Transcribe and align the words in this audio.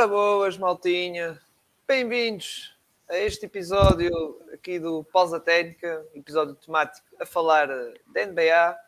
Ora 0.00 0.08
boas, 0.08 0.56
maltinha. 0.56 1.38
Bem-vindos 1.86 2.74
a 3.06 3.18
este 3.18 3.44
episódio 3.44 4.10
aqui 4.50 4.78
do 4.80 5.04
Pausa 5.04 5.38
Técnica, 5.38 6.06
episódio 6.14 6.54
temático 6.54 7.06
a 7.20 7.26
falar 7.26 7.66
da 7.66 8.26
NBA. 8.26 8.78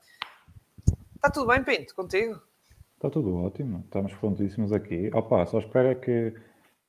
Está 1.15 1.31
tudo 1.31 1.49
bem, 1.49 1.63
Pinto, 1.63 1.95
contigo? 1.95 2.41
Está 2.95 3.11
tudo 3.11 3.37
ótimo, 3.37 3.81
estamos 3.85 4.15
prontíssimos 4.15 4.73
aqui. 4.73 5.11
Opa, 5.13 5.45
só 5.45 5.59
espero 5.59 5.89
é 5.89 5.95
que 5.97 6.35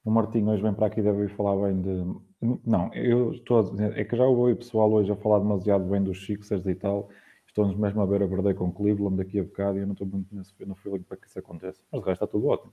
o 0.06 0.10
Martinho 0.10 0.52
hoje 0.52 0.64
vem 0.64 0.74
para 0.74 0.88
aqui 0.88 1.02
deve 1.02 1.28
falar 1.28 1.58
bem 1.68 1.82
de... 1.82 2.58
Não, 2.66 2.94
eu 2.94 3.34
estou 3.34 3.60
a 3.60 3.64
dizer, 3.72 4.00
é 4.00 4.06
que 4.06 4.16
já 4.16 4.24
ouvi 4.24 4.54
o 4.54 4.56
pessoal 4.56 4.90
hoje 4.90 5.12
a 5.12 5.18
falar 5.18 5.40
demasiado 5.40 5.84
bem 5.84 6.02
dos 6.02 6.26
Sixers 6.26 6.66
e 6.66 6.76
tal. 6.76 7.10
Estão-nos 7.46 7.76
mesmo 7.76 8.02
a 8.02 8.06
ver 8.06 8.24
a 8.24 8.28
perder 8.30 8.56
com 8.56 8.72
Cleveland 8.72 9.18
daqui 9.18 9.38
a 9.42 9.44
bocado 9.44 9.78
e 9.78 9.82
eu 9.82 9.86
não 9.86 9.92
estou 9.92 10.08
muito 10.08 10.34
nesse, 10.34 10.54
no 10.66 10.76
feeling 10.76 11.04
para 11.04 11.18
que 11.18 11.28
isso 11.28 11.38
aconteça. 11.38 11.84
Mas 11.92 12.02
o 12.02 12.06
resto 12.06 12.24
está 12.24 12.28
tudo 12.28 12.48
ótimo. 12.48 12.72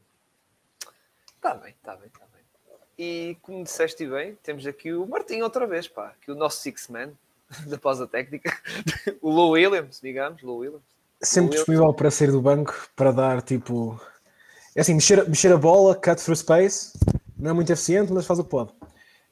Está 1.41 1.55
bem, 1.55 1.75
está 1.75 1.97
bem, 1.97 2.07
está 2.07 2.27
bem. 2.27 2.43
E 2.99 3.39
como 3.41 3.65
disseste 3.65 4.07
bem, 4.07 4.37
temos 4.43 4.67
aqui 4.67 4.93
o 4.93 5.07
Martinho 5.07 5.45
outra 5.45 5.67
vez, 5.67 5.89
pá, 5.89 6.09
aqui 6.09 6.31
o 6.31 6.35
nosso 6.35 6.61
six-man 6.61 7.13
da 7.67 7.79
pausa 7.79 8.07
técnica, 8.07 8.55
o 9.23 9.31
Lou 9.31 9.53
Williams, 9.53 10.01
digamos, 10.03 10.43
Lou 10.43 10.59
Williams. 10.59 10.83
Sempre 11.23 11.57
disponível 11.57 11.95
para 11.95 12.11
sair 12.11 12.31
do 12.31 12.43
banco, 12.43 12.91
para 12.95 13.11
dar 13.11 13.41
tipo. 13.41 13.99
É 14.77 14.83
assim, 14.83 14.93
mexer, 14.93 15.27
mexer 15.27 15.51
a 15.51 15.57
bola, 15.57 15.95
cut 15.95 16.23
through 16.23 16.37
space, 16.37 16.93
não 17.39 17.53
é 17.53 17.55
muito 17.55 17.73
eficiente, 17.73 18.13
mas 18.13 18.27
faz 18.27 18.39
o 18.39 18.45
que 18.45 18.51
pode. 18.51 18.75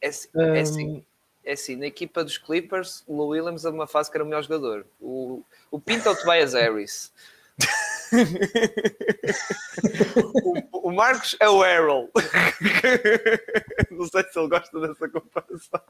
É, 0.01 0.09
assim, 0.09 0.29
um... 0.35 0.41
é, 0.41 0.61
assim, 0.61 1.05
é 1.45 1.53
assim, 1.53 1.77
na 1.77 1.87
equipa 1.87 2.25
dos 2.25 2.39
Clippers, 2.39 3.05
o 3.07 3.15
Lou 3.15 3.29
Williams 3.29 3.67
é 3.67 3.71
uma 3.71 3.87
fase 3.87 4.11
que 4.11 4.17
era 4.17 4.25
o 4.25 4.27
melhor 4.27 4.43
jogador. 4.43 4.87
O, 4.99 5.43
o 5.71 5.79
Pinto 5.79 6.09
o 6.09 6.17
Tobias 6.17 6.55
Harris. 6.55 7.13
o, 10.73 10.89
o, 10.89 10.93
Marcos 10.93 11.37
é 11.41 11.49
o 11.49 11.65
Errol. 11.65 12.11
Não 13.91 14.07
sei 14.07 14.23
se 14.25 14.39
ele 14.39 14.49
gosta 14.49 14.81
dessa 14.81 15.09
comparação. 15.09 15.81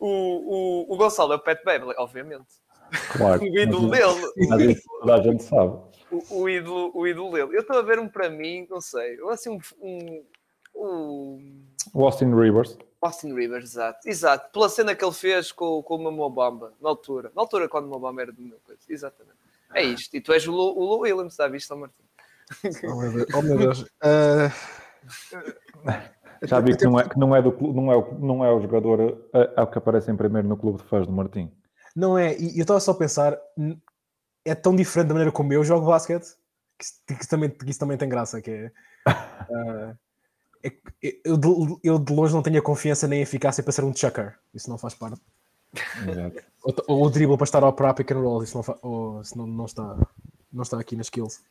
O, 0.00 0.08
o, 0.08 0.94
o 0.94 0.96
Gonçalo 0.96 1.34
é 1.34 1.36
o 1.36 1.40
Pet 1.40 1.62
Beverly, 1.64 1.94
obviamente. 1.98 2.48
Claro. 3.12 3.40
o 3.42 3.46
ídolo 3.46 3.90
dele. 3.90 4.80
Toda 5.00 5.14
a 5.14 5.22
gente 5.22 5.42
sabe. 5.42 5.78
O, 6.10 6.42
o, 6.42 6.48
ídolo, 6.48 6.90
o 6.94 7.06
ídolo 7.06 7.32
dele. 7.32 7.56
Eu 7.56 7.60
estou 7.60 7.78
a 7.78 7.82
ver 7.82 7.98
um 7.98 8.08
para 8.08 8.28
mim, 8.28 8.66
não 8.68 8.80
sei, 8.80 9.18
assim 9.30 9.50
um, 9.50 9.60
um, 9.80 10.24
um... 10.74 11.64
O 11.94 12.04
Austin 12.04 12.34
Rivers. 12.34 12.76
Austin 13.00 13.32
Rivers, 13.32 13.64
exato. 13.64 14.08
Exato. 14.08 14.52
Pela 14.52 14.68
cena 14.68 14.94
que 14.94 15.04
ele 15.04 15.14
fez 15.14 15.52
com, 15.52 15.82
com 15.82 15.96
o 15.96 16.12
Mobamba, 16.12 16.72
na 16.80 16.88
altura. 16.88 17.30
Na 17.34 17.42
altura 17.42 17.68
quando 17.68 17.86
o 17.86 17.88
Mobamba 17.88 18.22
era 18.22 18.32
do 18.32 18.42
meu 18.42 18.58
coisa. 18.64 18.80
Exatamente. 18.88 19.39
É 19.74 19.82
isto. 19.82 20.14
E 20.14 20.20
tu 20.20 20.32
és 20.32 20.46
o 20.46 20.52
Lou, 20.52 20.76
o 20.78 20.84
Lou 20.84 21.00
Williams, 21.00 21.32
está 21.32 21.48
visto, 21.48 21.76
Martim? 21.76 22.02
Oh 22.84 22.96
meu 22.96 23.12
Deus. 23.12 23.26
Oh, 23.34 23.42
meu 23.42 23.58
Deus. 23.58 23.80
Uh... 23.82 24.50
Já 26.42 26.58
vi 26.60 26.76
que 26.76 26.84
não 26.84 26.98
é, 26.98 27.08
que 27.08 27.18
não 27.18 27.36
é, 27.36 27.42
do, 27.42 27.52
não 27.72 27.92
é, 27.92 27.96
o, 27.96 28.18
não 28.18 28.44
é 28.44 28.52
o 28.52 28.60
jogador 28.60 29.28
é, 29.34 29.52
é 29.56 29.62
o 29.62 29.66
que 29.66 29.78
aparece 29.78 30.10
em 30.10 30.16
primeiro 30.16 30.48
no 30.48 30.56
clube 30.56 30.78
de 30.78 30.88
fãs 30.88 31.06
do 31.06 31.12
Martim. 31.12 31.52
Não 31.94 32.16
é, 32.16 32.36
e 32.38 32.58
eu 32.58 32.62
estava 32.62 32.80
só 32.80 32.92
a 32.92 32.96
pensar, 32.96 33.38
é 34.44 34.54
tão 34.54 34.74
diferente 34.74 35.08
da 35.08 35.14
maneira 35.14 35.32
como 35.32 35.52
eu 35.52 35.62
jogo 35.62 35.86
basquete 35.86 36.34
que, 37.06 37.14
que, 37.16 37.28
também, 37.28 37.50
que 37.50 37.68
isso 37.68 37.78
também 37.78 37.98
tem 37.98 38.08
graça, 38.08 38.40
que 38.40 38.50
é, 38.50 38.72
uh, 39.06 39.98
é 40.64 40.72
eu, 41.24 41.36
de, 41.36 41.48
eu, 41.84 41.98
de, 41.98 42.12
longe 42.12 42.32
não 42.32 42.42
tenho 42.42 42.58
a 42.58 42.62
confiança 42.62 43.06
nem 43.06 43.20
a 43.20 43.22
eficácia 43.22 43.62
para 43.62 43.72
ser 43.72 43.84
um 43.84 43.94
chucker, 43.94 44.38
isso 44.54 44.70
não 44.70 44.78
faz 44.78 44.94
parte. 44.94 45.20
Ou, 46.62 46.74
ou 46.88 47.06
o 47.06 47.10
dribble 47.10 47.36
para 47.36 47.44
estar 47.44 47.62
ao 47.62 47.72
para 47.72 47.94
pick 47.94 48.10
and 48.10 48.20
roll, 48.20 48.42
isso 48.42 48.56
não, 48.56 48.78
ou, 48.82 49.22
não, 49.36 49.46
não, 49.46 49.64
está, 49.64 49.96
não 50.52 50.62
está 50.62 50.78
aqui 50.78 50.96
nas 50.96 51.06
skills. 51.06 51.42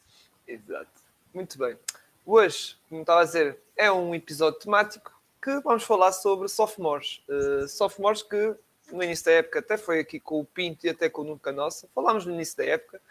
Exato. 0.47 0.89
Muito 1.33 1.57
bem. 1.57 1.77
Hoje, 2.25 2.77
como 2.89 3.01
estava 3.01 3.21
a 3.21 3.25
dizer, 3.25 3.59
é 3.75 3.91
um 3.91 4.13
episódio 4.13 4.59
temático 4.59 5.11
que 5.41 5.59
vamos 5.61 5.83
falar 5.83 6.11
sobre 6.11 6.47
sophomores. 6.47 7.23
Uh, 7.27 7.67
sophomores 7.67 8.21
que 8.21 8.55
no 8.91 9.03
início 9.03 9.25
da 9.25 9.31
época 9.33 9.59
até 9.59 9.77
foi 9.77 9.99
aqui 9.99 10.19
com 10.19 10.39
o 10.39 10.45
Pinto 10.45 10.85
e 10.85 10.89
até 10.89 11.09
com 11.09 11.21
o 11.21 11.25
Nunca 11.25 11.51
Nossa. 11.51 11.87
Falámos 11.93 12.25
no 12.25 12.33
início 12.33 12.57
da 12.57 12.65
época 12.65 13.01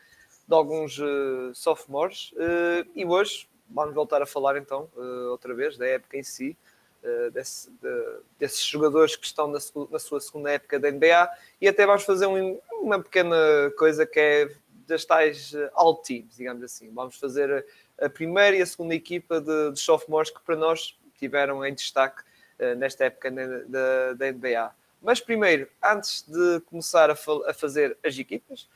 de 0.47 0.55
alguns 0.55 0.99
uh, 0.99 1.55
sophomores 1.55 2.33
uh, 2.33 2.89
e 2.95 3.05
hoje 3.05 3.49
vamos 3.69 3.95
voltar 3.95 4.23
a 4.23 4.27
falar 4.27 4.57
então 4.57 4.89
uh, 4.97 5.31
outra 5.31 5.55
vez 5.55 5.77
da 5.77 5.87
época 5.87 6.17
em 6.17 6.23
si. 6.23 6.57
Uh, 7.03 7.31
desse, 7.31 7.71
de, 7.71 8.17
desses 8.41 8.61
jogadores 8.61 9.15
que 9.15 9.25
estão 9.25 9.47
na, 9.47 9.61
na, 9.89 9.99
sua 10.01 10.21
segunda 10.21 10.51
época 10.51 10.81
da 10.81 10.91
NBA 10.91 11.31
e 11.61 11.69
até 11.69 11.87
vamos 11.87 12.03
fazer 12.03 12.27
um, 12.27 12.59
uma 12.73 13.01
pequena 13.01 13.37
coisa 13.79 14.05
que 14.05 14.19
é 14.19 14.51
das 14.89 15.05
tais 15.05 15.55
all 15.75 15.95
teams, 15.95 16.37
digamos 16.37 16.63
assim. 16.65 16.91
Vamos 16.93 17.17
fazer 17.17 17.65
a, 18.01 18.07
a 18.07 18.11
primeira 18.11 18.57
e 18.57 18.63
a 18.63 18.67
segunda 18.67 18.95
equipa 18.95 19.41
de, 19.41 19.73
de 19.73 19.79
sophomores 19.79 20.31
que 20.31 20.41
para 20.41 20.57
nós 20.57 20.99
tiveram 21.19 21.65
em 21.65 21.75
destaque 21.75 22.23
uh, 22.59 22.75
nesta 22.77 23.05
época 23.05 23.31
da, 23.31 24.15
da 24.15 24.33
NBA. 24.33 24.75
Mas 25.03 25.21
primeiro, 25.21 25.69
antes 25.83 26.23
de 26.27 26.61
começar 26.63 27.11
a, 27.11 27.17
a, 27.47 27.55
fazer 27.55 27.97
as 28.05 28.19
equipas, 28.19 28.69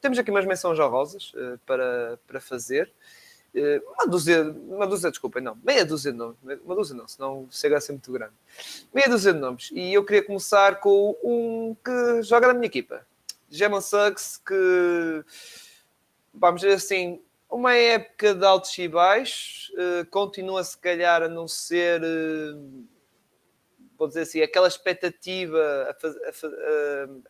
temos 0.00 0.18
aqui 0.18 0.30
umas 0.30 0.44
menções 0.44 0.78
honrosas 0.78 1.32
uh, 1.34 1.58
para, 1.64 2.18
para 2.26 2.40
fazer. 2.40 2.92
Uh, 3.54 3.82
uma 3.92 4.06
dúzia, 4.06 4.42
uma 4.42 4.86
dúzia, 4.86 5.10
desculpa, 5.10 5.40
não, 5.40 5.58
meia 5.62 5.84
dúzia 5.84 6.10
de 6.10 6.16
nomes, 6.16 6.38
uma 6.64 6.74
dúzia 6.74 6.96
não, 6.96 7.06
senão 7.06 7.46
chega 7.50 7.76
a 7.76 7.80
ser 7.80 7.92
muito 7.92 8.10
grande. 8.10 8.32
Meia 8.94 9.08
dúzia 9.08 9.32
de 9.32 9.38
nomes. 9.38 9.70
E 9.72 9.92
eu 9.92 10.04
queria 10.04 10.24
começar 10.24 10.80
com 10.80 11.16
um 11.22 11.76
que 11.84 12.22
joga 12.22 12.48
na 12.48 12.54
minha 12.54 12.66
equipa, 12.66 13.06
Gemon 13.50 13.80
Suggs, 13.82 14.40
que 14.46 15.24
vamos 16.32 16.62
dizer 16.62 16.74
assim, 16.74 17.20
uma 17.50 17.74
época 17.74 18.34
de 18.34 18.44
altos 18.46 18.76
e 18.78 18.88
baixos, 18.88 19.70
uh, 19.74 20.06
continua 20.10 20.64
se 20.64 20.78
calhar 20.78 21.22
a 21.22 21.28
não 21.28 21.46
ser. 21.46 22.02
Uh, 22.02 22.86
vou 23.98 24.08
dizer 24.08 24.22
assim, 24.22 24.40
aquela 24.40 24.66
expectativa 24.66 25.86
a, 25.88 25.94
faz, 25.94 26.16
a, 26.16 26.28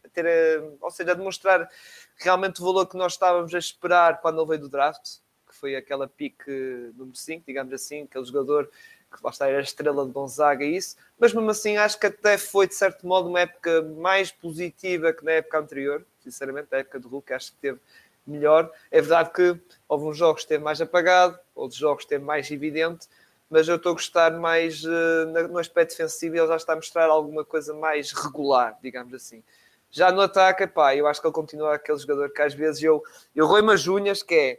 a, 0.06 0.08
ter, 0.08 0.26
a, 0.26 0.64
ou 0.80 0.90
seja, 0.90 1.10
a 1.10 1.14
demonstrar 1.14 1.68
realmente 2.16 2.62
o 2.62 2.64
valor 2.64 2.86
que 2.86 2.96
nós 2.96 3.12
estávamos 3.12 3.54
a 3.54 3.58
esperar 3.58 4.22
quando 4.22 4.40
ele 4.40 4.48
veio 4.48 4.60
do 4.62 4.68
draft, 4.70 5.18
foi 5.62 5.76
aquela 5.76 6.08
pique 6.08 6.50
número 6.96 7.16
5, 7.16 7.44
digamos 7.46 7.72
assim, 7.72 8.02
aquele 8.02 8.24
jogador 8.24 8.68
que 9.14 9.22
lá 9.22 9.30
está, 9.30 9.46
era 9.46 9.58
a 9.58 9.62
estrela 9.62 10.04
de 10.04 10.10
Gonzaga 10.10 10.64
e 10.64 10.76
isso, 10.76 10.96
mas 11.16 11.32
mesmo 11.32 11.48
assim 11.48 11.76
acho 11.76 12.00
que 12.00 12.06
até 12.06 12.36
foi 12.36 12.66
de 12.66 12.74
certo 12.74 13.06
modo 13.06 13.28
uma 13.28 13.42
época 13.42 13.80
mais 13.80 14.32
positiva 14.32 15.12
que 15.12 15.24
na 15.24 15.32
época 15.32 15.60
anterior, 15.60 16.04
sinceramente, 16.18 16.66
a 16.72 16.78
época 16.78 16.98
do 16.98 17.06
Hulk 17.06 17.32
acho 17.32 17.52
que 17.52 17.58
teve 17.58 17.78
melhor. 18.26 18.72
É 18.90 19.00
verdade 19.00 19.30
que 19.30 19.56
houve 19.88 20.06
uns 20.06 20.16
jogos 20.16 20.42
que 20.42 20.48
teve 20.48 20.64
mais 20.64 20.80
apagado, 20.80 21.38
outros 21.54 21.78
jogos 21.78 22.02
que 22.02 22.08
teve 22.08 22.24
mais 22.24 22.50
evidente, 22.50 23.06
mas 23.48 23.68
eu 23.68 23.76
estou 23.76 23.90
a 23.90 23.94
gostar 23.94 24.32
mais 24.32 24.82
uh, 24.82 25.48
no 25.48 25.58
aspecto 25.58 25.90
defensivo 25.90 26.34
e 26.34 26.38
ele 26.40 26.48
já 26.48 26.56
está 26.56 26.72
a 26.72 26.76
mostrar 26.76 27.06
alguma 27.06 27.44
coisa 27.44 27.72
mais 27.72 28.10
regular, 28.10 28.76
digamos 28.82 29.14
assim. 29.14 29.44
Já 29.92 30.10
no 30.10 30.22
ataque, 30.22 30.66
pá, 30.66 30.96
eu 30.96 31.06
acho 31.06 31.20
que 31.20 31.26
ele 31.28 31.34
continua 31.34 31.74
aquele 31.76 31.98
jogador 31.98 32.32
que 32.32 32.42
às 32.42 32.52
vezes 32.52 32.82
eu, 32.82 33.00
eu 33.36 33.46
roi-me 33.46 33.72
as 33.72 33.86
unhas, 33.86 34.24
que 34.24 34.34
é, 34.34 34.58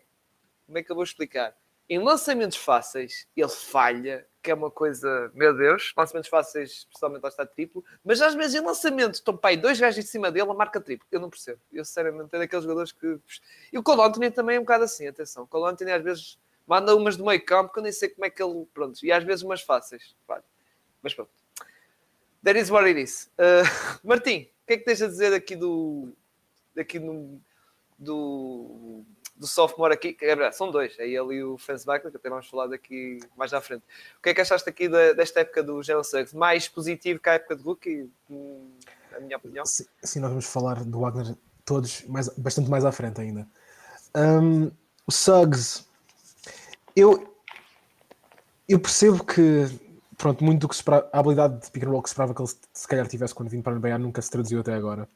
como 0.66 0.78
é 0.78 0.84
que 0.84 0.92
eu 0.92 0.96
vou 0.96 1.04
explicar? 1.04 1.56
Em 1.90 2.00
lançamentos 2.00 2.58
fáceis, 2.58 3.28
ele 3.36 3.50
falha, 3.50 4.26
que 4.42 4.50
é 4.50 4.54
uma 4.54 4.72
coisa, 4.72 5.32
meu 5.34 5.56
Deus, 5.56 5.94
lançamentos 5.96 6.30
fáceis, 6.30 6.72
especialmente 6.72 7.22
lá 7.22 7.30
está 7.30 7.46
triplo, 7.46 7.84
mas 8.04 8.22
às 8.22 8.34
vezes 8.34 8.56
em 8.56 8.66
lançamentos 8.66 9.20
estão 9.20 9.36
pai 9.36 9.58
dois 9.58 9.80
gajos 9.80 10.04
em 10.04 10.08
cima 10.08 10.32
dele, 10.32 10.50
a 10.50 10.54
marca 10.54 10.80
triplo. 10.80 11.08
Eu 11.12 11.20
não 11.20 11.30
percebo. 11.30 11.60
Eu 11.72 11.84
sinceramente 11.84 12.30
é 12.34 12.40
daqueles 12.40 12.64
jogadores 12.64 12.92
que. 12.92 13.20
E 13.72 13.78
o 13.78 13.84
Cole 13.84 14.02
Anthony 14.02 14.32
também 14.32 14.56
é 14.56 14.60
um 14.60 14.64
bocado 14.64 14.86
assim, 14.86 15.08
atenção. 15.08 15.44
O 15.44 15.48
Cole 15.48 15.72
Anthony 15.72 15.92
às 15.92 16.04
vezes 16.04 16.40
manda 16.66 16.96
umas 16.96 17.18
do 17.18 17.26
meio 17.26 17.44
campo 17.44 17.72
que 17.74 17.80
eu 17.80 17.84
nem 17.84 17.92
sei 17.92 18.10
como 18.10 18.26
é 18.26 18.30
que 18.30 18.42
ele. 18.42 18.66
Pronto, 18.74 19.06
e 19.06 19.12
às 19.12 19.24
vezes 19.24 19.44
umas 19.44 19.62
fáceis. 19.62 20.16
Mas 21.02 21.14
pronto. 21.14 21.32
That 22.44 22.60
is 22.60 22.70
what 22.70 22.86
it 22.88 23.02
is. 23.02 23.30
Uh, 23.38 23.64
Martim, 24.04 24.50
o 24.64 24.68
que 24.68 24.74
é 24.74 24.78
que 24.78 24.86
tens 24.86 25.02
a 25.02 25.08
dizer 25.08 25.34
aqui 25.34 25.56
do. 25.56 26.14
Daqui 26.76 26.98
no, 26.98 27.40
do, 28.00 29.06
do 29.36 29.48
sophomore 29.48 29.94
aqui, 29.94 30.14
que 30.14 30.26
é, 30.26 30.52
são 30.52 30.72
dois, 30.72 30.98
é 31.00 31.08
ele 31.08 31.36
e 31.36 31.44
o 31.44 31.58
Franz 31.58 31.84
Wagner, 31.84 32.12
que 32.12 32.18
até 32.18 32.30
vamos 32.30 32.48
falar 32.48 32.68
daqui 32.68 33.20
mais 33.36 33.54
à 33.54 33.62
frente. 33.62 33.84
O 34.20 34.22
que 34.22 34.30
é 34.30 34.34
que 34.34 34.42
achaste 34.42 34.70
aqui 34.70 34.88
da, 34.88 35.14
desta 35.14 35.42
época 35.42 35.64
do 35.64 35.82
Jalen 35.82 36.04
Suggs? 36.04 36.36
Mais 36.36 36.68
positivo 36.68 37.20
que 37.20 37.30
a 37.30 37.34
época 37.34 37.56
de 37.56 37.64
rookie, 37.64 38.10
na 38.30 39.20
minha 39.20 39.38
opinião? 39.38 39.66
Sim, 39.66 39.86
sim, 40.04 40.20
nós 40.20 40.30
vamos 40.30 40.46
falar 40.46 40.84
do 40.84 41.00
Wagner 41.00 41.36
todos 41.66 42.04
mais, 42.04 42.30
bastante 42.30 42.70
mais 42.70 42.86
à 42.86 42.92
frente 42.92 43.20
ainda. 43.22 43.48
Um, 44.16 44.72
o 45.08 45.12
Suggs, 45.12 45.86
eu, 46.96 47.36
eu 48.70 48.80
percebo 48.80 49.24
que 49.24 49.68
pronto, 50.18 50.44
muito 50.44 50.62
do 50.62 50.70
que 50.70 50.76
esperava, 50.76 51.10
a 51.12 51.20
habilidade 51.20 51.60
de 51.60 51.72
pick 51.72 51.84
and 51.84 51.90
roll 51.90 52.02
que 52.02 52.08
esperava 52.08 52.34
que 52.34 52.42
ele 52.42 52.50
se 52.72 52.88
calhar 52.88 53.08
tivesse 53.08 53.36
quando 53.36 53.50
vindo 53.50 53.64
para 53.64 53.74
a 53.74 53.76
NBA 53.76 53.98
nunca 53.98 54.22
se 54.22 54.32
traduziu 54.32 54.62
até 54.62 54.74
agora. 54.74 55.08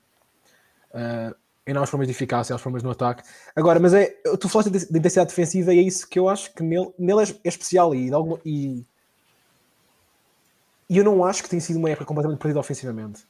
Uh, 0.90 1.34
em 1.68 1.74
novas 1.74 1.90
formas 1.90 2.08
de 2.08 2.14
eficácia, 2.14 2.56
as 2.56 2.62
formas 2.62 2.82
no 2.82 2.90
ataque. 2.90 3.24
Agora, 3.56 3.80
mas 3.80 3.94
é, 3.94 4.06
tu 4.40 4.48
falaste 4.48 4.72
de 4.72 4.98
intensidade 4.98 5.30
defensiva 5.30 5.74
e 5.74 5.80
é 5.80 5.82
isso 5.82 6.08
que 6.08 6.18
eu 6.18 6.30
acho 6.30 6.54
que 6.54 6.64
nele, 6.64 6.92
nele 6.98 7.24
é, 7.24 7.36
é 7.44 7.50
especial 7.50 7.94
e, 7.94 8.10
e, 8.46 8.86
e 10.90 10.98
eu 10.98 11.04
não 11.04 11.26
acho 11.26 11.44
que 11.44 11.50
tenha 11.50 11.62
sido 11.62 11.78
uma 11.78 11.90
época 11.90 12.06
completamente 12.06 12.40
perdida 12.40 12.60
ofensivamente. 12.60 13.26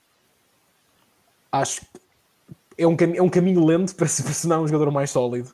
Acho 1.52 1.82
que 1.82 1.88
é 2.78 2.88
um, 2.88 2.96
é 3.16 3.22
um 3.22 3.30
caminho 3.30 3.66
lento 3.66 3.94
para 3.98 4.08
se, 4.08 4.24
tornar 4.24 4.62
um 4.62 4.68
jogador 4.68 4.92
mais 4.92 5.10
sólido. 5.10 5.52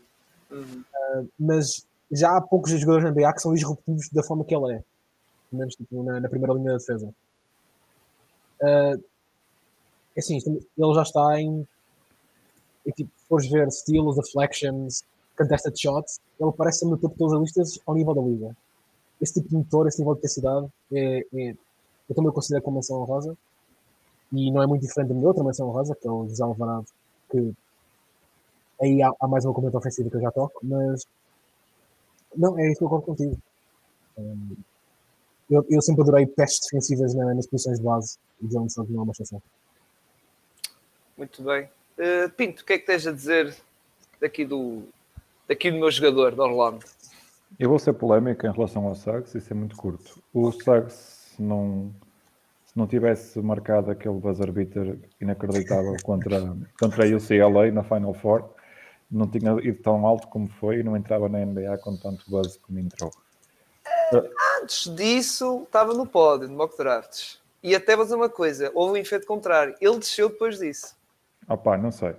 Uhum. 0.52 0.84
Uh, 0.94 1.30
mas 1.40 1.88
já 2.12 2.36
há 2.38 2.42
poucos 2.42 2.72
jogadores 2.72 3.06
na 3.06 3.12
NBA 3.12 3.34
que 3.34 3.42
são 3.42 3.54
disruptivos 3.54 4.10
da 4.10 4.24
forma 4.24 4.44
que 4.44 4.54
ele 4.54 4.74
é. 4.74 4.84
Pelo 5.50 5.60
menos 5.60 5.76
tipo, 5.76 6.04
na, 6.04 6.20
na 6.20 6.30
primeira 6.30 6.54
linha 6.54 6.72
da 6.72 6.78
defesa. 6.78 7.08
Uh, 8.62 9.04
é 10.16 10.20
assim, 10.20 10.38
ele 10.46 10.94
já 10.96 11.02
está 11.02 11.40
em. 11.40 11.68
E, 12.86 12.92
tipo, 12.92 13.12
fores 13.28 13.50
ver 13.50 13.72
steals, 13.72 14.16
deflections, 14.16 15.04
contested 15.38 15.80
shots, 15.80 16.20
ele 16.40 16.52
parece 16.52 16.86
no 16.86 16.98
topo 16.98 17.14
de 17.14 17.20
todas 17.20 17.34
as 17.34 17.42
listas 17.42 17.80
ao 17.86 17.96
nível 17.96 18.14
da 18.14 18.22
liga. 18.22 18.58
Esse 19.22 19.36
tipo 19.36 19.50
de 19.50 19.56
motor, 19.56 19.88
esse 19.88 20.00
nível 20.00 20.14
de 20.14 20.20
intensidade, 20.20 20.68
é, 20.92 21.26
é, 21.34 21.56
eu 22.10 22.16
também 22.16 22.30
o 22.30 22.34
considero 22.34 22.64
como 22.64 22.76
menção 22.76 23.02
honrosa. 23.02 23.38
E 24.32 24.52
não 24.52 24.62
é 24.62 24.68
muito 24.68 24.82
diferente 24.82 25.10
da 25.10 25.14
minha 25.14 25.28
outra 25.28 25.44
menção 25.44 25.70
honrosa, 25.70 25.96
que 25.96 26.08
é 26.08 26.12
o 26.12 26.28
José 26.28 26.44
Alvarado, 26.44 26.86
que 27.30 27.54
aí 28.82 29.02
há, 29.02 29.12
há 29.20 29.28
mais 29.28 29.46
uma 29.46 29.54
componente 29.54 29.78
ofensiva 29.78 30.10
que 30.10 30.18
eu 30.18 30.22
já 30.22 30.32
toco, 30.32 30.60
mas 30.64 31.06
não, 32.36 32.58
é 32.58 32.68
isso 32.68 32.80
que 32.80 32.84
eu 32.84 32.90
concordo 32.90 33.06
contigo. 33.06 33.42
Um, 34.18 34.56
eu, 35.50 35.66
eu, 35.70 35.82
sempre 35.82 36.02
adorei 36.02 36.26
pestes 36.26 36.62
defensivas 36.64 37.14
na, 37.14 37.34
nas 37.34 37.48
posições 37.48 37.78
de 37.78 37.84
base 37.84 38.18
e 38.42 38.48
Jones 38.48 38.76
não 38.76 39.02
é 39.02 39.04
uma 39.04 39.12
exceção. 39.12 39.42
Muito 41.18 41.44
bem. 41.44 41.70
Uh, 41.98 42.30
Pinto, 42.31 42.62
o 42.62 42.66
que 42.66 42.74
é 42.74 42.78
que 42.78 42.86
tens 42.86 43.06
a 43.06 43.12
dizer 43.12 43.56
daqui 44.19 44.45
do, 44.45 44.84
daqui 45.48 45.69
do 45.69 45.78
meu 45.78 45.92
jogador, 45.92 46.34
de 46.34 46.42
Orlando? 46.42 46.86
Eu 47.60 47.69
vou 47.69 47.78
ser 47.78 47.94
polémico 47.94 48.48
em 48.48 48.51
relação 48.51 48.88
ao 48.88 48.95
Suggs 48.95 49.38
e 49.38 49.42
ser 49.42 49.54
muito 49.54 49.75
curto. 49.75 50.22
O 50.34 50.51
Suggs 50.51 51.36
não, 51.38 51.94
se 52.66 52.78
não 52.78 52.88
tivesse 52.88 53.40
marcado 53.40 53.92
aquele 53.92 54.16
buzzer 54.16 54.51
beater 54.51 54.98
inacreditável 55.22 55.95
contra, 56.01 56.56
contra 56.80 57.06
a 57.06 57.16
UCLA 57.16 57.72
na 57.72 57.84
Final 57.84 58.13
Four, 58.16 58.50
não 59.12 59.28
tinha 59.28 59.51
ido 59.62 59.81
tão 59.84 60.06
alto 60.07 60.28
como 60.28 60.48
foi 60.48 60.80
e 60.80 60.84
não 60.84 60.98
entrava 60.98 61.30
na 61.30 61.46
NBA 61.46 61.78
com 61.78 61.96
tanto 61.96 62.24
buzz 62.28 62.57
como 62.57 62.80
entrou. 62.80 63.12
Antes 64.62 64.94
disso, 64.96 65.63
estava 65.63 65.94
no 65.94 66.06
pódio, 66.06 66.48
no 66.48 66.56
mock 66.56 66.75
drafts. 66.78 67.39
E 67.62 67.75
até 67.75 67.96
vou 67.96 68.04
dizer 68.04 68.16
uma 68.16 68.30
coisa, 68.30 68.72
houve 68.74 68.94
um 68.94 69.01
efeito 69.01 69.25
contrário. 69.25 69.75
Ele 69.80 69.98
desceu 69.98 70.30
depois 70.30 70.57
disso. 70.57 70.96
Opá, 71.48 71.78
não 71.78 71.92
sei. 71.92 72.16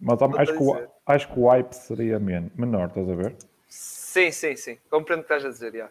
Mas 0.00 0.20
acho 0.20 0.52
que, 0.52 0.62
o, 0.62 0.88
acho 1.06 1.32
que 1.32 1.38
o 1.38 1.48
hype 1.48 1.72
seria 1.72 2.18
menor, 2.18 2.88
estás 2.88 3.08
a 3.08 3.14
ver? 3.14 3.36
Sim, 3.68 4.30
sim, 4.32 4.56
sim. 4.56 4.78
Compreendo 4.90 5.20
o 5.20 5.24
que 5.24 5.32
estás 5.32 5.44
a 5.44 5.48
dizer, 5.48 5.72
já. 5.72 5.88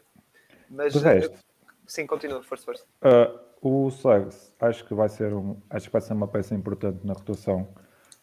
Mas, 0.69 0.95
resto, 0.95 1.39
sim, 1.87 2.05
continua, 2.05 2.43
força, 2.43 2.65
força. 2.65 2.85
Uh, 3.01 3.39
o 3.61 3.89
Suggs, 3.89 4.53
acho 4.59 4.85
que 4.85 4.93
vai 4.93 5.07
ser 5.07 5.33
um, 5.33 5.57
acho 5.69 5.87
que 5.87 5.93
vai 5.93 6.01
ser 6.01 6.13
uma 6.13 6.27
peça 6.27 6.55
importante 6.55 7.05
na 7.05 7.13
rotação 7.13 7.67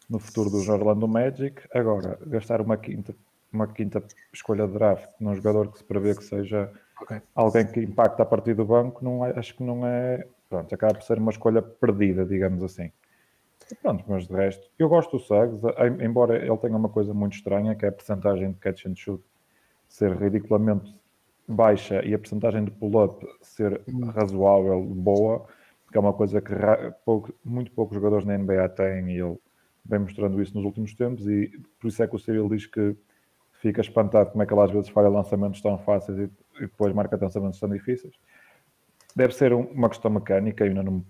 no 0.09 0.19
futuro 0.19 0.49
do 0.49 0.57
Orlando 0.71 1.07
Magic. 1.07 1.61
Agora, 1.73 2.19
gastar 2.25 2.61
uma 2.61 2.77
quinta, 2.77 3.15
uma 3.51 3.67
quinta 3.67 4.03
escolha 4.33 4.67
de 4.67 4.73
draft 4.73 5.09
num 5.19 5.35
jogador 5.35 5.71
que 5.71 5.77
se 5.77 5.83
prevê 5.83 6.15
que 6.15 6.23
seja 6.23 6.71
okay. 7.01 7.21
alguém 7.35 7.65
que 7.67 7.79
impacta 7.79 8.23
a 8.23 8.25
partir 8.25 8.53
do 8.53 8.65
banco, 8.65 9.03
não 9.03 9.25
é, 9.25 9.37
acho 9.37 9.55
que 9.55 9.63
não 9.63 9.85
é. 9.85 10.25
Pronto, 10.49 10.73
acaba 10.73 10.95
por 10.95 11.03
ser 11.03 11.19
uma 11.19 11.31
escolha 11.31 11.61
perdida, 11.61 12.25
digamos 12.25 12.63
assim. 12.63 12.91
Pronto, 13.75 14.03
mas 14.07 14.27
de 14.27 14.33
resto, 14.33 14.67
eu 14.79 14.89
gosto 14.89 15.17
do 15.17 15.19
Suggs, 15.19 15.61
embora 16.01 16.37
ele 16.37 16.57
tenha 16.57 16.75
uma 16.75 16.89
coisa 16.89 17.13
muito 17.13 17.33
estranha, 17.33 17.75
que 17.75 17.85
é 17.85 17.89
a 17.89 17.91
percentagem 17.91 18.51
de 18.51 18.57
catch 18.57 18.85
and 18.85 18.95
shoot 18.95 19.23
ser 19.87 20.15
ridiculamente 20.15 20.93
baixa 21.47 22.03
e 22.05 22.13
a 22.13 22.19
percentagem 22.19 22.65
de 22.65 22.71
pull-up 22.71 23.25
ser 23.41 23.81
razoável, 24.13 24.81
boa, 24.81 25.45
que 25.91 25.97
é 25.97 25.99
uma 25.99 26.13
coisa 26.13 26.41
que 26.41 26.53
pouco, 27.05 27.33
muito 27.43 27.71
poucos 27.71 27.95
jogadores 27.95 28.25
na 28.25 28.37
NBA 28.37 28.69
têm 28.69 29.09
e 29.11 29.19
ele 29.19 29.37
vem 29.85 29.99
mostrando 29.99 30.41
isso 30.41 30.55
nos 30.55 30.65
últimos 30.65 30.93
tempos 30.93 31.27
e 31.27 31.51
por 31.79 31.87
isso 31.87 32.03
é 32.03 32.07
que 32.07 32.15
o 32.15 32.19
Cyril 32.19 32.47
diz 32.49 32.67
que 32.67 32.95
fica 33.53 33.81
espantado 33.81 34.31
como 34.31 34.43
é 34.43 34.45
que 34.45 34.53
ele 34.53 34.61
às 34.61 34.71
vezes 34.71 34.89
falha 34.89 35.09
lançamentos 35.09 35.61
tão 35.61 35.77
fáceis 35.79 36.17
e, 36.17 36.23
e 36.57 36.61
depois 36.61 36.93
marca 36.93 37.17
lançamentos 37.19 37.59
tão 37.59 37.69
difíceis. 37.69 38.13
Deve 39.19 39.33
ser 39.33 39.51
um, 39.51 39.63
uma 39.63 39.89
questão 39.89 40.09
mecânica, 40.09 40.63
eu 40.63 40.69
ainda 40.69 40.81
não 40.81 40.93
me 40.93 41.05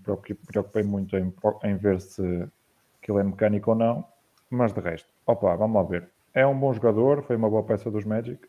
preocupei 0.48 0.82
muito 0.82 1.16
em, 1.16 1.32
em 1.64 1.78
ver 1.78 2.02
se 2.02 2.24
ele 2.24 3.20
é 3.20 3.24
mecânico 3.24 3.70
ou 3.70 3.78
não, 3.78 4.04
mas 4.50 4.74
de 4.74 4.80
resto, 4.80 5.08
opa, 5.28 5.56
vamos 5.56 5.76
lá 5.76 5.84
ver. 5.84 6.10
É 6.34 6.44
um 6.44 6.60
bom 6.60 6.74
jogador, 6.74 7.22
foi 7.22 7.36
uma 7.36 7.48
boa 7.48 7.62
peça 7.62 7.92
dos 7.92 8.04
Magic. 8.06 8.40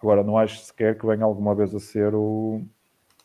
Agora, 0.00 0.24
não 0.24 0.38
acho 0.38 0.58
sequer 0.58 0.98
que 0.98 1.04
venha 1.06 1.22
alguma 1.22 1.54
vez 1.54 1.74
a 1.74 1.80
ser 1.80 2.14
o, 2.14 2.62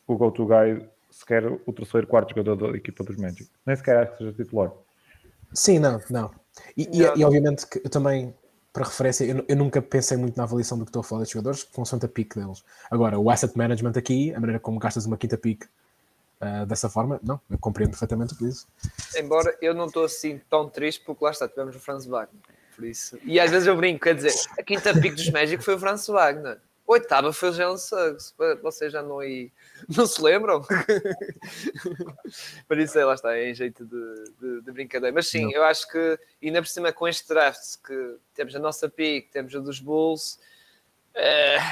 o 0.06 0.16
go-to 0.18 0.46
guy, 0.46 0.86
sequer 1.10 1.46
o 1.46 1.72
terceiro, 1.72 2.06
quarto 2.06 2.34
jogador 2.36 2.72
da 2.72 2.76
equipa 2.76 3.02
dos 3.02 3.16
Magic. 3.16 3.48
Nem 3.64 3.74
sequer 3.74 4.00
acho 4.00 4.12
que 4.12 4.18
seja 4.18 4.32
titular. 4.34 4.70
Sim, 5.54 5.78
não, 5.78 5.98
não. 6.10 6.30
E, 6.76 6.90
e, 6.92 7.20
e, 7.20 7.24
obviamente 7.24 7.66
que 7.66 7.78
eu 7.78 7.88
também, 7.88 8.34
para 8.72 8.84
referência, 8.84 9.24
eu, 9.24 9.44
eu, 9.48 9.56
nunca 9.56 9.82
pensei 9.82 10.16
muito 10.16 10.36
na 10.36 10.44
avaliação 10.44 10.78
do 10.78 10.84
que 10.84 10.90
estou 10.90 11.00
a 11.00 11.04
falar 11.04 11.20
destes 11.20 11.34
jogadores, 11.34 11.62
consoante 11.64 12.06
a 12.06 12.08
pique 12.08 12.38
deles. 12.38 12.62
Agora, 12.90 13.18
o 13.18 13.28
asset 13.30 13.56
management 13.56 13.92
aqui, 13.96 14.32
a 14.32 14.38
maneira 14.38 14.60
como 14.60 14.78
gastas 14.78 15.06
uma 15.06 15.16
quinta 15.16 15.36
pique 15.36 15.66
uh, 16.40 16.64
dessa 16.66 16.88
forma, 16.88 17.18
não, 17.22 17.40
eu 17.50 17.58
compreendo 17.58 17.90
perfeitamente 17.90 18.34
o 18.34 18.36
que 18.36 18.44
diz. 18.44 18.66
Embora 19.16 19.56
eu 19.60 19.74
não 19.74 19.86
estou 19.86 20.04
assim 20.04 20.40
tão 20.48 20.68
triste, 20.68 21.02
porque 21.04 21.24
lá 21.24 21.32
está, 21.32 21.48
tivemos 21.48 21.74
o 21.74 21.80
Franz 21.80 22.06
Wagner. 22.06 22.40
Por 22.76 22.84
isso. 22.84 23.18
E 23.24 23.40
às 23.40 23.50
vezes 23.50 23.66
eu 23.66 23.76
brinco, 23.76 24.00
quer 24.00 24.14
dizer, 24.14 24.32
a 24.58 24.62
quinta 24.62 24.94
pique 24.94 25.16
dos 25.16 25.30
Magic 25.30 25.62
foi 25.62 25.74
o 25.74 25.78
Franz 25.78 26.06
Wagner. 26.06 26.58
Oitava 26.90 27.32
foi 27.32 27.50
o 27.50 27.52
Jalen 27.52 27.78
Suggs. 27.78 28.34
Vocês 28.60 28.92
já 28.92 29.00
não 29.00 29.20
aí. 29.20 29.52
Não 29.96 30.06
se 30.06 30.20
lembram? 30.20 30.60
Por 32.66 32.78
isso, 32.80 32.98
aí, 32.98 33.04
lá 33.04 33.14
está, 33.14 33.36
é 33.36 33.48
em 33.48 33.54
jeito 33.54 33.84
de, 33.84 34.24
de, 34.40 34.62
de 34.62 34.72
brincadeira. 34.72 35.14
Mas 35.14 35.28
sim, 35.28 35.44
não. 35.44 35.52
eu 35.52 35.62
acho 35.62 35.86
que, 35.86 36.18
ainda 36.42 36.60
por 36.60 36.66
cima 36.66 36.92
com 36.92 37.06
este 37.06 37.28
draft, 37.28 37.76
que 37.86 38.16
temos 38.34 38.56
a 38.56 38.58
nossa 38.58 38.88
pick, 38.88 39.30
temos 39.30 39.54
a 39.54 39.60
dos 39.60 39.78
Bulls, 39.78 40.40
uh, 41.14 41.62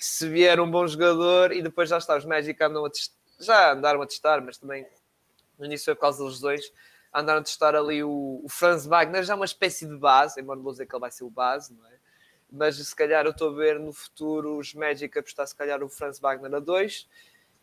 se 0.00 0.28
vier 0.28 0.58
um 0.58 0.68
bom 0.68 0.84
jogador 0.88 1.52
e 1.52 1.62
depois 1.62 1.88
já 1.88 1.98
está, 1.98 2.16
os 2.16 2.24
Magic 2.24 2.60
andam 2.60 2.84
a 2.84 2.90
já 3.38 3.74
andaram 3.74 4.02
a 4.02 4.06
testar, 4.08 4.40
mas 4.40 4.58
também 4.58 4.84
no 5.56 5.66
início 5.66 5.84
foi 5.84 5.94
por 5.94 6.00
causa 6.00 6.24
das 6.24 6.32
lesões, 6.32 6.64
andaram 7.14 7.38
a 7.38 7.44
testar 7.44 7.76
ali 7.76 8.02
o, 8.02 8.40
o 8.42 8.48
Franz 8.48 8.86
Wagner, 8.86 9.22
já 9.22 9.36
uma 9.36 9.44
espécie 9.44 9.86
de 9.86 9.96
base, 9.96 10.40
embora 10.40 10.56
não 10.56 10.64
vou 10.64 10.72
dizer 10.72 10.86
que 10.86 10.96
ele 10.96 11.00
vai 11.00 11.12
ser 11.12 11.22
o 11.22 11.30
base, 11.30 11.72
não 11.72 11.86
é? 11.86 11.93
Mas 12.54 12.76
se 12.76 12.94
calhar 12.94 13.24
eu 13.24 13.32
estou 13.32 13.50
a 13.50 13.54
ver 13.54 13.78
no 13.78 13.92
futuro 13.92 14.56
os 14.56 14.72
Magic 14.74 15.18
apostar 15.18 15.46
se 15.46 15.56
calhar 15.56 15.82
o 15.82 15.88
Franz 15.88 16.18
Wagner 16.20 16.54
a 16.54 16.60
2 16.60 17.08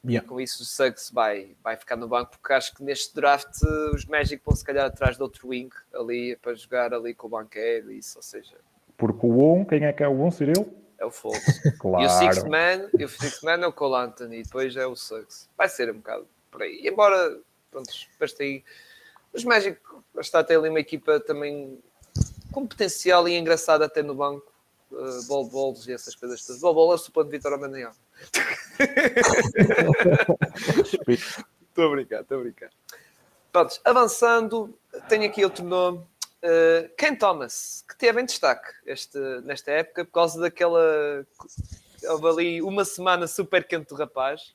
yeah. 0.06 0.26
e 0.26 0.30
com 0.30 0.40
isso 0.40 0.62
o 0.64 0.66
Suggs 0.66 1.12
vai, 1.14 1.56
vai 1.64 1.78
ficar 1.78 1.96
no 1.96 2.08
banco 2.08 2.32
porque 2.32 2.54
acho 2.54 2.76
que 2.76 2.84
neste 2.84 3.16
draft 3.16 3.56
os 3.94 4.06
Magic 4.06 4.42
vão 4.46 4.56
se 4.56 4.66
calhar 4.66 4.86
atrás 4.86 5.16
de 5.16 5.24
outro 5.24 5.48
wing 5.48 5.70
ali 5.94 6.36
para 6.36 6.54
jogar 6.54 6.94
ali 6.94 7.14
com 7.14 7.28
o 7.28 7.30
banqueiro 7.30 7.92
isso, 7.92 8.20
ou 8.20 8.24
seja... 8.24 8.58
Porque 8.98 9.26
o 9.26 9.62
1, 9.62 9.66
quem 9.66 9.86
é 9.86 9.94
que 9.94 10.04
é 10.04 10.08
o 10.08 10.26
1, 10.26 10.32
Cyril? 10.32 10.76
É 11.00 11.06
o 11.06 11.10
Fultz. 11.10 11.62
claro. 11.80 12.04
E 12.04 12.06
o 12.06 12.10
Sixth 12.10 12.48
Man, 12.48 12.90
e 13.00 13.06
o 13.06 13.10
Sixth 13.10 13.44
Man 13.44 13.64
é 13.64 13.68
o 13.68 13.74
Cole 13.74 13.96
Anthony 13.96 14.40
e 14.40 14.44
depois 14.44 14.76
é 14.76 14.86
o 14.86 14.96
Suggs. 14.96 15.50
Vai 15.58 15.70
ser 15.70 15.90
um 15.90 15.98
bocado 15.98 16.28
por 16.52 16.62
aí. 16.62 16.82
Embora, 16.86 17.40
pronto, 17.72 17.90
depois 18.12 18.34
tem... 18.34 18.64
Os 19.34 19.44
Magic 19.44 19.80
está 20.20 20.40
a 20.40 20.44
ter 20.44 20.58
ali 20.58 20.70
uma 20.70 20.80
equipa 20.80 21.20
também 21.20 21.80
com 22.52 22.68
potencial 22.68 23.28
e 23.28 23.38
engraçada 23.38 23.86
até 23.86 24.04
no 24.04 24.14
banco 24.14 24.51
uh, 24.92 25.28
ball 25.28 25.50
balls 25.50 25.88
e 25.88 25.94
essas 25.94 26.16
coisas 26.16 26.46
todas. 26.46 26.62
Ball 26.62 26.74
ball 26.74 26.92
é 26.92 26.96
o 26.96 26.98
suplente 26.98 27.30
de 27.30 27.38
Vitor 27.38 27.60
Mandanhão. 27.60 27.92
Estou 31.72 31.88
a 31.88 31.90
brincar, 31.90 32.22
estou 32.22 32.38
a 32.38 32.42
brincar. 32.42 32.70
Pronto, 33.50 33.80
avançando, 33.86 34.78
tenho 35.08 35.26
aqui 35.26 35.44
outro 35.44 35.64
nome. 35.64 36.00
Uh, 36.44 36.94
Ken 36.98 37.16
Thomas, 37.16 37.86
que 37.88 37.98
teve 37.98 38.20
em 38.20 38.26
destaque 38.26 38.70
este, 38.86 39.18
nesta 39.44 39.72
época 39.72 40.04
por 40.04 40.12
causa 40.12 40.42
daquela. 40.42 41.26
Houve 42.10 42.28
ali 42.28 42.62
uma 42.62 42.84
semana 42.84 43.26
super 43.26 43.66
quente 43.66 43.88
do 43.88 43.96
rapaz, 43.96 44.54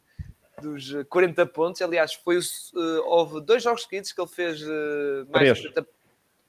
dos 0.61 0.93
40 1.09 1.47
pontos. 1.47 1.81
Aliás, 1.81 2.13
foi, 2.13 2.39
uh, 2.39 2.43
houve 3.05 3.41
dois 3.41 3.63
jogos 3.63 3.85
seguidos 3.85 4.13
que 4.13 4.21
ele 4.21 4.29
fez 4.29 4.63
uh, 4.63 5.27
mais. 5.31 5.59
Três. 5.59 5.73
40... 5.73 5.89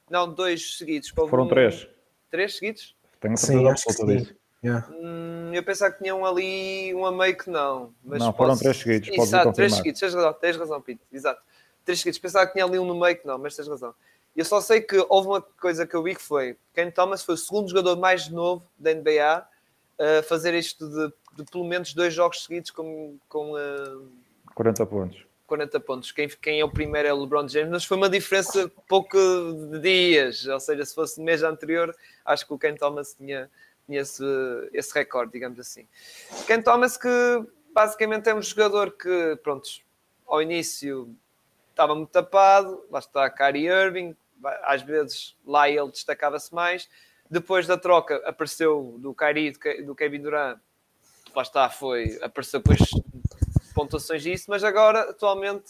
Não, 0.09 0.33
dois 0.33 0.77
seguidos. 0.77 1.09
Foram 1.09 1.45
um... 1.45 1.47
três. 1.47 1.87
Três 2.29 2.55
seguidos? 2.55 2.93
Tenho 3.19 3.37
certeza 3.37 3.69
absoluta 3.69 4.05
disso. 4.17 4.35
Yeah. 4.63 4.87
Hum, 4.91 5.51
eu 5.53 5.63
pensava 5.63 5.93
que 5.93 5.99
tinham 5.99 6.25
ali 6.25 6.93
um 6.93 7.05
a 7.05 7.11
meio 7.11 7.37
que 7.37 7.49
não. 7.49 7.93
Mas 8.03 8.19
não, 8.19 8.33
foram 8.33 8.57
três 8.57 8.77
seguidos. 8.77 9.09
Exato, 9.09 9.53
três 9.53 9.73
seguidos. 9.75 9.99
Tens 9.99 10.13
razão, 10.13 10.33
tens 10.33 10.57
razão, 10.57 10.81
Pito. 10.81 11.01
Exato. 11.11 11.41
Três 11.85 11.99
seguidos. 11.99 12.19
Pensava 12.19 12.47
que 12.47 12.53
tinha 12.53 12.65
ali 12.65 12.79
um 12.79 12.85
no 12.85 12.99
meio 12.99 13.17
que 13.17 13.27
não, 13.27 13.37
mas 13.37 13.55
tens 13.55 13.67
razão. 13.67 13.93
Eu 14.35 14.45
só 14.45 14.61
sei 14.61 14.81
que 14.81 15.03
houve 15.09 15.27
uma 15.29 15.41
coisa 15.41 15.85
que 15.85 15.95
eu 15.95 16.03
vi 16.03 16.13
que 16.13 16.21
foi 16.21 16.55
Ken 16.73 16.91
Thomas 16.91 17.23
foi 17.23 17.33
o 17.33 17.37
segundo 17.37 17.69
jogador 17.69 17.97
mais 17.97 18.29
novo 18.29 18.63
da 18.77 18.93
NBA 18.93 19.47
a 19.99 20.23
fazer 20.23 20.53
isto 20.53 20.87
de, 20.87 21.11
de 21.37 21.51
pelo 21.51 21.63
menos 21.63 21.93
dois 21.93 22.13
jogos 22.13 22.43
seguidos 22.43 22.69
com, 22.69 23.17
com 23.27 23.53
uh, 23.53 24.07
40 24.53 24.85
pontos. 24.85 25.26
40 25.47 25.79
pontos. 25.79 26.11
Quem, 26.11 26.27
quem 26.27 26.59
é 26.59 26.65
o 26.65 26.69
primeiro 26.69 27.07
é 27.07 27.13
o 27.13 27.21
LeBron 27.21 27.47
James, 27.47 27.69
mas 27.69 27.85
foi 27.85 27.97
uma 27.97 28.09
diferença 28.09 28.71
pouco 28.87 29.17
de 29.71 29.79
dias. 29.79 30.45
Ou 30.45 30.59
seja, 30.59 30.85
se 30.85 30.93
fosse 30.93 31.17
no 31.17 31.25
mês 31.25 31.41
anterior, 31.41 31.95
acho 32.25 32.45
que 32.45 32.53
o 32.53 32.59
Ken 32.59 32.75
Thomas 32.75 33.13
tinha, 33.13 33.49
tinha 33.85 34.01
esse, 34.01 34.23
esse 34.73 34.93
recorde, 34.93 35.31
digamos 35.31 35.59
assim. 35.59 35.87
Ken 36.45 36.61
Thomas, 36.61 36.97
que 36.97 37.07
basicamente 37.73 38.29
é 38.29 38.35
um 38.35 38.41
jogador 38.41 38.91
que, 38.91 39.39
pronto, 39.41 39.67
ao 40.27 40.41
início 40.41 41.15
estava 41.71 41.95
muito 41.95 42.09
tapado, 42.09 42.85
lá 42.91 42.99
está 42.99 43.29
Kyrie 43.29 43.67
Irving, 43.67 44.15
às 44.63 44.81
vezes 44.81 45.35
lá 45.45 45.69
ele 45.69 45.89
destacava-se 45.89 46.53
mais. 46.53 46.89
Depois 47.29 47.65
da 47.65 47.77
troca 47.77 48.17
apareceu 48.25 48.95
do 48.99 49.13
Kyrie 49.13 49.53
do 49.85 49.95
Kevin 49.95 50.21
Durant 50.21 50.59
lá 51.37 51.43
está, 51.43 51.69
foi, 51.69 52.17
apareceu 52.21 52.59
depois 52.59 52.79
pontuações 53.77 54.23
disso, 54.23 54.45
mas 54.47 54.63
agora, 54.63 55.11
atualmente, 55.11 55.65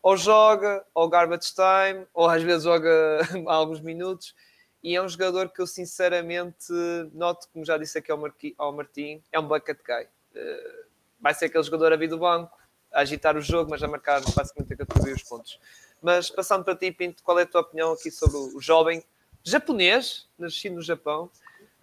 ou 0.00 0.16
joga, 0.16 0.84
ou 0.94 1.08
garbage 1.08 1.52
time, 1.52 2.06
ou 2.14 2.28
às 2.28 2.40
vezes 2.40 2.62
joga 2.62 3.20
há 3.48 3.52
alguns 3.54 3.80
minutos, 3.80 4.32
e 4.80 4.94
é 4.94 5.02
um 5.02 5.08
jogador 5.08 5.48
que 5.48 5.60
eu 5.60 5.66
sinceramente 5.66 6.72
noto, 7.12 7.48
como 7.52 7.64
já 7.64 7.76
disse 7.76 7.98
aqui 7.98 8.12
ao, 8.12 8.18
Marqui, 8.18 8.54
ao 8.56 8.72
Martim, 8.72 9.20
é 9.32 9.40
um 9.40 9.46
bucket 9.46 9.78
guy. 9.84 10.04
Uh, 10.34 10.86
vai 11.20 11.34
ser 11.34 11.46
aquele 11.46 11.64
jogador 11.64 11.92
a 11.92 11.96
vir 11.96 12.08
do 12.08 12.18
banco, 12.18 12.56
a 12.92 13.00
agitar 13.00 13.36
o 13.36 13.40
jogo, 13.40 13.70
mas 13.70 13.82
a 13.82 13.88
marcar 13.88 14.20
basicamente 14.36 14.72
a 14.74 14.76
categoria 14.76 15.14
os 15.14 15.22
pontos. 15.22 15.58
Mas 16.00 16.30
passando 16.30 16.64
para 16.64 16.76
ti, 16.76 16.92
Pinto, 16.92 17.22
qual 17.22 17.38
é 17.38 17.42
a 17.42 17.46
tua 17.46 17.60
opinião 17.60 17.92
aqui 17.92 18.10
sobre 18.10 18.36
o 18.36 18.60
jovem 18.60 19.02
japonês, 19.44 20.28
nascido 20.38 20.76
no 20.76 20.82
Japão, 20.82 21.30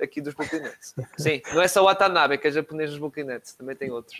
aqui 0.01 0.21
dos 0.21 0.35
Nets? 0.37 0.95
Sim, 1.17 1.41
não 1.53 1.61
é 1.61 1.67
só 1.67 1.81
o 1.81 1.85
Watanabe, 1.85 2.37
que 2.37 2.47
é 2.47 2.51
japonês 2.51 2.97
dos 2.97 3.25
Nets, 3.25 3.53
também 3.53 3.75
tem 3.75 3.91
outros. 3.91 4.17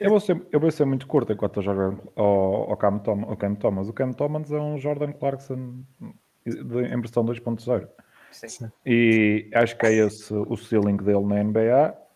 Eu 0.00 0.10
vou 0.10 0.20
ser, 0.20 0.40
eu 0.52 0.60
vou 0.60 0.70
ser 0.70 0.84
muito 0.84 1.06
curto 1.06 1.32
enquanto 1.32 1.58
eu 1.58 1.62
jogo 1.62 2.12
ao, 2.14 2.70
ao, 2.70 2.76
Cam 2.76 2.98
Thomas, 2.98 3.28
ao 3.28 3.36
Cam 3.36 3.54
Thomas. 3.54 3.88
O 3.88 3.92
Cam 3.92 4.12
Thomas 4.12 4.50
é 4.50 4.58
um 4.58 4.78
Jordan 4.78 5.12
Clarkson 5.12 5.82
em 6.46 7.00
versão 7.00 7.24
2.0. 7.24 7.88
E 8.84 9.48
acho 9.54 9.76
que 9.76 9.86
é 9.86 9.92
esse 9.92 10.32
o 10.32 10.56
ceiling 10.56 10.96
dele 10.96 11.24
na 11.24 11.42
NBA 11.42 12.06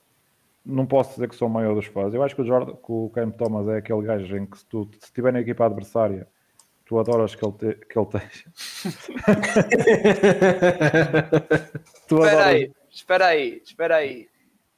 não 0.64 0.86
posso 0.86 1.14
dizer 1.14 1.28
que 1.28 1.34
sou 1.34 1.48
o 1.48 1.50
maior 1.50 1.74
dos 1.74 1.86
fãs. 1.86 2.14
Eu 2.14 2.22
acho 2.22 2.34
que 2.34 2.42
o, 2.42 2.44
Jordan, 2.44 2.74
que 2.74 2.92
o 2.92 3.10
Cam 3.10 3.30
Thomas 3.30 3.68
é 3.68 3.78
aquele 3.78 4.02
gajo 4.02 4.36
em 4.36 4.46
que 4.46 4.58
se 4.58 4.66
tu 4.66 4.88
se 4.98 5.06
estiver 5.06 5.32
na 5.32 5.40
equipa 5.40 5.64
adversária, 5.64 6.28
tu 6.84 6.98
adoras 6.98 7.34
que 7.34 7.44
ele, 7.44 7.54
te, 7.54 7.74
que 7.86 7.98
ele 7.98 8.06
esteja. 8.06 8.44
espera 12.10 12.46
aí, 12.46 12.70
espera 12.90 13.26
aí, 13.26 13.60
espera 13.64 13.96
aí. 13.96 14.28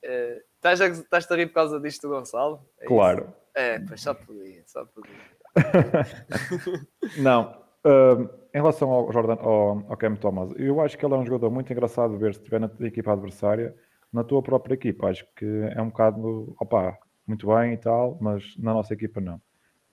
Uh, 0.05 0.41
estás, 0.57 0.81
a, 0.81 0.89
estás 0.89 1.31
a 1.31 1.37
rir 1.37 1.47
por 1.47 1.55
causa 1.55 1.81
disto, 1.81 2.09
Gonçalo? 2.09 2.61
É 2.81 2.87
claro. 2.87 3.25
Isso? 3.25 3.35
É, 3.55 3.79
pois 3.81 4.01
só 4.01 4.15
podia, 4.15 4.63
só 4.67 4.85
podia. 4.87 5.13
não. 7.19 7.63
Uh, 7.85 8.31
em 8.55 8.59
relação 8.59 8.91
ao 8.91 9.13
Jordan, 9.13 9.35
ao, 9.41 9.91
ao 9.91 9.97
Cam 9.97 10.15
Thomas, 10.15 10.53
eu 10.57 10.81
acho 10.81 10.97
que 10.97 11.05
ele 11.05 11.15
é 11.15 11.17
um 11.17 11.27
jogador 11.27 11.51
muito 11.51 11.73
engraçado 11.73 12.13
de 12.13 12.19
ver 12.19 12.35
se 12.35 12.41
estiver 12.41 12.61
na 12.61 12.71
equipa 12.81 13.13
adversária 13.13 13.75
na 14.13 14.23
tua 14.23 14.43
própria 14.43 14.75
equipa. 14.75 15.09
Acho 15.09 15.27
que 15.35 15.47
é 15.75 15.81
um 15.81 15.89
bocado, 15.89 16.55
opa, 16.61 16.99
muito 17.27 17.47
bem 17.47 17.73
e 17.73 17.77
tal, 17.77 18.19
mas 18.21 18.55
na 18.59 18.75
nossa 18.75 18.93
equipa 18.93 19.21
não. 19.21 19.41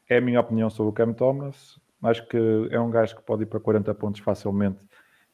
É 0.10 0.18
a 0.18 0.22
minha 0.22 0.40
opinião 0.40 0.70
sobre 0.70 0.90
o 0.90 0.94
Cam 0.94 1.14
Thomas. 1.14 1.80
Acho 2.04 2.28
que 2.28 2.38
é 2.72 2.80
um 2.80 2.90
gajo 2.90 3.16
que 3.16 3.22
pode 3.24 3.44
ir 3.44 3.46
para 3.46 3.60
40 3.60 3.94
pontos 3.96 4.22
facilmente, 4.22 4.86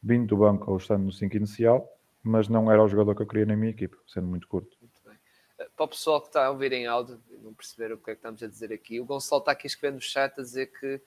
vindo 0.02 0.28
do 0.28 0.38
banco 0.38 0.70
ou 0.72 0.78
estando 0.78 1.04
no 1.06 1.12
5 1.12 1.36
inicial, 1.36 1.88
mas 2.26 2.48
não 2.48 2.72
era 2.72 2.84
o 2.84 2.88
jogador 2.88 3.16
que 3.16 3.22
eu 3.22 3.28
queria 3.28 3.46
na 3.46 3.56
minha 3.56 3.72
equipa, 3.72 3.98
sendo 4.08 4.28
muito 4.28 4.48
curto. 4.48 4.76
Muito 4.82 5.00
bem. 5.06 5.18
Eh, 5.60 5.68
para 5.76 5.86
o 5.86 5.88
pessoal 5.88 6.20
que 6.20 6.28
está 6.28 6.46
a 6.46 6.50
ouvir 6.50 6.74
em 6.74 6.88
áudio 6.88 7.22
e 7.30 7.38
não 7.38 7.54
perceber 7.54 7.94
o 7.94 7.98
que 7.98 8.12
é 8.12 8.14
que 8.16 8.20
estamos 8.20 8.42
a 8.42 8.48
dizer 8.48 8.74
aqui, 8.74 9.00
o 9.00 9.06
Gonçalo 9.06 9.40
está 9.40 9.52
aqui 9.52 9.68
escrevendo 9.68 9.96
no 9.96 10.02
chat 10.02 10.40
a 10.40 10.44
dizer 10.44 10.72
que 10.80 11.00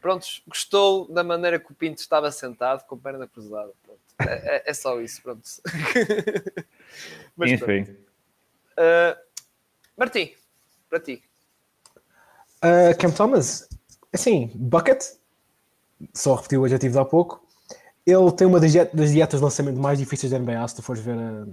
pronto, 0.00 0.26
gostou 0.46 1.12
da 1.12 1.24
maneira 1.24 1.58
que 1.58 1.70
o 1.70 1.74
Pinto 1.74 2.00
estava 2.00 2.30
sentado, 2.30 2.86
com 2.86 2.96
perna 2.96 3.26
cruzada. 3.26 3.72
Pronto. 3.82 4.00
É, 4.20 4.56
é, 4.56 4.62
é 4.66 4.74
só 4.74 5.00
isso, 5.00 5.22
pronto. 5.22 5.42
Mas, 7.36 7.52
Enfim. 7.52 7.82
Uh, 7.82 9.18
Martim, 9.96 10.34
para 10.88 11.00
ti. 11.00 11.22
Uh, 12.58 12.96
Cam 12.98 13.10
Thomas, 13.10 13.68
assim, 14.12 14.50
bucket, 14.54 15.04
só 16.14 16.34
repetiu 16.34 16.62
o 16.62 16.64
adjetivo 16.64 16.92
de 16.92 16.98
há 16.98 17.04
pouco. 17.04 17.47
Ele 18.08 18.32
tem 18.32 18.46
uma 18.46 18.58
das, 18.58 18.72
dietas 18.72 19.38
de 19.38 19.44
lançamento 19.44 19.78
mais 19.78 19.98
difíceis 19.98 20.32
da 20.32 20.38
NBA, 20.38 20.66
se 20.66 20.76
tu 20.76 20.82
fores 20.82 21.02
ver 21.02 21.14
uh, 21.14 21.44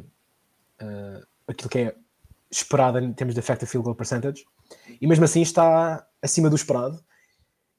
uh, 0.82 1.28
aquilo 1.46 1.70
que 1.70 1.80
é 1.80 1.96
esperado 2.50 2.98
em 2.98 3.12
termos 3.12 3.34
de 3.36 3.40
effective 3.42 3.70
field 3.70 3.84
goal 3.84 3.94
percentage. 3.94 4.46
E 5.02 5.06
mesmo 5.06 5.26
assim 5.26 5.42
está 5.42 6.08
acima 6.22 6.50
do 6.50 6.56
esperado. 6.56 7.04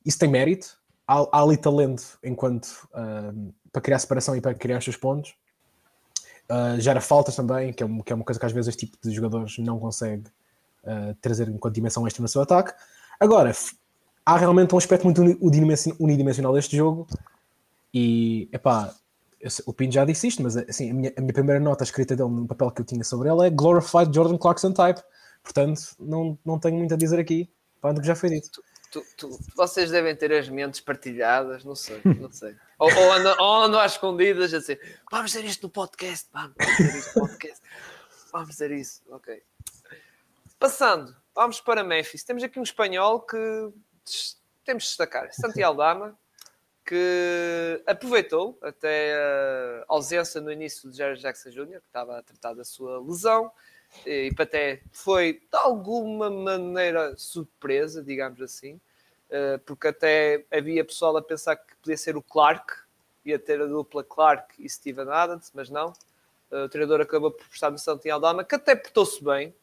Isso 0.04 0.18
tem 0.18 0.28
mérito. 0.28 0.78
Há, 1.08 1.26
há 1.32 1.42
ali 1.42 1.56
talento 1.56 2.18
enquanto 2.22 2.66
uh, 2.92 3.54
para 3.72 3.80
criar 3.80 3.98
separação 3.98 4.36
e 4.36 4.42
para 4.42 4.54
criar 4.54 4.76
os 4.76 4.84
seus 4.84 4.96
pontos. 4.98 5.34
Uh, 6.50 6.78
gera 6.78 7.00
faltas 7.00 7.34
também, 7.34 7.72
que 7.72 7.82
é, 7.82 7.86
uma, 7.86 8.04
que 8.04 8.12
é 8.12 8.14
uma 8.14 8.26
coisa 8.26 8.38
que 8.38 8.44
às 8.44 8.52
vezes 8.52 8.68
este 8.68 8.84
tipo 8.84 8.98
de 9.02 9.10
jogadores 9.10 9.56
não 9.56 9.78
consegue 9.78 10.28
uh, 10.84 11.14
trazer 11.22 11.48
enquanto 11.48 11.74
dimensão 11.74 12.06
extra 12.06 12.20
no 12.20 12.28
seu 12.28 12.42
ataque. 12.42 12.74
Agora, 13.18 13.52
há 14.26 14.36
realmente 14.36 14.74
um 14.74 14.78
aspecto 14.78 15.04
muito 15.04 15.22
unidimensional 15.98 16.52
deste 16.52 16.76
jogo 16.76 17.06
e, 17.98 18.50
epá, 18.52 18.94
eu, 19.40 19.50
o 19.64 19.72
Pin 19.72 19.90
já 19.90 20.04
disse 20.04 20.28
isto, 20.28 20.42
mas 20.42 20.54
assim, 20.54 20.90
a 20.90 20.94
minha, 20.94 21.14
a 21.16 21.20
minha 21.22 21.32
primeira 21.32 21.58
nota 21.58 21.82
escrita 21.82 22.14
dele 22.14 22.28
no 22.28 22.46
papel 22.46 22.70
que 22.70 22.82
eu 22.82 22.84
tinha 22.84 23.02
sobre 23.02 23.30
ele 23.30 23.46
é 23.46 23.48
Glorified 23.48 24.14
Jordan 24.14 24.36
Clarkson 24.36 24.70
Type. 24.70 25.00
Portanto, 25.42 25.80
não, 25.98 26.38
não 26.44 26.58
tenho 26.58 26.76
muito 26.76 26.92
a 26.92 26.96
dizer 26.98 27.18
aqui, 27.18 27.50
para 27.80 27.94
do 27.94 28.02
que 28.02 28.06
já 28.06 28.14
foi 28.14 28.28
dito. 28.28 28.62
Tu, 28.92 29.02
tu, 29.16 29.38
vocês 29.56 29.90
devem 29.90 30.14
ter 30.14 30.30
as 30.30 30.46
mentes 30.46 30.80
partilhadas, 30.80 31.64
não 31.64 31.74
sei, 31.74 31.98
não 32.20 32.30
sei. 32.30 32.54
ou, 32.78 32.94
ou, 32.94 33.12
andam, 33.14 33.34
ou 33.38 33.62
andam 33.62 33.80
às 33.80 33.92
escondidas 33.92 34.52
a 34.52 34.58
dizer 34.58 35.00
vamos 35.10 35.32
fazer 35.32 35.46
isto 35.46 35.62
no 35.62 35.70
podcast, 35.70 36.28
vamos 36.30 36.52
fazer 36.58 36.98
isto 36.98 37.18
no 37.18 37.26
podcast, 37.26 37.62
vamos 38.30 38.48
fazer 38.48 38.72
isso, 38.72 39.00
ok. 39.08 39.42
Passando, 40.58 41.16
vamos 41.34 41.62
para 41.62 41.82
Memphis. 41.82 42.24
Temos 42.24 42.42
aqui 42.42 42.60
um 42.60 42.62
espanhol 42.62 43.20
que 43.20 43.36
temos 44.66 44.82
de 44.82 44.88
destacar, 44.90 45.32
Santiago 45.32 45.78
Dama, 45.78 46.18
que 46.86 47.82
aproveitou 47.84 48.56
até 48.62 49.14
a 49.14 49.84
ausência 49.88 50.40
no 50.40 50.52
início 50.52 50.88
de 50.88 50.96
Jerry 50.96 51.18
Jackson 51.18 51.50
Jr., 51.50 51.80
que 51.80 51.86
estava 51.88 52.18
a 52.18 52.22
tratar 52.22 52.54
da 52.54 52.64
sua 52.64 53.00
lesão, 53.00 53.50
e 54.04 54.32
até 54.38 54.80
foi 54.92 55.34
de 55.34 55.58
alguma 55.58 56.30
maneira 56.30 57.16
surpresa, 57.16 58.02
digamos 58.02 58.40
assim, 58.40 58.80
eh, 59.28 59.58
porque 59.64 59.88
até 59.88 60.44
havia 60.50 60.84
pessoal 60.84 61.16
a 61.16 61.22
pensar 61.22 61.56
que 61.56 61.74
podia 61.76 61.96
ser 61.96 62.16
o 62.16 62.22
Clark, 62.22 62.72
ia 63.24 63.38
ter 63.38 63.60
a 63.60 63.66
dupla 63.66 64.04
Clark 64.04 64.54
e 64.58 64.68
Steven 64.68 65.08
Adams, 65.08 65.50
mas 65.54 65.68
não. 65.68 65.92
Eh, 66.50 66.64
o 66.64 66.68
treinador 66.68 67.00
acabou 67.00 67.30
por 67.30 67.46
prestar 67.48 67.70
no 67.70 67.78
em 68.04 68.10
Aldama, 68.10 68.44
que 68.44 68.54
até 68.54 68.76
portou-se 68.76 69.22
bem, 69.22 69.54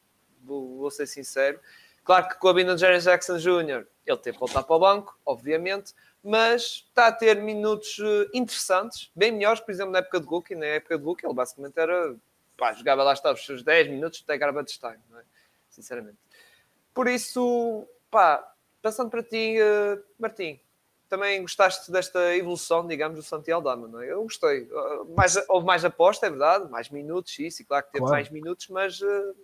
vou, 0.44 0.78
vou, 0.78 0.92
ser 0.92 1.08
sincero. 1.08 1.60
Claro 2.04 2.28
que 2.28 2.36
com 2.36 2.50
a 2.50 2.54
vinda 2.54 2.76
de 2.76 2.82
Jerry 2.82 3.00
Jackson 3.00 3.38
Jr., 3.38 3.86
ele 4.06 4.18
teve 4.18 4.34
que 4.34 4.40
voltar 4.40 4.64
para 4.64 4.76
o 4.76 4.80
banco, 4.80 5.18
obviamente, 5.26 5.94
mas 6.24 6.86
está 6.88 7.08
a 7.08 7.12
ter 7.12 7.42
minutos 7.42 7.98
eh, 8.00 8.30
interessantes, 8.34 9.12
bem 9.16 9.32
melhores, 9.32 9.60
por 9.60 9.72
exemplo, 9.72 9.92
na 9.92 10.00
época 10.00 10.20
de 10.20 10.26
Rookie. 10.26 10.56
Na 10.56 10.66
época 10.66 10.98
de 10.98 11.04
Rookie, 11.04 11.26
ele 11.26 11.34
basicamente 11.34 11.78
era 11.78 12.16
pá, 12.58 12.74
jogava 12.74 13.04
lá 13.04 13.14
estava 13.14 13.36
os 13.36 13.46
seus 13.46 13.64
10 13.64 13.90
minutos 13.90 14.24
até 14.24 14.38
garbage 14.38 14.80
time, 14.80 15.00
não 15.10 15.20
é? 15.20 15.24
sinceramente. 15.70 16.18
Por 16.94 17.08
isso, 17.08 17.88
pá, 18.10 18.48
passando 18.82 19.10
para 19.10 19.24
ti, 19.24 19.58
uh, 19.60 20.02
Martim, 20.20 20.60
também 21.10 21.42
gostaste 21.42 21.92
desta 21.92 22.36
evolução, 22.36 22.86
digamos, 22.88 23.18
do 23.18 23.24
Santiago 23.24 23.64
Dama, 23.64 23.88
não 23.88 24.02
é? 24.02 24.12
Eu 24.12 24.24
gostei. 24.24 24.64
Uh, 24.64 25.14
mais, 25.16 25.36
houve 25.50 25.66
mais 25.66 25.84
aposta, 25.84 26.28
é 26.28 26.30
verdade, 26.30 26.70
mais 26.70 26.90
minutos, 26.90 27.38
isso, 27.40 27.62
e 27.62 27.66
claro 27.66 27.86
que 27.86 27.92
teve 27.92 28.06
claro. 28.06 28.14
mais 28.14 28.30
minutos, 28.30 28.68
mas. 28.70 29.02
Uh, 29.02 29.36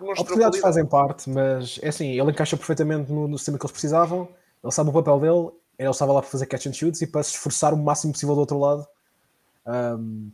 Oportunidades 0.00 0.60
fazem 0.60 0.84
parte, 0.84 1.30
mas 1.30 1.78
é 1.80 1.88
assim, 1.88 2.18
ele 2.18 2.30
encaixa 2.30 2.56
perfeitamente 2.56 3.12
no, 3.12 3.28
no 3.28 3.38
sistema 3.38 3.56
que 3.56 3.64
eles 3.64 3.72
precisavam, 3.72 4.28
ele 4.62 4.72
sabe 4.72 4.90
o 4.90 4.92
papel 4.92 5.20
dele, 5.20 5.52
ele 5.78 5.90
estava 5.90 6.12
lá 6.12 6.20
para 6.20 6.30
fazer 6.30 6.46
catch 6.46 6.66
and 6.66 6.72
shoots 6.72 7.00
e 7.02 7.06
para 7.06 7.22
se 7.22 7.30
esforçar 7.30 7.74
o 7.74 7.76
máximo 7.76 8.12
possível 8.12 8.34
do 8.34 8.40
outro 8.40 8.58
lado. 8.58 8.86
Um, 9.66 10.30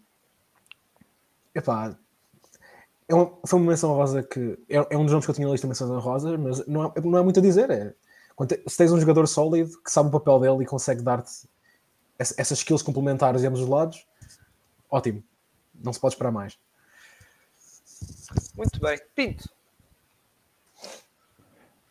epá, 1.54 1.96
é 3.08 3.14
uma, 3.14 3.32
foi 3.46 3.58
uma 3.58 3.70
menção 3.70 3.92
rosa 3.92 4.22
que 4.22 4.58
é, 4.68 4.76
é, 4.76 4.96
um 4.96 5.02
dos 5.02 5.12
nomes 5.12 5.24
que 5.26 5.30
eu 5.30 5.34
tinha 5.34 5.46
na 5.46 5.52
lista 5.52 5.66
de 5.66 5.70
menções 5.70 6.02
rosas, 6.02 6.38
mas 6.38 6.66
não 6.66 6.84
é, 6.84 7.00
não 7.00 7.18
é 7.18 7.22
muito 7.22 7.40
a 7.40 7.42
dizer. 7.42 7.70
É, 7.70 7.94
se 8.66 8.76
tens 8.76 8.92
um 8.92 9.00
jogador 9.00 9.26
sólido 9.26 9.70
que 9.82 9.90
sabe 9.90 10.08
o 10.08 10.12
papel 10.12 10.38
dele 10.40 10.62
e 10.62 10.66
consegue 10.66 11.02
dar-te 11.02 11.48
essas 12.18 12.58
skills 12.58 12.82
complementares 12.82 13.40
de 13.40 13.46
ambos 13.46 13.60
os 13.60 13.68
lados, 13.68 14.06
ótimo. 14.90 15.22
Não 15.74 15.92
se 15.92 15.98
pode 15.98 16.14
esperar 16.14 16.30
mais. 16.30 16.58
Muito 18.54 18.78
bem. 18.78 19.00
Pinto. 19.14 19.48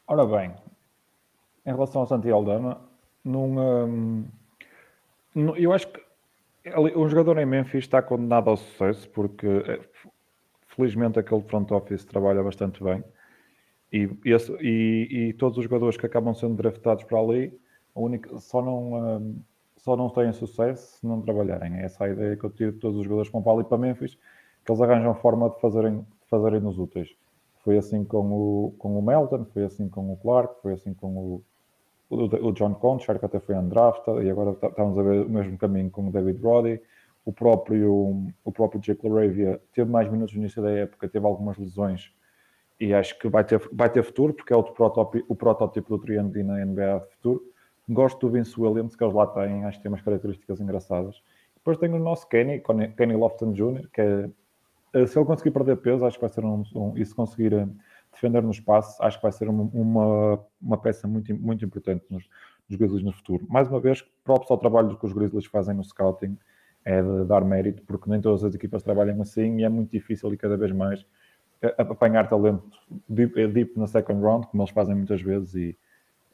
Ora 0.08 0.26
bem, 0.26 0.56
em 1.66 1.72
relação 1.72 2.02
ao 2.02 2.08
Santiago 2.08 2.38
Aldama, 2.38 2.89
num, 3.24 4.26
hum, 5.36 5.56
eu 5.56 5.74
acho 5.74 5.88
que 5.88 6.02
um 6.96 7.08
jogador 7.08 7.38
em 7.38 7.46
Memphis 7.46 7.86
está 7.86 8.02
condenado 8.02 8.50
ao 8.50 8.58
sucesso 8.58 9.10
porque 9.10 9.48
eh, 9.48 9.80
felizmente 10.68 11.20
aquele 11.20 11.42
front 11.44 11.72
office 11.72 12.06
trabalha 12.06 12.44
bastante 12.44 12.84
bem 12.84 13.04
e, 13.92 14.10
esse, 14.26 14.52
e, 14.62 15.30
e, 15.30 15.34
todos 15.34 15.58
os 15.58 15.64
jogadores 15.64 15.98
que 15.98 16.06
acabam 16.06 16.34
sendo 16.34 16.56
draftados 16.56 17.04
para 17.06 17.20
ali 17.20 17.60
única, 17.96 18.38
só, 18.40 18.62
não, 18.62 18.94
um, 18.94 19.42
só 19.78 19.98
não 19.98 20.10
têm 20.10 20.32
sucesso 20.32 21.00
se 21.00 21.08
não 21.08 21.22
trabalharem. 21.22 21.76
É 21.78 21.86
essa 21.86 22.06
a 22.06 22.10
ideia 22.10 22.36
que 22.36 22.44
eu 22.44 22.50
tive 22.52 22.74
de 22.74 22.80
todos 22.80 22.98
os 22.98 23.04
jogadores 23.04 23.32
vão 23.32 23.42
para 23.42 23.54
ali 23.54 23.64
para 23.64 23.78
Memphis, 23.78 24.16
que 24.64 24.72
eles 24.72 24.82
arranjam 24.82 25.16
forma 25.16 25.50
de 25.50 25.60
fazerem, 25.60 26.06
fazerem 26.30 26.60
nos 26.60 26.78
úteis. 26.78 27.10
Foi 27.64 27.78
assim 27.78 28.04
com 28.04 28.32
o, 28.32 28.76
com 28.78 28.98
o 28.98 29.02
Melton, 29.02 29.46
foi 29.46 29.66
assim 29.66 29.90
com 29.90 30.14
o 30.14 30.18
Clark, 30.18 30.62
foi 30.62 30.74
assim 30.74 30.94
com 30.94 31.18
o, 31.18 31.44
o, 32.10 32.52
John 32.52 32.74
Conchar, 32.76 33.20
que 33.20 33.26
até 33.26 33.40
foi 33.40 33.56
undrafted, 33.56 34.26
e 34.26 34.30
agora 34.30 34.52
estamos 34.52 34.98
a 34.98 35.04
ver 35.04 35.26
o 35.26 35.30
mesmo 35.30 35.58
caminho 35.58 35.90
com 35.90 36.08
o 36.08 36.12
David 36.12 36.42
Roddy 36.42 36.82
o 37.30 37.34
próprio, 37.34 38.28
o 38.44 38.52
próprio 38.52 38.82
Jake 38.82 39.08
LaRavia 39.08 39.62
teve 39.74 39.90
mais 39.90 40.10
minutos 40.10 40.34
no 40.34 40.42
início 40.42 40.62
da 40.64 40.72
época, 40.72 41.08
teve 41.08 41.26
algumas 41.26 41.58
lesões 41.58 42.12
e 42.80 42.92
acho 42.94 43.20
que 43.20 43.28
vai 43.28 43.44
ter, 43.44 43.62
vai 43.72 43.90
ter 43.90 44.04
futuro, 44.04 44.34
porque 44.34 44.52
é 44.52 44.56
o 44.56 44.64
protótipo, 44.64 45.24
o 45.28 45.36
protótipo 45.36 45.90
do 45.90 46.02
Triângulo 46.02 46.44
na 46.44 46.66
NBA 46.66 47.02
futuro. 47.12 47.44
Gosto 47.88 48.20
do 48.20 48.34
Vince 48.34 48.60
Williams, 48.60 48.96
que 48.96 49.04
eles 49.04 49.14
lá 49.14 49.28
têm, 49.28 49.66
acho 49.66 49.78
que 49.78 49.84
tem 49.84 49.92
umas 49.92 50.02
características 50.02 50.60
engraçadas. 50.62 51.22
Depois 51.56 51.78
tem 51.78 51.94
o 51.94 52.00
nosso 52.00 52.28
Kenny, 52.28 52.64
Kenny 52.96 53.16
Lofton 53.16 53.52
Jr., 53.52 53.88
que 53.94 54.02
é, 54.02 55.06
se 55.06 55.20
ele 55.20 55.26
conseguir 55.26 55.52
perder 55.52 55.78
peso, 55.78 56.06
acho 56.06 56.18
que 56.18 56.22
vai 56.22 56.30
ser 56.30 56.44
um, 56.44 56.64
um 56.74 56.98
e 56.98 57.06
se 57.06 57.14
conseguir 57.14 57.54
eh, 57.54 57.68
defender 58.20 58.44
no 58.44 58.52
espaço, 58.52 59.02
acho 59.02 59.18
que 59.18 59.24
vai 59.24 59.32
ser 59.32 59.48
uma, 59.48 59.64
uma, 59.74 60.46
uma 60.62 60.78
peça 60.78 61.08
muito, 61.08 61.34
muito 61.36 61.64
importante 61.64 62.04
nos, 62.10 62.28
nos 62.70 62.78
Grizzlies 62.78 63.04
no 63.04 63.14
futuro. 63.14 63.48
Mais 63.50 63.68
uma 63.68 63.80
vez, 63.80 64.02
próprio 64.24 64.48
ao 64.52 64.58
trabalho 64.58 64.98
que 64.98 65.06
os 65.06 65.14
Grizzlies 65.14 65.46
fazem 65.46 65.74
no 65.74 65.84
scouting, 65.84 66.38
é 66.84 67.02
de 67.02 67.26
dar 67.26 67.44
mérito, 67.44 67.84
porque 67.84 68.10
nem 68.10 68.22
todas 68.22 68.44
as 68.44 68.56
equipas 68.56 68.84
trabalham 68.84 69.22
assim 69.22 69.60
e 69.60 69.64
é 69.64 69.70
muito 69.70 69.92
difícil 69.92 70.34
e 70.34 70.38
cada 70.38 70.58
vez 70.58 70.72
mais 70.72 71.06
apanhar 71.78 72.30
talento 72.30 72.64
deep, 73.08 73.40
eh, 73.40 73.48
deep 73.48 73.78
na 73.78 73.88
second 73.88 74.22
round, 74.22 74.48
como 74.48 74.64
eles 74.64 74.72
fazem 74.72 74.96
muitas 74.96 75.22
vezes, 75.22 75.56
e 75.56 75.78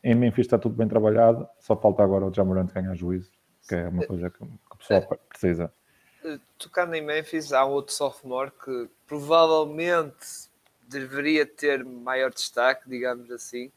em 0.03 0.13
Memphis 0.13 0.45
está 0.45 0.57
tudo 0.57 0.75
bem 0.75 0.87
trabalhado, 0.87 1.47
só 1.59 1.75
falta 1.75 2.03
agora 2.03 2.25
o 2.25 2.33
Jamorant 2.33 2.71
ganhar 2.71 2.93
juízo, 2.95 3.31
que 3.67 3.73
é 3.73 3.87
uma 3.87 4.05
coisa 4.05 4.29
que, 4.29 4.43
o 4.43 4.77
pessoal 4.77 5.19
precisa. 5.27 5.73
Eh, 6.23 6.37
tocando 6.59 6.93
em 6.93 7.01
Memphis, 7.01 7.51
há 7.51 7.65
um 7.65 7.71
outro 7.71 7.93
sophomore 7.93 8.51
que 8.51 8.87
provavelmente 9.07 10.47
deveria 10.87 11.45
ter 11.45 11.83
maior 11.83 12.31
destaque, 12.31 12.89
digamos 12.89 13.31
assim, 13.31 13.71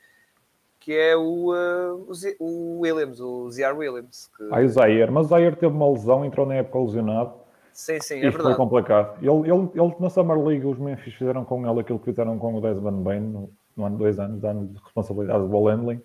que 0.79 0.93
é 0.93 1.17
o, 1.17 1.53
uh, 1.53 2.09
o, 2.39 2.81
Williams, 2.81 3.21
o 3.21 3.51
Ziar 3.51 3.77
Williams. 3.77 4.31
Que... 4.37 4.49
Ah, 4.51 4.61
o 4.61 4.69
Zaire, 4.69 5.11
mas 5.11 5.27
o 5.27 5.29
Zaire 5.29 5.57
teve 5.57 5.73
uma 5.73 5.91
lesão, 5.91 6.25
entrou 6.25 6.47
na 6.47 6.55
época 6.55 6.79
lesionado. 6.79 7.35
Sim, 7.73 8.01
sim, 8.01 8.19
é 8.19 8.23
verdade. 8.23 8.43
foi 8.43 8.55
complicado. 8.57 9.19
Ele, 9.23 9.51
ele, 9.51 9.71
ele, 9.75 9.95
na 10.01 10.11
Summer 10.11 10.39
League, 10.39 10.67
os 10.67 10.79
Memphis 10.79 11.15
fizeram 11.15 11.45
com 11.45 11.69
ele 11.69 11.81
aquilo 11.81 11.99
que 11.99 12.07
fizeram 12.07 12.39
com 12.39 12.55
o 12.55 12.61
Desmond 12.61 13.03
Bain 13.03 13.21
no, 13.21 13.53
no 13.77 13.85
ano 13.85 13.97
de 13.97 14.03
dois 14.03 14.19
anos, 14.19 14.43
ano 14.45 14.67
de 14.67 14.81
responsabilidade 14.83 15.41
do 15.41 15.49
ball 15.49 15.69
handling. 15.69 16.03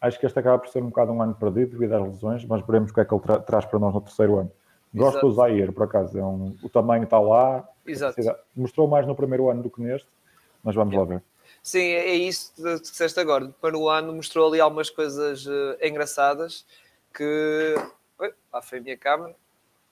Acho 0.00 0.20
que 0.20 0.26
este 0.26 0.38
acaba 0.38 0.58
por 0.58 0.68
ser 0.68 0.80
um 0.80 0.90
bocado 0.90 1.10
um 1.10 1.20
ano 1.20 1.34
perdido 1.34 1.72
devido 1.72 1.94
às 1.94 2.06
lesões, 2.06 2.44
mas 2.44 2.64
veremos 2.64 2.92
o 2.92 2.94
que 2.94 3.00
é 3.00 3.04
que 3.04 3.12
ele 3.12 3.20
tra 3.20 3.40
traz 3.40 3.64
para 3.64 3.80
nós 3.80 3.92
no 3.92 4.00
terceiro 4.00 4.38
ano. 4.38 4.52
Gosto 4.94 5.16
Exato. 5.16 5.26
do 5.26 5.32
Zaire, 5.32 5.72
por 5.72 5.82
acaso. 5.82 6.16
É 6.16 6.24
um, 6.24 6.54
o 6.62 6.68
tamanho 6.68 7.04
está 7.04 7.18
lá. 7.18 7.68
Exato. 7.84 8.20
Mostrou 8.54 8.86
mais 8.86 9.06
no 9.06 9.14
primeiro 9.14 9.50
ano 9.50 9.62
do 9.62 9.70
que 9.70 9.82
neste, 9.82 10.08
mas 10.68 10.74
vamos 10.74 10.94
é. 10.94 10.98
lá 10.98 11.04
ver. 11.04 11.22
Sim, 11.62 11.80
é, 11.80 12.10
é 12.10 12.14
isso 12.14 12.52
que 12.54 12.80
disseste 12.80 13.18
agora. 13.18 13.48
Para 13.58 13.76
o 13.76 13.88
ano 13.88 14.12
mostrou 14.12 14.48
ali 14.48 14.60
algumas 14.60 14.90
coisas 14.90 15.46
uh, 15.46 15.78
engraçadas 15.82 16.66
que. 17.14 17.74
Oi, 18.18 18.34
lá 18.52 18.60
foi 18.60 18.78
a 18.78 18.82
minha 18.82 18.96
câmera, 18.98 19.34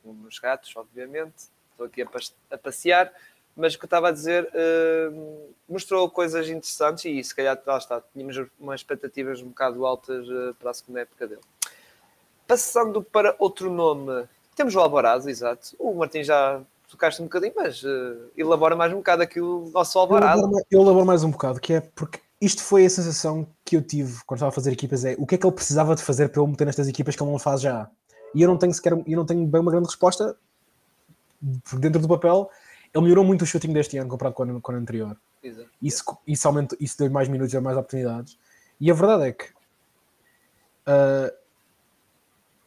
uns 0.04 0.38
gatos, 0.38 0.76
obviamente. 0.76 1.46
Estou 1.70 1.86
aqui 1.86 2.02
a, 2.02 2.08
a 2.50 2.58
passear, 2.58 3.10
mas 3.56 3.74
o 3.74 3.78
que 3.78 3.84
eu 3.84 3.86
estava 3.86 4.08
a 4.08 4.12
dizer 4.12 4.44
uh, 4.44 5.54
mostrou 5.66 6.10
coisas 6.10 6.46
interessantes 6.50 7.06
e 7.06 7.24
se 7.24 7.34
calhar 7.34 7.58
lá 7.66 7.78
está, 7.78 8.02
tínhamos 8.12 8.36
umas 8.60 8.80
expectativas 8.80 9.40
um 9.40 9.48
bocado 9.48 9.86
altas 9.86 10.28
uh, 10.28 10.54
para 10.58 10.72
a 10.72 10.74
segunda 10.74 11.00
época 11.00 11.26
dele. 11.26 11.42
Passando 12.46 13.02
para 13.02 13.34
outro 13.38 13.72
nome, 13.72 14.28
temos 14.54 14.74
o 14.74 14.80
Alvarado, 14.80 15.30
exato. 15.30 15.74
O 15.78 15.94
Martim 15.94 16.22
já 16.22 16.60
tocaste 16.88 17.20
um 17.20 17.26
bocadinho, 17.26 17.52
mas 17.56 17.82
uh, 17.82 18.30
elabora 18.36 18.76
mais 18.76 18.92
um 18.92 18.96
bocado 18.96 19.22
aqui 19.22 19.40
o 19.40 19.70
nosso 19.72 19.98
Alvarado. 19.98 20.38
Eu 20.38 20.38
elaboro, 20.38 20.66
eu 20.70 20.82
elaboro 20.82 21.06
mais 21.06 21.24
um 21.24 21.30
bocado, 21.30 21.60
que 21.60 21.74
é 21.74 21.80
porque 21.80 22.20
isto 22.40 22.62
foi 22.62 22.84
a 22.84 22.90
sensação 22.90 23.46
que 23.64 23.76
eu 23.76 23.82
tive 23.82 24.22
quando 24.26 24.38
estava 24.38 24.50
a 24.50 24.52
fazer 24.52 24.72
equipas, 24.72 25.04
é 25.04 25.14
o 25.18 25.26
que 25.26 25.34
é 25.34 25.38
que 25.38 25.46
ele 25.46 25.54
precisava 25.54 25.94
de 25.94 26.02
fazer 26.02 26.28
para 26.28 26.40
eu 26.40 26.46
meter 26.46 26.64
nestas 26.66 26.88
equipas 26.88 27.16
que 27.16 27.22
ele 27.22 27.30
não 27.30 27.38
faz 27.38 27.60
já? 27.60 27.90
E 28.34 28.42
eu 28.42 28.48
não 28.48 28.58
tenho 28.58 28.72
sequer, 28.72 28.92
eu 28.92 29.16
não 29.16 29.24
tenho 29.24 29.46
bem 29.46 29.60
uma 29.60 29.70
grande 29.70 29.86
resposta, 29.86 30.36
porque 31.64 31.78
dentro 31.78 32.00
do 32.00 32.08
papel 32.08 32.50
ele 32.94 33.02
melhorou 33.02 33.24
muito 33.24 33.42
o 33.42 33.46
shooting 33.46 33.72
deste 33.72 33.98
ano 33.98 34.08
comparado 34.08 34.34
com 34.34 34.42
o 34.42 34.46
ano, 34.46 34.60
com 34.60 34.72
o 34.72 34.76
anterior. 34.76 35.16
Exato. 35.42 35.68
Isso, 35.82 36.04
isso, 36.26 36.48
aumentou, 36.48 36.78
isso 36.80 36.98
deu 36.98 37.10
mais 37.10 37.28
minutos 37.28 37.52
e 37.52 37.60
mais 37.60 37.76
oportunidades. 37.76 38.38
E 38.80 38.90
a 38.90 38.94
verdade 38.94 39.28
é 39.28 39.32
que 39.32 39.44
uh, 40.86 41.34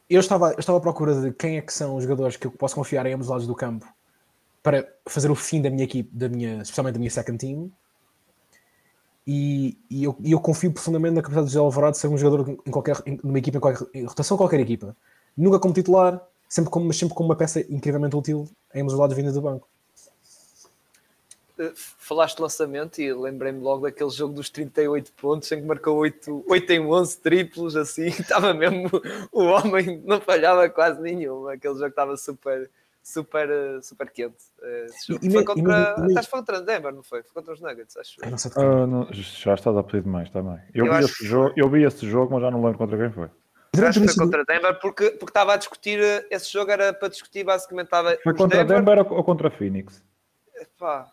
eu, 0.08 0.20
estava, 0.20 0.52
eu 0.52 0.58
estava 0.58 0.78
à 0.78 0.80
procura 0.80 1.14
de 1.20 1.32
quem 1.32 1.58
é 1.58 1.60
que 1.60 1.72
são 1.72 1.96
os 1.96 2.02
jogadores 2.02 2.36
que 2.36 2.46
eu 2.46 2.50
posso 2.50 2.74
confiar 2.74 3.06
em 3.06 3.14
ambos 3.14 3.26
os 3.26 3.30
lados 3.30 3.46
do 3.46 3.54
campo 3.54 3.86
para 4.62 4.88
fazer 5.08 5.30
o 5.30 5.34
fim 5.34 5.62
da 5.62 5.70
minha 5.70 5.84
equipe, 5.84 6.10
da 6.12 6.28
minha, 6.28 6.62
especialmente 6.62 6.94
da 6.94 6.98
minha 6.98 7.10
second 7.10 7.38
team. 7.38 7.70
E, 9.26 9.78
e, 9.88 10.04
eu, 10.04 10.16
e 10.20 10.32
eu 10.32 10.40
confio 10.40 10.72
profundamente 10.72 11.14
na 11.14 11.22
capacidade 11.22 11.46
de 11.46 11.52
José 11.52 11.64
Alvarado 11.64 11.92
de 11.92 11.98
ser 11.98 12.08
um 12.08 12.18
jogador 12.18 12.58
em 12.66 12.70
qualquer, 12.70 12.96
em, 13.06 13.20
numa 13.22 13.38
equipa, 13.38 13.58
em, 13.58 13.60
qualquer, 13.60 13.86
em 13.94 14.04
rotação 14.04 14.36
qualquer 14.36 14.60
equipa. 14.60 14.96
Nunca 15.36 15.58
como 15.58 15.72
titular, 15.72 16.20
sempre 16.48 16.70
como, 16.70 16.86
mas 16.86 16.96
sempre 16.96 17.14
como 17.14 17.28
uma 17.28 17.36
peça 17.36 17.60
incrivelmente 17.72 18.16
útil 18.16 18.48
em 18.74 18.80
ambos 18.80 18.94
os 18.94 18.98
lados 18.98 19.16
vindo 19.16 19.32
do 19.32 19.40
banco. 19.40 19.68
Eh, 21.60 21.72
falaste 21.74 22.40
lançamento 22.40 23.00
e 23.00 23.12
lembrei-me 23.12 23.60
logo 23.60 23.82
daquele 23.82 24.08
jogo 24.08 24.32
dos 24.32 24.48
38 24.48 25.12
pontos 25.12 25.52
em 25.52 25.60
que 25.60 25.66
marcou 25.66 25.96
8, 25.98 26.44
8 26.48 26.70
em 26.72 26.80
11 26.80 27.18
triplos, 27.18 27.76
assim, 27.76 28.06
estava 28.18 28.54
mesmo, 28.54 28.90
o 29.30 29.44
homem 29.44 30.02
não 30.06 30.20
falhava 30.20 30.68
quase 30.70 31.00
nenhum, 31.02 31.46
aquele 31.48 31.74
jogo 31.74 31.88
estava 31.88 32.16
super, 32.16 32.70
super, 33.02 33.48
super 33.82 34.10
quente. 34.10 34.44
Eh, 34.62 34.86
e, 35.22 35.30
foi 35.30 35.44
contra, 35.44 35.96
e, 36.08 36.18
acho 36.18 36.26
que 36.26 36.30
foi 36.30 36.38
contra 36.40 36.60
Denver, 36.60 36.92
não 36.92 37.02
foi? 37.02 37.22
Foi 37.22 37.32
contra 37.32 37.54
os 37.54 37.60
Nuggets, 37.60 37.96
acho. 37.96 38.16
Não 38.28 38.38
sei 38.38 38.50
uh, 38.56 38.86
não, 38.86 39.08
já 39.12 39.54
estás 39.54 39.76
a 39.76 39.82
pedir 39.82 40.02
demais 40.02 40.30
também. 40.30 40.60
Eu, 40.74 40.86
eu 40.86 40.94
vi 40.94 41.04
esse 41.04 41.26
jogo, 41.26 41.54
eu 41.56 41.68
vi 41.68 41.82
esse 41.84 42.08
jogo, 42.08 42.32
mas 42.32 42.42
já 42.42 42.50
não 42.50 42.62
lembro 42.62 42.78
contra 42.78 42.98
quem 42.98 43.12
foi. 43.12 43.30
Acho 43.86 44.00
que 44.00 44.08
foi 44.08 44.16
contra 44.16 44.44
Denver 44.44 44.78
porque, 44.80 45.10
porque 45.10 45.30
estava 45.30 45.54
a 45.54 45.56
discutir. 45.56 46.00
Esse 46.30 46.52
jogo 46.52 46.70
era 46.70 46.92
para 46.92 47.08
discutir 47.08 47.44
basicamente. 47.44 47.86
Estava 47.86 48.18
foi 48.22 48.34
contra 48.34 48.64
Denver, 48.64 48.84
Denver 48.84 49.12
ou 49.12 49.24
contra 49.24 49.50
Phoenix? 49.50 50.02
Epá, 50.56 51.10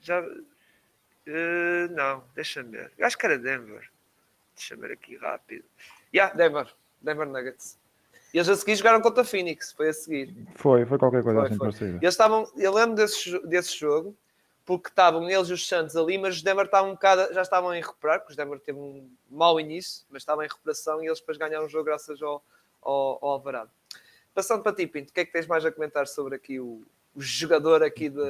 já. 0.00 0.20
Uh, 0.20 1.92
não, 1.92 2.24
deixa-me 2.34 2.70
ver. 2.70 2.92
Eu 2.98 3.06
acho 3.06 3.16
que 3.16 3.24
era 3.24 3.38
Denver. 3.38 3.88
Deixa-me 4.56 4.82
ver 4.82 4.92
aqui 4.92 5.16
rápido. 5.16 5.64
Yeah, 6.12 6.34
Denver. 6.34 6.66
Denver 7.00 7.26
Nuggets. 7.26 7.79
E 8.32 8.38
eles 8.38 8.48
a 8.48 8.56
seguir 8.56 8.76
jogaram 8.76 9.00
contra 9.00 9.24
Phoenix. 9.24 9.72
Foi 9.72 9.88
a 9.88 9.92
seguir. 9.92 10.34
Foi, 10.54 10.86
foi 10.86 10.98
qualquer 10.98 11.22
coisa 11.22 11.40
foi, 11.40 11.48
assim 11.48 11.58
parecida. 11.58 11.98
Eles 12.00 12.14
estavam. 12.14 12.46
Eu 12.56 12.72
lembro 12.72 12.94
desse, 12.94 13.38
desse 13.46 13.76
jogo 13.76 14.16
porque 14.70 14.88
estavam 14.88 15.28
eles 15.28 15.48
e 15.48 15.52
os 15.52 15.66
Santos 15.66 15.96
ali, 15.96 16.16
mas 16.16 16.36
os 16.36 16.42
Denver 16.42 16.64
estavam 16.64 16.90
um 16.90 16.94
bocado, 16.94 17.34
já 17.34 17.42
estavam 17.42 17.74
em 17.74 17.80
recuperar, 17.80 18.20
porque 18.20 18.30
os 18.30 18.36
Denver 18.36 18.60
teve 18.60 18.78
um 18.78 19.10
mau 19.28 19.58
início, 19.58 20.04
mas 20.08 20.22
estavam 20.22 20.44
em 20.44 20.46
recuperação 20.46 21.02
e 21.02 21.06
eles 21.06 21.18
depois 21.18 21.36
ganharam 21.36 21.66
o 21.66 21.68
jogo 21.68 21.86
graças 21.86 22.22
ao, 22.22 22.40
ao, 22.80 23.18
ao 23.20 23.30
Alvarado. 23.30 23.68
Passando 24.32 24.62
para 24.62 24.72
ti, 24.72 24.86
Pinto, 24.86 25.10
o 25.10 25.12
que 25.12 25.20
é 25.20 25.24
que 25.24 25.32
tens 25.32 25.48
mais 25.48 25.64
a 25.64 25.72
comentar 25.72 26.06
sobre 26.06 26.36
aqui 26.36 26.60
o, 26.60 26.82
o 27.16 27.20
jogador 27.20 27.82
aqui 27.82 28.08
de. 28.08 28.20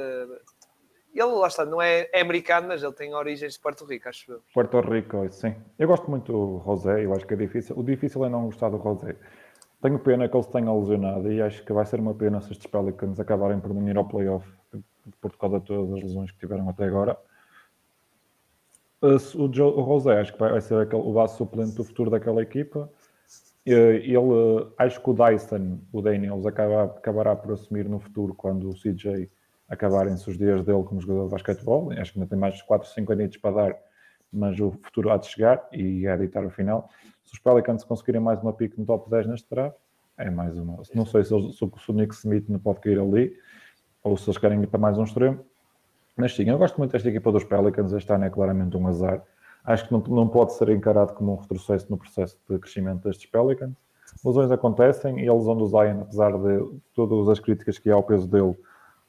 Ele, 1.13 1.25
lá 1.25 1.47
está, 1.47 1.63
não 1.63 1.81
é, 1.81 2.09
é, 2.11 2.21
americano, 2.21 2.69
mas 2.69 2.81
ele 2.81 2.93
tem 2.93 3.13
origens 3.13 3.53
de 3.53 3.59
Porto 3.59 3.85
Rico, 3.85 4.09
acho 4.09 4.31
eu. 4.31 4.41
Porto 4.53 4.79
Rico, 4.79 5.29
sim. 5.29 5.53
Eu 5.77 5.89
gosto 5.89 6.09
muito 6.09 6.31
do 6.31 6.57
Rosé, 6.57 7.05
eu 7.05 7.13
acho 7.13 7.27
que 7.27 7.33
é 7.33 7.37
difícil. 7.37 7.77
O 7.77 7.83
difícil 7.83 8.25
é 8.25 8.29
não 8.29 8.45
gostar 8.45 8.69
do 8.69 8.77
Rosé. 8.77 9.15
Tenho 9.81 9.97
pena 9.99 10.29
que 10.29 10.35
ele 10.35 10.43
se 10.43 10.51
tenha 10.51 10.71
lesionado 10.71 11.31
e 11.31 11.41
acho 11.41 11.65
que 11.65 11.73
vai 11.73 11.85
ser 11.85 11.99
uma 11.99 12.13
pena 12.13 12.39
se 12.39 12.51
estes 12.51 12.67
Pelicans 12.67 13.19
acabarem 13.19 13.59
por 13.59 13.73
não 13.73 13.87
ir 13.89 13.97
ao 13.97 14.05
playoff 14.05 14.47
por 15.19 15.35
causa 15.37 15.59
de 15.59 15.65
todas 15.65 15.91
as 15.93 16.03
lesões 16.03 16.31
que 16.31 16.39
tiveram 16.39 16.69
até 16.69 16.85
agora. 16.85 17.17
O, 19.01 19.51
Joe, 19.51 19.73
o 19.73 19.81
Rosé 19.81 20.19
acho 20.19 20.33
que 20.33 20.39
vai 20.39 20.61
ser 20.61 20.75
aquele, 20.75 21.01
o 21.01 21.11
base 21.11 21.35
suplente 21.35 21.75
do 21.75 21.83
futuro 21.83 22.11
daquela 22.11 22.41
equipa. 22.43 22.87
Ele, 23.65 24.15
acho 24.77 25.01
que 25.01 25.09
o 25.09 25.13
Dyson, 25.13 25.79
o 25.91 26.01
Daniels, 26.01 26.45
acaba, 26.45 26.83
acabará 26.83 27.35
por 27.35 27.53
assumir 27.53 27.89
no 27.89 27.99
futuro 27.99 28.35
quando 28.35 28.69
o 28.69 28.75
CJ 28.75 29.27
acabarem-se 29.67 30.29
os 30.29 30.37
dias 30.37 30.63
dele 30.63 30.83
como 30.83 31.01
jogador 31.01 31.25
de 31.25 31.31
basquetebol. 31.31 31.91
Acho 31.93 32.13
que 32.13 32.19
ainda 32.19 32.29
tem 32.29 32.37
mais 32.37 32.61
4, 32.61 32.87
5 32.89 33.11
anos 33.13 33.37
para 33.37 33.51
dar, 33.55 33.75
mas 34.31 34.59
o 34.59 34.71
futuro 34.71 35.11
há 35.11 35.17
de 35.17 35.27
chegar 35.27 35.67
e 35.71 36.05
é 36.07 36.13
editar 36.13 36.45
o 36.45 36.49
final. 36.49 36.89
Se 37.23 37.33
os 37.33 37.39
Pelicans 37.39 37.83
conseguirem 37.83 38.21
mais 38.21 38.41
uma 38.41 38.53
pique 38.53 38.79
no 38.79 38.85
top 38.85 39.09
10 39.09 39.27
neste 39.27 39.49
draft, 39.49 39.75
é 40.17 40.29
mais 40.29 40.57
uma. 40.57 40.81
Não 40.93 41.05
sei 41.05 41.23
se, 41.23 41.29
se, 41.29 41.57
se 41.57 41.91
o 41.91 41.93
Nick 41.93 42.13
Smith 42.13 42.47
não 42.47 42.59
pode 42.59 42.79
cair 42.79 42.99
ali, 42.99 43.35
ou 44.03 44.17
se 44.17 44.29
eles 44.29 44.37
querem 44.37 44.61
ir 44.61 44.67
para 44.67 44.79
mais 44.79 44.97
um 44.97 45.03
extremo. 45.03 45.43
Mas 46.15 46.35
sim, 46.35 46.49
eu 46.49 46.57
gosto 46.57 46.77
muito 46.77 46.91
desta 46.91 47.09
equipa 47.09 47.31
dos 47.31 47.43
Pelicans. 47.43 47.93
Este 47.93 48.11
ano 48.11 48.25
é 48.25 48.29
claramente 48.29 48.75
um 48.77 48.87
azar. 48.87 49.23
Acho 49.63 49.87
que 49.87 49.91
não, 49.93 49.99
não 50.01 50.27
pode 50.27 50.53
ser 50.53 50.69
encarado 50.69 51.13
como 51.13 51.33
um 51.33 51.35
retrocesso 51.35 51.87
no 51.89 51.97
processo 51.97 52.37
de 52.49 52.59
crescimento 52.59 53.03
destes 53.03 53.29
Pelicans. 53.29 53.75
Lesões 54.25 54.51
acontecem 54.51 55.23
e 55.23 55.27
a 55.27 55.33
lesão 55.33 55.55
do 55.55 55.65
Zion, 55.67 56.01
apesar 56.01 56.31
de 56.37 56.79
todas 56.93 57.29
as 57.29 57.39
críticas 57.39 57.79
que 57.79 57.89
há 57.89 57.93
ao 57.93 58.03
peso 58.03 58.27
dele, 58.27 58.55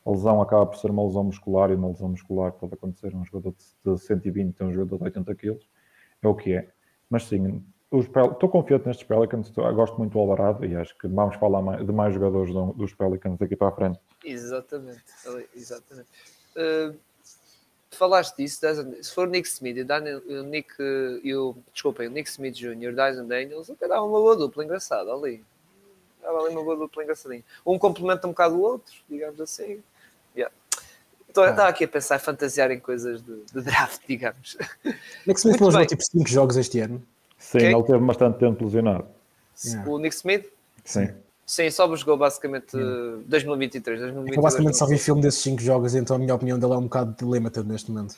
a 0.04 0.10
lesão 0.10 0.42
acaba 0.42 0.66
por 0.66 0.76
ser 0.76 0.90
uma 0.90 1.04
lesão 1.04 1.24
muscular 1.24 1.70
e 1.70 1.74
uma 1.74 1.88
lesão 1.88 2.08
muscular 2.08 2.52
pode 2.52 2.74
acontecer 2.74 3.14
a 3.14 3.16
um 3.16 3.24
jogador 3.24 3.54
de 3.84 3.98
120 3.98 4.58
e 4.58 4.64
um 4.64 4.72
jogador 4.72 4.98
de 4.98 5.04
80 5.04 5.34
kg. 5.34 5.58
É 6.22 6.28
o 6.28 6.34
que 6.34 6.54
é. 6.54 6.68
Mas 7.08 7.24
sim, 7.24 7.64
estou 7.92 8.48
confiante 8.48 8.86
nestes 8.86 9.06
Pelicans, 9.06 9.46
estou, 9.46 9.72
gosto 9.74 9.96
muito 9.98 10.12
do 10.12 10.18
Alvarado 10.18 10.64
e 10.64 10.74
acho 10.74 10.96
que 10.98 11.06
vamos 11.06 11.36
falar 11.36 11.82
de 11.82 11.92
mais 11.92 12.14
jogadores 12.14 12.52
dos 12.76 12.94
Pelicans 12.94 13.38
daqui 13.38 13.54
para 13.54 13.68
a 13.68 13.72
frente. 13.72 14.00
Exatamente, 14.24 15.04
exatamente. 15.54 16.08
Uh, 16.56 16.96
falaste 17.90 18.36
disso, 18.36 18.60
se 19.02 19.14
for 19.14 19.28
Nick 19.28 19.46
Smith 19.46 19.76
e 19.76 19.84
Daniel, 19.84 20.22
o 20.26 20.42
Nick, 20.42 20.74
e 21.22 21.34
o, 21.34 21.54
desculpem, 21.72 22.08
o 22.08 22.10
Nick 22.10 22.28
Smith 22.28 22.54
Jr., 22.54 22.94
Dyson 22.94 23.26
Daniels, 23.26 23.70
até 23.70 23.86
dava 23.86 24.02
uma 24.02 24.18
boa 24.18 24.36
dupla 24.36 24.64
engraçada 24.64 25.12
ali. 25.12 25.44
Dava 26.22 26.38
ali 26.38 26.54
uma 26.54 26.62
boa 26.62 26.76
dupla 26.76 27.02
engraçadinha. 27.02 27.44
Um 27.66 27.78
complementa 27.78 28.26
um 28.26 28.30
bocado 28.30 28.54
o 28.54 28.60
outro, 28.60 28.94
digamos 29.08 29.40
assim. 29.40 29.82
Yeah. 31.40 31.52
Estava 31.52 31.68
aqui 31.68 31.84
a 31.84 31.88
pensar, 31.88 32.16
a 32.16 32.18
fantasiar 32.18 32.70
em 32.70 32.80
coisas 32.80 33.22
de, 33.22 33.34
de 33.52 33.60
draft, 33.62 34.00
digamos. 34.08 34.56
Nick 35.26 35.38
Smith 35.40 35.60
não 35.60 35.70
jogou 35.70 35.86
tipo 35.86 36.02
5 36.02 36.28
jogos 36.28 36.56
este 36.56 36.80
ano. 36.80 37.02
Sim, 37.38 37.58
Quem? 37.58 37.72
ele 37.72 37.82
teve 37.82 37.98
bastante 37.98 38.38
tempo 38.38 38.64
lesionado. 38.64 39.06
Yeah. 39.64 39.90
O 39.90 39.98
Nick 39.98 40.14
Smith, 40.14 40.46
Sim. 40.84 41.08
sim, 41.44 41.70
só 41.70 41.94
jogou 41.94 42.16
basicamente 42.16 42.76
eh, 42.76 43.22
2023. 43.26 44.00
2022, 44.00 44.36
Eu 44.36 44.42
basicamente 44.42 44.76
só 44.76 44.86
vi 44.86 44.98
filme 44.98 45.20
desses 45.20 45.40
5 45.42 45.60
jogos, 45.60 45.94
então 45.94 46.16
a 46.16 46.18
minha 46.18 46.34
opinião 46.34 46.58
dele 46.58 46.72
é 46.72 46.76
um 46.76 46.84
bocado 46.84 47.14
de 47.18 47.30
limited 47.30 47.66
neste 47.66 47.90
momento. 47.90 48.14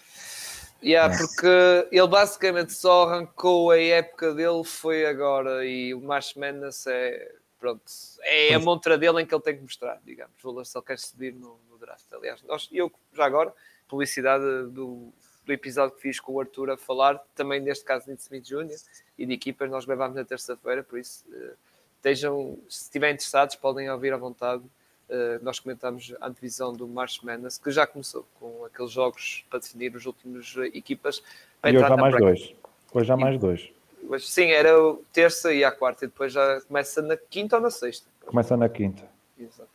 Yeah, 0.82 1.16
porque 1.16 1.88
ele 1.90 2.06
basicamente 2.06 2.74
só 2.74 3.08
arrancou 3.08 3.70
a 3.70 3.80
época 3.80 4.34
dele 4.34 4.62
foi 4.64 5.06
agora 5.06 5.64
e 5.64 5.94
o 5.94 6.00
March 6.00 6.36
Madness 6.36 6.86
é 6.86 7.32
pronto, 7.64 7.82
é 8.22 8.52
a 8.52 8.58
montra 8.58 8.98
dele 8.98 9.22
em 9.22 9.26
que 9.26 9.34
ele 9.34 9.42
tem 9.42 9.56
que 9.56 9.62
mostrar, 9.62 9.98
digamos, 10.04 10.44
o 10.44 10.64
se 10.64 10.76
ele 10.76 10.84
quer 10.84 10.98
subir 10.98 11.32
no, 11.32 11.58
no 11.70 11.78
draft. 11.78 12.04
Aliás, 12.12 12.42
nós, 12.42 12.68
eu 12.70 12.92
já 13.14 13.24
agora, 13.24 13.54
publicidade 13.88 14.44
do, 14.68 15.10
do 15.46 15.52
episódio 15.52 15.96
que 15.96 16.02
fiz 16.02 16.20
com 16.20 16.34
o 16.34 16.40
Arthur 16.40 16.72
a 16.72 16.76
falar, 16.76 17.18
também 17.34 17.60
neste 17.60 17.82
caso 17.82 18.04
de 18.04 18.20
Smith 18.20 18.44
Jr. 18.44 18.76
e 19.16 19.24
de 19.24 19.32
equipas, 19.32 19.70
nós 19.70 19.86
gravámos 19.86 20.14
na 20.14 20.26
terça-feira, 20.26 20.82
por 20.82 20.98
isso 20.98 21.24
eh, 21.32 21.54
estejam, 21.96 22.58
se 22.68 22.82
estiverem 22.82 23.14
interessados, 23.14 23.56
podem 23.56 23.90
ouvir 23.90 24.12
à 24.12 24.18
vontade. 24.18 24.62
Uh, 25.06 25.42
nós 25.42 25.60
comentamos 25.60 26.14
a 26.18 26.28
antevisão 26.28 26.72
do 26.72 26.88
March 26.88 27.22
Madness, 27.22 27.58
que 27.58 27.70
já 27.70 27.86
começou 27.86 28.26
com 28.40 28.64
aqueles 28.64 28.90
jogos 28.90 29.44
para 29.50 29.58
definir 29.58 29.94
os 29.94 30.06
últimos 30.06 30.56
uh, 30.56 30.64
equipas. 30.64 31.22
Para 31.60 31.70
E 31.70 31.76
hoje 31.76 31.84
há 31.84 31.96
mais 31.96 32.16
dois. 32.16 32.54
Hoje 32.92 33.12
há 33.12 33.16
mais 33.16 33.38
dois. 33.38 33.70
Mas, 34.08 34.28
sim, 34.28 34.50
era 34.50 34.80
o 34.80 35.02
terça 35.12 35.52
e 35.52 35.64
a 35.64 35.72
quarta, 35.72 36.04
e 36.04 36.08
depois 36.08 36.32
já 36.32 36.60
começa 36.62 37.02
na 37.02 37.16
quinta 37.16 37.56
ou 37.56 37.62
na 37.62 37.70
sexta. 37.70 38.06
Começa 38.26 38.56
na 38.56 38.68
quinta. 38.68 39.02
Exato. 39.38 39.68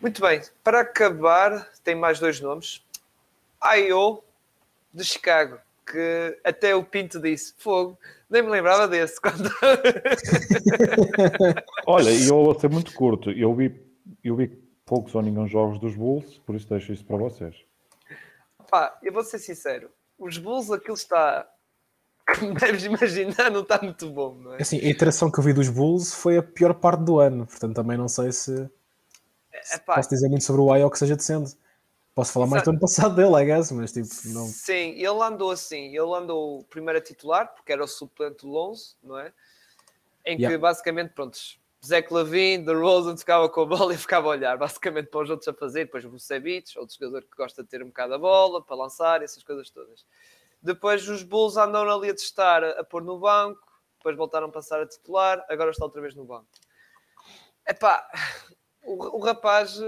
Muito 0.00 0.20
bem, 0.20 0.40
para 0.62 0.80
acabar, 0.80 1.68
tem 1.82 1.94
mais 1.94 2.20
dois 2.20 2.40
nomes. 2.40 2.82
I.O. 3.62 4.22
de 4.94 5.04
Chicago, 5.04 5.58
que 5.84 6.38
até 6.44 6.74
o 6.74 6.84
Pinto 6.84 7.20
disse: 7.20 7.52
Fogo, 7.58 7.98
nem 8.30 8.42
me 8.42 8.48
lembrava 8.48 8.86
desse. 8.86 9.18
Quando... 9.20 9.50
Olha, 11.86 12.10
e 12.10 12.28
eu 12.28 12.44
vou 12.44 12.58
ser 12.58 12.70
muito 12.70 12.94
curto. 12.94 13.32
Eu 13.32 13.54
vi, 13.54 13.74
eu 14.22 14.36
vi 14.36 14.48
poucos 14.86 15.14
ou 15.14 15.22
nenhum 15.22 15.48
jogos 15.48 15.80
dos 15.80 15.96
Bulls, 15.96 16.38
por 16.46 16.54
isso 16.54 16.68
deixo 16.68 16.92
isso 16.92 17.04
para 17.04 17.16
vocês. 17.16 17.56
Pá, 18.70 18.96
eu 19.02 19.12
vou 19.12 19.24
ser 19.24 19.40
sincero: 19.40 19.90
os 20.18 20.38
Bulls, 20.38 20.70
aquilo 20.70 20.94
está. 20.94 21.48
Como 22.36 22.54
deves 22.58 22.84
imaginar, 22.84 23.50
não 23.50 23.62
está 23.62 23.80
muito 23.82 24.10
bom, 24.10 24.34
não 24.34 24.54
é? 24.54 24.62
Assim, 24.62 24.78
a 24.78 24.88
iteração 24.88 25.30
que 25.30 25.38
eu 25.38 25.44
vi 25.44 25.52
dos 25.52 25.68
Bulls 25.68 26.12
foi 26.12 26.36
a 26.36 26.42
pior 26.42 26.74
parte 26.74 27.02
do 27.02 27.18
ano, 27.18 27.46
portanto 27.46 27.74
também 27.74 27.96
não 27.96 28.08
sei 28.08 28.32
se, 28.32 28.68
se 29.62 29.76
Epá, 29.76 29.94
posso 29.94 30.10
dizer 30.10 30.28
muito 30.28 30.44
sobre 30.44 30.60
o 30.60 30.72
Ayo 30.72 30.90
que 30.90 30.98
seja 30.98 31.16
decente. 31.16 31.56
Posso 32.14 32.32
falar 32.32 32.46
mais 32.46 32.64
do 32.64 32.70
Exato. 32.70 32.70
ano 32.70 32.80
passado 32.80 33.14
dele, 33.14 33.42
I 33.42 33.46
guess, 33.46 33.70
mas 33.70 33.92
tipo, 33.92 34.08
não. 34.26 34.44
Sim, 34.46 34.90
ele 34.96 35.22
andou 35.22 35.52
assim, 35.52 35.96
ele 35.96 36.14
andou 36.16 36.64
primeiro 36.64 36.98
a 36.98 37.00
titular, 37.02 37.54
porque 37.54 37.72
era 37.72 37.82
o 37.82 37.86
suplente 37.86 38.44
do 38.44 38.48
Lonzo, 38.48 38.96
não 39.02 39.18
é? 39.18 39.32
Em 40.26 40.36
que 40.36 40.42
Yeah. 40.42 40.58
basicamente, 40.58 41.12
pronto, 41.14 41.38
Zach 41.84 42.12
Lavine, 42.12 42.64
The 42.64 42.72
Rosen 42.72 43.16
ficava 43.16 43.48
com 43.48 43.60
a 43.60 43.66
bola 43.66 43.94
e 43.94 43.96
ficava 43.96 44.26
a 44.26 44.30
olhar, 44.30 44.58
basicamente 44.58 45.06
para 45.06 45.22
os 45.22 45.30
outros 45.30 45.46
a 45.46 45.54
fazer, 45.54 45.84
depois 45.84 46.04
o 46.04 46.10
Vucevic, 46.10 46.76
outro 46.76 46.96
jogador 46.98 47.22
que 47.22 47.36
gosta 47.36 47.62
de 47.62 47.68
ter 47.68 47.82
um 47.82 47.86
bocado 47.86 48.14
a 48.14 48.18
bola, 48.18 48.62
para 48.62 48.76
lançar, 48.76 49.22
essas 49.22 49.44
coisas 49.44 49.70
todas. 49.70 50.04
Depois 50.60 51.08
os 51.08 51.22
Bulls 51.22 51.56
andaram 51.56 51.90
ali 51.90 52.10
a 52.10 52.14
testar, 52.14 52.64
a, 52.64 52.80
a 52.80 52.84
pôr 52.84 53.02
no 53.02 53.18
banco, 53.18 53.60
depois 53.98 54.16
voltaram 54.16 54.48
a 54.48 54.52
passar 54.52 54.80
a 54.80 54.86
titular, 54.86 55.44
agora 55.48 55.70
está 55.70 55.84
outra 55.84 56.00
vez 56.00 56.14
no 56.14 56.24
banco. 56.24 56.48
Epá, 57.66 58.08
o, 58.82 59.18
o 59.18 59.20
rapaz, 59.20 59.78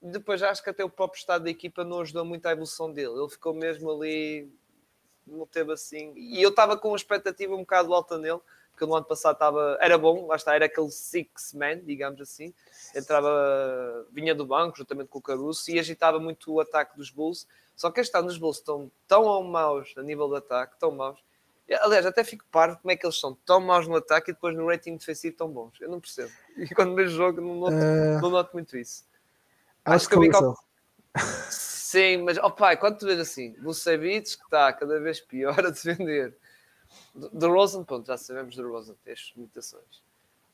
depois 0.00 0.42
acho 0.42 0.62
que 0.62 0.70
até 0.70 0.84
o 0.84 0.90
próprio 0.90 1.18
estado 1.18 1.44
da 1.44 1.50
equipa 1.50 1.84
não 1.84 2.00
ajudou 2.00 2.24
muito 2.24 2.46
à 2.46 2.52
evolução 2.52 2.92
dele. 2.92 3.18
Ele 3.18 3.28
ficou 3.28 3.54
mesmo 3.54 3.90
ali, 3.90 4.52
não 5.26 5.46
teve 5.46 5.72
assim. 5.72 6.12
E 6.16 6.42
eu 6.42 6.50
estava 6.50 6.76
com 6.76 6.88
uma 6.88 6.96
expectativa 6.96 7.54
um 7.54 7.60
bocado 7.60 7.94
alta 7.94 8.18
nele, 8.18 8.40
porque 8.70 8.84
no 8.84 8.94
ano 8.94 9.06
passado 9.06 9.34
estava, 9.34 9.78
era 9.80 9.96
bom, 9.96 10.26
lá 10.26 10.36
está, 10.36 10.54
era 10.54 10.66
aquele 10.66 10.90
six 10.90 11.54
man, 11.54 11.78
digamos 11.78 12.20
assim. 12.20 12.52
Entrava, 12.94 14.06
vinha 14.10 14.34
do 14.34 14.44
banco, 14.44 14.76
juntamente 14.76 15.08
com 15.08 15.18
o 15.18 15.22
Caruso, 15.22 15.70
e 15.70 15.78
agitava 15.78 16.18
muito 16.18 16.52
o 16.52 16.60
ataque 16.60 16.96
dos 16.96 17.10
Bulls. 17.10 17.46
Só 17.82 17.90
que 17.90 18.00
este 18.00 18.16
ano 18.16 18.28
os 18.28 18.38
Bulls 18.38 18.58
estão 18.58 18.88
tão 19.08 19.42
maus 19.42 19.92
a 19.96 20.02
nível 20.04 20.28
de 20.28 20.36
ataque, 20.36 20.78
tão 20.78 20.92
maus. 20.92 21.18
Aliás, 21.80 22.06
até 22.06 22.22
fico 22.22 22.44
parvo 22.48 22.78
como 22.80 22.92
é 22.92 22.96
que 22.96 23.04
eles 23.04 23.18
são 23.18 23.34
tão 23.44 23.58
maus 23.58 23.88
no 23.88 23.96
ataque 23.96 24.30
e 24.30 24.34
depois 24.34 24.54
no 24.56 24.68
rating 24.68 24.96
defensivo 24.96 25.36
tão 25.36 25.48
bons. 25.48 25.80
Eu 25.80 25.88
não 25.90 25.98
percebo. 25.98 26.30
E 26.56 26.72
quando 26.72 26.94
vejo 26.94 27.12
o 27.12 27.16
jogo, 27.16 27.40
não 27.40 27.56
noto, 27.56 27.74
Eh, 27.74 28.20
não 28.20 28.30
noto 28.30 28.52
muito 28.52 28.76
isso. 28.76 29.04
acho 29.84 30.04
que 30.08 30.10
que 30.10 30.16
eu 30.16 30.20
vi 30.20 30.30
Caruso. 30.30 30.62
Sim, 31.50 32.18
mas 32.18 32.38
ó 32.38 32.50
pai, 32.50 32.76
quando 32.76 32.98
tu 32.98 33.06
vês 33.06 33.18
assim, 33.18 33.52
Vucevic 33.60 34.36
que 34.36 34.44
está 34.44 34.72
cada 34.72 35.00
vez 35.00 35.20
pior 35.20 35.58
a 35.66 35.70
defender, 35.70 36.36
The 37.36 37.46
Rosen, 37.48 37.82
pronto, 37.82 38.06
já 38.06 38.16
sabemos 38.16 38.54
The 38.54 38.62
Rosen, 38.62 38.94
tem 39.02 39.12
as 39.12 39.32
limitações. 39.34 40.04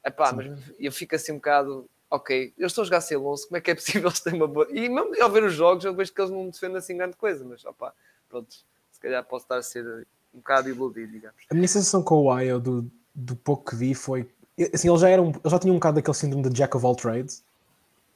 Epá, 0.02 0.32
mas 0.32 0.46
eu 0.78 0.90
fico 0.90 1.14
assim 1.14 1.32
um 1.32 1.36
bocado, 1.36 1.90
ok, 2.10 2.54
eu 2.56 2.66
estou 2.66 2.82
a 2.82 2.84
jogar 2.84 3.00
sem 3.00 3.16
Alonso, 3.16 3.48
como 3.48 3.56
é 3.56 3.60
que 3.60 3.70
é 3.70 3.74
possível 3.74 4.08
eles 4.08 4.20
terem 4.20 4.40
uma 4.40 4.48
boa. 4.48 4.66
E 4.70 4.88
mesmo 4.88 5.12
ao 5.22 5.30
ver 5.30 5.44
os 5.44 5.54
jogos, 5.54 5.84
eu 5.84 5.94
vejo 5.94 6.12
que 6.12 6.20
eles 6.20 6.30
não 6.30 6.48
defendem 6.48 6.78
assim 6.78 6.96
grande 6.96 7.16
coisa, 7.16 7.44
mas 7.44 7.64
opá, 7.64 7.92
pronto, 8.28 8.54
se 8.90 9.00
calhar 9.00 9.24
posso 9.24 9.44
estar 9.44 9.58
a 9.58 9.62
ser 9.62 9.84
um 10.32 10.38
bocado 10.38 10.68
iludido, 10.68 11.12
digamos. 11.12 11.36
A 11.50 11.54
minha 11.54 11.68
sensação 11.68 12.02
com 12.02 12.22
o 12.24 12.30
Ayo 12.30 12.60
do, 12.60 12.90
do 13.14 13.36
pouco 13.36 13.70
que 13.70 13.76
vi 13.76 13.94
foi. 13.94 14.28
Assim, 14.74 14.88
ele 14.88 14.98
já, 14.98 15.08
era 15.08 15.22
um, 15.22 15.30
ele 15.30 15.40
já 15.44 15.58
tinha 15.58 15.72
um 15.72 15.76
bocado 15.76 15.96
daquele 15.96 16.16
síndrome 16.16 16.42
de 16.44 16.50
Jack 16.50 16.76
of 16.76 16.84
all 16.84 16.96
trades, 16.96 17.44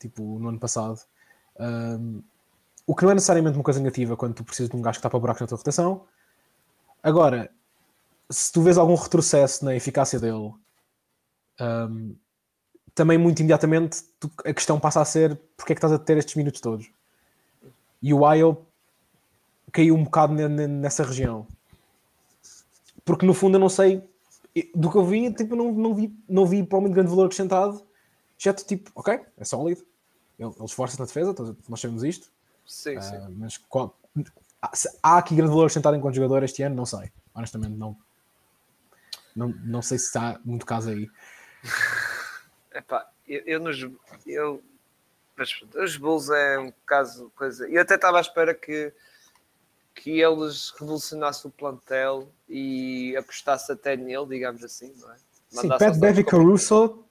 tipo 0.01 0.39
no 0.39 0.49
ano 0.49 0.59
passado. 0.59 1.01
Um, 1.59 2.23
o 2.87 2.97
que 2.97 3.05
não 3.05 3.13
é 3.13 3.15
necessariamente 3.15 3.57
uma 3.57 3.63
coisa 3.63 3.79
negativa 3.79 4.17
quando 4.17 4.35
tu 4.35 4.45
precisas 4.45 4.69
de 4.69 4.77
um 4.77 4.83
gajo 4.83 4.95
que 4.95 4.99
está 4.99 5.09
para 5.11 5.21
buracos 5.21 5.41
na 5.41 5.47
tua 5.47 5.59
rotação. 5.59 6.05
Agora, 7.03 7.51
se 8.29 8.53
tu 8.53 8.63
vês 8.63 8.77
algum 8.77 8.95
retrocesso 8.95 9.65
na 9.65 9.75
eficácia 9.75 10.19
dele, 10.19 10.53
um, 11.61 12.17
também 12.95 13.17
muito 13.19 13.41
imediatamente 13.41 14.03
tu- 14.21 14.31
a 14.45 14.53
questão 14.53 14.79
passa 14.79 15.01
a 15.01 15.05
ser 15.05 15.39
porque 15.57 15.73
é 15.73 15.75
que 15.75 15.79
estás 15.79 15.93
a 15.93 15.99
ter 15.99 16.17
estes 16.19 16.35
minutos 16.35 16.61
todos. 16.61 16.91
E 18.03 18.13
o 18.13 18.27
Ayo 18.27 18.67
caiu 19.73 19.95
um 19.95 20.05
bocado 20.05 20.35
ne- 20.35 20.49
ne- 20.49 20.67
nessa 20.67 21.03
região 21.05 21.47
porque 23.05 23.27
no 23.27 23.35
fundo 23.35 23.57
eu 23.57 23.61
não 23.61 23.69
sei 23.69 24.03
do 24.75 24.91
que 24.91 24.97
eu 24.97 25.05
vi, 25.05 25.33
tipo, 25.33 25.57
não, 25.57 25.73
não 25.73 25.95
vi, 25.95 26.15
não 26.29 26.45
vi 26.47 26.63
provavelmente 26.63 26.95
grande 26.95 27.11
valor 27.11 27.25
acrescentado. 27.25 27.83
Estou 28.39 28.55
tipo, 28.67 28.91
ok, 28.95 29.21
é 29.39 29.45
sólido. 29.45 29.83
Ele, 30.39 30.51
ele 30.57 30.65
esforça-se 30.65 31.01
na 31.01 31.07
defesa, 31.07 31.35
nós 31.69 31.81
sabemos 31.81 32.03
isto. 32.05 32.31
Sim, 32.67 33.01
sim. 33.01 33.17
Ah, 33.17 33.29
mas 33.31 33.57
qual- 33.57 33.97
há 35.03 35.17
aqui 35.19 35.35
grande 35.35 35.51
valor 35.51 35.65
acrescentado 35.65 35.97
enquanto 35.97 36.15
jogador 36.17 36.43
este 36.43 36.63
ano? 36.63 36.75
Não 36.77 36.85
sei. 36.87 37.11
Honestamente, 37.35 37.77
não. 37.77 37.97
Não, 39.35 39.49
não 39.65 39.81
sei 39.81 39.99
se 39.99 40.07
está 40.07 40.39
muito 40.45 40.67
caso 40.67 40.91
aí. 40.91 41.09
Epá, 42.75 43.07
eu, 43.29 43.43
eu 43.47 43.61
nos. 43.61 43.87
Eu, 44.27 44.63
mas 45.37 45.51
os 45.75 45.97
Bulls 45.97 46.31
é 46.31 46.59
um 46.59 46.73
caso, 46.87 47.31
coisa. 47.37 47.69
Eu 47.69 47.81
até 47.83 47.95
estava 47.95 48.19
à 48.19 48.21
espera 48.21 48.55
que, 48.55 48.93
que 49.95 50.21
eles 50.21 50.71
revolucionassem 50.79 51.49
o 51.49 51.53
plantel 51.53 52.29
e 52.49 53.17
apostasse 53.17 53.71
até 53.73 53.97
nele, 53.97 54.27
digamos 54.27 54.63
assim, 54.65 54.93
não 55.01 55.11
é? 55.13 55.17
Sim, 55.49 55.69
Pat 55.69 55.83
aos 55.83 55.99
Bev 55.99 56.19
outros 56.19 56.31
como- 56.31 56.45
Caruso. 56.45 57.05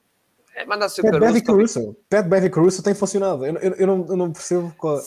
É, 0.54 0.64
mandasse 0.66 1.00
o 1.00 1.04
Pat 1.04 1.18
Bev 1.18 1.36
e 1.36 1.42
Caruso. 1.42 1.74
Caruso. 1.74 1.96
Pat 2.08 2.26
Bev 2.26 2.44
e 2.44 2.50
Caruso 2.50 2.82
tem 2.82 2.94
funcionado. 2.94 3.46
Eu, 3.46 3.56
eu, 3.56 3.72
eu 3.74 3.86
não, 3.86 4.06
eu 4.08 4.16
não 4.16 4.32
percebo 4.32 4.74
qual. 4.76 5.00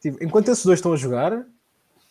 Tipo, 0.00 0.22
enquanto 0.22 0.48
esses 0.48 0.64
dois 0.64 0.78
estão 0.78 0.92
a 0.92 0.96
jogar, 0.96 1.44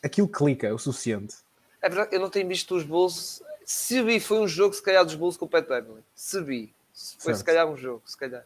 aquilo 0.04 0.28
clica 0.28 0.74
o 0.74 0.78
suficiente. 0.80 1.36
É 1.82 1.90
verdade, 1.90 2.16
eu 2.16 2.20
não 2.20 2.30
tenho 2.30 2.48
visto 2.48 2.76
os 2.76 2.84
Bulls. 2.84 3.42
Se 3.66 4.02
vi, 4.02 4.20
foi 4.20 4.40
um 4.40 4.48
jogo, 4.48 4.74
se 4.74 4.82
calhar, 4.82 5.04
dos 5.06 5.16
Bulls 5.16 5.36
com 5.38 5.46
o 5.46 5.50
Pat 5.50 5.68
Beverly. 5.68 6.04
Se 6.16 6.42
vi. 6.42 6.74
Foi 7.20 7.34
se 7.34 7.40
Certo. 7.40 7.46
calhar 7.46 7.68
um 7.68 7.78
jogo, 7.78 8.02
se 8.06 8.18
calhar. 8.18 8.46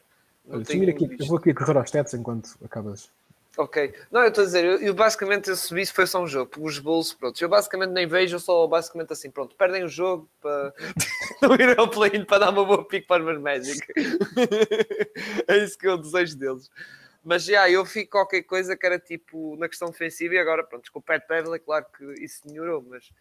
Olha, 0.50 0.62
aqui, 0.62 1.18
eu 1.20 1.26
vou 1.28 1.38
aqui 1.38 1.54
correr 1.54 1.78
aos 1.78 1.86
stats 1.86 2.14
enquanto 2.14 2.58
acabas. 2.64 3.10
Ok. 3.58 3.94
Não, 4.12 4.22
eu 4.22 4.30
estou 4.30 4.44
a 4.44 4.46
dizer, 4.46 4.66
eu, 4.66 4.80
eu 4.80 4.94
basicamente 4.94 5.50
eu 5.50 5.56
subi 5.56 5.82
isso 5.82 5.94
foi 5.94 6.08
só 6.08 6.22
um 6.22 6.28
jogo, 6.28 6.52
os 6.58 6.80
Bulls, 6.80 7.14
pronto, 7.14 7.42
eu 7.42 7.50
basicamente 7.50 7.92
nem 7.92 8.08
vejo, 8.08 8.36
eu 8.36 8.40
só 8.40 8.66
basicamente 8.66 9.12
assim, 9.12 9.30
pronto, 9.30 9.56
perdem 9.56 9.84
o 9.84 9.90
jogo 9.90 10.30
para 10.42 10.74
não 11.42 11.56
ir 11.56 11.78
ao 11.78 11.90
play-in 11.90 12.26
para 12.26 12.40
dar 12.40 12.50
uma 12.50 12.66
boa 12.66 12.86
pick 12.86 13.06
para 13.08 13.22
os 13.22 13.26
meus 13.28 13.42
Magic. 13.42 13.86
é 15.48 15.58
isso 15.58 15.78
que 15.78 15.88
eu 15.88 15.98
desejo 15.98 16.38
deles. 16.38 16.70
Mas 17.24 17.44
já, 17.44 17.70
eu 17.70 17.86
fico 17.86 18.12
qualquer 18.12 18.42
coisa 18.44 18.76
que 18.76 18.86
era 18.86 18.98
tipo 18.98 19.56
na 19.58 19.70
questão 19.70 19.90
defensiva 19.90 20.34
e 20.34 20.40
agora, 20.40 20.64
pronto, 20.64 20.92
com 20.92 21.00
o 21.00 21.02
Pat 21.02 21.26
Beverly, 21.28 21.60
claro 21.60 21.86
que 21.96 22.24
isso 22.24 22.42
melhorou, 22.48 22.84
mas 22.90 23.12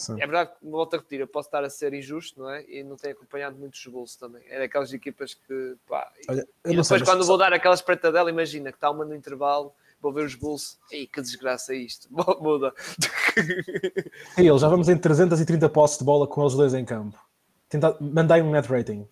Sim. 0.00 0.14
é 0.14 0.26
verdade 0.26 0.50
que, 0.58 0.66
volto 0.66 0.94
a 0.94 0.96
repetir, 0.96 1.20
eu 1.20 1.28
posso 1.28 1.48
estar 1.48 1.62
a 1.62 1.68
ser 1.68 1.92
injusto, 1.92 2.40
não 2.40 2.50
é? 2.50 2.64
E 2.68 2.82
não 2.82 2.96
tenho 2.96 3.14
acompanhado 3.14 3.56
muitos 3.58 3.84
Bulls 3.86 4.16
também. 4.16 4.42
É 4.48 4.58
daquelas 4.58 4.92
equipas 4.92 5.34
que, 5.34 5.76
pá, 5.86 6.10
Olha, 6.28 6.48
eu 6.64 6.72
e 6.72 6.76
não 6.76 6.82
sei, 6.82 6.96
depois, 6.96 7.00
mas 7.00 7.08
quando 7.08 7.22
só- 7.22 7.28
vou 7.28 7.38
dar 7.38 7.52
aquela 7.52 7.74
espreitadela, 7.74 8.30
imagina 8.30 8.72
que 8.72 8.78
está 8.78 8.90
uma 8.90 9.04
no 9.04 9.14
intervalo, 9.14 9.72
vou 10.00 10.10
ver 10.12 10.24
os 10.24 10.34
Bulls. 10.34 10.78
Ei, 10.90 11.06
que 11.06 11.20
desgraça 11.20 11.74
é 11.74 11.76
isto. 11.76 12.08
Muda. 12.40 12.72
Ei, 14.38 14.48
eles 14.48 14.60
já 14.62 14.68
vamos 14.68 14.88
em 14.88 14.96
330 14.96 15.68
posses 15.68 15.98
de 15.98 16.04
bola 16.04 16.26
com 16.26 16.40
eles 16.40 16.54
dois 16.54 16.72
em 16.72 16.84
campo. 16.84 17.18
Tenta... 17.68 17.94
Mandai 18.00 18.40
um 18.40 18.50
net 18.50 18.66
rating. 18.68 19.06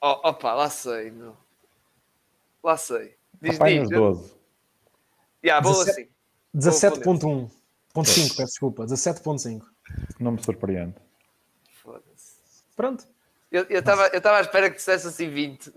oh, 0.00 0.28
opa, 0.28 0.52
lá 0.54 0.68
sei, 0.68 1.10
meu. 1.12 1.36
Lá 2.62 2.76
sei. 2.76 3.14
Diz, 3.40 3.56
Apanha 3.56 3.82
diz. 3.82 3.90
os 3.90 3.96
12. 3.96 4.34
Yeah, 5.44 5.62
vou 5.64 5.72
17 5.84 6.00
assim. 6.00 7.00
17.1. 7.00 7.50
Ponto 7.92 8.08
5, 8.08 8.36
peço 8.36 8.46
desculpa. 8.52 8.86
17.5. 8.86 9.62
Não 10.20 10.32
me 10.32 10.42
surpreende. 10.42 10.94
Foda-se. 11.82 12.64
Pronto. 12.76 13.04
Eu 13.50 13.66
estava 13.68 14.06
eu 14.08 14.20
tava 14.20 14.38
à 14.38 14.40
espera 14.40 14.70
que 14.70 14.76
dissesse 14.76 15.06
assim 15.06 15.28
20. 15.28 15.72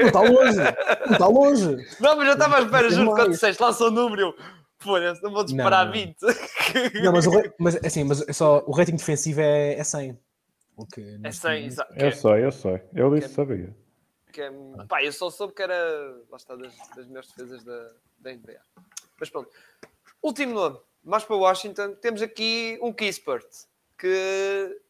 Não 0.00 0.06
está 0.06 0.20
longe. 0.20 0.58
Não 1.06 1.12
está 1.12 1.26
longe. 1.26 1.76
Não, 2.00 2.16
mas 2.16 2.26
eu 2.28 2.32
estava 2.34 2.56
à 2.58 2.60
espera, 2.62 2.90
juro, 2.90 3.10
quando 3.12 3.30
disseste, 3.30 3.62
lança 3.62 3.84
o 3.84 3.90
número. 3.90 4.20
eu, 4.22 4.34
Foda-se, 4.78 5.22
não 5.22 5.30
vou 5.30 5.44
disparar 5.44 5.86
Não. 5.86 5.92
20. 5.92 6.16
Não, 7.02 7.12
mas, 7.12 7.26
o, 7.26 7.30
mas, 7.58 7.76
assim, 7.84 8.04
mas 8.04 8.26
é 8.28 8.32
só, 8.32 8.62
o 8.66 8.72
rating 8.72 8.96
defensivo 8.96 9.40
é, 9.40 9.74
é 9.74 9.84
100. 9.84 10.18
O 10.76 10.86
que 10.86 11.00
É 11.02 11.18
neste 11.18 11.42
100, 11.42 11.50
momento- 11.50 11.66
exato. 11.72 11.92
Eu 11.96 12.12
sei, 12.12 12.44
eu 12.46 12.52
sei. 12.52 12.82
Eu 12.94 13.14
disse 13.14 13.28
Que- 13.28 13.34
sabia. 13.34 13.76
Que 14.32 14.40
é- 14.42 14.52
pá, 14.88 15.02
eu 15.02 15.12
só 15.12 15.28
soube 15.30 15.52
que 15.54 15.62
era 15.62 15.74
lá 16.30 16.36
está, 16.36 16.56
das, 16.56 16.74
das 16.96 17.06
melhores 17.06 17.28
defesas 17.28 17.62
da, 17.64 17.90
da 18.20 18.32
NBA. 18.32 18.60
Mas 19.18 19.28
pronto. 19.28 19.50
Último 20.22 20.54
nome, 20.54 20.78
mais 21.02 21.24
para 21.24 21.36
Washington, 21.36 21.94
temos 21.94 22.22
aqui 22.22 22.78
um 22.82 22.92
Kispert 22.92 23.46
que. 23.98 24.80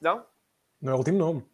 Não? 0.00 0.24
Não 0.80 0.92
é 0.92 0.94
o 0.94 0.98
último 0.98 1.18
nome. 1.18 1.44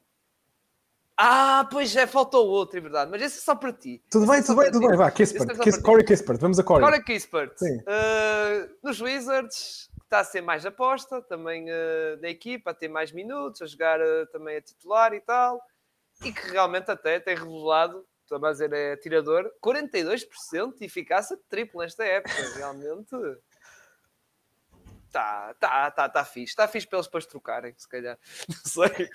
Ah, 1.16 1.68
pois 1.70 1.94
é, 1.94 2.06
faltou 2.06 2.48
outro, 2.48 2.76
é 2.76 2.80
verdade. 2.80 3.10
Mas 3.10 3.22
esse 3.22 3.38
é 3.38 3.40
só 3.40 3.54
para 3.54 3.72
ti. 3.72 4.02
Tudo 4.10 4.26
bem, 4.26 4.40
é 4.40 4.42
tudo 4.42 4.60
bem, 4.60 4.72
tudo 4.72 4.88
bem. 4.88 4.96
Vá, 4.96 5.06
é 5.06 5.10
Kispert. 5.12 5.60
ti. 5.60 5.82
Corey 5.82 6.04
Kispert. 6.04 6.40
Vamos 6.40 6.58
a 6.58 6.64
Corey. 6.64 6.84
Agora 6.84 7.02
Kispert. 7.02 7.54
Uh, 7.62 8.74
nos 8.82 9.00
Wizards, 9.00 9.88
que 9.94 10.04
está 10.04 10.20
a 10.20 10.24
ser 10.24 10.40
mais 10.40 10.66
aposta 10.66 11.22
também 11.22 11.66
uh, 11.70 12.20
da 12.20 12.28
equipa, 12.28 12.72
a 12.72 12.74
ter 12.74 12.88
mais 12.88 13.12
minutos, 13.12 13.62
a 13.62 13.66
jogar 13.66 14.00
uh, 14.00 14.26
também 14.32 14.56
a 14.56 14.60
titular 14.60 15.14
e 15.14 15.20
tal, 15.20 15.62
e 16.24 16.32
que 16.32 16.50
realmente 16.50 16.90
até 16.90 17.20
tem 17.20 17.36
revelado, 17.36 18.04
estou 18.22 18.44
a 18.44 18.50
dizer, 18.50 18.72
é 18.72 18.96
tirador, 18.96 19.48
42% 19.64 20.76
de 20.76 20.84
eficácia 20.84 21.36
de 21.36 21.42
triplo 21.44 21.80
nesta 21.80 22.04
época, 22.04 22.34
realmente. 22.56 23.14
Tá, 25.14 25.54
tá, 25.60 25.90
tá, 25.92 26.08
tá 26.08 26.24
fixe. 26.24 26.50
Está 26.50 26.66
fixe 26.66 26.88
para 26.88 26.96
eles 26.98 27.06
depois 27.06 27.24
trocarem, 27.24 27.72
se 27.76 27.88
calhar. 27.88 28.18
Não 28.48 28.56
sei. 28.88 29.08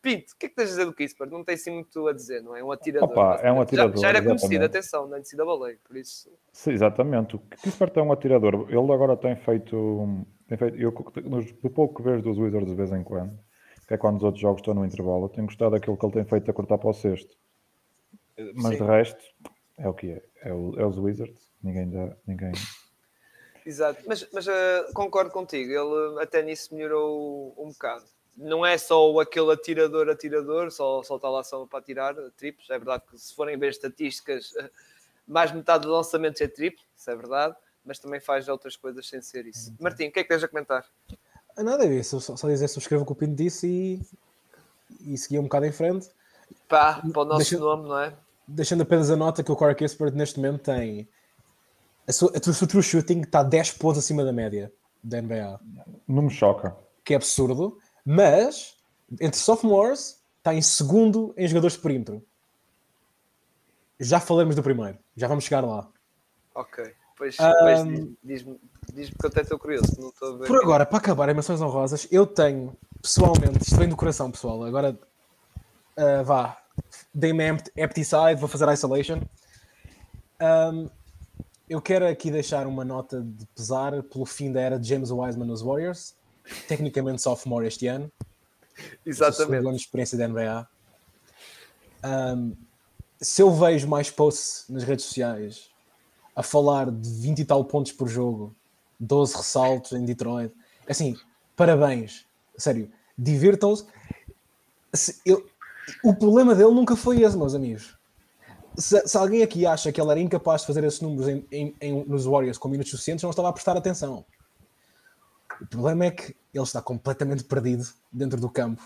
Pinto, 0.00 0.32
o 0.32 0.36
que 0.38 0.46
é 0.46 0.48
que 0.48 0.54
tens 0.54 0.66
a 0.66 0.70
dizer 0.70 0.84
do 0.84 0.92
Kispert? 0.94 1.28
Não 1.28 1.42
tem 1.42 1.56
assim 1.56 1.72
muito 1.72 2.06
a 2.06 2.12
dizer, 2.12 2.40
não 2.40 2.54
é? 2.54 2.62
Um 2.62 2.70
atirador. 2.70 3.10
Opa, 3.10 3.40
é 3.42 3.50
um 3.50 3.56
Já- 3.56 3.62
atirador, 3.62 3.96
Já, 4.00 4.08
era 4.10 4.22
conhecido, 4.22 4.52
exatamente. 4.54 4.76
atenção, 4.76 5.08
na 5.08 5.18
NCAA, 5.18 5.74
por 5.82 5.96
isso. 5.96 6.30
Sim, 6.52 6.70
exatamente. 6.70 7.34
O 7.34 7.40
Kispert 7.40 7.96
é 7.96 8.02
um 8.02 8.12
atirador. 8.12 8.66
Ele 8.68 8.92
agora 8.92 9.16
tem 9.16 9.34
feito. 9.34 10.24
Tem 10.46 10.56
feito 10.56 10.76
eu, 10.76 10.92
do 10.92 11.68
pouco 11.70 11.96
que 11.96 12.02
vejo 12.08 12.22
dos 12.22 12.38
Wizards 12.38 12.70
de 12.70 12.76
vez 12.76 12.92
em 12.92 13.02
quando, 13.02 13.36
que 13.88 13.94
é 13.94 13.96
quando 13.98 14.18
os 14.18 14.22
outros 14.22 14.40
jogos 14.40 14.60
estão 14.60 14.72
no 14.74 14.84
intervalo, 14.86 15.24
eu 15.24 15.28
tenho 15.30 15.46
gostado 15.48 15.72
daquilo 15.72 15.96
que 15.96 16.06
ele 16.06 16.12
tem 16.12 16.24
feito 16.24 16.48
a 16.48 16.54
cortar 16.54 16.78
para 16.78 16.90
o 16.90 16.92
sexto. 16.94 17.34
Mas 18.54 18.76
Sim. 18.76 18.84
de 18.84 18.88
resto, 18.88 19.24
é 19.78 19.88
o 19.88 19.94
que 19.94 20.12
é. 20.12 20.22
É, 20.42 20.52
o- 20.52 20.78
é 20.78 20.86
os 20.86 20.96
Wizards. 20.96 21.52
Ninguém 21.60 21.90
dá. 21.90 22.14
Ninguém. 22.24 22.52
Exato, 23.66 24.02
mas, 24.06 24.26
mas 24.32 24.46
eh, 24.46 24.86
concordo 24.92 25.30
contigo, 25.30 25.70
ele 25.72 26.22
até 26.22 26.42
nisso 26.42 26.74
melhorou 26.74 27.54
um 27.58 27.68
bocado. 27.68 28.04
Não 28.36 28.66
é 28.66 28.76
só 28.76 29.18
aquele 29.20 29.52
atirador, 29.52 30.08
atirador, 30.08 30.70
só, 30.70 31.02
só 31.02 31.16
está 31.16 31.28
lá 31.30 31.42
só 31.44 31.64
para 31.66 31.80
tirar 31.82 32.16
eh, 32.18 32.30
triplos. 32.36 32.68
É 32.68 32.76
verdade 32.78 33.04
que 33.10 33.18
se 33.18 33.34
forem 33.34 33.56
ver 33.56 33.70
estatísticas, 33.70 34.54
eh, 34.56 34.68
mais 35.26 35.50
metade 35.52 35.84
dos 35.84 35.92
lançamentos 35.92 36.40
é 36.40 36.48
triplo, 36.48 36.84
isso 36.96 37.10
é 37.10 37.16
verdade, 37.16 37.54
mas 37.84 37.98
também 37.98 38.20
faz 38.20 38.48
outras 38.48 38.76
coisas 38.76 39.08
sem 39.08 39.22
ser 39.22 39.46
isso. 39.46 39.72
Martim, 39.80 40.08
o 40.08 40.12
que 40.12 40.20
é 40.20 40.22
que 40.22 40.28
tens 40.28 40.44
a 40.44 40.48
comentar? 40.48 40.84
Ah, 41.56 41.62
Nada 41.62 41.84
a 41.84 41.86
ver, 41.88 42.04
só, 42.04 42.18
só 42.20 42.48
dizer 42.48 42.68
subscreva 42.68 43.02
o 43.02 43.06
que 43.06 43.12
o 43.12 43.16
Pinto 43.16 43.34
disse 43.36 43.66
e, 43.66 45.12
e 45.14 45.16
seguir 45.16 45.38
um 45.38 45.44
bocado 45.44 45.64
em 45.66 45.72
frente. 45.72 46.10
Pá, 46.68 47.00
para 47.12 47.22
o 47.22 47.24
nosso 47.24 47.38
Deixa- 47.38 47.58
nome, 47.58 47.88
não 47.88 47.98
é? 47.98 48.12
Deixando 48.46 48.82
apenas 48.82 49.10
a 49.10 49.16
nota 49.16 49.42
que 49.42 49.50
o 49.50 49.56
Corey 49.56 49.74
Kispert 49.74 50.12
neste 50.14 50.38
momento 50.38 50.64
tem. 50.64 51.08
A 52.06 52.12
sua, 52.12 52.32
a 52.36 52.52
sua 52.52 52.68
true 52.68 52.82
shooting 52.82 53.20
está 53.22 53.42
10 53.42 53.72
pontos 53.72 53.98
acima 53.98 54.24
da 54.24 54.32
média 54.32 54.72
da 55.02 55.20
NBA, 55.20 55.60
Não 56.06 56.22
me 56.22 56.30
choca. 56.30 56.76
que 57.04 57.12
é 57.14 57.16
absurdo, 57.16 57.78
mas 58.04 58.74
entre 59.20 59.38
sophomores 59.38 60.22
está 60.38 60.54
em 60.54 60.62
segundo 60.62 61.34
em 61.36 61.46
jogadores 61.48 61.76
de 61.76 61.82
perímetro. 61.82 62.22
Já 63.98 64.20
falamos 64.20 64.54
do 64.56 64.62
primeiro, 64.62 64.98
já 65.16 65.26
vamos 65.28 65.44
chegar 65.44 65.64
lá. 65.64 65.88
Ok, 66.54 66.92
pois, 67.16 67.38
Ahm. 67.40 67.52
pois 67.62 67.84
diz- 67.84 68.08
diz-me 68.22 68.60
diz 68.92 69.08
que 69.10 69.24
eu 69.24 69.28
até 69.30 69.40
estou 69.40 69.58
curioso, 69.58 69.94
não 69.98 70.08
estou 70.10 70.36
ver. 70.38 70.46
Por 70.46 70.62
agora, 70.62 70.84
para 70.86 70.98
acabar, 70.98 71.28
em 71.28 71.34
menções 71.34 71.60
honrosas, 71.60 72.06
eu 72.10 72.26
tenho, 72.26 72.76
pessoalmente, 73.00 73.62
isto 73.62 73.76
vem 73.76 73.88
do 73.88 73.96
coração, 73.96 74.30
pessoal. 74.30 74.62
Agora, 74.64 74.98
ah, 75.96 76.22
vá, 76.22 76.58
dei-me 77.14 77.44
empty, 77.76 78.04
side, 78.04 78.34
vou 78.38 78.48
fazer 78.48 78.68
isolation. 78.72 79.20
Ahm, 80.38 80.88
eu 81.68 81.80
quero 81.80 82.06
aqui 82.06 82.30
deixar 82.30 82.66
uma 82.66 82.84
nota 82.84 83.20
de 83.22 83.46
pesar 83.54 84.02
pelo 84.04 84.26
fim 84.26 84.52
da 84.52 84.60
era 84.60 84.78
de 84.78 84.88
James 84.88 85.10
Wiseman 85.10 85.46
nos 85.46 85.62
Warriors, 85.62 86.14
tecnicamente 86.68 87.22
sophomore 87.22 87.66
este 87.66 87.86
ano. 87.86 88.10
Exatamente. 89.06 89.60
ano 89.66 89.70
de 89.76 89.82
experiência 89.82 90.18
da 90.18 90.28
NBA. 90.28 90.68
Ahm, 92.02 92.52
se 93.20 93.40
eu 93.40 93.50
vejo 93.54 93.88
mais 93.88 94.10
posts 94.10 94.66
nas 94.68 94.82
redes 94.82 95.04
sociais 95.06 95.70
a 96.36 96.42
falar 96.42 96.90
de 96.90 97.08
20 97.08 97.38
e 97.40 97.44
tal 97.44 97.64
pontos 97.64 97.92
por 97.92 98.08
jogo, 98.08 98.54
12 98.98 99.36
ressaltos 99.36 99.92
em 99.92 100.04
Detroit, 100.04 100.52
assim, 100.88 101.16
parabéns, 101.56 102.26
sério, 102.58 102.90
divirtam-se. 103.16 103.86
Se- 104.92 105.20
eu- 105.24 105.48
O 106.02 106.14
problema 106.14 106.54
dele 106.54 106.70
nunca 106.70 106.96
foi 106.96 107.20
esse, 107.22 107.36
meus 107.36 107.54
amigos. 107.54 107.93
Se, 108.76 109.06
se 109.06 109.16
alguém 109.16 109.42
aqui 109.42 109.64
acha 109.66 109.92
que 109.92 110.00
ele 110.00 110.10
era 110.10 110.20
incapaz 110.20 110.62
de 110.62 110.66
fazer 110.66 110.82
esses 110.84 111.00
números 111.00 111.28
em- 111.28 111.46
em- 111.52 111.76
em- 111.80 112.04
nos 112.04 112.24
Warriors 112.24 112.58
com 112.58 112.68
minutos 112.68 112.90
suficientes, 112.90 113.22
não 113.22 113.30
estava 113.30 113.48
a 113.48 113.52
prestar 113.52 113.76
atenção. 113.76 114.24
O 115.60 115.66
problema 115.66 116.06
é 116.06 116.10
que 116.10 116.36
ele 116.52 116.64
está 116.64 116.82
completamente 116.82 117.44
perdido 117.44 117.86
dentro 118.12 118.40
do 118.40 118.50
campo 118.50 118.82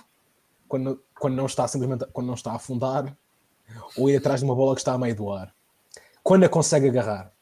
quando, 0.69 1.03
quando 1.19 1.35
não 1.35 1.47
está 1.47 1.67
simplesmente 1.67 2.07
quando 2.13 2.27
não 2.27 2.35
está 2.35 2.53
a 2.53 2.57
afundar 2.57 3.17
ou 3.97 4.11
ir 4.11 4.17
atrás 4.17 4.41
de 4.41 4.45
uma 4.45 4.55
bola 4.55 4.75
que 4.75 4.81
está 4.81 4.93
a 4.93 4.99
meio 4.99 5.15
do 5.17 5.31
ar. 5.33 5.55
Quando 6.23 6.45
a 6.45 6.49
consegue 6.49 6.89
agarrar. 6.89 7.33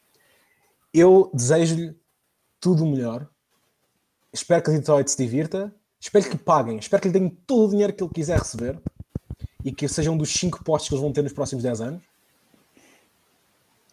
Eu 0.93 1.29
desejo-lhe 1.33 1.97
tudo 2.59 2.85
o 2.85 2.87
melhor. 2.89 3.27
Espero 4.31 4.63
que 4.63 4.71
Detroit 4.71 5.09
se 5.09 5.17
divirta. 5.17 5.73
Espero 5.99 6.29
que 6.29 6.37
paguem. 6.37 6.77
Espero 6.77 7.01
que 7.01 7.09
lhe 7.09 7.13
deem 7.19 7.29
todo 7.29 7.67
o 7.67 7.71
dinheiro 7.71 7.91
que 7.93 8.03
ele 8.03 8.13
quiser 8.13 8.39
receber 8.39 8.81
e 9.65 9.71
que 9.73 9.87
seja 9.89 10.09
um 10.11 10.17
dos 10.17 10.31
5 10.31 10.63
postos 10.63 10.87
que 10.87 10.95
eles 10.95 11.01
vão 11.01 11.11
ter 11.11 11.21
nos 11.23 11.33
próximos 11.33 11.63
10 11.63 11.81
anos. 11.81 12.03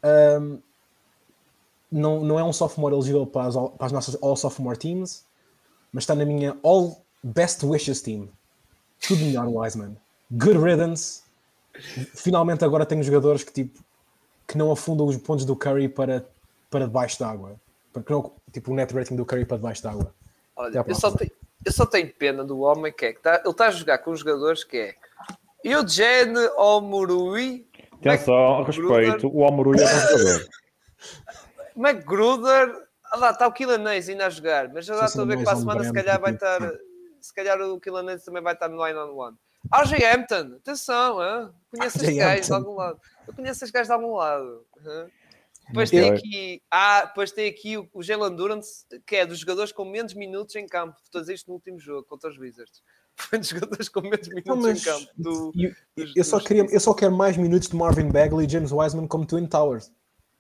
Ahm, 0.05 0.59
não, 1.91 2.23
não 2.25 2.39
é 2.39 2.45
um 2.45 2.53
sophomore 2.53 2.95
elegível 2.95 3.27
para 3.27 3.49
as, 3.49 3.55
para 3.55 3.87
as 3.87 3.93
nossas 3.93 4.23
All 4.23 4.37
Sophomore 4.37 4.77
Teams, 4.77 5.25
mas 5.93 6.03
está 6.05 6.15
na 6.15 6.25
minha 6.25 6.57
All 6.63 7.03
Best 7.23 7.65
Wishes 7.65 8.03
Team. 8.03 8.29
Tudo 9.01 9.25
melhor, 9.25 9.47
Wiseman. 9.49 9.97
Good 10.31 10.59
riddance. 10.59 11.23
Finalmente 12.15 12.65
agora 12.65 12.85
tenho 12.87 13.03
jogadores 13.03 13.43
que 13.43 13.53
tipo 13.53 13.83
que 14.47 14.59
não 14.59 14.71
afundam 14.71 15.07
os 15.07 15.17
pontos 15.17 15.45
do 15.45 15.57
Curry 15.57 15.89
para, 15.89 16.25
para 16.71 16.85
debaixo 16.87 17.19
d'água. 17.19 17.57
Que 17.95 18.13
não, 18.13 18.31
tipo 18.53 18.73
o 18.73 18.75
net 18.75 18.93
rating 18.95 19.17
do 19.17 19.25
Curry 19.25 19.47
para 19.47 19.57
debaixo 19.57 19.83
d'água. 19.83 20.13
Olha, 20.55 20.85
eu 20.87 20.95
só, 20.95 21.11
tenho, 21.11 21.31
eu 21.65 21.73
só 21.73 21.87
tenho 21.87 22.13
pena 22.13 22.45
do 22.45 22.61
homem 22.61 22.93
que 22.93 23.07
é 23.07 23.13
que 23.13 23.21
tá- 23.21 23.41
ele 23.43 23.51
está 23.51 23.69
a 23.69 23.71
jogar 23.71 23.99
com 23.99 24.15
jogadores 24.15 24.63
que 24.63 24.77
é 24.77 24.95
Eugene 25.65 26.39
Omurui, 26.59 27.67
Atenção, 28.09 28.63
respeito. 28.63 29.31
O 29.33 29.45
Almorui 29.45 29.81
é 29.81 29.85
um 29.85 29.89
jogador. 29.89 30.49
McGruder, 31.77 32.87
ah 33.13 33.17
lá 33.17 33.31
está 33.31 33.47
o 33.47 33.53
Killanese 33.53 34.13
ainda 34.13 34.27
a 34.27 34.31
jogar, 34.31 34.73
mas 34.73 34.87
já 34.87 35.05
estou 35.05 35.23
a 35.23 35.27
ver 35.27 35.39
que 35.39 35.45
para 35.45 35.55
a 35.55 35.57
um 35.57 35.61
semana 35.61 35.85
se 35.85 35.93
calhar 35.93 36.21
vai 36.21 36.33
estar, 36.33 36.61
se 37.21 37.35
calhar 37.35 37.61
o 37.61 37.81
Killanese 37.81 38.25
também 38.25 38.43
vai 38.43 38.55
estar 38.55 38.69
no 38.69 38.85
line 38.87 38.99
on 38.99 39.15
one. 39.17 39.37
RJ 39.73 40.05
Hampton, 40.05 40.57
atenção, 40.57 41.19
hã? 41.21 41.53
conheço 41.71 41.99
estes 41.99 42.17
gajos 42.17 42.47
de 42.47 42.53
algum 42.53 42.75
lado. 42.75 43.01
Eu 43.27 43.35
conheço 43.35 43.65
estes 43.65 43.71
gajos 43.71 43.89
de 43.89 43.95
algum 43.95 44.15
lado. 44.15 44.67
Depois 45.69 45.91
tem 45.91 46.11
aqui, 46.11 46.63
ah, 46.71 47.07
depois 47.07 47.33
tem 47.33 47.49
aqui 47.49 47.79
o, 47.79 47.89
o 47.95 48.03
Jalen 48.03 48.37
Durant, 48.37 48.65
que 49.07 49.17
é 49.17 49.27
dos 49.27 49.39
jogadores 49.39 49.73
com 49.73 49.85
menos 49.85 50.13
minutos 50.13 50.55
em 50.57 50.67
campo. 50.67 50.97
Estou 51.03 51.21
a 51.21 51.23
dizer 51.23 51.35
isto 51.35 51.49
no 51.49 51.55
último 51.55 51.79
jogo 51.81 52.05
contra 52.05 52.29
os 52.29 52.39
Wizards. 52.39 52.83
Foi 53.17 53.39
dos 53.39 53.49
jogadores 53.51 53.89
com 53.89 54.01
menos 54.01 54.29
minutos 54.29 54.57
mas- 54.57 54.81
em 54.81 54.85
campo. 54.85 55.11
Do, 55.17 55.53
E 55.55 55.75
dos- 55.97 56.17
eu, 56.17 56.25
só 56.25 56.39
dos 56.39 56.47
queria, 56.47 56.67
eu 56.71 56.81
só 56.81 56.95
quero 56.95 57.13
mais 57.17 57.37
minutos 57.37 57.69
de 57.69 57.77
Marvin 57.77 58.11
Bagley 58.11 58.47
e 58.47 58.51
James 58.51 58.73
Wiseman 58.73 59.07
como 59.07 59.27
Twin 59.27 59.47
Towers. 59.47 59.93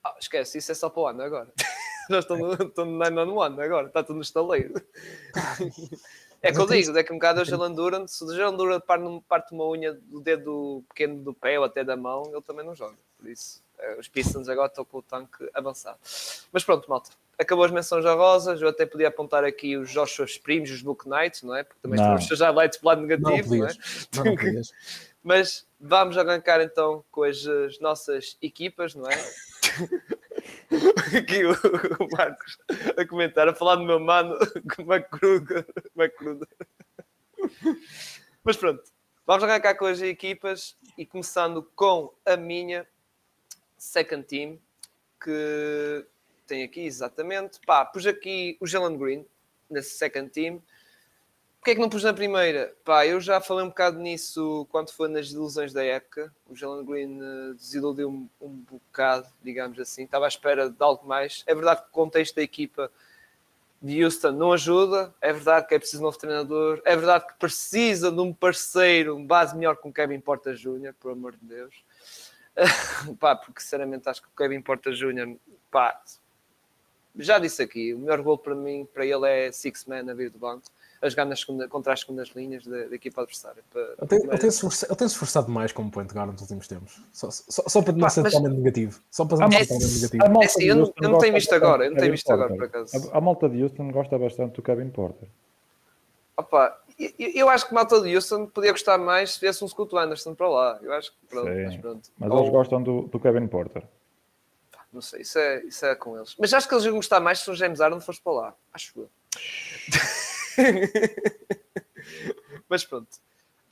Ah, 0.02 0.14
esquece, 0.20 0.58
isso 0.58 0.70
é 0.72 0.74
só 0.74 0.90
para 0.90 1.02
o 1.02 1.06
ano 1.06 1.22
agora. 1.22 1.52
Nós 2.10 2.24
estamos 2.24 2.58
no, 2.58 2.66
estamos 2.66 2.92
no 2.92 2.98
9 2.98 3.20
on 3.30 3.34
1 3.37 3.60
agora, 3.62 3.87
está 3.87 4.02
tudo 4.02 4.16
no 4.16 4.22
estaleiro. 4.22 4.74
É 6.42 6.52
que 6.52 6.58
eu 6.58 6.66
digo, 6.66 6.92
daqui 6.92 7.10
a 7.10 7.14
um 7.14 7.18
bocado 7.18 7.40
é 7.40 7.42
o 7.42 7.46
Jalen 7.46 7.74
Durant, 7.74 8.06
se 8.08 8.22
o 8.22 8.34
Jalen 8.34 8.56
Durant 8.56 8.82
parte 8.84 9.54
uma 9.54 9.66
unha 9.66 9.94
do 9.94 10.20
dedo 10.20 10.84
pequeno 10.90 11.22
do 11.22 11.32
pé 11.32 11.58
ou 11.58 11.64
até 11.64 11.82
da 11.82 11.96
mão, 11.96 12.24
ele 12.30 12.42
também 12.42 12.66
não 12.66 12.74
joga. 12.74 12.96
Por 13.18 13.26
isso, 13.30 13.62
eh, 13.78 13.96
os 13.98 14.08
Pistons 14.08 14.46
agora 14.50 14.66
estão 14.68 14.84
com 14.84 14.98
o 14.98 15.02
tanque 15.02 15.48
avançado. 15.54 15.98
Mas 16.52 16.62
pronto, 16.62 16.87
malta. 16.90 17.10
Acabou 17.38 17.64
as 17.64 17.70
menções 17.70 18.05
rosas, 18.05 18.62
eu 18.62 18.68
até 18.68 18.87
podia 18.87 19.09
apontar 19.09 19.44
aqui 19.44 19.77
os 19.77 19.90
Joshua 19.90 20.27
Primos, 20.42 20.70
os 20.70 20.83
Book 20.83 21.09
Knights, 21.09 21.42
não 21.42 21.55
é? 21.55 21.64
Porque 21.64 21.81
também 21.83 21.99
Não. 21.99 22.05
estão 22.05 22.16
os 22.16 22.27
seus 22.27 22.40
highlights 22.40 22.79
pelo 22.79 22.88
lado 22.88 23.01
Não, 23.01 23.09
negativo, 23.09 23.57
não, 23.57 23.66
é? 23.66 23.73
Não, 24.14 24.25
não 24.25 24.37
podias. 24.37 24.73
Mas 25.25 25.66
vamos 25.81 26.18
arrancar 26.18 26.61
então 26.61 27.03
com 27.11 27.23
as, 27.23 27.47
as 27.47 27.81
nossas 27.81 28.37
equipas, 28.42 28.94
não 28.94 29.11
é? 29.11 29.14
Aqui 31.16 31.44
o, 31.44 31.53
o 31.53 32.09
Marcos 32.11 32.59
a 32.97 33.07
comentar, 33.07 33.49
a 33.49 33.55
falar 33.55 33.77
do 33.77 33.85
meu 33.85 33.99
mano. 33.99 34.37
Macruda. 35.94 36.47
Mas 38.42 38.57
pronto, 38.57 38.83
vamos 39.27 39.44
arrancar 39.44 39.75
com 39.77 39.87
as 39.87 40.03
equipas 40.03 40.77
e 40.99 41.07
começando 41.07 41.62
com 41.75 42.12
a 42.27 42.37
minha 42.37 42.87
second 43.79 44.25
team, 44.25 44.59
que 45.23 46.07
tem 46.46 46.62
aqui 46.62 46.80
exatamente. 46.80 47.61
Pá, 47.66 47.85
pus 47.85 48.07
aqui 48.07 48.57
o 48.61 48.66
Jalen 48.66 48.96
Green 48.96 49.26
nesse 49.68 49.96
second 49.96 50.30
team. 50.30 50.62
Porquê 51.59 51.70
é 51.70 51.74
que 51.76 51.80
não 51.80 51.88
pus 51.88 52.04
na 52.04 52.12
primeira? 52.12 52.74
Pá, 52.85 53.07
eu 53.07 53.18
já 53.20 53.40
falei 53.40 53.64
um 53.64 53.68
bocado 53.68 53.98
nisso 53.98 54.66
quando 54.70 54.90
foi 54.90 55.09
nas 55.09 55.30
ilusões 55.30 55.72
da 55.72 55.83
época. 55.83 56.30
O 56.46 56.54
Jalen 56.54 56.85
Green 56.85 57.18
uh, 57.22 57.54
desiludiu 57.54 58.11
um, 58.11 58.28
um 58.38 58.50
bocado, 58.50 59.26
digamos 59.42 59.80
assim. 59.80 60.04
Estava 60.04 60.26
à 60.26 60.28
espera 60.28 60.68
de 60.68 60.76
algo 60.78 61.07
mais. 61.07 61.42
É 61.46 61.54
verdade 61.54 61.80
que 61.80 61.88
o 61.88 61.92
contexto 61.92 62.37
da 62.37 62.42
equipa 62.42 62.90
de 63.80 64.04
Houston 64.04 64.33
não 64.33 64.52
ajuda. 64.52 65.14
É 65.22 65.33
verdade 65.33 65.66
que 65.66 65.74
é 65.74 65.78
preciso 65.78 66.02
um 66.02 66.04
novo 66.04 66.18
treinador. 66.18 66.83
É 66.85 66.94
verdade 66.94 67.26
que 67.28 67.35
precisa 67.38 68.12
de 68.12 68.20
um 68.20 68.33
parceiro, 68.33 69.16
um 69.16 69.26
base 69.26 69.57
melhor 69.57 69.76
com 69.76 69.88
o 69.88 69.92
Kevin 69.92 70.20
Porta 70.20 70.54
Jr., 70.54 70.92
por 71.00 71.12
amor 71.12 71.33
de 71.33 71.46
Deus. 71.46 71.83
pá, 73.18 73.35
porque 73.35 73.61
sinceramente 73.61 74.09
acho 74.09 74.22
que 74.22 74.28
o 74.28 74.37
Kevin 74.37 74.61
Porta 74.61 74.92
Jr., 74.92 75.37
pá, 75.70 76.00
já 77.16 77.38
disse 77.38 77.62
aqui, 77.62 77.94
o 77.94 77.98
melhor 77.98 78.20
gol 78.22 78.38
para 78.38 78.55
mim, 78.55 78.87
para 78.92 79.05
ele 79.05 79.27
é 79.29 79.53
six 79.53 79.85
man 79.85 80.11
a 80.11 80.14
vir 80.14 80.31
do 80.31 80.38
banco, 80.38 80.64
a 81.00 81.09
jogar 81.09 81.24
nas 81.27 81.40
segunda, 81.40 81.68
contra 81.68 81.92
as 81.92 82.00
segundas 82.00 82.31
linhas 82.35 82.66
da, 82.66 82.85
da 82.85 82.94
equipa 82.94 83.20
adversária. 83.20 83.62
Para, 83.70 83.83
ele, 83.83 84.07
tem, 84.09 84.18
ele, 84.22 84.38
tem 84.38 84.50
se 84.50 84.64
ele 84.64 84.96
tem 84.96 85.09
se 85.09 85.14
esforçado 85.14 85.50
mais 85.50 85.72
como 85.72 85.90
point 85.90 86.12
guard 86.12 86.33
nos 86.33 86.40
últimos 86.42 86.66
tempos, 86.66 87.00
só, 87.12 87.31
só, 87.31 87.62
só 87.66 87.83
para 87.83 87.92
não 87.92 88.09
ser 88.09 88.22
totalmente 88.24 88.57
negativo. 88.57 89.00
Só 89.11 89.24
para 89.24 89.38
não 89.38 89.53
ser 89.53 89.66
totalmente 89.66 89.94
negativo. 89.94 90.42
É 90.42 90.44
assim, 90.44 90.64
eu, 90.64 90.77
não, 90.77 90.92
eu 91.00 91.09
não 91.11 91.18
tenho 91.18 91.35
visto 91.35 91.53
agora, 91.53 91.85
eu 91.85 91.90
não 91.90 91.98
tenho 91.98 92.12
visto 92.12 92.31
agora, 92.31 92.55
por 92.55 92.64
acaso. 92.64 93.11
A, 93.12 93.18
a 93.18 93.20
malta 93.20 93.48
de 93.48 93.62
Houston 93.62 93.90
gosta 93.90 94.18
bastante 94.18 94.57
do 94.57 94.62
Kevin 94.62 94.90
Porter. 94.90 95.29
Opa, 96.37 96.81
eu, 96.98 97.12
eu 97.18 97.48
acho 97.48 97.66
que 97.66 97.72
o 97.72 97.74
malta 97.74 98.00
de 98.00 98.14
Houston 98.14 98.46
podia 98.46 98.72
gostar 98.72 98.98
mais 98.98 99.35
se 99.35 99.40
viesse 99.40 99.62
um 99.64 99.68
Scott 99.68 99.96
Anderson 99.96 100.35
para 100.35 100.48
lá. 100.48 100.79
Eu 100.83 100.92
acho 100.92 101.12
que 101.12 101.27
pronto, 101.29 101.48
Sim, 101.48 101.64
mas 101.64 101.77
pronto. 101.77 102.11
Mas 102.18 102.31
Ou... 102.31 102.38
eles 102.38 102.50
gostam 102.50 102.83
do, 102.83 103.03
do 103.03 103.20
Kevin 103.20 103.46
Porter. 103.46 103.83
Não 104.94 105.02
sei, 105.02 105.22
isso 105.22 105.38
é, 105.40 105.64
isso 105.64 105.85
é 105.85 105.94
com 105.96 106.16
eles. 106.16 106.37
Mas 106.38 106.54
acho 106.54 106.68
que 106.68 106.74
eles 106.74 106.85
iam 106.85 106.94
gostar 106.94 107.18
mais 107.18 107.40
se 107.40 107.50
o 107.50 107.54
James 107.54 107.80
Harden 107.80 108.00
fosse 108.00 108.20
para 108.20 108.33
lá. 108.33 108.54
Acho 108.72 109.00
eu. 109.00 109.11
Mas 112.68 112.85
pronto. 112.85 113.18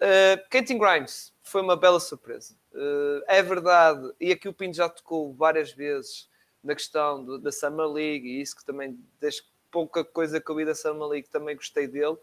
Uh, 0.01 0.81
Grimes 0.81 1.33
foi 1.41 1.63
uma 1.63 1.77
bela 1.77 2.01
surpresa. 2.01 2.57
Uh, 2.73 3.23
é 3.29 3.41
verdade, 3.41 4.13
e 4.19 4.33
aqui 4.33 4.49
o 4.49 4.53
Pinto 4.53 4.77
já 4.77 4.89
tocou 4.89 5.33
várias 5.33 5.71
vezes 5.71 6.29
na 6.65 6.75
questão 6.75 7.25
do, 7.25 7.39
da 7.39 7.53
Summer 7.53 7.87
League, 7.87 8.27
e 8.27 8.41
isso 8.41 8.57
que 8.57 8.65
também, 8.65 8.99
desde 9.21 9.45
pouca 9.71 10.05
coisa 10.05 10.41
que 10.41 10.51
eu 10.51 10.57
vi 10.57 10.65
da 10.65 10.75
Summer 10.75 11.07
League, 11.07 11.29
também 11.29 11.55
gostei 11.55 11.87
dele. 11.87 12.17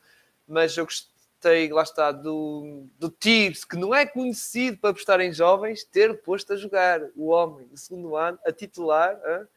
Mas 0.45 0.75
eu 0.75 0.83
gostei 0.83 1.09
gostei, 1.39 1.69
lá 1.69 1.83
está, 1.83 2.11
do, 2.11 2.85
do 2.99 3.09
Tibbs, 3.09 3.63
que 3.63 3.77
não 3.77 3.95
é 3.95 4.05
conhecido 4.05 4.77
para 4.77 4.89
apostar 4.89 5.21
em 5.21 5.31
jovens, 5.31 5.85
ter 5.85 6.21
posto 6.21 6.53
a 6.53 6.57
jogar 6.57 7.01
o 7.15 7.27
homem 7.27 7.65
do 7.67 7.77
segundo 7.77 8.15
ano, 8.17 8.37
a 8.45 8.51
titular, 8.51 9.17
hein, 9.25 9.47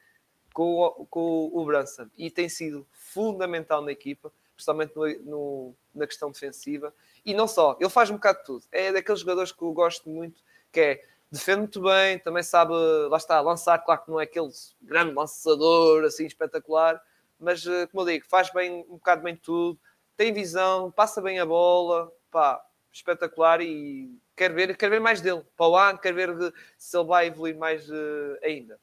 com, 0.55 0.81
o, 0.81 1.07
com 1.07 1.51
o 1.53 1.65
Branson. 1.65 2.09
E 2.17 2.31
tem 2.31 2.49
sido 2.49 2.87
fundamental 2.93 3.83
na 3.83 3.91
equipa, 3.91 4.33
principalmente 4.55 4.95
no, 4.95 5.19
no, 5.25 5.75
na 5.93 6.07
questão 6.07 6.31
defensiva. 6.31 6.95
E 7.27 7.35
não 7.35 7.49
só, 7.49 7.77
ele 7.81 7.91
faz 7.91 8.11
um 8.11 8.15
bocado 8.15 8.39
de 8.39 8.45
tudo. 8.45 8.65
É 8.71 8.93
daqueles 8.93 9.21
jogadores 9.21 9.51
que 9.51 9.63
eu 9.63 9.73
gosto 9.73 10.09
muito, 10.09 10.41
que 10.71 10.81
é 10.81 11.05
defende 11.31 11.61
muito 11.61 11.81
bem, 11.81 12.19
também 12.19 12.43
sabe, 12.43 12.75
lá 13.09 13.17
está, 13.17 13.41
lançar, 13.41 13.79
claro 13.79 14.03
que 14.05 14.11
não 14.11 14.21
é 14.21 14.25
aquele 14.25 14.51
grande 14.83 15.15
lançador 15.15 16.05
assim 16.05 16.27
espetacular, 16.27 17.03
mas 17.41 17.67
eh, 17.67 17.87
como 17.87 18.03
eu 18.03 18.13
digo, 18.13 18.27
faz 18.29 18.53
bem 18.53 18.85
um 18.87 18.97
bocado 18.97 19.23
bem 19.23 19.35
tudo, 19.35 19.81
tem 20.17 20.33
visão, 20.33 20.91
passa 20.91 21.21
bem 21.21 21.39
a 21.39 21.47
bola, 21.47 22.13
pá, 22.31 22.65
espetacular 22.93 23.61
e 23.61 24.11
quero 24.37 24.55
ver, 24.55 24.77
quero 24.77 24.93
ver 24.93 25.01
mais 25.01 25.21
dele 25.21 25.43
para 25.57 25.69
o 25.69 25.77
ano, 25.77 25.99
quero 25.99 26.17
ver 26.17 26.55
se 26.77 26.97
ele 26.97 27.07
vai 27.07 27.27
evoluir 27.27 27.57
mais 27.57 27.89
uh, 27.89 28.39
ainda. 28.43 28.79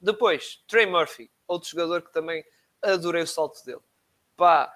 Depois, 0.00 0.62
Trey 0.66 0.86
Murphy, 0.86 1.30
outro 1.46 1.68
jogador 1.68 2.02
que 2.02 2.12
também 2.12 2.44
adorei 2.82 3.22
o 3.22 3.26
salto 3.26 3.64
dele. 3.64 3.82
Pá, 4.36 4.72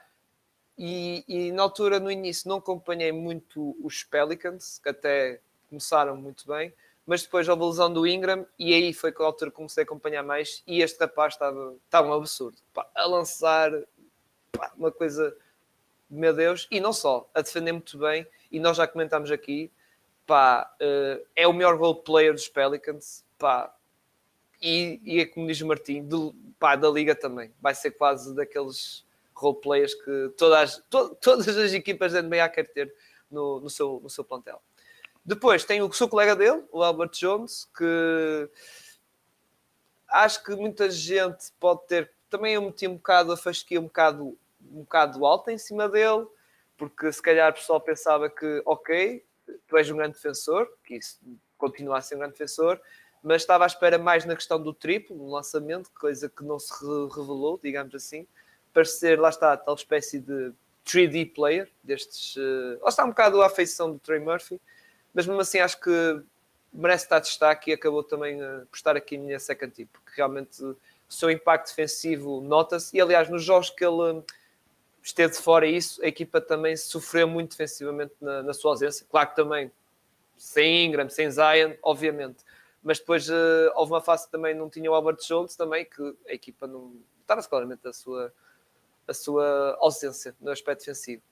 e, 0.77 1.25
e, 1.29 1.53
na 1.53 1.63
altura, 1.63 2.01
no 2.01 2.11
início, 2.11 2.49
não 2.49 2.57
acompanhei 2.57 3.13
muito 3.13 3.77
os 3.83 4.03
Pelicans, 4.03 4.79
que 4.83 4.89
até 4.89 5.41
começaram 5.69 6.17
muito 6.17 6.47
bem, 6.47 6.75
mas 7.07 7.23
depois 7.23 7.49
houve 7.49 7.63
a 7.63 7.67
lesão 7.67 7.93
do 7.93 8.07
Ingram 8.07 8.47
e 8.59 8.75
aí 8.75 8.93
foi 8.93 9.13
que 9.13 9.23
a 9.23 9.27
altura 9.27 9.51
comecei 9.51 9.83
a 9.83 9.85
acompanhar 9.85 10.23
mais 10.23 10.63
e 10.67 10.83
este 10.83 10.99
rapaz 10.99 11.35
estava, 11.35 11.77
estava 11.85 12.09
um 12.09 12.13
absurdo. 12.13 12.59
Pá, 12.73 12.89
a 12.95 13.07
lançar 13.07 13.71
pá, 14.53 14.73
uma 14.77 14.91
coisa 14.91 15.37
meu 16.11 16.35
Deus, 16.35 16.67
e 16.71 16.81
não 16.81 16.93
só, 16.93 17.29
a 17.35 17.41
defender 17.41 17.73
muito 17.73 17.99
bem, 17.99 18.27
e 18.51 18.61
nós 18.61 18.77
já 18.77 18.87
comentámos 18.87 19.31
aqui, 19.31 19.71
pá, 20.27 20.71
uh, 20.81 21.27
é 21.35 21.47
o 21.47 21.53
melhor 21.53 21.77
role 21.79 22.03
player 22.03 22.33
dos 22.33 22.49
Pelicans, 22.49 23.25
pá, 23.39 23.75
e, 24.61 25.01
e 25.05 25.21
é 25.21 25.27
como 25.27 25.47
diz 25.47 25.61
o 25.61 25.67
Martim, 25.67 26.03
do, 26.03 26.35
pá, 26.59 26.77
da 26.77 26.89
liga 26.89 27.15
também, 27.15 27.53
vai 27.61 27.75
ser 27.75 27.93
quase 27.93 28.35
daqueles 28.35 29.05
role 29.35 29.61
players 29.61 29.95
que 29.95 30.33
todas, 30.37 30.83
to, 30.89 31.15
todas 31.17 31.49
as 31.49 31.73
equipas 31.73 32.13
da 32.13 32.23
NBA 32.23 32.49
querem 32.51 32.73
ter 32.73 32.95
no, 33.31 33.61
no, 33.61 33.69
seu, 33.69 34.01
no 34.03 34.09
seu 34.09 34.25
plantel. 34.25 34.63
Depois 35.25 35.65
tem 35.65 35.83
o 35.83 35.93
seu 35.93 36.09
colega 36.09 36.37
dele, 36.37 36.65
o 36.71 36.83
Albert 36.83 37.11
Jones, 37.13 37.69
que 37.77 38.49
acho 40.09 40.45
que 40.45 40.55
muita 40.55 40.91
gente 40.91 41.51
pode 41.59 41.87
ter. 41.87 42.13
Também 42.29 42.55
eu 42.55 42.63
meti 42.63 42.87
um 42.87 42.95
bocado, 42.95 43.33
a 43.33 43.37
fasquia 43.37 43.81
um 43.81 43.85
bocado 43.85 44.39
um 44.75 44.81
bocado 44.81 45.25
alta 45.25 45.53
em 45.53 45.59
cima 45.59 45.89
dele, 45.89 46.27
porque 46.77 47.11
se 47.13 47.23
calhar 47.23 47.51
o 47.51 47.55
pessoal 47.55 47.81
pensava 47.81 48.29
que, 48.29 48.63
ok, 48.65 49.25
tu 49.67 49.77
és 49.77 49.91
um 49.91 49.97
grande 49.97 50.15
defensor, 50.15 50.69
que 50.85 50.97
isso 50.97 51.19
continua 51.57 51.99
a 51.99 52.01
ser 52.01 52.17
um 52.17 52.19
grande 52.19 52.33
defensor, 52.33 52.81
mas 53.23 53.43
estava 53.43 53.65
à 53.65 53.67
espera 53.67 53.99
mais 53.99 54.25
na 54.25 54.35
questão 54.35 54.61
do 54.61 54.75
triplo, 54.75 55.17
no 55.17 55.31
lançamento, 55.31 55.91
coisa 55.99 56.29
que 56.29 56.45
não 56.45 56.59
se 56.59 56.73
revelou, 57.09 57.59
digamos 57.63 57.95
assim, 57.95 58.27
para 58.73 58.85
ser, 58.85 59.19
lá 59.19 59.31
está, 59.31 59.57
tal 59.57 59.75
espécie 59.75 60.19
de 60.19 60.53
3D 60.85 61.33
player, 61.33 61.71
destes. 61.83 62.37
Uh, 62.37 62.87
está 62.87 63.05
um 63.05 63.09
bocado 63.09 63.41
a 63.41 63.47
afeição 63.47 63.93
do 63.93 63.99
Trey 63.99 64.19
Murphy, 64.19 64.61
mas 65.15 65.27
mesmo 65.27 65.41
assim 65.41 65.59
acho 65.59 65.81
que 65.81 66.23
merece 66.73 67.05
estar 67.05 67.21
destaque 67.21 67.71
e 67.71 67.75
acabou 67.75 68.03
também 68.03 68.43
uh, 68.43 68.67
por 68.67 68.77
estar 68.77 68.97
aqui 68.97 69.17
minha 69.17 69.39
second 69.39 69.73
team, 69.73 69.89
porque 69.93 70.11
realmente 70.17 70.63
o 70.63 70.77
seu 71.09 71.31
impacto 71.31 71.69
defensivo 71.69 72.41
nota-se, 72.41 72.95
e 72.97 73.01
aliás, 73.01 73.31
nos 73.31 73.43
jogos 73.43 73.71
que 73.71 73.85
ele 73.85 74.23
esteve 75.05 75.35
fora 75.35 75.67
isso, 75.67 76.03
a 76.03 76.09
equipa 76.09 76.41
também 76.41 76.77
sofreu 76.77 77.29
muito 77.29 77.51
defensivamente 77.51 78.15
na, 78.21 78.43
na, 78.43 78.55
sua 78.55 78.73
ausência. 78.73 79.07
Claro 79.09 79.29
que 79.29 79.37
também 79.37 79.71
sem 80.37 80.87
Ingram, 80.87 81.09
sem 81.11 81.31
Zion, 81.31 81.75
obviamente. 81.83 82.43
Mas 82.83 82.99
depois 82.99 83.29
uh, 83.29 83.71
houve 83.75 83.93
uma 83.93 84.01
fase 84.01 84.25
que 84.27 84.33
também 84.33 84.55
não 84.55 84.69
tinha 84.71 84.91
o 84.91 84.95
Albert 84.95 85.19
Jones 85.27 85.55
também, 85.57 85.85
que 85.85 86.17
a 86.27 86.33
equipa 86.33 86.67
não 86.67 86.97
estava 87.21 87.43
claramente 87.43 87.87
a 87.87 87.93
sua, 87.93 88.33
a 89.07 89.15
sua 89.15 89.77
ausência 89.79 90.35
no 90.41 90.51
aspecto 90.51 90.81
defensivo. 90.81 91.23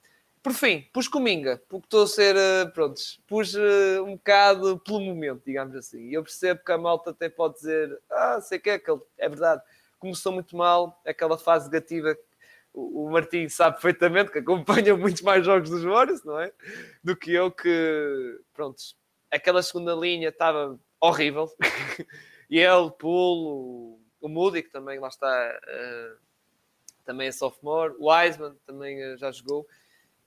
Por 0.41 0.53
fim, 0.53 0.87
pus 0.93 1.07
Cominga, 1.07 1.61
porque 1.69 1.85
estou 1.85 2.03
a 2.03 2.07
ser, 2.07 2.35
uh, 2.35 2.71
prontos, 2.73 3.19
pus 3.27 3.55
uh, 3.55 4.03
um 4.05 4.17
bocado 4.17 4.77
pelo 4.79 4.99
momento, 4.99 5.41
digamos 5.45 5.75
assim. 5.75 6.09
Eu 6.11 6.21
percebo 6.21 6.61
que 6.63 6.71
a 6.71 6.77
malta 6.77 7.09
até 7.09 7.27
pode 7.27 7.55
dizer, 7.55 7.99
ah, 8.11 8.39
sei 8.41 8.59
que 8.59 8.69
é 8.69 8.77
que 8.77 8.91
é 9.17 9.29
verdade, 9.29 9.61
começou 9.97 10.31
muito 10.31 10.55
mal, 10.55 11.01
aquela 11.05 11.37
fase 11.37 11.71
negativa 11.71 12.15
o, 12.73 13.09
Martim 13.09 13.47
sabe 13.47 13.75
perfeitamente 13.75 14.31
que 14.31 14.39
acompanha 14.39 14.95
muitos 14.97 15.21
mais 15.21 15.45
jogos 15.45 15.69
dos 15.69 15.83
Warriors, 15.83 16.23
não 16.23 16.39
é? 16.39 16.51
Do 17.03 17.15
que 17.15 17.31
eu 17.31 17.51
que, 17.51 18.39
pronto, 18.53 18.81
aquela 19.29 19.61
segunda 19.61 19.93
linha 19.93 20.29
estava 20.29 20.79
horrível. 20.99 21.51
e 22.49 22.59
ele, 22.59 22.91
Poole, 22.91 23.41
o, 23.45 23.99
o 24.21 24.27
Moody, 24.27 24.63
que 24.63 24.71
também 24.71 24.99
lá 24.99 25.07
está, 25.07 25.59
uh, 25.63 26.17
também 27.05 27.27
é 27.27 27.31
sophomore, 27.31 27.93
o 27.99 28.11
Wiseman 28.11 28.55
também 28.65 29.13
uh, 29.13 29.17
já 29.17 29.31
jogou. 29.31 29.67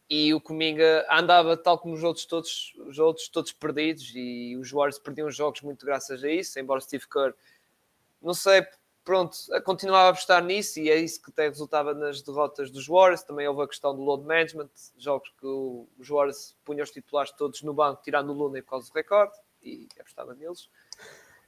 E 0.08 0.32
o 0.32 0.40
Cominga 0.40 1.04
andava 1.10 1.56
tal 1.56 1.80
como 1.80 1.94
os 1.94 2.04
outros 2.04 2.26
todos, 2.26 2.72
os 2.86 2.96
outros 3.00 3.28
todos 3.28 3.52
perdidos 3.52 4.12
e 4.14 4.56
os 4.56 4.70
Warriors 4.70 5.00
perdiam 5.00 5.28
jogos 5.32 5.62
muito 5.62 5.84
graças 5.84 6.22
a 6.22 6.30
isso, 6.30 6.60
embora 6.60 6.80
Steve 6.80 7.08
Kerr, 7.08 7.34
não 8.22 8.32
sei 8.32 8.64
pronto, 9.06 9.38
continuava 9.64 10.08
a 10.08 10.10
apostar 10.10 10.44
nisso 10.44 10.80
e 10.80 10.90
é 10.90 10.96
isso 10.96 11.22
que 11.22 11.30
até 11.30 11.48
resultava 11.48 11.94
nas 11.94 12.20
derrotas 12.20 12.72
dos 12.72 12.88
Warriors. 12.88 13.22
Também 13.22 13.46
houve 13.46 13.62
a 13.62 13.68
questão 13.68 13.94
do 13.94 14.02
load 14.02 14.26
management, 14.26 14.68
jogos 14.98 15.30
que 15.40 15.46
os 15.46 16.08
Warriors 16.08 16.56
punham 16.64 16.82
os 16.82 16.90
titulares 16.90 17.30
todos 17.30 17.62
no 17.62 17.72
banco, 17.72 18.02
tirando 18.02 18.30
o 18.30 18.32
Luna 18.32 18.60
por 18.62 18.70
causa 18.70 18.90
do 18.90 18.94
recorde 18.94 19.32
e 19.62 19.86
apostava 19.98 20.34
neles. 20.34 20.68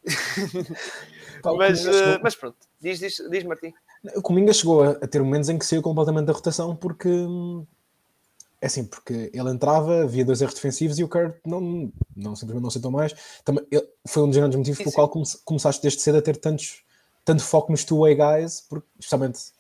mas, 1.59 1.85
uh, 1.85 2.21
mas 2.23 2.37
pronto, 2.37 2.57
diz, 2.81 3.01
diz, 3.01 3.21
diz 3.29 3.43
Martim. 3.43 3.75
O 4.15 4.23
Cominga 4.23 4.53
chegou 4.53 4.85
a, 4.85 4.91
a, 4.93 5.09
ter 5.09 5.21
momentos 5.21 5.49
em 5.49 5.59
que 5.59 5.67
saiu 5.67 5.83
completamente 5.83 6.27
da 6.27 6.33
rotação 6.33 6.77
porque 6.77 7.11
é 8.61 8.67
assim, 8.67 8.85
porque 8.85 9.33
ele 9.35 9.51
entrava, 9.51 10.05
havia 10.05 10.25
dois 10.25 10.41
erros 10.41 10.55
defensivos 10.55 10.97
e 11.01 11.05
o 11.05 11.09
Kurt 11.09 11.35
não, 11.45 11.93
não 12.15 12.37
simplesmente 12.37 12.63
não 12.63 12.69
aceitou 12.69 12.93
mais. 12.93 13.13
Também, 13.45 13.67
ele, 13.69 13.87
foi 14.07 14.23
um 14.23 14.29
dos 14.29 14.37
grandes 14.37 14.57
motivos 14.57 14.79
pelo 14.79 14.93
qual 14.93 15.09
come, 15.09 15.25
começaste 15.45 15.83
desde 15.83 16.01
cedo 16.01 16.19
a 16.19 16.23
ter 16.23 16.37
tantos 16.37 16.85
tanto 17.29 17.43
foco 17.43 17.71
nos 17.71 17.85
two-way 17.85 18.15
guys, 18.15 18.63
porque, 18.63 18.89
especialmente 18.99 19.53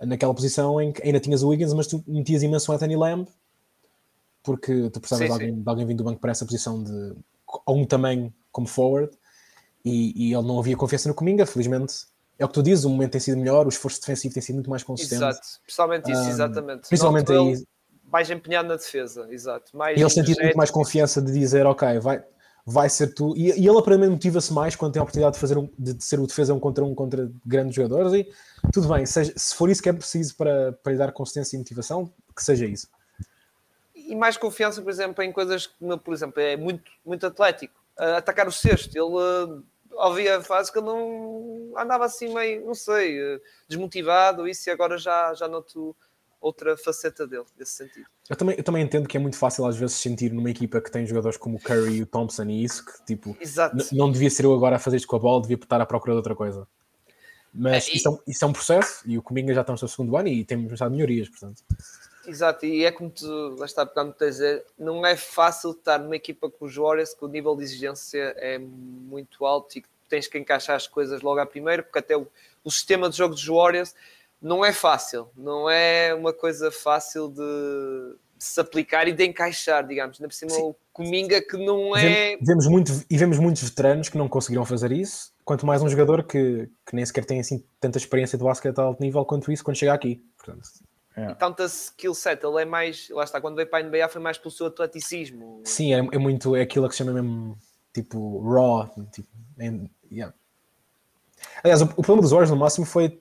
naquela 0.00 0.34
posição 0.34 0.80
em 0.80 0.92
que 0.92 1.00
ainda 1.00 1.20
tinhas 1.20 1.44
o 1.44 1.48
Wiggins, 1.48 1.72
mas 1.72 1.86
tu 1.86 2.02
metias 2.08 2.42
imenso 2.42 2.72
o 2.72 2.74
Anthony 2.74 2.96
Lamb, 2.96 3.28
porque 4.42 4.90
tu 4.90 4.98
precisavas 4.98 5.28
Sim, 5.28 5.38
de, 5.38 5.44
alguém, 5.44 5.62
de 5.62 5.68
alguém 5.68 5.86
vindo 5.86 5.98
do 5.98 6.04
banco 6.04 6.20
para 6.20 6.32
essa 6.32 6.44
posição 6.44 6.82
de 6.82 7.14
algum 7.64 7.86
tamanho 7.86 8.34
como 8.50 8.66
forward, 8.66 9.16
e, 9.84 10.30
e 10.30 10.34
ele 10.34 10.42
não 10.42 10.58
havia 10.58 10.76
confiança 10.76 11.08
no 11.08 11.14
Cominga, 11.14 11.46
felizmente. 11.46 12.06
É 12.36 12.44
o 12.44 12.48
que 12.48 12.54
tu 12.54 12.64
dizes, 12.64 12.84
o 12.84 12.90
momento 12.90 13.12
tem 13.12 13.20
sido 13.20 13.38
melhor, 13.38 13.64
o 13.64 13.68
esforço 13.68 14.00
defensivo 14.00 14.34
tem 14.34 14.42
sido 14.42 14.56
muito 14.56 14.68
mais 14.68 14.82
consistente. 14.82 15.22
Exato, 15.22 15.46
principalmente 15.62 16.10
isso, 16.10 16.20
Um, 16.20 16.28
exatamente. 16.28 16.88
Principalmente 16.88 17.32
aí, 17.32 17.64
mais 18.10 18.28
empenhado 18.28 18.68
na 18.68 18.74
defesa, 18.74 19.28
exato. 19.30 19.76
Mais 19.76 19.96
E 19.96 20.02
ele 20.02 20.10
sentiu 20.10 20.34
muito 20.40 20.56
mais 20.56 20.70
confiança 20.70 21.22
de 21.22 21.32
dizer, 21.32 21.64
ok, 21.64 22.00
vai, 22.00 22.24
vai 22.66 22.88
ser 22.88 23.14
tu. 23.14 23.34
E, 23.36 23.48
e 23.60 23.66
ele 23.68 23.78
aparentemente 23.78 24.12
motiva-se 24.12 24.52
mais 24.52 24.74
quando 24.76 24.92
tem 24.92 25.00
a 25.00 25.02
oportunidade 25.02 25.34
de 25.34 25.40
fazer 25.40 25.58
um, 25.58 25.68
de 25.78 26.02
ser 26.02 26.18
o 26.20 26.26
defesa 26.26 26.54
um 26.54 26.60
contra 26.60 26.84
um 26.84 26.94
contra 26.94 27.30
grandes 27.44 27.74
jogadores. 27.74 28.12
E 28.12 28.32
tudo 28.72 28.88
bem, 28.88 29.04
seja- 29.06 29.32
se 29.36 29.54
for 29.54 29.68
isso 29.70 29.82
que 29.82 29.88
é 29.88 29.92
preciso 29.92 30.34
para, 30.36 30.72
para 30.72 30.92
lhe 30.92 30.98
dar 30.98 31.12
consistência 31.12 31.56
e 31.56 31.58
motivação, 31.58 32.10
que 32.34 32.42
seja 32.42 32.64
isso. 32.66 32.88
e 33.94 34.14
mais 34.14 34.36
confiança, 34.36 34.82
por 34.82 34.90
exemplo, 34.90 35.22
em 35.22 35.32
coisas 35.32 35.66
que, 35.66 35.74
por 36.04 36.12
exemplo, 36.14 36.40
é 36.40 36.56
muito, 36.56 36.90
muito 37.04 37.26
atlético. 37.26 37.74
Ah, 37.96 38.16
atacar 38.18 38.46
o 38.48 38.52
sexto, 38.52 38.94
ele 38.96 39.62
ah, 39.98 40.06
havia 40.06 40.40
fase 40.42 40.72
que 40.72 40.78
ele 40.78 40.86
não 40.86 41.72
andava 41.78 42.04
assim 42.04 42.32
meio, 42.34 42.64
não 42.66 42.74
sei, 42.74 43.18
ah, 43.20 43.40
desmotivado, 43.68 44.48
isso 44.48 44.68
e 44.68 44.72
agora 44.72 44.98
já, 44.98 45.32
já 45.34 45.46
noto 45.48 45.94
outra 46.40 46.76
faceta 46.76 47.26
dele, 47.26 47.44
nesse 47.58 47.72
sentido. 47.72 48.06
Eu 48.28 48.36
também, 48.36 48.56
eu 48.56 48.64
também 48.64 48.82
entendo 48.82 49.06
que 49.06 49.16
é 49.16 49.20
muito 49.20 49.36
fácil 49.36 49.66
às 49.66 49.76
vezes 49.76 49.96
sentir 49.96 50.32
numa 50.32 50.48
equipa 50.50 50.80
que 50.80 50.90
tem 50.90 51.06
jogadores 51.06 51.36
como 51.36 51.56
o 51.56 51.60
Curry 51.60 51.96
e 51.96 52.02
o 52.02 52.06
Thompson 52.06 52.44
e 52.44 52.64
isso, 52.64 52.84
que 52.84 53.04
tipo, 53.04 53.36
não 53.92 54.10
devia 54.10 54.30
ser 54.30 54.46
eu 54.46 54.54
agora 54.54 54.76
a 54.76 54.78
fazer 54.78 54.96
isto 54.96 55.06
com 55.08 55.16
a 55.16 55.18
bola, 55.18 55.42
devia 55.42 55.56
estar 55.56 55.80
à 55.80 55.84
procura 55.84 56.12
de 56.14 56.16
outra 56.18 56.34
coisa. 56.34 56.66
Mas 57.52 57.86
É, 57.86 57.92
e- 57.92 57.96
isso, 57.96 58.08
é 58.08 58.10
um, 58.10 58.18
isso 58.26 58.44
é 58.44 58.48
um 58.48 58.52
processo 58.52 59.02
e 59.06 59.18
o 59.18 59.22
Cominga 59.22 59.52
já 59.52 59.60
está 59.60 59.72
no 59.72 59.78
seu 59.78 59.88
segundo 59.88 60.16
ano 60.16 60.28
e 60.28 60.42
temos 60.44 60.70
mostrado 60.70 60.94
melhorias, 60.94 61.28
portanto. 61.28 61.62
Exato, 62.26 62.64
e 62.64 62.84
é 62.84 62.90
como 62.90 63.10
tu 63.10 63.54
lá 63.58 63.66
está 63.66 63.84
pegando 63.84 64.14
a 64.18 64.24
dizer, 64.24 64.64
não 64.78 65.04
é 65.04 65.14
fácil 65.14 65.72
estar 65.72 65.98
numa 65.98 66.16
equipa 66.16 66.48
com 66.50 66.64
os 66.64 66.74
Warriors 66.74 67.12
que 67.12 67.24
o 67.24 67.28
nível 67.28 67.54
de 67.54 67.62
exigência 67.62 68.34
é 68.38 68.58
muito 68.58 69.44
alto 69.44 69.76
e 69.76 69.82
que 69.82 69.88
tens 70.08 70.26
que 70.26 70.38
encaixar 70.38 70.74
as 70.76 70.86
coisas 70.86 71.20
logo 71.20 71.38
à 71.40 71.44
primeira, 71.46 71.82
porque 71.82 71.98
até 71.98 72.16
o, 72.16 72.26
o 72.64 72.70
sistema 72.70 73.10
de 73.10 73.18
jogo 73.18 73.34
dos 73.34 73.46
Warriors 73.46 73.94
não 74.40 74.64
é 74.64 74.72
fácil, 74.72 75.28
não 75.36 75.68
é 75.70 76.14
uma 76.14 76.32
coisa 76.32 76.70
fácil 76.70 77.28
de, 77.28 78.16
se 78.38 78.60
aplicar 78.60 79.08
e 79.08 79.12
de 79.12 79.24
encaixar, 79.24 79.86
digamos. 79.86 80.18
Ainda 80.18 80.28
por 80.28 80.34
cima 80.34 80.50
Sim. 80.50 80.62
o 80.62 80.76
Cominga 80.92 81.40
que 81.42 81.56
não 81.56 81.96
é. 81.96 82.36
Vemos, 82.36 82.46
vemos 82.46 82.66
muito, 82.68 83.04
e 83.10 83.16
vemos 83.18 83.38
muitos 83.38 83.62
veteranos 83.62 84.08
que 84.08 84.18
não 84.18 84.28
conseguiram 84.28 84.64
fazer 84.64 84.92
isso, 84.92 85.32
quanto 85.44 85.66
mais 85.66 85.82
um 85.82 85.88
jogador 85.88 86.22
que, 86.24 86.68
que 86.86 86.94
nem 86.94 87.04
sequer 87.04 87.24
tem 87.24 87.40
assim 87.40 87.64
tanta 87.80 87.98
experiência 87.98 88.36
de 88.38 88.44
basquete 88.44 88.78
a 88.78 88.82
alto 88.82 89.02
nível 89.02 89.24
quanto 89.24 89.50
isso 89.50 89.64
quando 89.64 89.76
chega 89.76 89.92
aqui. 89.94 90.22
Portanto, 90.36 90.68
É. 91.16 91.30
E 91.30 91.34
tanto 91.36 91.62
a 91.62 91.66
skill 91.66 92.12
set, 92.14 92.44
ele 92.44 92.62
é 92.62 92.64
mais. 92.64 93.08
Lá 93.10 93.24
está, 93.24 93.40
quando 93.40 93.56
veio 93.56 93.68
para 93.68 93.84
a 93.84 93.88
NBA 93.88 94.08
foi 94.08 94.20
mais 94.20 94.36
pelo 94.36 94.50
seu 94.50 94.66
atleticismo. 94.66 95.62
sim, 95.64 95.94
é, 95.94 95.98
é 95.98 96.18
muito 96.18 96.54
é 96.56 96.62
aquilo 96.62 96.88
que 96.88 96.94
se 96.94 96.98
chama 96.98 97.12
mesmo 97.12 97.56
tipo 97.92 98.40
raw. 98.42 98.88
Tipo, 99.12 99.28
em- 99.58 99.88
yeah. 100.10 100.34
Aliás, 101.62 101.82
o, 101.82 101.84
o 101.84 102.02
problema 102.02 102.22
dos 102.22 102.30
Warriors 102.32 102.50
no 102.50 102.56
máximo 102.56 102.84
foi 102.86 103.20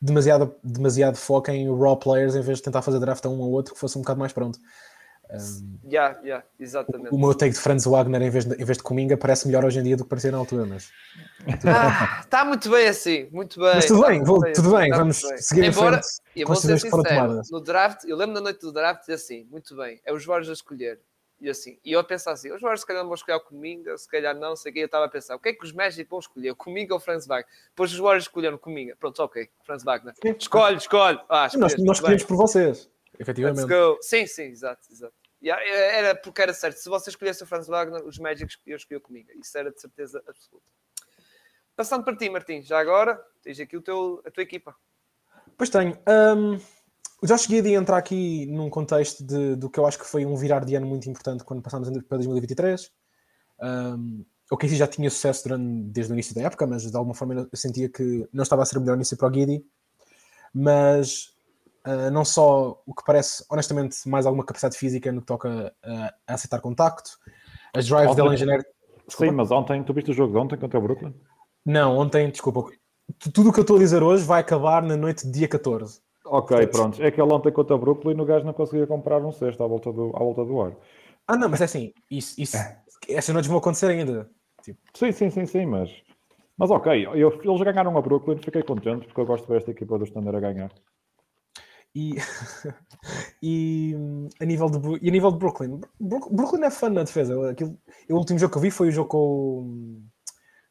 demasiado, 0.00 0.54
demasiado 0.62 1.16
foco 1.16 1.50
em 1.50 1.68
raw 1.76 1.96
players 1.96 2.34
em 2.34 2.40
vez 2.40 2.58
de 2.58 2.64
tentar 2.64 2.82
fazer 2.82 3.00
draft 3.00 3.24
a 3.24 3.28
um 3.28 3.40
ou 3.40 3.50
outro 3.50 3.74
que 3.74 3.80
fosse 3.80 3.96
um 3.98 4.02
bocado 4.02 4.20
mais 4.20 4.32
pronto. 4.32 4.58
Yeah, 5.84 6.18
yeah, 6.22 6.44
exatamente. 6.58 7.12
O 7.12 7.18
meu 7.18 7.34
take 7.34 7.52
de 7.52 7.60
Franz 7.60 7.84
Wagner 7.84 8.22
em 8.22 8.30
vez 8.30 8.44
de, 8.46 8.54
em 8.54 8.64
vez 8.64 8.78
de 8.78 8.82
Cominga 8.82 9.16
parece 9.16 9.46
melhor 9.46 9.64
hoje 9.64 9.78
em 9.78 9.82
dia 9.82 9.96
do 9.96 10.04
que 10.04 10.08
parecia 10.10 10.32
na 10.32 10.38
altura, 10.38 10.64
mas 10.64 10.90
Ah, 11.66 12.20
está 12.22 12.44
muito 12.44 12.70
bem 12.70 12.88
assim, 12.88 13.28
muito 13.30 13.60
bem. 13.60 13.74
Mas 13.74 13.86
tudo 13.86 14.00
Está 14.00 14.08
bem, 14.10 14.24
vou- 14.24 14.42
assim, 14.44 14.52
tudo 14.54 14.70
bem, 14.74 14.84
está 14.84 14.96
vamos 14.96 15.20
bem. 15.20 15.38
seguir 15.38 15.60
em 15.64 15.68
Embora, 15.68 15.90
frente 16.00 16.06
eu 16.34 16.46
vou 16.46 16.56
ser 16.56 16.80
sincero, 16.80 17.42
no 17.50 17.60
draft, 17.60 18.04
eu 18.04 18.16
lembro 18.16 18.34
da 18.34 18.40
noite 18.40 18.60
do 18.60 18.72
draft 18.72 19.06
e 19.08 19.12
assim, 19.12 19.44
muito 19.50 19.76
bem, 19.76 20.00
é 20.04 20.12
os 20.12 20.24
Warriors 20.24 20.48
a 20.48 20.52
escolher. 20.54 21.00
E 21.40 21.48
assim, 21.48 21.78
e 21.84 21.92
eu 21.92 22.00
a 22.00 22.04
pensar 22.04 22.32
assim, 22.32 22.50
os 22.50 22.60
Warriors 22.60 22.80
se 22.80 22.86
calhar 22.86 23.02
não 23.02 23.08
vão 23.08 23.14
escolher 23.14 23.36
o 23.36 23.40
Cominga, 23.40 23.96
se 23.96 24.08
calhar 24.08 24.34
não, 24.34 24.56
sei 24.56 24.70
o 24.70 24.74
que, 24.74 24.80
eu 24.80 24.86
estava 24.86 25.04
a 25.04 25.08
pensar, 25.08 25.36
o 25.36 25.38
que 25.38 25.50
é 25.50 25.52
que 25.52 25.64
os 25.64 25.72
Magic 25.72 26.08
vão 26.10 26.18
escolher, 26.18 26.50
o 26.50 26.56
Cominga 26.56 26.94
ou 26.94 26.98
o 26.98 27.00
Franz 27.00 27.26
Wagner? 27.26 27.48
Depois 27.68 27.92
os 27.92 27.98
Warriors 27.98 28.24
escolheram 28.24 28.56
o 28.56 28.58
Cominga, 28.58 28.96
pronto, 28.96 29.22
ok, 29.22 29.48
Franz 29.62 29.84
Wagner. 29.84 30.14
Escolhe, 30.36 30.76
escolhe. 30.78 31.20
Ah, 31.28 31.48
Nós, 31.54 31.76
nós 31.76 31.96
escolhemos 31.98 32.24
por 32.24 32.36
vocês, 32.36 32.90
efetivamente. 33.18 33.72
Sim, 34.00 34.26
sim, 34.26 34.44
exato, 34.44 34.82
exato. 34.90 35.14
Era 35.40 36.16
porque 36.16 36.42
era 36.42 36.52
certo. 36.52 36.78
Se 36.78 36.88
você 36.88 37.10
escolhesse 37.10 37.42
o 37.44 37.46
Franz 37.46 37.68
Wagner, 37.68 38.04
os 38.04 38.18
Magic 38.18 38.56
eu 38.66 38.76
escolhi 38.76 39.00
comigo. 39.00 39.30
Isso 39.36 39.56
era 39.56 39.70
de 39.70 39.80
certeza 39.80 40.22
absoluta. 40.26 40.66
Passando 41.76 42.02
para 42.02 42.16
ti, 42.16 42.28
Martim, 42.28 42.60
já 42.60 42.80
agora 42.80 43.24
tens 43.40 43.60
aqui 43.60 43.76
o 43.76 43.80
teu, 43.80 44.20
a 44.26 44.30
tua 44.32 44.42
equipa. 44.42 44.74
Pois 45.56 45.70
tenho. 45.70 45.96
Um, 46.08 46.58
o 47.22 47.26
Josh 47.26 47.46
Giddy 47.46 47.74
entra 47.74 47.96
aqui 47.96 48.46
num 48.46 48.70
contexto 48.70 49.24
de, 49.24 49.56
do 49.56 49.68
que 49.70 49.78
eu 49.80 49.86
acho 49.86 49.98
que 49.98 50.06
foi 50.06 50.24
um 50.26 50.36
virar 50.36 50.64
de 50.64 50.74
ano 50.74 50.86
muito 50.86 51.08
importante 51.10 51.44
quando 51.44 51.62
passámos 51.62 51.88
para 52.04 52.18
2023. 52.18 52.90
Um, 53.60 54.24
o 54.50 54.56
Casey 54.56 54.76
já 54.76 54.86
tinha 54.86 55.10
sucesso 55.10 55.44
durante, 55.44 55.90
desde 55.90 56.12
o 56.12 56.14
início 56.14 56.34
da 56.34 56.42
época, 56.42 56.66
mas 56.66 56.90
de 56.90 56.96
alguma 56.96 57.14
forma 57.14 57.34
eu 57.52 57.58
sentia 57.58 57.88
que 57.88 58.26
não 58.32 58.42
estava 58.42 58.62
a 58.62 58.64
ser 58.66 58.78
o 58.78 58.80
melhor 58.80 58.94
início 58.94 59.16
para 59.16 59.28
o 59.28 59.32
Giddy. 59.34 59.64
Mas 60.54 61.30
uh, 61.86 62.10
não 62.10 62.24
só 62.24 62.80
o 62.86 62.94
que 62.94 63.02
parece, 63.04 63.44
honestamente, 63.50 63.96
mais 64.08 64.26
alguma 64.26 64.44
capacidade 64.44 64.76
física 64.78 65.12
no 65.12 65.20
que 65.20 65.26
toca 65.26 65.74
a, 65.82 66.14
a 66.26 66.34
aceitar 66.34 66.60
contacto. 66.60 67.10
As 67.74 67.86
drives 67.86 68.10
Ontem- 68.12 68.22
dele 68.22 68.34
em 68.34 68.38
janeiro. 68.38 68.64
Sim, 69.08 69.30
mas 69.30 69.50
ontem, 69.50 69.82
tu 69.82 69.94
viste 69.94 70.10
o 70.10 70.14
jogo 70.14 70.32
de 70.34 70.38
ontem 70.38 70.58
contra 70.58 70.78
o 70.78 70.82
Brooklyn? 70.82 71.14
Não, 71.64 71.96
ontem, 71.96 72.30
desculpa. 72.30 72.62
tu- 73.18 73.32
Tudo 73.32 73.48
o 73.50 73.52
que 73.52 73.58
eu 73.58 73.62
estou 73.62 73.76
a 73.76 73.80
dizer 73.80 74.02
hoje 74.02 74.22
vai 74.24 74.40
acabar 74.40 74.82
na 74.82 74.96
noite 74.96 75.24
de 75.26 75.32
dia 75.32 75.48
14. 75.48 76.00
Ok, 76.30 76.66
pronto. 76.68 77.02
É 77.02 77.10
que 77.10 77.20
ele 77.20 77.32
ontem 77.32 77.50
contra 77.52 77.74
o 77.74 77.78
Brooklyn 77.78 78.20
o 78.20 78.24
gajo 78.24 78.44
não 78.44 78.52
conseguia 78.52 78.86
comprar 78.86 79.24
um 79.24 79.32
cesto 79.32 79.62
à 79.62 79.66
volta 79.66 79.92
do, 79.92 80.14
à 80.14 80.18
volta 80.18 80.44
do 80.44 80.60
ar. 80.60 80.72
Ah, 81.26 81.36
não, 81.36 81.48
mas 81.48 81.60
é 81.60 81.64
assim, 81.64 81.92
isso, 82.10 82.40
isso, 82.40 82.56
essas 83.08 83.32
noites 83.32 83.48
vão 83.48 83.58
acontecer 83.58 83.86
ainda. 83.90 84.28
Tipo, 84.62 84.78
Sim, 84.94 85.12
sim, 85.12 85.30
sim, 85.30 85.46
sim, 85.46 85.66
mas. 85.66 85.90
Mas 86.58 86.70
ok, 86.70 87.06
eu, 87.14 87.30
eles 87.42 87.62
ganharam 87.62 87.96
a 87.96 88.02
Brooklyn, 88.02 88.38
fiquei 88.38 88.62
contente 88.62 89.06
porque 89.06 89.20
eu 89.20 89.26
gosto 89.26 89.44
de 89.46 89.50
ver 89.52 89.58
esta 89.58 89.70
equipa 89.70 89.98
do 89.98 90.04
Standard 90.04 90.36
a 90.36 90.40
ganhar. 90.40 90.72
e, 91.94 92.14
e, 93.42 93.94
a 94.40 94.44
nível 94.44 94.68
de, 94.70 94.78
e 95.04 95.08
a 95.08 95.12
nível 95.12 95.30
de 95.32 95.38
Brooklyn, 95.38 95.80
Brook- 96.00 96.30
Brooklyn 96.34 96.64
é 96.64 96.70
fã 96.70 96.88
na 96.90 97.02
defesa. 97.02 97.50
Aquilo, 97.50 97.78
o 98.10 98.14
último 98.14 98.38
jogo 98.38 98.52
que 98.52 98.58
eu 98.58 98.62
vi 98.62 98.70
foi 98.70 98.88
o 98.88 98.92
jogo 98.92 99.08
com. 99.08 100.02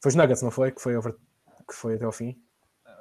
Foi 0.02 0.10
os 0.10 0.16
Nuggets, 0.16 0.44
não 0.44 0.52
foi? 0.52 0.72
Que 0.72 0.82
foi, 0.82 0.98
over, 0.98 1.14
que 1.68 1.76
foi 1.76 1.96
até 1.96 2.06
ao 2.06 2.12
fim. 2.12 2.38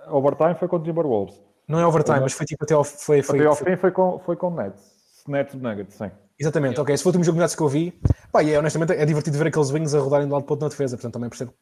Overtime 0.09 0.57
foi 0.57 0.69
com 0.69 0.77
o 0.77 0.83
Timberwolves. 0.83 1.41
Não 1.69 1.81
é 1.81 1.87
overtime, 1.87 2.21
mas 2.21 2.33
foi 2.33 2.47
tipo 2.47 2.65
até 2.65 2.75
ao, 2.75 2.85
foi, 2.85 3.23
foi, 3.23 3.39
Até 3.39 3.49
ao 3.49 3.57
foi- 3.57 3.71
fim 3.73 3.77
foi 3.77 3.91
com, 3.91 4.19
foi 4.21 4.37
com 4.37 4.51
Nets. 4.51 4.83
Nets 5.27 5.55
Nuggets, 5.55 5.95
sim. 5.97 6.11
Exatamente, 6.39 6.79
ok. 6.81 6.95
Esse 6.95 7.03
foi 7.03 7.11
o 7.11 7.13
último 7.13 7.25
jogo 7.25 7.37
de 7.37 7.41
Nuggets 7.41 7.57
que 7.57 7.63
eu 7.63 7.69
vi. 7.69 7.99
Pá, 8.31 8.43
e 8.43 8.53
é, 8.53 8.59
honestamente 8.59 8.93
é 8.93 9.05
divertido 9.05 9.37
ver 9.39 9.49
aqueles 9.49 9.71
wings 9.71 9.95
a 9.95 9.99
rodarem 10.01 10.27
de 10.27 10.33
lado 10.33 10.45
para 10.45 10.53
outro 10.53 10.67
na 10.67 10.71
defesa, 10.71 10.97
portanto 10.97 11.15
também 11.15 11.29
percebo. 11.29 11.53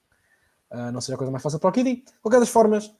ah, 0.71 0.91
não 0.93 1.01
seja 1.01 1.15
a 1.15 1.19
coisa 1.19 1.31
mais 1.31 1.43
fácil 1.43 1.59
para 1.59 1.71
o 1.71 1.73
Kiddy. 1.73 1.97
De 1.97 2.13
qualquer 2.21 2.41
das 2.41 2.49
formas, 2.51 2.93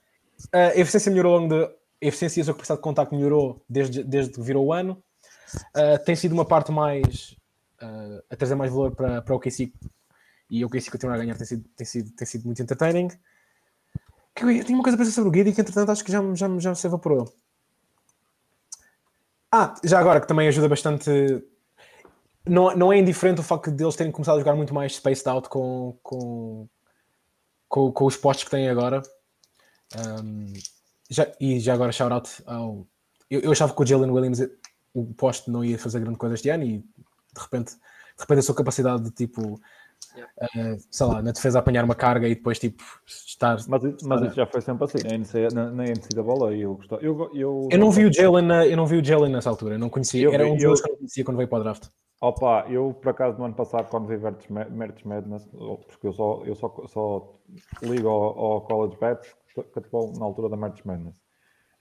ah, 0.51 0.57
a 0.69 0.77
eficiência 0.77 1.09
melhorou 1.11 1.33
ao 1.35 1.39
longo 1.41 1.53
de. 1.53 1.63
A 2.03 2.07
eficiência 2.07 2.39
e 2.39 2.41
a 2.41 2.45
sua 2.45 2.53
capacidade 2.53 2.79
de 2.79 2.83
contacto 2.83 3.15
melhorou 3.15 3.63
desde, 3.69 4.03
desde 4.03 4.33
que 4.33 4.41
virou 4.41 4.65
o 4.65 4.73
ano. 4.73 5.01
Ah, 5.75 5.97
tem 5.99 6.15
sido 6.15 6.31
uma 6.33 6.45
parte 6.45 6.71
mais. 6.71 7.35
ah, 7.81 8.21
a 8.31 8.35
trazer 8.35 8.55
mais 8.55 8.71
valor 8.71 8.95
para, 8.95 9.21
para 9.21 9.35
o 9.35 9.39
KC 9.39 9.71
e 10.49 10.63
o 10.65 10.69
KC 10.69 10.89
continuar 10.91 11.15
a 11.15 11.17
ganhar 11.19 11.35
tem 11.35 11.45
sido, 11.45 11.63
tem 11.75 11.85
sido, 11.85 12.11
tem 12.11 12.25
sido 12.25 12.45
muito 12.45 12.61
entertaining. 12.61 13.09
Eu, 14.39 14.51
eu 14.51 14.65
uma 14.69 14.83
coisa 14.83 14.97
para 14.97 15.05
dizer 15.05 15.15
sobre 15.15 15.29
o 15.29 15.31
Guidi 15.31 15.53
que 15.53 15.61
entretanto 15.61 15.89
acho 15.91 16.03
que 16.03 16.11
já, 16.11 16.21
me- 16.21 16.35
já, 16.35 16.47
me- 16.47 16.59
já 16.59 16.75
se 16.75 16.87
evaporou. 16.87 17.33
Ah, 19.51 19.73
já 19.83 19.99
agora, 19.99 20.19
que 20.19 20.27
também 20.27 20.47
ajuda 20.47 20.67
bastante. 20.67 21.09
Não, 22.45 22.75
não 22.75 22.93
é 22.93 22.97
indiferente 22.99 23.39
o 23.39 23.43
facto 23.43 23.71
de 23.71 23.83
eles 23.83 23.95
terem 23.95 24.11
começado 24.11 24.35
a 24.35 24.39
jogar 24.39 24.55
muito 24.55 24.73
mais 24.73 24.95
spaced 24.95 25.27
out 25.27 25.47
com, 25.49 25.97
com, 26.03 26.67
com, 27.67 27.91
com 27.91 28.05
os 28.05 28.17
postos 28.17 28.43
que 28.43 28.51
têm 28.51 28.69
agora. 28.69 29.01
Um, 30.23 30.53
já, 31.09 31.31
e 31.39 31.59
já 31.59 31.73
agora, 31.73 31.91
shout 31.91 32.11
out 32.13 32.43
ao. 32.45 32.85
Eu, 33.29 33.39
eu 33.41 33.51
achava 33.51 33.73
que 33.73 33.81
o 33.81 33.85
Jalen 33.85 34.11
Williams, 34.11 34.41
o 34.93 35.05
poste, 35.13 35.49
não 35.49 35.63
ia 35.63 35.79
fazer 35.79 36.01
grande 36.01 36.17
coisa 36.17 36.35
este 36.35 36.49
ano 36.49 36.63
e 36.63 36.77
de 36.79 37.41
repente, 37.41 37.73
de 37.73 37.79
repente 38.21 38.39
a 38.39 38.43
sua 38.43 38.55
capacidade 38.55 39.03
de 39.03 39.11
tipo. 39.11 39.59
Eh, 40.55 40.77
sei 40.91 41.05
lá, 41.05 41.21
na 41.21 41.31
defesa 41.31 41.59
apanhar 41.59 41.83
uma 41.83 41.95
carga 41.95 42.27
e 42.27 42.35
depois 42.35 42.59
tipo 42.59 42.83
estar. 43.05 43.57
Mas, 43.67 43.83
isso- 43.83 44.07
mas 44.07 44.21
isso 44.21 44.35
já 44.35 44.45
foi 44.45 44.61
sempre 44.61 44.85
assim. 44.85 44.97
Na 45.03 45.13
NCAA, 45.17 45.49
na, 45.53 45.71
na 45.71 45.83
NCAA 45.85 46.53
eu 46.57 46.75
gostava. 46.75 47.01
Eu, 47.01 47.29
eu, 47.33 47.67
Eu 47.71 47.77
não 47.79 47.91
vi 47.91 48.05
o 48.05 48.13
Jalen, 48.13 48.45
na- 48.45 48.65
eu 48.65 48.77
não 48.77 48.85
vi 48.85 48.97
o 48.97 49.03
Jalen 49.03 49.31
nessa 49.31 49.49
altura, 49.49 49.77
não 49.77 49.89
conhecia. 49.89 50.21
Eu 50.21 50.31
Era 50.33 50.45
um 50.45 50.55
dos 50.55 50.63
eu- 50.63 50.73
que 50.73 50.89
eu 50.89 50.91
não 50.91 50.97
conhecia 50.97 51.23
quando 51.25 51.37
veio 51.37 51.49
para 51.49 51.59
o 51.59 51.63
draft. 51.63 51.87
Opa, 52.21 52.65
eu 52.69 52.93
por 52.93 53.09
acaso 53.09 53.37
no 53.37 53.45
ano 53.45 53.53
passado, 53.53 53.89
quando 53.89 54.07
vi 54.07 54.17
Merch 54.49 55.03
Madness, 55.05 55.45
porque 55.87 56.07
eu 56.07 56.13
só, 56.13 56.41
eu 56.45 56.55
só, 56.55 56.73
só 56.87 57.33
ligo 57.83 58.07
ao, 58.07 58.39
ao 58.39 58.61
College 58.61 58.97
Bet, 58.99 59.19
que 59.53 59.59
na 60.17 60.25
altura 60.25 60.49
da 60.49 60.57
Merch 60.57 60.81
Madness. 60.85 61.13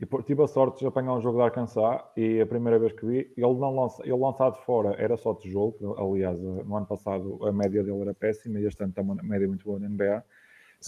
E 0.01 0.05
por- 0.07 0.23
tive 0.25 0.43
a 0.43 0.47
sorte 0.49 0.81
de 0.81 0.87
apanhar 0.87 1.15
um 1.15 1.21
jogo 1.21 1.39
de 1.39 1.45
Arkansas 1.45 2.01
e 2.17 2.41
a 2.41 2.47
primeira 2.47 2.79
vez 2.79 2.93
que 2.93 3.07
vi, 3.07 3.33
ele, 3.37 3.55
não 3.55 3.75
lança, 3.75 4.03
ele 4.03 4.17
lançado 4.17 4.57
fora 4.65 4.95
era 4.99 5.17
só 5.17 5.33
tijolo, 5.35 5.75
aliás, 5.97 6.39
no 6.41 6.77
ano 6.77 6.87
passado 6.87 7.39
a 7.47 7.53
média 7.53 7.83
dele 7.83 8.01
era 8.03 8.13
péssima 8.15 8.59
e 8.59 8.67
este 8.67 8.83
ano 8.83 8.91
está 8.91 9.03
uma 9.03 9.15
média 9.23 9.47
muito 9.47 9.65
boa 9.65 9.79
na 9.79 9.87
NBA. 9.89 10.23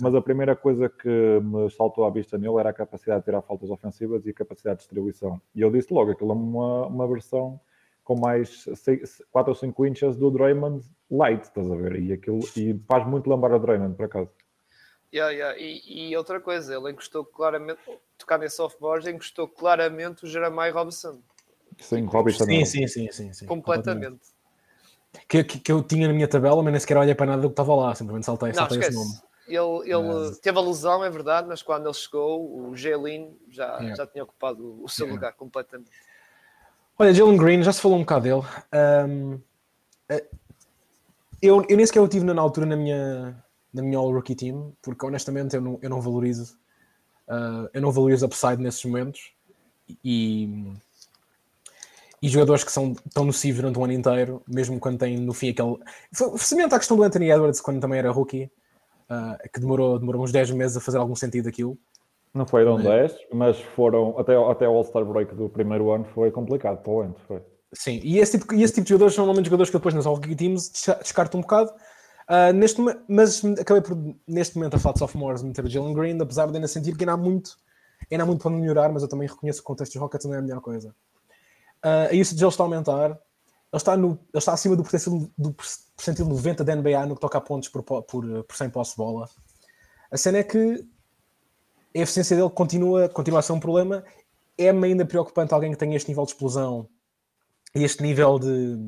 mas 0.02 0.14
a 0.14 0.20
primeira 0.20 0.54
coisa 0.56 0.88
que 0.88 1.08
me 1.40 1.70
saltou 1.70 2.04
à 2.04 2.10
vista 2.10 2.36
nele 2.36 2.58
era 2.58 2.70
a 2.70 2.72
capacidade 2.72 3.20
de 3.20 3.24
tirar 3.26 3.40
faltas 3.42 3.70
ofensivas 3.70 4.26
e 4.26 4.30
a 4.30 4.34
capacidade 4.34 4.76
de 4.78 4.80
distribuição. 4.82 5.40
E 5.54 5.60
eu 5.62 5.70
disse 5.70 5.94
logo, 5.94 6.10
aquilo 6.10 6.32
é 6.32 6.34
uma, 6.34 6.86
uma 6.86 7.06
versão 7.08 7.58
com 8.04 8.18
mais 8.18 8.64
4 9.30 9.50
ou 9.50 9.54
5 9.54 9.86
inches 9.86 10.16
do 10.16 10.30
Draymond 10.30 10.84
light, 11.10 11.44
estás 11.44 11.70
a 11.70 11.74
ver? 11.76 11.96
E, 12.00 12.12
aquilo, 12.12 12.40
e 12.56 12.74
faz 12.86 13.06
muito 13.06 13.30
lembrar 13.30 13.54
a 13.54 13.58
Draymond, 13.58 13.94
por 13.96 14.04
acaso. 14.06 14.30
Yeah, 15.12 15.32
yeah. 15.32 15.58
E, 15.58 16.10
e, 16.10 16.16
outra 16.16 16.40
coisa, 16.40 16.74
ele 16.74 16.90
encostou 16.90 17.24
claramente, 17.24 17.78
tocar 18.18 18.38
nesse 18.38 18.56
softboard, 18.56 19.08
encostou 19.10 19.48
claramente 19.48 20.24
o 20.24 20.28
Jeremiah 20.28 20.72
Robinson. 20.72 21.20
Sim, 21.78 22.04
Robinson. 22.06 22.44
Sim, 22.44 22.64
sim, 22.64 22.86
sim, 22.86 23.12
sim, 23.12 23.32
sim. 23.32 23.46
Completamente. 23.46 24.20
Que, 25.28 25.42
que, 25.44 25.58
que, 25.58 25.72
eu 25.72 25.82
tinha 25.82 26.08
na 26.08 26.12
minha 26.12 26.28
tabela, 26.28 26.62
mas 26.62 26.72
nem 26.72 26.80
sequer 26.80 26.96
olhei 26.98 27.14
para 27.14 27.26
nada 27.26 27.42
do 27.42 27.48
que 27.48 27.52
estava 27.52 27.74
lá, 27.74 27.94
simplesmente 27.94 28.26
saltei, 28.26 28.48
não, 28.48 28.54
saltei 28.54 28.78
esse 28.80 28.92
nome. 28.92 29.14
Ele, 29.48 29.90
ele 29.90 30.02
mas... 30.02 30.38
teve 30.38 30.58
a 30.58 30.60
lesão, 30.60 31.04
é 31.04 31.08
verdade, 31.08 31.48
mas 31.48 31.62
quando 31.62 31.86
ele 31.86 31.94
chegou, 31.94 32.68
o 32.68 32.76
Gelin 32.76 33.36
já, 33.48 33.76
yeah. 33.76 33.94
já 33.94 34.06
tinha 34.06 34.24
ocupado 34.24 34.82
o 34.82 34.88
seu 34.88 35.06
yeah. 35.06 35.14
lugar 35.14 35.32
completamente. 35.34 35.90
Olha, 36.98 37.12
Jalen 37.12 37.36
Green, 37.36 37.62
já 37.62 37.72
se 37.72 37.80
falou 37.80 37.98
um 37.98 38.00
bocado 38.00 38.22
dele. 38.22 38.42
Um, 39.08 39.40
eh, 40.08 40.24
eu, 41.42 41.64
eu 41.68 41.76
nem 41.76 41.84
sequer 41.84 42.00
o 42.00 42.08
tive 42.08 42.24
na 42.24 42.40
altura 42.40 42.66
na 42.66 42.76
minha, 42.76 43.44
na 43.76 43.82
minha 43.82 43.98
All-Rookie 43.98 44.34
Team, 44.34 44.72
porque 44.82 45.04
honestamente 45.04 45.54
eu 45.54 45.60
não, 45.60 45.78
eu 45.82 45.90
não 45.90 46.00
valorizo 46.00 46.56
uh, 47.28 47.68
eu 47.72 47.80
não 47.80 47.92
valorizo 47.92 48.26
upside 48.26 48.62
nesses 48.62 48.84
momentos 48.84 49.32
e, 50.04 50.72
e 52.22 52.28
jogadores 52.28 52.64
que 52.64 52.72
são 52.72 52.94
tão 53.12 53.24
nocivos 53.24 53.60
durante 53.60 53.78
o 53.78 53.84
ano 53.84 53.92
inteiro, 53.92 54.42
mesmo 54.46 54.80
quando 54.80 54.98
têm 54.98 55.18
no 55.18 55.32
fim 55.32 55.50
aquele. 55.50 55.76
Semelhante 56.38 56.74
à 56.74 56.78
questão 56.78 56.96
do 56.96 57.02
Anthony 57.02 57.30
Edwards, 57.30 57.60
quando 57.60 57.80
também 57.80 57.98
era 57.98 58.10
rookie, 58.10 58.50
uh, 59.10 59.50
que 59.52 59.60
demorou, 59.60 59.98
demorou 59.98 60.22
uns 60.22 60.32
10 60.32 60.50
meses 60.52 60.76
a 60.76 60.80
fazer 60.80 60.98
algum 60.98 61.14
sentido 61.14 61.48
aquilo. 61.48 61.78
Não 62.34 62.46
foram 62.46 62.76
10, 62.76 63.16
mas 63.32 63.58
foram 63.74 64.18
até, 64.18 64.36
até 64.36 64.68
o 64.68 64.72
All-Star 64.72 65.04
Break 65.04 65.34
do 65.34 65.48
primeiro 65.48 65.90
ano 65.90 66.04
foi 66.04 66.30
complicado 66.30 66.82
para 66.82 66.92
o 66.92 67.04
Ent, 67.04 67.16
foi. 67.26 67.40
Sim, 67.72 68.00
e 68.02 68.18
esse, 68.18 68.38
tipo, 68.38 68.54
e 68.54 68.62
esse 68.62 68.74
tipo 68.74 68.84
de 68.84 68.90
jogadores 68.90 69.14
são 69.14 69.24
normalmente 69.24 69.46
jogadores 69.46 69.70
que 69.70 69.76
depois 69.76 69.94
nas 69.94 70.06
All-Rookie 70.06 70.36
Teams 70.36 70.70
descartam 71.02 71.38
um 71.38 71.42
bocado. 71.42 71.72
Uh, 72.28 72.52
neste, 72.52 72.80
mas 73.08 73.44
acabei 73.44 73.80
por, 73.80 73.96
neste 74.26 74.56
momento, 74.56 74.74
a 74.74 74.78
falar 74.78 74.94
de 74.94 74.98
sophomores, 74.98 75.42
meter 75.42 75.66
Jalen 75.68 75.94
Green, 75.94 76.20
apesar 76.20 76.46
de 76.46 76.56
ainda 76.56 76.66
sentir 76.66 76.96
que 76.96 77.04
ainda 77.04 77.12
há 77.12 77.16
muito, 77.16 77.56
ainda 78.10 78.24
há 78.24 78.26
muito 78.26 78.42
para 78.42 78.50
melhorar, 78.50 78.92
mas 78.92 79.02
eu 79.02 79.08
também 79.08 79.28
reconheço 79.28 79.60
que 79.60 79.64
o 79.64 79.66
contexto 79.66 79.92
dos 79.92 80.00
Rockets 80.00 80.26
não 80.26 80.34
é 80.34 80.38
a 80.38 80.42
melhor 80.42 80.60
coisa. 80.60 80.94
Uh, 81.84 82.12
e 82.12 82.18
isso 82.18 82.34
de 82.34 82.42
ele 82.42 82.48
está 82.48 82.64
a 82.64 82.66
aumentar. 82.66 83.10
Ele 83.10 83.18
está, 83.74 83.96
no, 83.96 84.12
ele 84.12 84.18
está 84.34 84.52
acima 84.52 84.74
do 84.74 84.82
percentil, 84.82 85.30
do 85.36 85.54
percentil 85.96 86.26
90 86.26 86.64
da 86.64 86.74
NBA 86.74 87.06
no 87.06 87.14
que 87.14 87.20
toca 87.20 87.38
a 87.38 87.40
pontos 87.40 87.68
por, 87.68 87.82
por, 87.82 88.02
por 88.02 88.56
100 88.56 88.70
posse 88.70 88.92
de 88.92 88.96
bola. 88.96 89.28
A 90.10 90.16
cena 90.16 90.38
é 90.38 90.42
que 90.42 90.86
a 91.94 91.98
eficiência 91.98 92.36
dele 92.36 92.50
continua, 92.50 93.08
continua 93.08 93.40
a 93.40 93.42
ser 93.42 93.52
um 93.52 93.60
problema. 93.60 94.04
É-me 94.58 94.86
ainda 94.88 95.04
preocupante 95.04 95.52
alguém 95.52 95.72
que 95.72 95.78
tenha 95.78 95.96
este 95.96 96.08
nível 96.08 96.24
de 96.24 96.32
explosão 96.32 96.88
e 97.74 97.84
este 97.84 98.02
nível 98.02 98.38
de, 98.38 98.78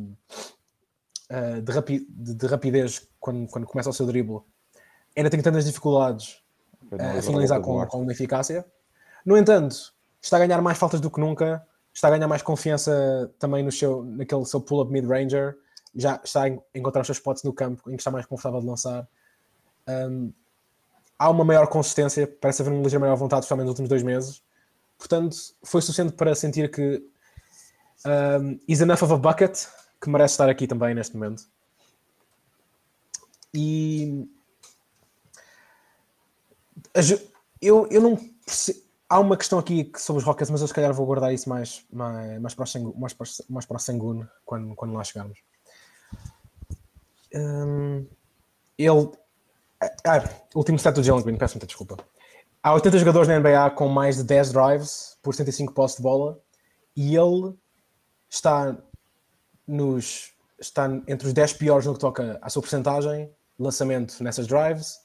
uh, 1.31 1.63
de, 1.63 1.73
rapi 1.73 2.07
de, 2.09 2.35
de, 2.35 2.47
rapidez 2.47 3.08
quando, 3.21 3.47
quando 3.49 3.67
começa 3.67 3.91
o 3.91 3.93
seu 3.93 4.07
drible. 4.07 4.41
Ainda 5.17 5.31
tem 5.31 5.41
tantas 5.41 5.65
dificuldades 5.65 6.43
uh, 6.93 7.19
a 7.19 7.23
finalizar 7.23 7.61
com, 7.61 7.85
com 7.87 8.03
uma 8.03 8.13
eficácia. 8.13 8.65
No 9.25 9.37
entanto, 9.37 9.93
está 10.21 10.37
a 10.37 10.41
ganhar 10.41 10.61
mais 10.63 10.79
faltas 10.79 11.01
do 11.01 11.11
que 11.11 11.21
nunca, 11.21 11.67
está 11.93 12.09
a 12.09 12.11
ganhar 12.11 12.29
mais 12.29 12.43
confiança 12.43 13.33
também 13.39 13.63
no 13.65 13.73
seu, 13.73 14.05
naquele 14.05 14.45
seu 14.45 14.61
pull-up 14.61 14.91
mid-ranger, 14.93 15.57
já 15.95 16.21
está 16.23 16.45
a 16.45 16.49
encontrar 16.75 17.01
os 17.01 17.07
seus 17.07 17.19
spots 17.19 17.43
no 17.43 17.53
campo 17.53 17.91
em 17.91 17.97
que 17.97 18.01
está 18.01 18.11
mais 18.11 18.27
confortável 18.27 18.61
de 18.61 18.67
lançar. 18.67 19.09
Um, 19.89 20.33
há 21.19 21.31
uma 21.31 21.45
maior 21.45 21.67
consistência, 21.67 22.27
parece 22.41 22.63
haver 22.63 22.73
uma 22.73 22.83
ligeira 22.83 23.01
maior 23.01 23.17
vontade, 23.17 23.41
especialmente 23.41 23.67
nos 23.67 23.73
últimos 23.73 23.89
dois 23.89 24.03
meses. 24.03 24.43
Portanto, 24.97 25.37
foi 25.65 25.81
suficiente 25.81 26.13
para 26.13 26.35
sentir 26.35 26.71
que 26.71 27.03
um, 28.07 28.59
is 28.69 28.81
enough 28.81 29.03
of 29.03 29.13
a 29.13 29.17
bucket, 29.17 29.67
que 30.01 30.09
merece 30.09 30.35
estar 30.35 30.49
aqui 30.49 30.67
também 30.67 30.95
neste 30.95 31.17
momento. 31.17 31.45
E 33.55 34.29
eu, 37.61 37.87
eu 37.91 38.01
não 38.01 38.17
percebo. 38.17 38.89
Há 39.11 39.21
uma 39.21 39.39
questão 39.39 39.59
aqui 39.59 39.91
sobre 39.97 40.21
os 40.21 40.27
Rockets, 40.27 40.51
mas 40.51 40.61
eu 40.61 40.69
se 40.69 40.75
calhar 40.75 40.93
vou 40.93 41.07
guardar 41.07 41.33
isso 41.33 41.49
mais, 41.49 41.83
mais, 41.91 42.39
mais, 42.41 42.55
para, 42.55 42.65
o 42.79 43.01
mais, 43.01 43.15
para, 43.15 43.27
mais 43.49 43.65
para 43.65 43.79
quando, 44.45 44.75
quando 44.75 44.93
lá 44.93 45.03
chegarmos. 45.03 45.39
Um, 47.35 48.07
ele. 48.77 49.11
Ah, 50.07 50.29
último 50.55 50.77
stat 50.77 50.95
do 50.95 51.03
Jalen 51.03 51.25
Green, 51.25 51.39
peço 51.39 51.55
muita 51.55 51.67
desculpa. 51.67 51.97
Há 52.63 52.75
80 52.75 52.99
jogadores 52.99 53.29
na 53.29 53.39
NBA 53.39 53.71
com 53.71 53.89
mais 53.89 54.17
de 54.17 54.25
10 54.25 54.53
drives 54.53 55.17
por 55.23 55.35
75 55.35 55.73
postos 55.73 55.99
de 55.99 56.03
bola 56.03 56.39
e 56.95 57.17
ele 57.17 57.55
está 58.29 58.77
nos 59.67 60.35
está 60.61 60.87
entre 61.07 61.29
os 61.29 61.33
10 61.33 61.53
piores 61.55 61.87
no 61.87 61.95
que 61.95 62.01
toca 62.01 62.39
à 62.43 62.51
sua 62.51 62.63
porcentagem, 62.63 63.31
lançamento 63.59 64.23
nessas 64.23 64.47
drives, 64.47 65.01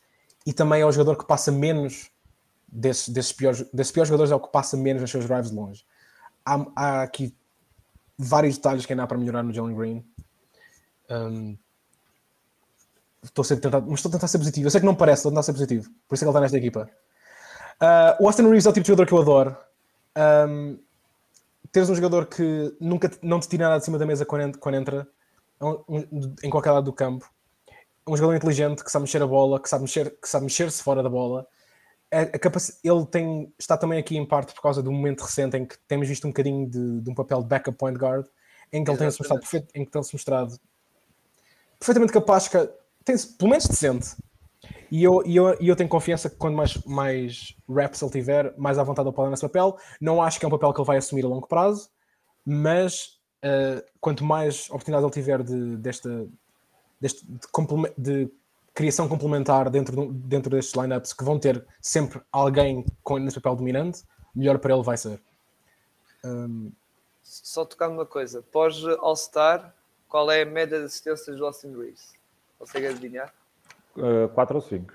e 0.46 0.54
também 0.54 0.82
é 0.82 0.86
o 0.86 0.92
jogador 0.92 1.18
que 1.18 1.26
passa 1.26 1.52
menos 1.52 2.12
desses, 2.68 3.10
desses, 3.10 3.32
piores, 3.32 3.66
desses 3.74 3.92
piores 3.92 4.10
jogadores, 4.10 4.32
é 4.32 4.36
o 4.36 4.40
que 4.40 4.52
passa 4.52 4.76
menos 4.78 5.02
nas 5.02 5.10
suas 5.10 5.26
drives 5.26 5.50
de 5.50 5.56
longe. 5.56 5.86
Há, 6.46 6.66
há 6.76 7.04
aqui 7.04 7.36
vários 8.18 8.56
detalhes 8.56 8.86
que 8.86 8.94
ainda 8.94 9.04
há 9.04 9.08
para 9.08 9.18
melhorar 9.18 9.44
no 9.44 9.54
Jalen 9.54 9.76
Green. 9.76 10.06
Um, 11.10 11.58
estou 13.24 13.44
a 13.44 13.48
tentar, 13.48 13.82
mas 13.82 14.00
estou 14.00 14.10
a 14.10 14.14
tentar 14.14 14.28
ser 14.28 14.38
positivo. 14.38 14.68
Eu 14.68 14.72
sei 14.72 14.82
que 14.82 14.86
não 14.86 14.96
parece, 14.96 15.20
estou 15.20 15.30
a 15.30 15.34
tentar 15.34 15.44
ser 15.44 15.54
positivo. 15.54 15.90
Por 16.08 16.16
isso 16.16 16.24
é 16.24 16.26
que 16.26 16.30
ele 16.30 16.32
está 16.32 16.42
nesta 16.42 16.58
equipa. 16.58 16.90
Uh, 17.82 18.24
o 18.24 18.28
Austin 18.28 18.44
Reeves 18.44 18.66
é 18.66 18.70
o 18.70 18.74
tipo 18.74 18.84
de 18.84 18.88
jogador 18.88 19.06
que 19.06 19.14
eu 19.14 19.22
adoro. 19.22 19.58
Um, 20.18 20.80
teres 21.72 21.90
um 21.90 21.96
jogador 21.96 22.28
que 22.28 22.76
nunca 22.80 23.12
não 23.22 23.40
te 23.40 23.48
tira 23.48 23.66
nada 23.66 23.80
de 23.80 23.86
cima 23.86 23.98
da 23.98 24.06
mesa 24.06 24.26
quando, 24.26 24.76
entra 24.76 25.08
é 25.60 26.46
em 26.48 26.50
qualquer 26.50 26.72
lado 26.72 26.86
do 26.86 26.94
campo. 26.94 27.30
Um 28.08 28.18
jogador 28.18 28.36
inteligente 28.36 28.84
que 28.84 28.92
sabe 28.92 29.04
mexer 29.04 29.22
a 29.22 29.28
bola, 29.28 29.62
que 29.62 29.70
sabe 29.70 29.84
mexer, 29.84 30.10
que 30.20 30.28
sabe 30.28 30.46
mexer-se 30.46 30.84
fora 30.84 31.02
da 31.02 31.10
bola. 31.10 31.48
A, 32.12 32.22
a 32.22 32.40
capac... 32.40 32.64
Ele 32.84 33.06
tem, 33.06 33.54
está 33.58 33.78
também 33.78 34.00
aqui 34.00 34.18
em 34.18 34.26
parte 34.26 34.54
por 34.54 34.62
causa 34.62 34.84
do 34.84 34.92
momento 34.92 35.22
recente 35.22 35.58
em 35.58 35.66
que 35.66 35.78
temos 35.88 36.08
visto 36.08 36.26
um 36.26 36.30
bocadinho 36.30 36.70
de, 36.70 37.02
de 37.02 37.10
um 37.10 37.16
papel 37.16 37.42
de 37.42 37.48
backup 37.48 37.78
point 37.78 37.98
guard, 37.98 38.26
em 38.72 38.84
que 38.84 38.92
ele 38.92 38.98
tem-se 38.98 39.20
mostrado, 39.20 39.42
perfeito, 39.42 39.68
em 39.74 39.86
que 39.86 39.92
tem-se 39.92 40.14
mostrado 40.14 40.60
perfeitamente 41.80 42.14
capaz, 42.14 42.48
que, 42.48 42.58
tem 43.04 43.16
pelo 43.38 43.50
menos 43.50 43.68
decente. 43.68 44.16
E 44.90 45.04
eu, 45.04 45.22
e 45.26 45.36
eu, 45.36 45.58
e 45.60 45.68
eu 45.68 45.76
tenho 45.76 45.90
confiança 45.90 46.30
que 46.30 46.36
quando 46.38 46.56
mais, 46.56 46.78
mais 46.86 47.56
reps 47.70 48.02
ele 48.02 48.12
tiver, 48.12 48.54
mais 48.58 48.78
à 48.78 48.84
vontade 48.84 49.08
ele 49.08 49.16
pode 49.16 49.30
nesse 49.30 49.42
papel. 49.42 49.78
Não 50.00 50.22
acho 50.22 50.40
que 50.40 50.46
é 50.46 50.48
um 50.48 50.52
papel 50.52 50.74
que 50.74 50.80
ele 50.80 50.88
vai 50.88 50.98
assumir 50.98 51.26
a 51.26 51.28
longo 51.28 51.48
prazo, 51.48 51.90
mas 52.46 53.20
uh, 53.44 53.84
quanto 54.00 54.24
mais 54.24 54.70
oportunidade 54.70 55.04
ele 55.04 55.12
tiver 55.12 55.44
de, 55.44 55.78
desta, 55.78 56.26
deste, 57.04 57.26
de, 57.26 57.42
de 57.98 58.32
criação 58.74 59.10
complementar 59.10 59.70
dentro, 59.70 60.12
dentro 60.14 60.50
destes 60.50 60.74
lineups 60.74 61.12
que 61.12 61.24
vão 61.24 61.38
ter 61.38 61.66
sempre 61.82 62.22
alguém 62.32 62.86
com 63.04 63.18
nesse 63.18 63.40
papel 63.42 63.58
dominante, 63.58 64.04
melhor 64.34 64.58
para 64.58 64.74
ele 64.74 64.84
vai 64.84 64.96
ser. 64.96 65.22
Um... 66.24 66.72
Só 67.22 67.66
tocando 67.66 67.94
uma 67.94 68.06
coisa, 68.06 68.42
pós 68.42 68.84
All-Star, 69.00 69.74
qual 70.08 70.32
é 70.32 70.44
a 70.44 70.46
média 70.46 70.80
de 70.80 70.86
assistências 70.86 71.38
do 71.38 71.46
Austin 71.46 71.76
Reeves? 71.76 72.14
Consegue 72.58 72.88
adivinhar? 72.88 73.34
4 74.34 74.56
uh, 74.56 74.58
ou 74.58 74.62
5. 74.62 74.94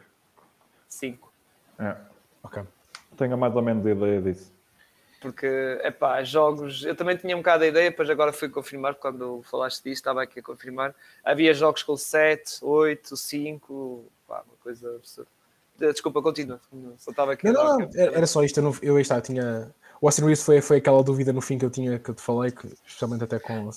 5. 0.89 1.33
É. 1.79 1.97
Ok. 2.43 2.63
Tenho 3.17 3.37
mais 3.37 3.55
ou 3.55 3.63
menos 3.63 3.85
ideia 3.85 4.23
disso. 4.23 4.53
Porque, 5.21 5.47
é 5.83 5.91
pá, 5.91 6.23
jogos. 6.23 6.85
Eu 6.85 6.95
também 6.95 7.17
tinha 7.17 7.37
um 7.37 7.41
bocado 7.41 7.65
a 7.65 7.67
ideia, 7.67 7.91
depois 7.91 8.09
agora 8.09 8.33
fui 8.33 8.49
confirmar, 8.49 8.95
quando 8.95 9.43
falaste 9.43 9.83
disso, 9.83 10.01
estava 10.01 10.23
aqui 10.23 10.39
a 10.39 10.43
confirmar. 10.43 10.95
Havia 11.25 11.53
jogos 11.53 11.83
com 11.83 11.97
7, 11.97 12.59
8, 12.63 13.17
5, 13.17 14.05
pá, 14.27 14.45
uma 14.47 14.57
coisa 14.63 14.95
absurda. 14.95 15.29
Desculpa, 15.79 16.21
continua. 16.21 16.61
Só 16.99 17.11
estava 17.11 17.33
aqui. 17.33 17.51
Não, 17.51 17.79
não, 17.79 17.89
era 17.95 18.27
só 18.27 18.43
isto. 18.43 18.59
Eu, 18.59 18.65
não, 18.65 18.77
eu 18.83 18.99
está, 18.99 19.21
tinha. 19.21 19.73
O 20.01 20.07
Austin 20.07 20.23
Reeves 20.23 20.43
foi, 20.43 20.61
foi 20.61 20.79
aquela 20.79 21.03
dúvida 21.03 21.33
no 21.33 21.41
fim 21.41 21.59
que 21.59 21.65
eu 21.65 21.71
tinha 21.71 21.99
que 21.99 22.11
eu 22.11 22.15
te 22.15 22.23
falei, 22.23 22.51
que, 22.51 22.67
especialmente 22.87 23.25
até 23.25 23.39
com 23.39 23.69
o 23.69 23.71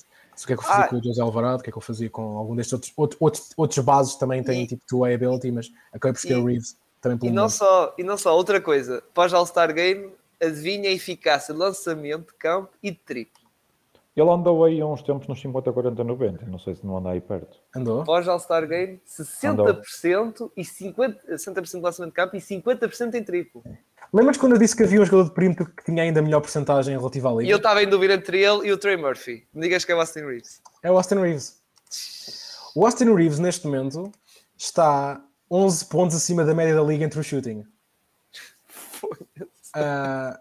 que 0.46 0.54
é 0.54 0.56
que 0.56 0.62
eu 0.62 0.66
fazia 0.66 0.86
ah. 0.86 0.88
com 0.88 0.96
o 0.96 1.04
José 1.04 1.22
Alvarado, 1.22 1.60
o 1.60 1.64
que 1.64 1.70
é 1.70 1.72
que 1.72 1.78
eu 1.78 1.82
fazia 1.82 2.10
com 2.10 2.38
algum 2.38 2.56
destes 2.56 2.74
outros, 2.74 2.94
outros, 2.96 3.22
outros, 3.22 3.50
outros 3.58 3.86
bases 3.86 4.16
também 4.16 4.44
têm 4.44 4.64
e, 4.64 4.68
tipo 4.68 4.84
two-way 4.88 5.16
ability, 5.16 5.52
mas 5.52 5.72
acabei 5.92 6.14
por 6.14 6.20
escolher 6.20 6.38
o 6.38 6.46
Reeves 6.46 6.78
também 7.02 7.18
pelo 7.18 7.32
e 7.32 7.36
não 7.36 7.50
só 7.50 7.94
E 7.98 8.04
não 8.04 8.18
só, 8.18 8.36
outra 8.36 8.62
coisa, 8.62 9.04
pós 9.14 9.34
All-Star 9.34 9.74
Game, 9.74 10.12
adivinha 10.42 10.90
a 10.90 10.94
eficácia 10.94 11.54
de 11.54 11.60
lançamento, 11.60 12.28
de 12.28 12.34
campo 12.38 12.72
e 12.82 12.92
de 12.92 12.98
triplo. 12.98 13.42
Ele 14.14 14.30
andou 14.30 14.66
aí 14.66 14.82
há 14.82 14.86
uns 14.86 15.02
tempos 15.02 15.26
nos 15.28 15.40
50, 15.40 15.72
40, 15.72 16.04
90, 16.04 16.46
não 16.46 16.60
sei 16.60 16.76
se 16.76 16.86
não 16.86 16.98
anda 16.98 17.12
aí 17.12 17.22
perto. 17.22 17.58
Andou? 17.74 18.04
Pós 18.04 18.28
All-Star 18.28 18.68
Game, 18.68 19.00
60% 19.08 20.52
e 20.58 20.64
50%, 20.64 21.16
60 21.38 21.62
de 21.62 21.78
lançamento 21.78 22.12
de 22.12 22.16
campo 22.16 22.36
e 22.36 22.40
50% 22.40 23.14
em 23.16 23.24
triplo. 23.24 23.64
Lembras 24.14 24.36
quando 24.36 24.54
eu 24.54 24.58
disse 24.60 24.76
que 24.76 24.84
havia 24.84 25.02
um 25.02 25.06
jogador 25.06 25.30
de 25.30 25.34
perímetro 25.34 25.66
que 25.66 25.86
tinha 25.86 26.04
ainda 26.04 26.22
melhor 26.22 26.42
porcentagem 26.42 26.98
relativa 26.98 27.30
à 27.30 27.32
liga? 27.32 27.44
E 27.46 27.50
eu 27.50 27.58
estava 27.58 27.82
em 27.82 27.88
dúvida 27.88 28.16
entre 28.16 28.44
ele 28.44 28.68
e 28.68 28.74
o 28.74 28.78
Trey 28.78 28.98
Murphy. 28.98 29.48
Me 29.54 29.62
digas 29.62 29.86
que 29.86 29.94
é 29.94 29.96
o 29.96 30.00
Austin 30.02 30.26
Reeves. 30.26 30.62
É 30.84 30.92
o 30.92 30.98
Austin 30.98 31.16
Reeves. 31.16 31.62
O 32.76 32.86
Austin 32.86 33.16
Reeves, 33.16 33.40
neste 33.40 33.66
momento, 33.66 34.12
está 34.58 35.24
11 35.50 35.86
pontos 35.86 36.18
acima 36.18 36.44
da 36.44 36.54
média 36.54 36.76
da 36.76 36.84
liga 36.84 37.06
entre 37.06 37.18
o 37.18 37.24
shooting. 37.24 37.66
Uh, 39.76 40.38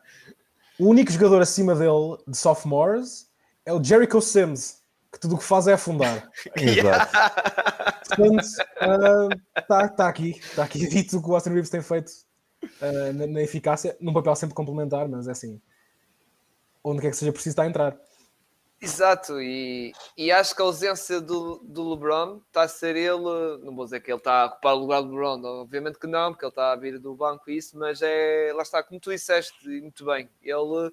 o 0.78 0.88
único 0.88 1.12
jogador 1.12 1.42
acima 1.42 1.74
dele 1.74 2.16
de 2.26 2.36
sophomores 2.36 3.30
é 3.66 3.72
o 3.72 3.82
Jericho 3.82 4.20
Sims, 4.20 4.82
que 5.12 5.20
tudo 5.20 5.34
o 5.34 5.38
que 5.38 5.44
faz 5.44 5.66
é 5.66 5.74
afundar. 5.74 6.28
Exato. 6.56 7.12
Portanto, 8.08 9.40
está 9.56 9.88
tá 9.88 10.08
aqui, 10.08 10.30
está 10.30 10.64
aqui 10.64 10.88
dito 10.88 11.18
o 11.18 11.22
que 11.22 11.28
o 11.28 11.34
Austin 11.34 11.50
Reeves 11.50 11.70
tem 11.70 11.82
feito 11.82 12.10
uh, 12.64 13.12
na, 13.14 13.26
na, 13.26 13.42
eficácia, 13.42 13.96
num 14.00 14.12
papel 14.12 14.34
sempre 14.34 14.54
complementar, 14.54 15.08
mas 15.08 15.28
é 15.28 15.32
assim, 15.32 15.60
onde 16.82 17.02
quer 17.02 17.10
que 17.10 17.16
seja 17.16 17.32
preciso 17.32 17.52
está 17.52 17.62
a 17.64 17.66
entrar. 17.66 17.96
Exato, 18.82 19.40
e, 19.42 19.92
e 20.16 20.32
acho 20.32 20.56
que 20.56 20.62
a 20.62 20.64
ausência 20.64 21.20
do, 21.20 21.58
do 21.58 21.90
LeBron 21.90 22.40
está 22.46 22.62
a 22.62 22.68
ser 22.68 22.96
ele, 22.96 23.58
não 23.62 23.76
vou 23.76 23.84
dizer 23.84 24.00
que 24.00 24.10
ele 24.10 24.16
está 24.16 24.42
a 24.42 24.46
ocupar 24.46 24.74
o 24.74 24.78
lugar 24.78 25.02
do 25.02 25.08
LeBron, 25.08 25.42
obviamente 25.60 25.98
que 25.98 26.06
não, 26.06 26.32
porque 26.32 26.46
ele 26.46 26.50
está 26.50 26.72
a 26.72 26.76
vir 26.76 26.98
do 26.98 27.14
banco 27.14 27.50
e 27.50 27.58
isso, 27.58 27.78
mas 27.78 28.00
é, 28.00 28.52
lá 28.54 28.62
está, 28.62 28.82
como 28.82 28.98
tu 28.98 29.10
disseste, 29.10 29.68
muito 29.68 30.06
bem, 30.06 30.30
ele 30.42 30.90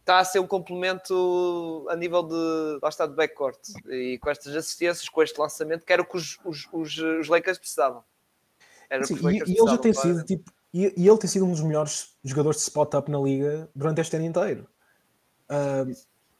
está 0.00 0.18
a 0.18 0.24
ser 0.24 0.38
um 0.38 0.46
complemento 0.46 1.86
a 1.88 1.96
nível 1.96 2.22
de, 2.22 2.78
lá 2.82 2.90
está, 2.90 3.06
de 3.06 3.14
backcourt, 3.14 3.58
e 3.86 4.18
com 4.18 4.28
estas 4.28 4.54
assistências, 4.54 5.08
com 5.08 5.22
este 5.22 5.40
lançamento, 5.40 5.86
que 5.86 5.92
era 5.92 6.02
o 6.02 6.04
que 6.04 6.16
os, 6.18 6.38
os, 6.44 6.68
os, 6.70 6.98
os 6.98 7.28
Lakers 7.28 7.58
precisavam. 7.58 8.04
Era 8.90 9.04
Sim, 9.04 9.14
e, 9.14 9.36
e 9.50 9.58
ele 9.58 9.70
já 9.70 9.78
tem 9.78 9.94
sido, 9.94 10.24
tipo, 10.24 10.52
e, 10.74 10.92
e, 10.94 11.08
ele 11.08 11.18
tem 11.18 11.28
sido 11.28 11.46
um 11.46 11.50
dos 11.50 11.62
melhores 11.62 12.14
jogadores 12.22 12.58
de 12.58 12.64
spot-up 12.64 13.10
na 13.10 13.18
liga 13.18 13.70
durante 13.74 14.02
este 14.02 14.16
ano 14.16 14.26
inteiro. 14.26 14.68
Uh, 15.48 15.90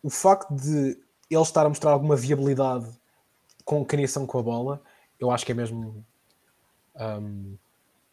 o 0.02 0.10
facto 0.10 0.54
de 0.54 0.98
ele 1.30 1.42
estar 1.42 1.66
a 1.66 1.68
mostrar 1.68 1.90
alguma 1.92 2.16
viabilidade 2.16 2.88
com 3.64 3.84
criação 3.84 4.26
com 4.26 4.38
a 4.38 4.42
bola, 4.42 4.82
eu 5.20 5.30
acho 5.30 5.44
que 5.44 5.52
é 5.52 5.54
mesmo. 5.54 6.04
Um, 6.96 7.56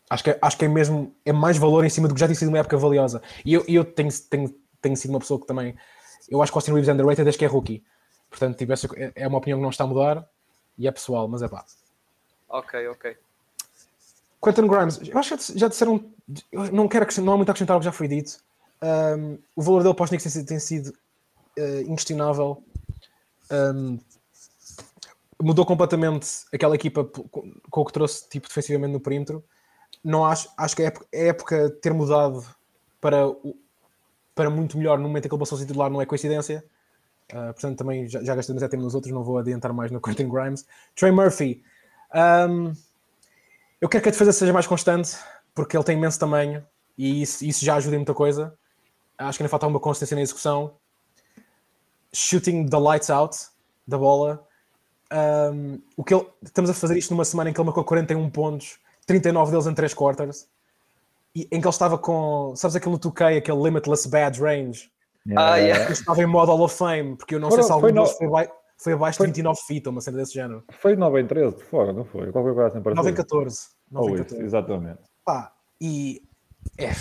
acho, 0.10 0.24
que, 0.24 0.30
é, 0.32 0.40
acho 0.42 0.58
que 0.58 0.66
é 0.66 0.68
mesmo. 0.68 1.16
É 1.24 1.32
mais 1.32 1.58
valor 1.58 1.86
em 1.86 1.90
cima 1.90 2.08
do 2.08 2.14
que 2.14 2.20
já 2.20 2.28
tem 2.28 2.36
sido 2.36 2.50
uma 2.50 2.60
época 2.60 2.78
valiosa. 2.78 3.22
E 3.46 3.54
eu, 3.54 3.64
eu 3.68 3.86
tenho, 3.86 4.10
tenho, 4.30 4.56
tenho 4.82 4.98
sido 4.98 5.12
uma 5.12 5.20
pessoa 5.20 5.40
que 5.40 5.48
também. 5.48 5.76
Eu 6.30 6.42
acho 6.42 6.52
que 6.52 6.58
o 6.58 6.60
Austin 6.60 6.72
Reeves 6.74 6.90
é 6.90 6.94
underrated 6.94 7.24
desde 7.24 7.40
que 7.40 7.46
é 7.46 7.48
rookie. 7.48 7.84
Portanto, 8.30 8.58
tipo, 8.58 8.74
essa 8.74 8.88
é 9.16 9.28
uma 9.28 9.38
opinião 9.38 9.60
que 9.60 9.64
não 9.64 9.70
está 9.70 9.84
a 9.84 9.88
mudar 9.88 10.28
e 10.78 10.88
é 10.88 10.92
pessoal, 10.92 11.28
mas 11.28 11.42
é 11.42 11.48
pá. 11.48 11.64
Ok, 12.50 12.88
ok. 12.88 13.18
Quentin 14.44 14.68
Grimes, 14.68 15.00
eu 15.08 15.18
acho 15.18 15.38
que 15.38 15.58
já 15.58 15.68
disseram. 15.68 16.04
não 16.72 16.88
quero 16.88 17.08
não 17.22 17.34
há 17.34 17.38
muito 17.38 17.50
a 17.50 17.52
acrescentar 17.52 17.78
o 17.78 17.80
que 17.80 17.86
já 17.86 17.92
foi 17.92 18.08
dito. 18.08 18.40
Um, 18.82 19.38
o 19.56 19.62
valor 19.62 19.84
dele 19.84 19.96
para 19.96 20.04
os 20.04 20.10
Knicks 20.10 20.46
tem 20.46 20.60
sido 20.60 20.94
uh, 21.58 21.82
inquestionável. 21.82 22.64
Um, 23.52 24.00
mudou 25.42 25.66
completamente 25.66 26.28
aquela 26.54 26.76
equipa 26.76 27.04
com 27.04 27.82
o 27.82 27.86
que 27.86 27.94
trouxe 27.94 28.28
tipo 28.30 28.48
defensivamente 28.48 28.94
no 28.94 29.00
perímetro. 29.00 29.44
Não 30.04 30.26
acho, 30.26 30.50
acho 30.58 30.76
que 30.76 30.84
a 30.84 30.86
época, 30.86 31.08
a 31.14 31.18
época 31.18 31.70
ter 31.82 31.94
mudado 31.94 32.46
para, 33.02 33.18
para 34.34 34.50
muito 34.50 34.78
melhor 34.78 34.98
no 34.98 35.08
momento 35.08 35.26
em 35.26 35.30
que 35.30 35.36
ele 35.36 35.40
passou 35.40 35.56
a 35.58 35.60
ser 35.60 35.68
titular 35.68 35.90
não 35.90 36.02
é 36.02 36.06
coincidência. 36.06 36.64
Uh, 37.32 37.54
portanto, 37.54 37.78
também 37.78 38.08
já, 38.08 38.24
já 38.24 38.36
gastei 38.36 38.56
tempo 38.56 38.84
nos 38.84 38.94
outros, 38.94 39.12
não 39.14 39.24
vou 39.24 39.38
adiantar 39.38 39.74
mais 39.74 39.92
no 39.92 40.00
Quentin 40.02 40.30
Grimes. 40.30 40.66
Trey 40.96 41.12
Murphy, 41.12 41.64
um, 42.50 42.74
eu 43.82 43.90
quero 43.90 44.04
que 44.04 44.10
a 44.10 44.12
defesa 44.12 44.32
seja 44.32 44.54
mais 44.54 44.68
constante, 44.68 45.18
porque 45.54 45.76
ele 45.76 45.84
tem 45.84 45.98
imenso 45.98 46.20
tamanho 46.20 46.66
e 46.98 47.22
isso, 47.22 47.44
isso 47.44 47.66
já 47.66 47.76
ajuda 47.76 47.96
em 47.96 48.00
muita 48.00 48.14
coisa. 48.14 48.58
Acho 49.18 49.38
que 49.38 49.44
ainda 49.44 49.50
falta 49.50 49.68
uma 49.68 49.80
consistência 49.80 50.16
na 50.16 50.22
execução 50.22 50.76
shooting 52.16 52.68
the 52.68 52.80
lights 52.80 53.10
out 53.10 53.38
da 53.88 53.98
bola. 53.98 54.44
Um, 55.12 55.80
o 55.96 56.04
que 56.04 56.14
ele, 56.14 56.26
estamos 56.42 56.70
a 56.70 56.74
fazer 56.74 56.98
isto 56.98 57.12
numa 57.12 57.26
semana 57.26 57.50
em 57.50 57.54
que 57.54 57.60
ele 57.60 57.66
marcou 57.66 57.84
41 57.84 58.30
pontos, 58.30 58.80
39 59.06 59.52
deles 59.52 59.68
em 59.68 59.74
3 59.74 59.94
quarters, 59.94 60.48
e 61.36 61.42
em 61.52 61.60
que 61.62 61.68
ele 61.68 61.70
estava 61.70 61.98
com, 61.98 62.54
sabes 62.56 62.76
aquele 62.76 62.96
2K, 62.96 63.38
aquele 63.38 63.62
limitless 63.62 64.08
bad 64.08 64.40
range. 64.42 64.90
Yeah. 65.28 65.54
Ah, 65.54 65.58
yeah. 65.58 65.84
Ele 65.86 65.94
estava 65.94 66.22
em 66.22 66.26
modo 66.26 66.52
Hall 66.52 66.62
of 66.62 66.76
Fame, 66.76 67.18
porque 67.18 67.36
eu 67.36 67.40
não 67.40 67.52
sei 67.52 67.64
se 67.64 67.72
algum 67.72 67.92
deles 67.92 68.12
foi, 68.12 68.28
foi, 68.28 68.50
foi 68.78 68.94
abaixo 68.94 69.18
foi, 69.18 69.28
de 69.28 69.34
29 69.34 69.60
feet, 69.68 69.88
uma 69.88 70.02
cena 70.02 70.18
desse 70.18 70.34
género. 70.34 70.64
Foi 70.80 70.96
9 70.96 71.22
em 71.22 71.28
13 71.28 71.58
de 71.58 71.64
fora, 71.64 71.92
não 71.92 72.06
foi? 72.06 72.32
Qual 72.32 72.44
foi 72.44 72.54
o 72.54 72.62
assim 72.62 72.80
9 72.80 73.10
em 73.10 73.14
14. 73.14 73.60
9 73.92 74.12
em 74.12 74.18
14. 74.18 74.36
Isso, 74.36 74.46
exatamente. 74.46 75.00
Pá, 75.26 75.52
e 75.82 76.22
é, 76.78 76.92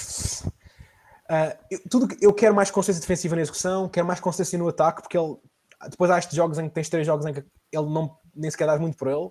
Uh, 1.30 1.56
eu, 1.70 1.80
tudo, 1.90 2.16
eu 2.20 2.32
quero 2.32 2.54
mais 2.54 2.70
consciência 2.70 3.00
defensiva 3.00 3.34
na 3.34 3.42
execução, 3.42 3.88
quero 3.88 4.06
mais 4.06 4.20
consciência 4.20 4.58
no 4.58 4.68
ataque, 4.68 5.02
porque 5.02 5.16
ele 5.16 5.36
depois 5.90 6.10
há 6.10 6.18
estes 6.18 6.34
jogos 6.34 6.58
em 6.58 6.68
que 6.68 6.74
tens 6.74 6.88
três 6.88 7.06
jogos 7.06 7.26
em 7.26 7.32
que 7.32 7.40
ele 7.72 7.86
não, 7.86 8.16
nem 8.34 8.50
sequer 8.50 8.66
dá 8.66 8.78
muito 8.78 8.96
por 8.96 9.08
ele. 9.08 9.26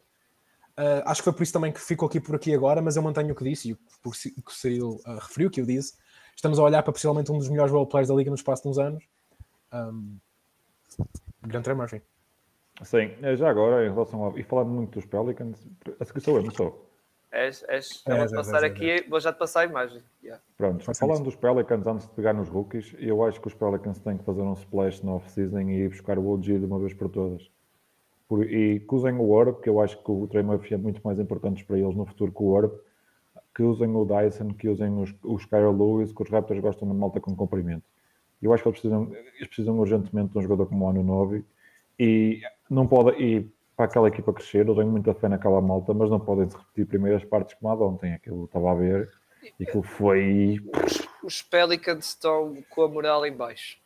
Uh, 0.75 1.05
acho 1.05 1.21
que 1.21 1.25
foi 1.25 1.33
por 1.33 1.43
isso 1.43 1.53
também 1.53 1.71
que 1.71 1.79
ficou 1.79 2.07
aqui 2.07 2.19
por 2.19 2.35
aqui 2.35 2.53
agora, 2.53 2.81
mas 2.81 2.95
eu 2.95 3.03
mantenho 3.03 3.31
o 3.31 3.35
que 3.35 3.43
disse 3.43 3.69
e 3.69 3.73
o 3.73 3.77
que 3.77 4.51
o 4.51 4.51
Cyril 4.51 4.99
uh, 5.05 5.19
referiu, 5.19 5.49
que 5.49 5.61
eu 5.61 5.65
disse. 5.65 5.93
Estamos 6.35 6.57
a 6.57 6.63
olhar 6.63 6.81
para 6.81 6.91
possivelmente 6.91 7.31
um 7.31 7.37
dos 7.37 7.47
melhores 7.47 7.71
role 7.71 7.87
players 7.87 8.09
da 8.09 8.15
liga 8.15 8.31
no 8.31 8.35
espaço 8.35 8.63
de 8.63 8.69
uns 8.69 8.79
anos. 8.79 9.03
Um, 9.71 10.17
grande 11.43 11.65
Trey 11.65 11.75
Murphy. 11.75 12.01
Sim, 12.81 13.11
já 13.37 13.49
agora, 13.49 13.85
em 13.85 13.91
relação 13.91 14.27
a. 14.27 14.39
E 14.39 14.41
falando 14.41 14.69
muito 14.69 14.99
dos 14.99 15.05
Pelicans, 15.05 15.59
a 15.99 16.05
seguir 16.05 16.21
sou 16.21 16.37
eu, 16.37 16.43
não 16.43 16.51
sou. 16.51 16.89
És, 17.33 17.65
és, 17.67 18.03
é, 18.05 18.15
vou 18.15 18.35
passar 18.35 18.63
aqui, 18.63 19.03
vou 19.09 19.19
já 19.19 19.33
te 19.33 19.39
passar 19.39 19.61
a 19.61 19.65
imagem. 19.65 20.03
Yeah. 20.23 20.39
Pronto, 20.55 20.85
falando 20.95 21.23
dos 21.23 21.35
Pelicans, 21.35 21.87
antes 21.87 22.07
de 22.07 22.13
pegar 22.13 22.31
nos 22.31 22.47
rookies, 22.47 22.95
eu 22.99 23.23
acho 23.23 23.41
que 23.41 23.47
os 23.47 23.55
Pelicans 23.55 23.97
têm 23.97 24.19
que 24.19 24.23
fazer 24.23 24.43
um 24.43 24.53
splash 24.53 25.01
no 25.01 25.15
off-season 25.15 25.61
e 25.61 25.85
ir 25.85 25.89
buscar 25.89 26.19
o 26.19 26.27
OG 26.27 26.59
de 26.59 26.65
uma 26.65 26.77
vez 26.77 26.93
por 26.93 27.09
todas. 27.09 27.49
Por, 28.27 28.43
e 28.45 28.81
que 28.81 28.95
usem 28.95 29.15
o 29.15 29.31
Orb, 29.31 29.59
que 29.61 29.67
eu 29.67 29.81
acho 29.81 29.97
que 30.03 30.11
o 30.11 30.27
Trey 30.27 30.43
Murphy 30.43 30.75
é 30.75 30.77
muito 30.77 31.01
mais 31.03 31.19
importante 31.19 31.65
para 31.65 31.79
eles 31.79 31.95
no 31.95 32.05
futuro 32.05 32.31
que 32.31 32.43
o 32.43 32.45
Orb. 32.45 32.71
Que 33.55 33.63
usem 33.63 33.89
o 33.95 34.05
Dyson, 34.05 34.49
que 34.53 34.69
usem 34.69 34.95
os, 35.01 35.13
os 35.23 35.43
Kyle 35.45 35.75
Lewis, 35.75 36.13
que 36.13 36.21
os 36.21 36.29
Raptors 36.29 36.59
gostam 36.59 36.87
de 36.87 36.93
malta 36.93 37.19
com 37.19 37.35
comprimento. 37.35 37.83
Eu 38.41 38.53
acho 38.53 38.61
que 38.61 38.69
eles 38.69 38.79
precisam, 38.79 39.11
eles 39.13 39.47
precisam 39.47 39.79
urgentemente 39.79 40.33
de 40.33 40.37
um 40.37 40.41
jogador 40.41 40.67
como 40.67 40.85
o 40.85 40.89
Ano 40.89 41.01
9 41.01 41.43
e 41.99 42.41
não 42.69 42.85
pode. 42.85 43.19
E 43.19 43.49
para 43.75 43.85
aquela 43.85 44.07
equipa 44.07 44.33
crescer. 44.33 44.67
Eu 44.67 44.75
tenho 44.75 44.87
muita 44.87 45.13
fé 45.13 45.27
naquela 45.29 45.61
malta, 45.61 45.93
mas 45.93 46.09
não 46.09 46.19
podem 46.19 46.49
se 46.49 46.57
repetir 46.57 46.85
primeiras 46.85 47.23
partes 47.25 47.55
como 47.59 47.73
a 47.73 47.75
de 47.75 47.83
ontem. 47.83 48.13
Aquilo 48.13 48.45
estava 48.45 48.71
a 48.71 48.75
ver 48.75 49.11
e 49.59 49.63
aquilo 49.63 49.83
foi. 49.83 50.59
Os, 50.85 51.07
os 51.23 51.41
Pelicans 51.41 52.07
estão 52.07 52.57
com 52.69 52.83
a 52.83 52.87
moral 52.87 53.25
em 53.25 53.33
baixo. 53.33 53.77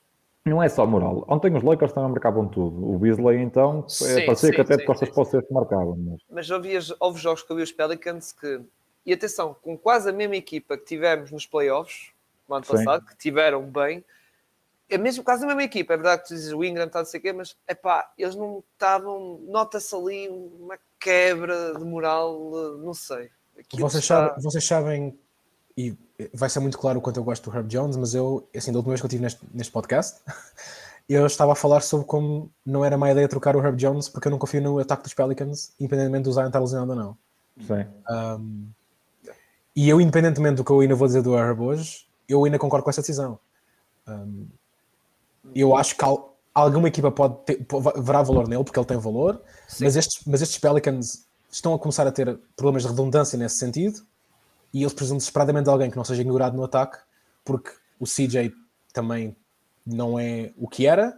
Não 0.45 0.63
é 0.63 0.69
só 0.69 0.85
moral. 0.85 1.25
Ontem 1.27 1.53
os 1.55 1.63
Lakers 1.63 1.91
também 1.91 2.11
marcavam 2.11 2.47
tudo. 2.47 2.89
O 2.89 2.97
Beasley, 2.97 3.41
então, 3.41 3.83
é, 3.85 3.89
sim, 3.89 4.25
parecia 4.25 4.49
sim, 4.49 4.55
que 4.55 4.61
até 4.61 4.73
sim, 4.75 4.79
de 4.79 4.85
costas 4.85 5.09
para 5.09 5.25
ser 5.25 5.45
marcavam. 5.51 5.97
Mas, 5.97 6.21
mas 6.29 6.49
houve, 6.49 6.77
houve 6.99 7.19
jogos 7.19 7.43
que 7.43 7.51
eu 7.51 7.57
vi 7.57 7.63
os 7.63 7.71
Pelicans 7.71 8.31
que. 8.31 8.61
E 9.05 9.13
atenção, 9.13 9.55
com 9.61 9.77
quase 9.77 10.09
a 10.09 10.13
mesma 10.13 10.35
equipa 10.35 10.77
que 10.77 10.83
tivemos 10.83 11.31
nos 11.31 11.45
playoffs 11.45 12.11
no 12.47 12.55
ano 12.55 12.65
passado, 12.65 13.05
que 13.05 13.17
tiveram 13.17 13.61
bem, 13.63 14.03
é 14.89 14.97
mesmo 14.97 15.23
quase 15.23 15.43
a 15.43 15.47
mesma 15.47 15.63
equipa, 15.63 15.93
é 15.93 15.97
verdade 15.97 16.21
que 16.21 16.27
tu 16.29 16.35
dizes 16.35 16.53
o 16.53 16.63
Ingram 16.63 16.87
está 16.87 16.99
não 16.99 17.05
sei 17.05 17.19
o 17.19 17.23
quê, 17.23 17.33
mas 17.33 17.55
é 17.67 17.75
pá, 17.75 18.11
eles 18.17 18.35
não 18.35 18.63
estavam, 18.73 19.39
nota-se 19.47 19.93
ali 19.95 20.29
uma 20.29 20.77
quebra 20.99 21.73
de 21.77 21.83
moral, 21.83 22.77
não 22.77 22.93
sei. 22.93 23.29
Vocês, 23.73 24.03
está... 24.03 24.27
sabem, 24.27 24.43
vocês 24.43 24.65
sabem, 24.65 25.19
e 25.75 25.97
vai 26.33 26.49
ser 26.49 26.59
muito 26.59 26.77
claro 26.77 26.99
o 26.99 27.01
quanto 27.01 27.17
eu 27.17 27.23
gosto 27.23 27.49
do 27.49 27.55
Herb 27.55 27.67
Jones, 27.67 27.97
mas 27.97 28.13
eu, 28.13 28.47
assim, 28.55 28.71
da 28.71 28.79
última 28.79 28.91
vez 28.91 29.01
que 29.01 29.05
eu 29.05 29.09
estive 29.09 29.23
neste, 29.23 29.41
neste 29.53 29.71
podcast, 29.71 30.21
eu 31.07 31.25
estava 31.25 31.51
a 31.51 31.55
falar 31.55 31.81
sobre 31.81 32.05
como 32.05 32.51
não 32.65 32.83
era 32.83 32.97
má 32.97 33.11
ideia 33.11 33.27
trocar 33.27 33.55
o 33.55 33.63
Herb 33.63 33.77
Jones 33.77 34.09
porque 34.09 34.27
eu 34.27 34.31
não 34.31 34.39
confio 34.39 34.61
no 34.61 34.79
ataque 34.79 35.03
dos 35.03 35.13
Pelicans, 35.13 35.73
independentemente 35.79 36.23
do 36.23 36.33
Zion 36.33 36.47
estar 36.47 36.59
lesionado 36.59 36.91
ou 36.91 36.97
não. 36.97 37.17
Sim. 37.59 37.85
Um, 38.09 38.69
e 39.75 39.89
eu, 39.89 40.01
independentemente 40.01 40.55
do 40.55 40.63
que 40.63 40.71
eu 40.71 40.79
ainda 40.79 40.95
vou 40.95 41.07
dizer 41.07 41.21
do 41.21 41.37
Herb 41.37 41.61
hoje, 41.61 42.07
eu 42.27 42.43
ainda 42.43 42.57
concordo 42.57 42.83
com 42.83 42.89
essa 42.89 43.01
decisão. 43.01 43.39
Um, 44.07 44.47
eu 45.61 45.75
acho 45.75 45.95
que 45.95 46.03
alguma 46.53 46.87
equipa 46.87 47.11
pode 47.11 47.35
ter, 47.45 47.65
verá 47.97 48.21
valor 48.21 48.47
nele, 48.47 48.63
porque 48.63 48.79
ele 48.79 48.85
tem 48.85 48.97
valor, 48.97 49.41
mas 49.79 49.95
estes, 49.95 50.21
mas 50.25 50.41
estes 50.41 50.57
Pelicans 50.57 51.27
estão 51.51 51.73
a 51.73 51.79
começar 51.79 52.05
a 52.05 52.11
ter 52.11 52.37
problemas 52.55 52.83
de 52.83 52.89
redundância 52.89 53.37
nesse 53.37 53.57
sentido 53.57 54.01
e 54.73 54.81
eles 54.81 54.93
precisam 54.93 55.17
desesperadamente 55.17 55.65
de 55.65 55.69
alguém 55.69 55.89
que 55.89 55.97
não 55.97 56.03
seja 56.03 56.21
ignorado 56.21 56.55
no 56.55 56.63
ataque, 56.63 56.97
porque 57.43 57.71
o 57.99 58.05
CJ 58.05 58.53
também 58.93 59.35
não 59.85 60.19
é 60.19 60.51
o 60.57 60.67
que 60.67 60.85
era. 60.85 61.17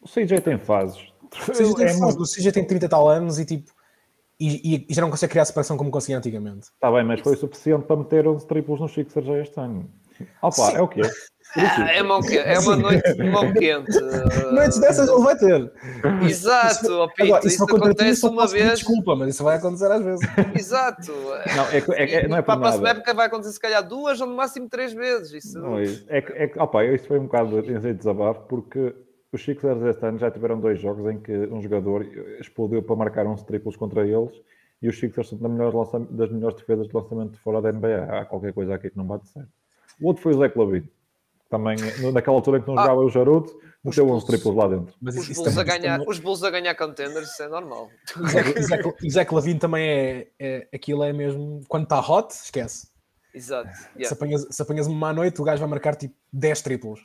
O 0.00 0.08
CJ 0.08 0.40
tem 0.40 0.58
fases. 0.58 1.00
O 1.22 1.52
CJ 1.52 1.74
tem, 1.74 1.86
é 1.86 1.98
fases. 1.98 2.16
O 2.16 2.24
CJ 2.24 2.52
tem 2.52 2.64
30 2.64 2.88
tal 2.88 3.08
anos 3.08 3.38
e 3.38 3.44
tipo. 3.44 3.74
E, 4.38 4.84
e, 4.88 4.94
já 4.94 5.00
não 5.00 5.10
consegue 5.10 5.30
criar 5.30 5.46
separação 5.46 5.78
como 5.78 5.90
conseguia 5.90 6.18
antigamente. 6.18 6.68
Está 6.74 6.92
bem, 6.92 7.02
mas 7.04 7.20
foi 7.20 7.34
o 7.34 7.38
suficiente 7.38 7.86
para 7.86 7.96
meter 7.96 8.28
11 8.28 8.46
triplos 8.46 8.80
nos 8.80 8.92
Sixers 8.92 9.26
já 9.26 9.38
este 9.38 9.58
ano. 9.58 9.90
Opa, 10.42 10.72
é 10.72 10.80
o 10.80 10.88
que 10.88 11.00
é. 11.00 11.10
É, 11.56 12.02
mão 12.02 12.20
quente, 12.20 12.38
é 12.38 12.58
uma 12.58 12.76
noite 12.76 13.14
de 13.14 13.24
mão 13.30 13.52
quente. 13.52 13.98
Noites 14.52 14.78
dessas 14.78 15.08
ele 15.08 15.22
vai 15.22 15.36
ter. 15.36 15.72
Exato, 16.22 16.72
isso, 16.72 17.08
Pito, 17.08 17.22
agora, 17.22 17.46
isso, 17.46 17.48
isso 17.48 17.64
acontece 17.64 18.26
uma 18.26 18.46
vez. 18.46 18.70
Desculpa, 18.72 19.16
mas 19.16 19.34
isso 19.34 19.42
vai 19.42 19.56
acontecer 19.56 19.90
às 19.90 20.04
vezes. 20.04 20.28
Exato. 20.54 21.12
Não, 21.12 21.66
é, 21.68 22.02
é, 22.02 22.14
é, 22.14 22.28
não 22.28 22.36
é 22.36 22.42
para 22.42 22.54
a 22.54 22.58
próxima 22.58 22.90
época 22.90 23.14
vai 23.14 23.26
acontecer 23.26 23.52
se 23.52 23.60
calhar 23.60 23.86
duas 23.86 24.20
ou 24.20 24.26
no 24.26 24.36
máximo 24.36 24.68
três 24.68 24.92
vezes. 24.92 25.44
Isso... 25.44 25.58
Não, 25.58 25.78
é, 25.78 25.84
é, 26.08 26.44
é, 26.44 26.62
opa, 26.62 26.84
isso 26.84 27.08
foi 27.08 27.18
um 27.18 27.24
bocado 27.24 27.62
de 27.62 27.94
desabafo 27.94 28.42
porque 28.48 28.94
os 29.32 29.42
Sixers 29.42 29.82
este 29.82 30.04
ano 30.04 30.18
já 30.18 30.30
tiveram 30.30 30.60
dois 30.60 30.78
jogos 30.80 31.10
em 31.10 31.18
que 31.18 31.32
um 31.32 31.62
jogador 31.62 32.04
explodiu 32.40 32.82
para 32.82 32.96
marcar 32.96 33.26
uns 33.26 33.42
triplos 33.42 33.76
contra 33.76 34.06
eles 34.06 34.32
e 34.82 34.88
os 34.88 34.98
Sixers 34.98 35.28
são 35.28 35.38
das 35.38 36.30
melhores 36.30 36.56
defesas 36.56 36.86
de 36.86 36.94
lançamento 36.94 37.32
de 37.32 37.38
fora 37.38 37.62
da 37.62 37.72
NBA. 37.72 38.04
Há 38.10 38.24
qualquer 38.26 38.52
coisa 38.52 38.74
aqui 38.74 38.90
que 38.90 38.96
não 38.96 39.06
bate 39.06 39.28
certo. 39.28 39.48
O 40.00 40.08
outro 40.08 40.22
foi 40.22 40.34
o 40.34 40.38
Zé 40.38 40.52
Lavine. 40.54 40.90
Também, 41.56 42.12
naquela 42.12 42.36
altura 42.36 42.58
em 42.58 42.62
que 42.62 42.68
não 42.68 42.78
ah, 42.78 42.82
jogava 42.82 43.00
o 43.00 43.10
Charuto, 43.10 43.58
meteu 43.84 44.10
uns 44.10 44.24
triplos 44.24 44.54
lá 44.54 44.68
dentro. 44.68 44.94
Mas 45.00 45.16
os, 45.16 45.28
Bulls 45.28 45.58
a 45.58 45.64
ganhar, 45.64 45.98
também... 45.98 46.08
os 46.08 46.18
Bulls 46.18 46.42
a 46.42 46.50
ganhar 46.50 46.74
contenders, 46.74 47.30
isso 47.30 47.42
é 47.42 47.48
normal. 47.48 47.90
O 49.04 49.10
Zé 49.10 49.26
Lavine 49.30 49.58
também 49.58 49.88
é, 49.88 50.28
é, 50.38 50.68
Aquilo 50.74 51.04
é 51.04 51.12
mesmo... 51.12 51.62
Quando 51.68 51.84
está 51.84 52.00
hot, 52.00 52.32
esquece. 52.32 52.88
Exato. 53.32 53.68
Yeah. 53.68 54.08
Se, 54.08 54.12
apanhas, 54.14 54.46
se 54.50 54.62
apanhas 54.62 54.86
uma 54.86 54.96
má 54.96 55.12
noite, 55.12 55.40
o 55.40 55.44
gajo 55.44 55.60
vai 55.60 55.68
marcar 55.68 55.94
tipo 55.94 56.14
10 56.32 56.62
triplos. 56.62 57.02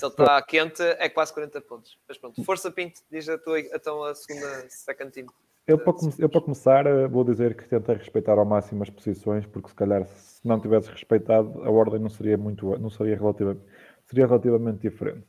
Se 0.00 0.06
ele 0.06 0.12
está 0.12 0.40
quente, 0.40 0.82
é 0.82 1.08
quase 1.10 1.32
40 1.34 1.60
pontos. 1.60 1.98
Mas 2.08 2.16
pronto, 2.16 2.42
força 2.42 2.70
Pinto, 2.70 3.02
diz 3.10 3.28
a 3.28 3.36
tua, 3.36 3.60
então 3.60 4.02
a 4.02 4.14
segunda 4.14 4.66
second 4.70 5.12
team. 5.12 5.26
Eu 5.70 5.78
para, 5.78 5.94
eu, 6.18 6.28
para 6.28 6.40
começar, 6.40 6.84
eh, 6.84 7.06
vou 7.06 7.22
dizer 7.22 7.54
que 7.56 7.62
tentei 7.68 7.94
respeitar 7.94 8.36
ao 8.36 8.44
máximo 8.44 8.82
as 8.82 8.90
posições, 8.90 9.46
porque 9.46 9.68
se 9.68 9.74
calhar 9.76 10.04
se 10.04 10.46
não 10.46 10.58
tivesse 10.58 10.90
respeitado, 10.90 11.62
a 11.62 11.70
ordem 11.70 12.00
não 12.00 12.08
seria 12.08 12.36
muito, 12.36 12.76
não 12.80 12.90
seria 12.90 13.16
relativamente, 13.16 13.60
seria 14.04 14.26
relativamente 14.26 14.80
diferente. 14.80 15.24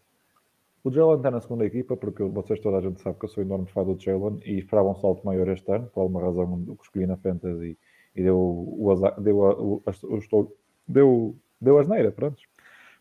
O 0.83 0.89
Jalen 0.89 1.17
está 1.17 1.29
na 1.29 1.41
segunda 1.41 1.63
equipa, 1.63 1.95
porque 1.95 2.23
vocês 2.23 2.59
toda 2.59 2.77
a 2.77 2.81
gente 2.81 2.99
sabe 3.01 3.19
que 3.19 3.25
eu 3.25 3.29
sou 3.29 3.43
enorme 3.43 3.67
fã 3.67 3.83
do 3.83 3.95
Jalen 3.99 4.39
e 4.43 4.57
esperava 4.57 4.89
um 4.89 4.95
salto 4.95 5.23
maior 5.23 5.47
este 5.47 5.71
ano, 5.71 5.85
por 5.93 6.01
alguma 6.01 6.21
razão 6.23 6.75
que 6.75 6.83
escolhi 6.85 7.05
na 7.05 7.17
Fantasy 7.17 7.77
e 8.15 8.23
deu 8.23 8.35
o 8.35 8.91
azar, 8.91 9.21
deu, 9.21 9.45
a, 9.45 9.61
o, 9.61 9.83
estou, 10.17 10.57
deu, 10.87 11.35
deu 11.61 11.77
asneira, 11.77 12.11
pronto. 12.11 12.41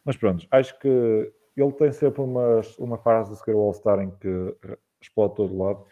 Mas 0.04 0.14
pronto, 0.14 0.46
acho 0.50 0.78
que 0.78 1.32
ele 1.56 1.72
tem 1.72 1.90
sempre 1.90 2.20
uma, 2.20 2.60
uma 2.78 2.98
fase 2.98 3.30
de 3.30 3.38
seguir 3.38 3.54
o 3.54 3.60
All-Star 3.60 3.98
em 4.00 4.10
que 4.10 4.54
explode 5.00 5.36
todo 5.36 5.56
lado. 5.56 5.86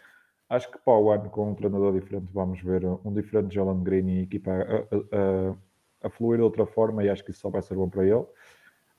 Acho 0.49 0.71
que 0.71 0.79
para 0.79 0.97
o 0.97 1.11
ano, 1.11 1.29
com 1.29 1.51
um 1.51 1.53
treinador 1.55 1.93
diferente, 1.93 2.27
vamos 2.33 2.59
ver 2.61 2.83
um 2.83 3.13
diferente 3.13 3.53
Jalen 3.53 3.83
Green 3.83 4.09
e 4.09 4.23
equipa 4.23 4.51
a, 4.51 6.05
a, 6.05 6.07
a, 6.07 6.09
fluir 6.09 6.37
de 6.39 6.43
outra 6.43 6.65
forma 6.65 7.03
e 7.03 7.09
acho 7.09 7.23
que 7.23 7.29
isso 7.29 7.41
só 7.41 7.49
vai 7.49 7.61
ser 7.61 7.75
bom 7.75 7.87
para 7.87 8.03
ele. 8.03 8.25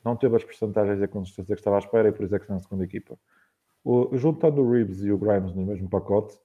Não 0.04 0.14
teve 0.14 0.36
as 0.36 0.44
percentagens 0.44 1.00
e 1.00 1.04
a 1.04 1.08
consistência 1.08 1.54
que 1.54 1.60
estava 1.60 1.76
à 1.76 1.80
espera 1.80 2.08
e 2.08 2.12
por 2.12 2.24
isso 2.24 2.36
é 2.36 2.38
que 2.38 2.44
está 2.44 2.54
na 2.54 2.60
segunda 2.60 2.84
equipa. 2.84 3.18
O, 3.84 4.16
juntando 4.16 4.62
o 4.62 4.70
Reeves 4.70 5.02
e 5.02 5.10
o 5.10 5.18
Grimes 5.18 5.52
no 5.52 5.66
mesmo 5.66 5.88
pacote, 5.88 6.38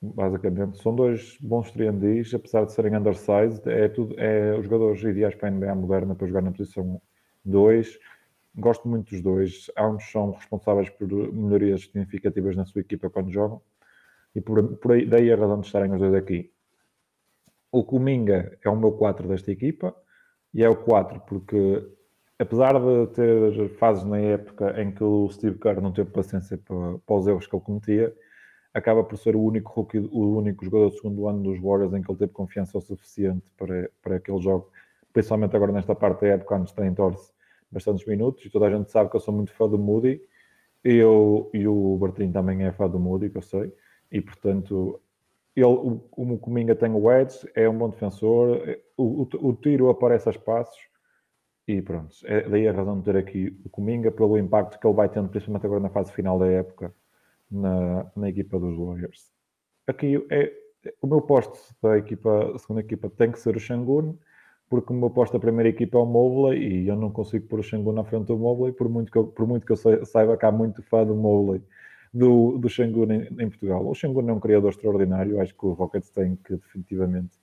basicamente. 0.00 0.80
São 0.80 0.94
dois 0.94 1.36
bons 1.40 1.70
3 1.72 2.32
apesar 2.32 2.64
de 2.64 2.72
serem 2.72 2.96
undersized. 2.96 3.66
É, 3.66 3.88
tudo, 3.88 4.14
é 4.18 4.56
os 4.56 4.64
jogadores 4.64 5.02
ideais 5.02 5.34
para 5.34 5.48
a 5.48 5.50
NBA 5.50 5.74
moderna 5.74 6.14
para 6.14 6.26
jogar 6.28 6.42
na 6.42 6.52
posição 6.52 7.00
2. 7.44 7.98
Gosto 8.56 8.88
muito 8.88 9.10
dos 9.10 9.20
dois. 9.22 9.70
Ambos 9.76 10.04
são 10.10 10.32
responsáveis 10.32 10.88
por 10.88 11.08
melhorias 11.32 11.82
significativas 11.82 12.56
na 12.56 12.64
sua 12.64 12.80
equipa 12.80 13.10
quando 13.10 13.30
jogam. 13.30 13.60
E 14.34 14.40
por, 14.40 14.76
por 14.76 14.92
aí, 14.92 15.06
daí 15.06 15.32
a 15.32 15.36
razão 15.36 15.60
de 15.60 15.66
estarem 15.66 15.92
os 15.92 15.98
dois 15.98 16.14
aqui. 16.14 16.52
O 17.72 17.84
Cominga 17.84 18.58
é 18.64 18.68
o 18.68 18.76
meu 18.76 18.92
4 18.92 19.28
desta 19.28 19.50
equipa. 19.50 19.94
E 20.52 20.64
é 20.64 20.68
o 20.68 20.76
4 20.76 21.20
porque, 21.28 21.86
apesar 22.38 22.74
de 22.74 23.06
ter 23.12 23.68
fases 23.78 24.04
na 24.04 24.18
época 24.18 24.80
em 24.80 24.92
que 24.92 25.02
o 25.02 25.30
Steve 25.30 25.58
Kerr 25.58 25.80
não 25.80 25.92
teve 25.92 26.10
paciência 26.10 26.58
para, 26.58 26.98
para 26.98 27.16
os 27.16 27.26
erros 27.26 27.46
que 27.46 27.54
ele 27.54 27.62
cometia, 27.62 28.14
acaba 28.74 29.04
por 29.04 29.16
ser 29.16 29.36
o 29.36 29.42
único 29.42 29.72
rookie, 29.72 29.98
o 29.98 30.36
único 30.36 30.64
jogador 30.64 30.90
do 30.90 30.96
segundo 30.96 31.28
ano 31.28 31.42
dos 31.42 31.60
Warriors 31.60 31.92
em 31.94 32.02
que 32.02 32.10
ele 32.10 32.18
teve 32.18 32.32
confiança 32.32 32.78
o 32.78 32.80
suficiente 32.80 33.44
para, 33.56 33.90
para 34.02 34.16
aquele 34.16 34.40
jogo, 34.40 34.70
principalmente 35.12 35.54
agora 35.56 35.72
nesta 35.72 35.94
parte 35.94 36.22
da 36.22 36.28
época, 36.28 36.56
antes 36.56 36.72
tem 36.72 36.92
torce 36.94 37.32
bastantes 37.70 38.04
minutos, 38.06 38.44
e 38.44 38.50
toda 38.50 38.66
a 38.66 38.70
gente 38.70 38.90
sabe 38.90 39.10
que 39.10 39.16
eu 39.16 39.20
sou 39.20 39.34
muito 39.34 39.52
fã 39.52 39.68
do 39.68 39.78
Moody, 39.78 40.20
e, 40.84 40.94
eu, 40.94 41.50
e 41.52 41.66
o 41.66 41.96
Bertinho 41.98 42.32
também 42.32 42.64
é 42.64 42.72
fã 42.72 42.88
do 42.88 42.98
Moody, 42.98 43.30
que 43.30 43.38
eu 43.38 43.42
sei, 43.42 43.72
e 44.10 44.20
portanto, 44.20 45.00
ele, 45.54 45.66
o, 45.66 46.00
o 46.16 46.38
Cominga 46.38 46.74
tem 46.74 46.92
o 46.92 47.10
edge, 47.10 47.48
é 47.54 47.68
um 47.68 47.76
bom 47.76 47.90
defensor, 47.90 48.78
o, 48.96 49.22
o, 49.22 49.48
o 49.48 49.54
tiro 49.54 49.88
aparece 49.88 50.28
a 50.28 50.32
espaços, 50.32 50.78
e 51.66 51.80
pronto, 51.80 52.14
é 52.24 52.48
daí 52.48 52.66
a 52.66 52.72
razão 52.72 52.98
de 52.98 53.04
ter 53.04 53.16
aqui 53.16 53.56
o 53.64 53.68
Cominga, 53.68 54.10
pelo 54.10 54.38
impacto 54.38 54.78
que 54.78 54.86
ele 54.86 54.94
vai 54.94 55.08
tendo, 55.08 55.28
principalmente 55.28 55.66
agora 55.66 55.80
na 55.80 55.90
fase 55.90 56.12
final 56.12 56.38
da 56.38 56.46
época, 56.46 56.94
na, 57.50 58.10
na 58.16 58.28
equipa 58.28 58.58
dos 58.58 58.76
Warriors. 58.76 59.30
Aqui 59.86 60.24
é 60.30 60.52
o 61.02 61.06
meu 61.06 61.20
posto 61.20 61.58
da 61.82 61.98
equipa, 61.98 62.56
segunda 62.58 62.80
equipa 62.80 63.10
tem 63.10 63.30
que 63.30 63.38
ser 63.38 63.56
o 63.56 63.60
Shangun, 63.60 64.16
porque 64.68 64.92
o 64.92 64.96
meu 64.96 65.10
posto 65.10 65.32
da 65.32 65.40
primeira 65.40 65.68
equipa 65.68 65.98
é 65.98 66.00
o 66.00 66.06
Mobley 66.06 66.84
e 66.84 66.88
eu 66.88 66.96
não 66.96 67.10
consigo 67.10 67.46
pôr 67.48 67.60
o 67.60 67.62
Shangun 67.62 67.92
na 67.92 68.04
frente 68.04 68.26
do 68.26 68.38
Mobley, 68.38 68.72
por 68.72 68.88
muito 68.88 69.10
que 69.10 69.18
eu, 69.18 69.26
por 69.26 69.46
muito 69.46 69.66
que 69.66 69.72
eu 69.72 70.06
saiba 70.06 70.36
que 70.36 70.46
há 70.46 70.52
muito 70.52 70.82
fã 70.84 71.04
do 71.04 71.14
Mobley, 71.14 71.62
do, 72.12 72.58
do 72.58 72.68
Shangun 72.68 73.12
em, 73.12 73.28
em, 73.38 73.48
Portugal. 73.48 73.86
O 73.86 73.94
Shangun 73.94 74.28
é 74.28 74.32
um 74.32 74.40
criador 74.40 74.70
extraordinário, 74.70 75.40
acho 75.40 75.54
que 75.54 75.66
o 75.66 75.72
Rockets 75.72 76.10
tem 76.10 76.36
que 76.36 76.56
definitivamente 76.56 77.38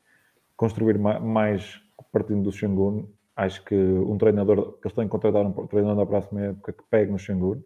construir 0.55 0.97
mais 0.97 1.81
partindo 2.11 2.43
do 2.43 2.51
Shangun. 2.51 3.07
Acho 3.35 3.63
que 3.63 3.75
um 3.75 4.17
treinador, 4.17 4.73
que 4.79 4.87
eles 4.87 4.95
têm 4.95 5.05
que 5.05 5.11
contratar 5.11 5.45
um 5.45 5.67
treinador 5.67 5.97
da 5.97 6.05
próxima 6.05 6.41
época 6.41 6.73
que 6.73 6.83
pegue 6.89 7.11
no 7.11 7.19
Shangun 7.19 7.61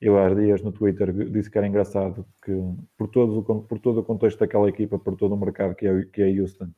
eu 0.00 0.18
há 0.18 0.28
dias 0.28 0.62
no 0.62 0.70
Twitter 0.70 1.12
disse 1.30 1.50
que 1.50 1.56
era 1.56 1.66
engraçado 1.66 2.26
que 2.44 2.52
por 2.96 3.08
todo, 3.08 3.42
por 3.62 3.78
todo 3.78 4.00
o 4.00 4.04
contexto 4.04 4.38
daquela 4.38 4.68
equipa, 4.68 4.98
por 4.98 5.16
todo 5.16 5.34
o 5.34 5.38
mercado 5.38 5.74
que 5.74 5.86
é, 5.86 6.04
que 6.12 6.22
é 6.22 6.40
Houston, 6.40 6.68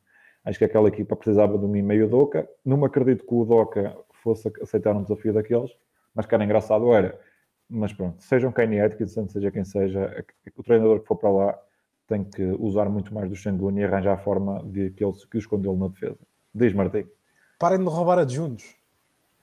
acho 0.44 0.58
que 0.58 0.64
aquela 0.64 0.88
equipa 0.88 1.16
precisava 1.16 1.58
de 1.58 1.64
um 1.64 1.68
meio 1.68 2.08
Doca. 2.08 2.48
Não 2.64 2.76
me 2.76 2.86
acredito 2.86 3.26
que 3.26 3.34
o 3.34 3.44
Doca 3.44 3.96
fosse 4.22 4.50
aceitar 4.62 4.94
um 4.94 5.02
desafio 5.02 5.32
daqueles, 5.32 5.72
mas 6.14 6.24
que 6.24 6.34
era 6.34 6.44
engraçado 6.44 6.92
era. 6.92 7.18
Mas 7.68 7.92
pronto, 7.92 8.22
sejam 8.22 8.52
Kenny 8.52 8.80
Atkinson, 8.80 9.28
seja 9.28 9.50
quem 9.50 9.64
seja, 9.64 10.24
o 10.56 10.62
treinador 10.62 11.00
que 11.00 11.06
for 11.06 11.16
para 11.16 11.30
lá 11.30 11.58
tem 12.06 12.22
que 12.22 12.42
usar 12.60 12.88
muito 12.88 13.12
mais 13.12 13.28
do 13.28 13.34
Shangun 13.34 13.78
e 13.78 13.84
arranjar 13.84 14.14
a 14.14 14.18
forma 14.18 14.62
de 14.64 14.90
que 14.90 15.04
ele 15.04 15.12
que 15.30 15.38
escondê-lo 15.38 15.76
na 15.76 15.88
defesa. 15.88 16.18
Diz 16.54 16.72
Martim. 16.72 17.06
Parem 17.58 17.78
de 17.78 17.84
roubar 17.84 18.18
adjuntos. 18.18 18.64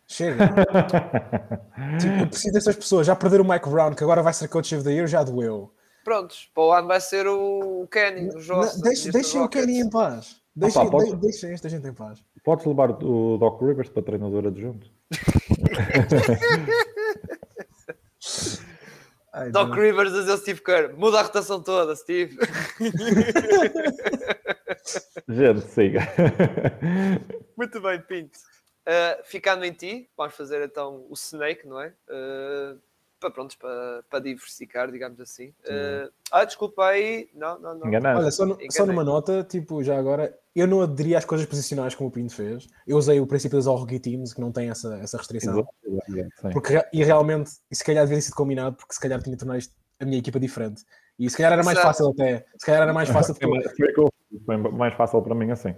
Chega. 0.08 0.48
tipo, 2.00 2.14
eu 2.22 2.28
preciso 2.28 2.54
dessas 2.54 2.76
pessoas. 2.76 3.08
Já 3.08 3.16
perderam 3.16 3.44
o 3.44 3.50
Mike 3.50 3.68
Brown, 3.70 3.94
que 3.94 4.04
agora 4.04 4.22
vai 4.22 4.34
ser 4.34 4.48
coach 4.48 4.76
of 4.76 4.84
the 4.84 4.92
year, 4.92 5.08
já 5.08 5.24
doeu. 5.24 5.74
Prontos, 6.04 6.50
para 6.54 6.64
o 6.64 6.72
ano 6.72 6.88
vai 6.88 7.02
ser 7.02 7.28
o 7.28 7.88
Kenny, 7.92 8.30
o 8.30 8.40
Joss. 8.40 8.82
Deixem, 8.82 9.12
deixem 9.12 9.42
o 9.42 9.50
Kenny 9.50 9.80
em 9.80 9.90
paz. 9.90 10.42
Deixem, 10.56 10.82
Opa, 10.82 10.92
pode... 10.92 11.16
deixem 11.16 11.52
esta 11.52 11.68
gente 11.68 11.88
em 11.88 11.94
paz. 11.94 12.24
Podes 12.44 12.66
levar 12.66 12.92
o 13.04 13.38
Doc 13.38 13.62
Rivers 13.62 13.90
para 13.90 14.04
treinador 14.04 14.48
adjunto. 14.48 14.92
Ai, 19.34 19.50
Doc 19.50 19.70
Deus. 19.70 19.80
Rivers 19.80 20.14
a 20.14 20.20
dizer 20.20 20.38
Steve 20.38 20.62
Kerr, 20.62 20.96
muda 20.96 21.20
a 21.20 21.24
rotação 21.24 21.62
toda, 21.62 21.96
Steve. 21.96 22.38
gente, 25.28 25.62
siga. 25.62 26.02
Muito 27.58 27.82
bem, 27.82 28.00
Pinto. 28.02 28.38
Uh, 28.88 29.24
ficando 29.24 29.66
em 29.66 29.74
ti, 29.74 30.08
vamos 30.16 30.36
fazer 30.36 30.64
então 30.64 31.08
o 31.10 31.14
Snake, 31.14 31.66
não 31.66 31.82
é? 31.82 31.96
Uh, 32.08 32.80
para, 33.24 33.32
pronto, 33.32 33.58
para, 33.58 34.04
para 34.10 34.20
diversificar, 34.20 34.92
digamos 34.92 35.20
assim. 35.22 35.48
Uh, 35.64 36.12
ah, 36.30 36.44
desculpa 36.44 36.86
aí. 36.88 37.30
Não, 37.34 37.58
não, 37.58 37.76
não. 37.76 37.88
Enganado. 37.88 38.20
Olha, 38.20 38.32
só, 38.32 38.46
no, 38.46 38.58
só, 38.70 38.86
numa 38.86 39.04
nota, 39.04 39.44
tipo, 39.44 39.82
já 39.82 39.98
agora, 39.98 40.38
eu 40.54 40.68
não 40.68 40.82
aderi 40.82 41.16
às 41.16 41.24
coisas 41.24 41.48
posicionais 41.48 41.96
como 41.96 42.10
o 42.10 42.12
Pinto 42.12 42.36
fez. 42.36 42.68
Eu 42.86 42.98
usei 42.98 43.22
o 43.22 43.28
princípio 43.28 43.58
das 43.58 43.68
all 43.68 43.86
teams, 43.86 44.34
que 44.34 44.42
não 44.42 44.52
tem 44.52 44.70
essa, 44.70 44.98
essa 44.98 45.18
restrição. 45.18 45.66
Porque, 46.52 46.84
e 46.92 47.04
realmente, 47.04 47.52
e 47.72 47.76
se 47.76 47.84
calhar 47.84 48.04
devia 48.04 48.18
ter 48.18 48.24
sido 48.24 48.36
combinado, 48.36 48.76
porque 48.76 48.94
se 48.94 49.00
calhar 49.00 49.22
tinha 49.22 49.38
tornado 49.38 49.60
isto 49.60 49.74
a 50.00 50.06
minha 50.06 50.20
equipa 50.20 50.40
diferente. 50.40 50.84
E 51.18 51.30
se 51.30 51.38
calhar 51.38 51.54
era 51.54 51.64
mais 51.64 51.80
fácil 51.80 52.10
até. 52.10 52.46
Se 52.58 52.66
calhar 52.66 52.82
era 52.82 52.94
mais 52.94 53.08
fácil. 53.10 53.36
Foi 53.36 54.58
mais 54.58 54.94
fácil 54.96 55.22
para 55.22 55.36
mim 55.36 55.52
assim. 55.52 55.74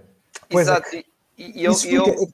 Pois. 0.50 0.66
Exato. 0.66 0.96
É. 0.96 1.04
E, 1.38 1.60
e 1.60 1.64
eu, 1.64 1.72
eu, 1.84 2.28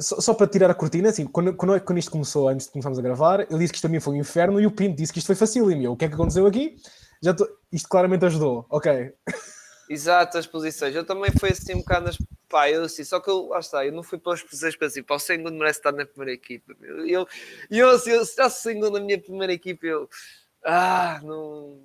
só, 0.00 0.20
só, 0.20 0.34
para 0.34 0.46
tirar 0.46 0.70
a 0.70 0.74
cortina, 0.74 1.08
assim, 1.08 1.26
quando, 1.26 1.54
quando, 1.54 1.80
quando 1.80 1.98
isto 1.98 2.10
começou, 2.10 2.48
antes 2.48 2.66
de 2.66 2.72
começarmos 2.72 2.98
a 2.98 3.02
gravar, 3.02 3.40
ele 3.40 3.58
disse 3.58 3.72
que 3.72 3.76
isto 3.76 3.86
também 3.86 4.00
foi 4.00 4.14
um 4.14 4.18
inferno 4.18 4.60
e 4.60 4.66
o 4.66 4.70
Pinto 4.70 4.96
disse 4.96 5.12
que 5.12 5.18
isto 5.18 5.26
foi 5.26 5.36
facílimo. 5.36 5.82
E 5.82 5.88
o 5.88 5.96
que 5.96 6.04
é 6.04 6.08
que 6.08 6.14
aconteceu 6.14 6.46
aqui? 6.46 6.76
Já 7.22 7.34
tô, 7.34 7.48
isto 7.72 7.88
claramente 7.88 8.24
ajudou, 8.24 8.66
ok. 8.70 9.12
Exato, 9.90 10.36
as 10.36 10.46
posições. 10.46 10.94
Eu 10.94 11.04
também 11.04 11.30
fui 11.38 11.50
assim 11.50 11.74
um 11.74 11.78
bocado 11.78 12.06
nas. 12.06 12.18
Pá, 12.48 12.70
eu 12.70 12.84
assim, 12.84 13.04
só 13.04 13.20
que 13.20 13.28
eu, 13.30 13.48
lá 13.48 13.58
está, 13.58 13.84
eu 13.84 13.92
não 13.92 14.02
fui 14.02 14.18
pelas 14.18 14.42
posições 14.42 14.76
para 14.76 14.86
assim, 14.86 15.02
pá, 15.02 15.14
o 15.14 15.18
segundo 15.18 15.52
merece 15.52 15.78
estar 15.78 15.92
na 15.92 16.04
primeira 16.04 16.32
equipa. 16.32 16.74
E 17.04 17.12
eu, 17.12 17.26
eu, 17.70 17.90
assim, 17.90 18.10
eu, 18.10 18.24
se 18.24 18.30
estivesse 18.30 18.62
segundo 18.62 18.90
na 18.90 19.00
minha 19.00 19.20
primeira 19.20 19.52
equipa, 19.52 19.86
eu. 19.86 20.08
Ah, 20.64 21.20
não 21.22 21.78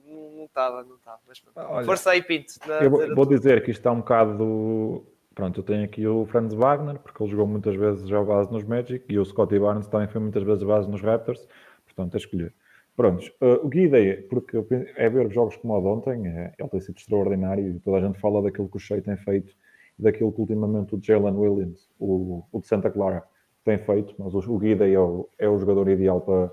estava, 0.45 0.83
não 0.83 0.95
estava. 0.95 1.19
Mas 1.27 1.41
Olha, 1.55 1.85
força 1.85 2.11
aí, 2.11 2.21
Pinto. 2.21 2.53
eu 2.81 2.89
vou, 2.89 3.15
vou 3.15 3.25
dizer 3.25 3.63
que 3.63 3.71
isto 3.71 3.79
está 3.79 3.91
um 3.91 3.99
bocado 3.99 5.05
Pronto, 5.35 5.59
eu 5.59 5.63
tenho 5.63 5.83
aqui 5.83 6.05
o 6.05 6.25
Franz 6.27 6.53
Wagner, 6.53 6.99
porque 6.99 7.23
ele 7.23 7.31
jogou 7.31 7.47
muitas 7.47 7.75
vezes 7.75 8.07
já 8.07 8.21
base 8.23 8.51
nos 8.51 8.63
Magic, 8.63 9.03
e 9.09 9.17
o 9.17 9.25
Scottie 9.25 9.59
Barnes 9.59 9.87
também 9.87 10.07
foi 10.07 10.21
muitas 10.21 10.43
vezes 10.43 10.63
base 10.63 10.89
nos 10.89 11.01
Raptors, 11.01 11.47
portanto, 11.85 12.13
a 12.13 12.17
escolher. 12.17 12.53
Prontos, 12.95 13.29
uh, 13.41 13.65
o 13.65 13.69
que 13.69 13.79
ideia, 13.79 14.23
porque 14.29 14.63
é 14.95 15.09
ver 15.09 15.31
jogos 15.31 15.55
como 15.57 15.75
o 15.75 15.81
de 15.81 15.87
ontem, 15.87 16.27
é, 16.27 16.53
ele 16.59 16.69
tem 16.69 16.79
sido 16.79 16.97
extraordinário, 16.97 17.67
e 17.67 17.79
toda 17.79 17.97
a 17.97 18.01
gente 18.01 18.19
fala 18.19 18.43
daquilo 18.43 18.69
que 18.69 18.77
o 18.77 18.79
Shea 18.79 19.01
tem 19.01 19.17
feito, 19.17 19.51
e 19.97 20.03
daquilo 20.03 20.31
que 20.31 20.39
ultimamente 20.39 20.93
o 20.93 20.99
Jalen 21.01 21.35
Williams, 21.35 21.89
o, 21.99 22.43
o 22.51 22.59
de 22.59 22.67
Santa 22.67 22.91
Clara, 22.91 23.23
tem 23.65 23.79
feito, 23.79 24.13
mas 24.19 24.35
o, 24.35 24.39
o 24.53 24.59
Guida 24.59 24.87
é 24.87 24.99
o, 24.99 25.27
é 25.39 25.49
o 25.49 25.57
jogador 25.57 25.89
ideal 25.89 26.21
para 26.21 26.51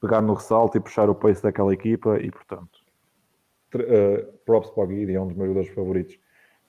pegar 0.00 0.20
no 0.20 0.34
ressalto 0.34 0.76
e 0.76 0.80
puxar 0.80 1.10
o 1.10 1.14
pace 1.14 1.42
daquela 1.42 1.74
equipa, 1.74 2.20
e 2.20 2.30
portanto, 2.30 2.78
uh, 3.74 4.32
props 4.46 4.70
para 4.70 4.84
o 4.84 4.86
Guidi, 4.86 5.14
é 5.14 5.20
um 5.20 5.26
dos 5.26 5.36
meus 5.36 5.48
jogadores 5.48 5.74
favoritos 5.74 6.16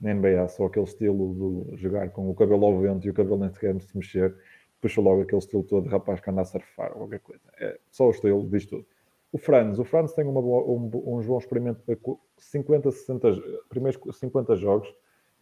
na 0.03 0.13
NBA, 0.13 0.47
só 0.49 0.65
aquele 0.65 0.85
estilo 0.85 1.65
de 1.71 1.77
jogar 1.77 2.09
com 2.11 2.29
o 2.29 2.35
cabelo 2.35 2.65
ao 2.65 2.79
vento 2.79 3.07
e 3.07 3.09
o 3.09 3.13
cabelo 3.13 3.37
nem 3.37 3.49
sequer 3.49 3.79
se 3.81 3.95
mexer, 3.95 4.35
puxa 4.81 4.99
logo 4.99 5.21
aquele 5.21 5.39
estilo 5.39 5.63
todo 5.63 5.83
de 5.83 5.89
rapaz 5.89 6.19
que 6.19 6.29
anda 6.29 6.41
a 6.41 6.45
surfar 6.45 6.91
ou 6.91 6.99
qualquer 6.99 7.19
coisa. 7.19 7.41
É 7.59 7.79
só 7.89 8.07
o 8.07 8.11
estilo, 8.11 8.47
diz 8.49 8.65
tudo. 8.65 8.85
O 9.31 9.37
Franz, 9.37 9.79
o 9.79 9.85
Franz 9.85 10.13
tem 10.13 10.25
uma 10.25 10.41
boa, 10.41 10.63
um, 10.63 10.91
uns 11.17 11.25
bons 11.25 11.43
experimentos 11.43 11.83
de 11.87 11.97
50, 12.37 12.91
60, 12.91 13.31
primeiros 13.69 13.99
50 14.19 14.55
jogos. 14.57 14.93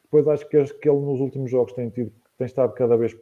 Depois 0.04 0.28
acho 0.28 0.48
que, 0.48 0.64
que 0.64 0.90
ele 0.90 1.00
nos 1.00 1.20
últimos 1.20 1.50
jogos 1.50 1.74
tem, 1.74 1.90
tido, 1.90 2.12
tem 2.38 2.46
estado 2.46 2.74
cada 2.74 2.96
vez 2.96 3.18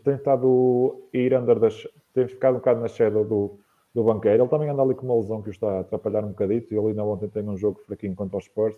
tem 0.00 0.14
estado 0.14 1.08
a 1.12 1.16
ir 1.16 1.34
under 1.38 1.58
das, 1.58 1.86
tem 2.12 2.26
ficado 2.26 2.54
um 2.54 2.58
bocado 2.58 2.80
na 2.80 2.88
shadow 2.88 3.24
do, 3.24 3.58
do 3.94 4.02
banqueiro. 4.02 4.42
Ele 4.42 4.50
também 4.50 4.68
anda 4.68 4.82
ali 4.82 4.94
com 4.94 5.06
uma 5.06 5.16
lesão 5.16 5.40
que 5.42 5.48
o 5.48 5.52
está 5.52 5.68
a 5.68 5.80
atrapalhar 5.80 6.24
um 6.24 6.28
bocadito 6.28 6.72
e 6.72 6.76
ele 6.76 6.88
ainda 6.88 7.04
ontem 7.04 7.28
tem 7.28 7.48
um 7.48 7.56
jogo 7.56 7.80
fraquinho 7.86 8.14
contra 8.14 8.38
os 8.38 8.44
Spurs. 8.44 8.76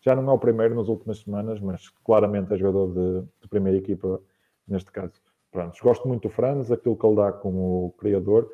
Já 0.00 0.14
não 0.14 0.30
é 0.30 0.32
o 0.32 0.38
primeiro 0.38 0.74
nas 0.74 0.88
últimas 0.88 1.18
semanas, 1.18 1.60
mas 1.60 1.88
claramente 2.04 2.52
é 2.52 2.56
jogador 2.56 2.92
de, 2.92 3.26
de 3.42 3.48
primeira 3.48 3.78
equipa 3.78 4.20
neste 4.66 4.92
caso. 4.92 5.14
Pronto, 5.50 5.76
gosto 5.82 6.06
muito 6.06 6.28
do 6.28 6.30
Franz, 6.30 6.70
aquilo 6.70 6.96
que 6.96 7.06
ele 7.06 7.16
dá 7.16 7.32
como 7.32 7.94
criador, 7.98 8.50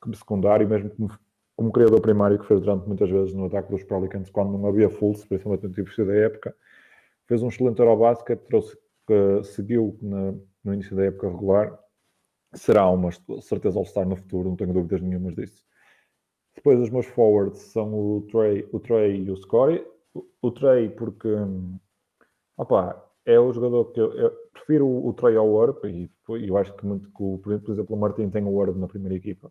como 0.00 0.14
secundário, 0.14 0.68
mesmo 0.68 0.90
como, 0.90 1.10
como 1.56 1.72
criador 1.72 2.00
primário 2.00 2.38
que 2.38 2.46
fez 2.46 2.60
durante 2.60 2.86
muitas 2.86 3.10
vezes 3.10 3.34
no 3.34 3.46
ataque 3.46 3.70
dos 3.70 3.82
Pelicans, 3.84 4.30
quando 4.30 4.56
não 4.56 4.68
havia 4.68 4.88
fulls, 4.88 5.24
principalmente 5.26 5.66
no 5.66 5.72
tipo 5.72 6.04
da 6.06 6.14
época. 6.14 6.54
Fez 7.26 7.42
um 7.42 7.48
excelente 7.48 7.80
Eurobasket, 7.80 8.40
trouxe, 8.46 8.78
uh, 9.10 9.42
seguiu 9.44 9.98
na, 10.00 10.32
no 10.64 10.74
início 10.74 10.96
da 10.96 11.04
época 11.04 11.28
regular. 11.28 11.78
Será 12.54 12.88
uma 12.88 13.10
certeza 13.42 13.78
All-Star 13.78 14.08
no 14.08 14.16
futuro, 14.16 14.48
não 14.48 14.56
tenho 14.56 14.72
dúvidas 14.72 15.02
nenhumas 15.02 15.34
disso. 15.34 15.66
Depois 16.54 16.80
os 16.80 16.90
meus 16.90 17.06
forwards 17.06 17.58
são 17.58 17.92
o 17.92 18.26
Trey, 18.30 18.66
o 18.72 18.80
Trey 18.80 19.22
e 19.22 19.30
o 19.30 19.36
Scotty. 19.36 19.84
O, 20.42 20.50
Trey 20.50 20.88
porque 20.90 21.28
opa, 22.56 23.04
é 23.24 23.38
o 23.38 23.52
jogador 23.52 23.86
que 23.92 24.00
eu, 24.00 24.12
eu 24.14 24.30
prefiro 24.52 24.86
o, 24.86 25.08
o 25.08 25.12
Trey 25.12 25.36
ao 25.36 25.48
Orb 25.48 25.78
e 25.86 26.10
eu 26.46 26.56
acho 26.56 26.74
que 26.74 26.86
muito 26.86 27.08
que 27.08 27.22
o, 27.22 27.38
por 27.38 27.52
exemplo 27.52 27.96
o 27.96 27.98
Martin 27.98 28.30
tem 28.30 28.44
o 28.44 28.54
Orb 28.54 28.78
na 28.78 28.88
primeira 28.88 29.16
equipa 29.16 29.50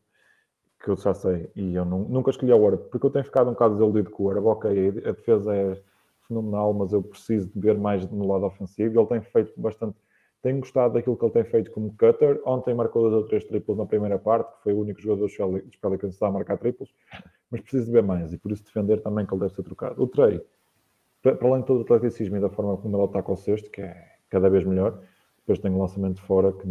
que 0.83 0.89
eu 0.89 0.95
já 0.95 1.13
sei 1.13 1.49
e 1.55 1.75
eu 1.75 1.85
não, 1.85 1.99
nunca 1.99 2.29
escolhi 2.29 2.53
o 2.53 2.61
Orb 2.61 2.89
porque 2.89 3.05
eu 3.05 3.11
tenho 3.11 3.25
ficado 3.25 3.49
um 3.49 3.53
bocado 3.53 3.75
desiludido 3.75 4.11
com 4.11 4.23
o 4.23 4.25
Orb 4.27 4.45
ok, 4.45 4.89
a 5.05 5.11
defesa 5.11 5.55
é 5.55 5.81
fenomenal 6.27 6.73
mas 6.73 6.93
eu 6.93 7.01
preciso 7.01 7.49
de 7.49 7.59
ver 7.59 7.77
mais 7.77 8.09
no 8.09 8.27
lado 8.27 8.45
ofensivo 8.45 8.99
ele 8.99 9.07
tem 9.07 9.21
feito 9.21 9.59
bastante 9.59 9.97
tenho 10.41 10.59
gostado 10.59 10.93
daquilo 10.93 11.17
que 11.17 11.25
ele 11.25 11.33
tem 11.33 11.43
feito 11.43 11.71
como 11.71 11.95
cutter. 11.97 12.41
Ontem 12.45 12.73
marcou 12.73 13.03
dois 13.03 13.13
ou 13.13 13.27
três 13.27 13.43
triplos 13.43 13.77
na 13.77 13.85
primeira 13.85 14.19
parte, 14.19 14.55
que 14.57 14.63
foi 14.63 14.73
o 14.73 14.79
único 14.79 15.01
jogador 15.01 15.27
dos 15.27 15.75
Pelicans 15.75 16.21
a 16.21 16.31
marcar 16.31 16.57
triplos, 16.57 16.93
mas 17.49 17.61
preciso 17.61 17.85
de 17.85 17.91
ver 17.91 18.03
mais 18.03 18.33
e 18.33 18.37
por 18.37 18.51
isso 18.51 18.63
defender 18.63 19.01
também 19.01 19.25
que 19.25 19.33
ele 19.33 19.41
deve 19.41 19.55
ser 19.55 19.63
trocado. 19.63 20.01
O 20.01 20.07
Trey, 20.07 20.41
para 21.21 21.47
além 21.47 21.61
de 21.61 21.67
todo 21.67 21.79
o 21.79 21.81
atleticismo 21.81 22.37
e 22.37 22.39
da 22.39 22.49
forma 22.49 22.77
como 22.77 22.95
ele 22.95 23.05
ataca 23.05 23.31
o 23.31 23.35
cesto, 23.35 23.69
que 23.69 23.81
é 23.81 24.17
cada 24.29 24.49
vez 24.49 24.63
melhor, 24.63 25.01
depois 25.39 25.59
tem 25.59 25.71
um 25.71 25.79
lançamento 25.79 26.21
fora 26.21 26.51
que 26.51 26.67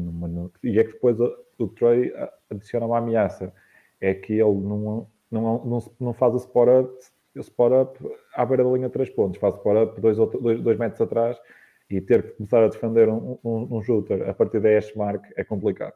e 0.62 0.78
é 0.78 0.84
que 0.84 0.92
depois 0.92 1.18
o 1.20 1.68
Trey 1.68 2.12
adiciona 2.51 2.86
uma 2.86 2.99
ameaça, 2.99 3.53
é 4.01 4.12
que 4.14 4.34
ele 4.34 4.61
não, 4.61 5.09
não, 5.30 5.64
não, 5.64 5.78
não 5.99 6.12
faz 6.12 6.34
o 6.34 6.36
spot 6.36 6.68
up, 6.68 6.94
o 7.34 7.40
spot 7.40 7.72
up 7.72 8.18
à 8.34 8.44
beira 8.44 8.64
da 8.64 8.70
linha 8.70 8.88
de 8.88 8.92
três 8.92 9.11
pontos, 9.11 9.40
faz 9.40 9.55
o 9.55 9.59
spot 9.59 9.88
up 9.88 10.01
dois, 10.01 10.78
metros 10.78 11.01
atrás 11.01 11.40
e 11.88 12.01
ter 12.01 12.22
que 12.22 12.30
começar 12.36 12.62
a 12.62 12.68
defender 12.68 13.09
um, 13.09 13.38
um, 13.42 13.76
um 13.76 13.82
shooter 13.82 14.28
a 14.28 14.34
partir 14.34 14.61
da 14.61 14.68
hash 14.68 14.94
mark 14.94 15.24
é 15.36 15.44
complicado. 15.44 15.94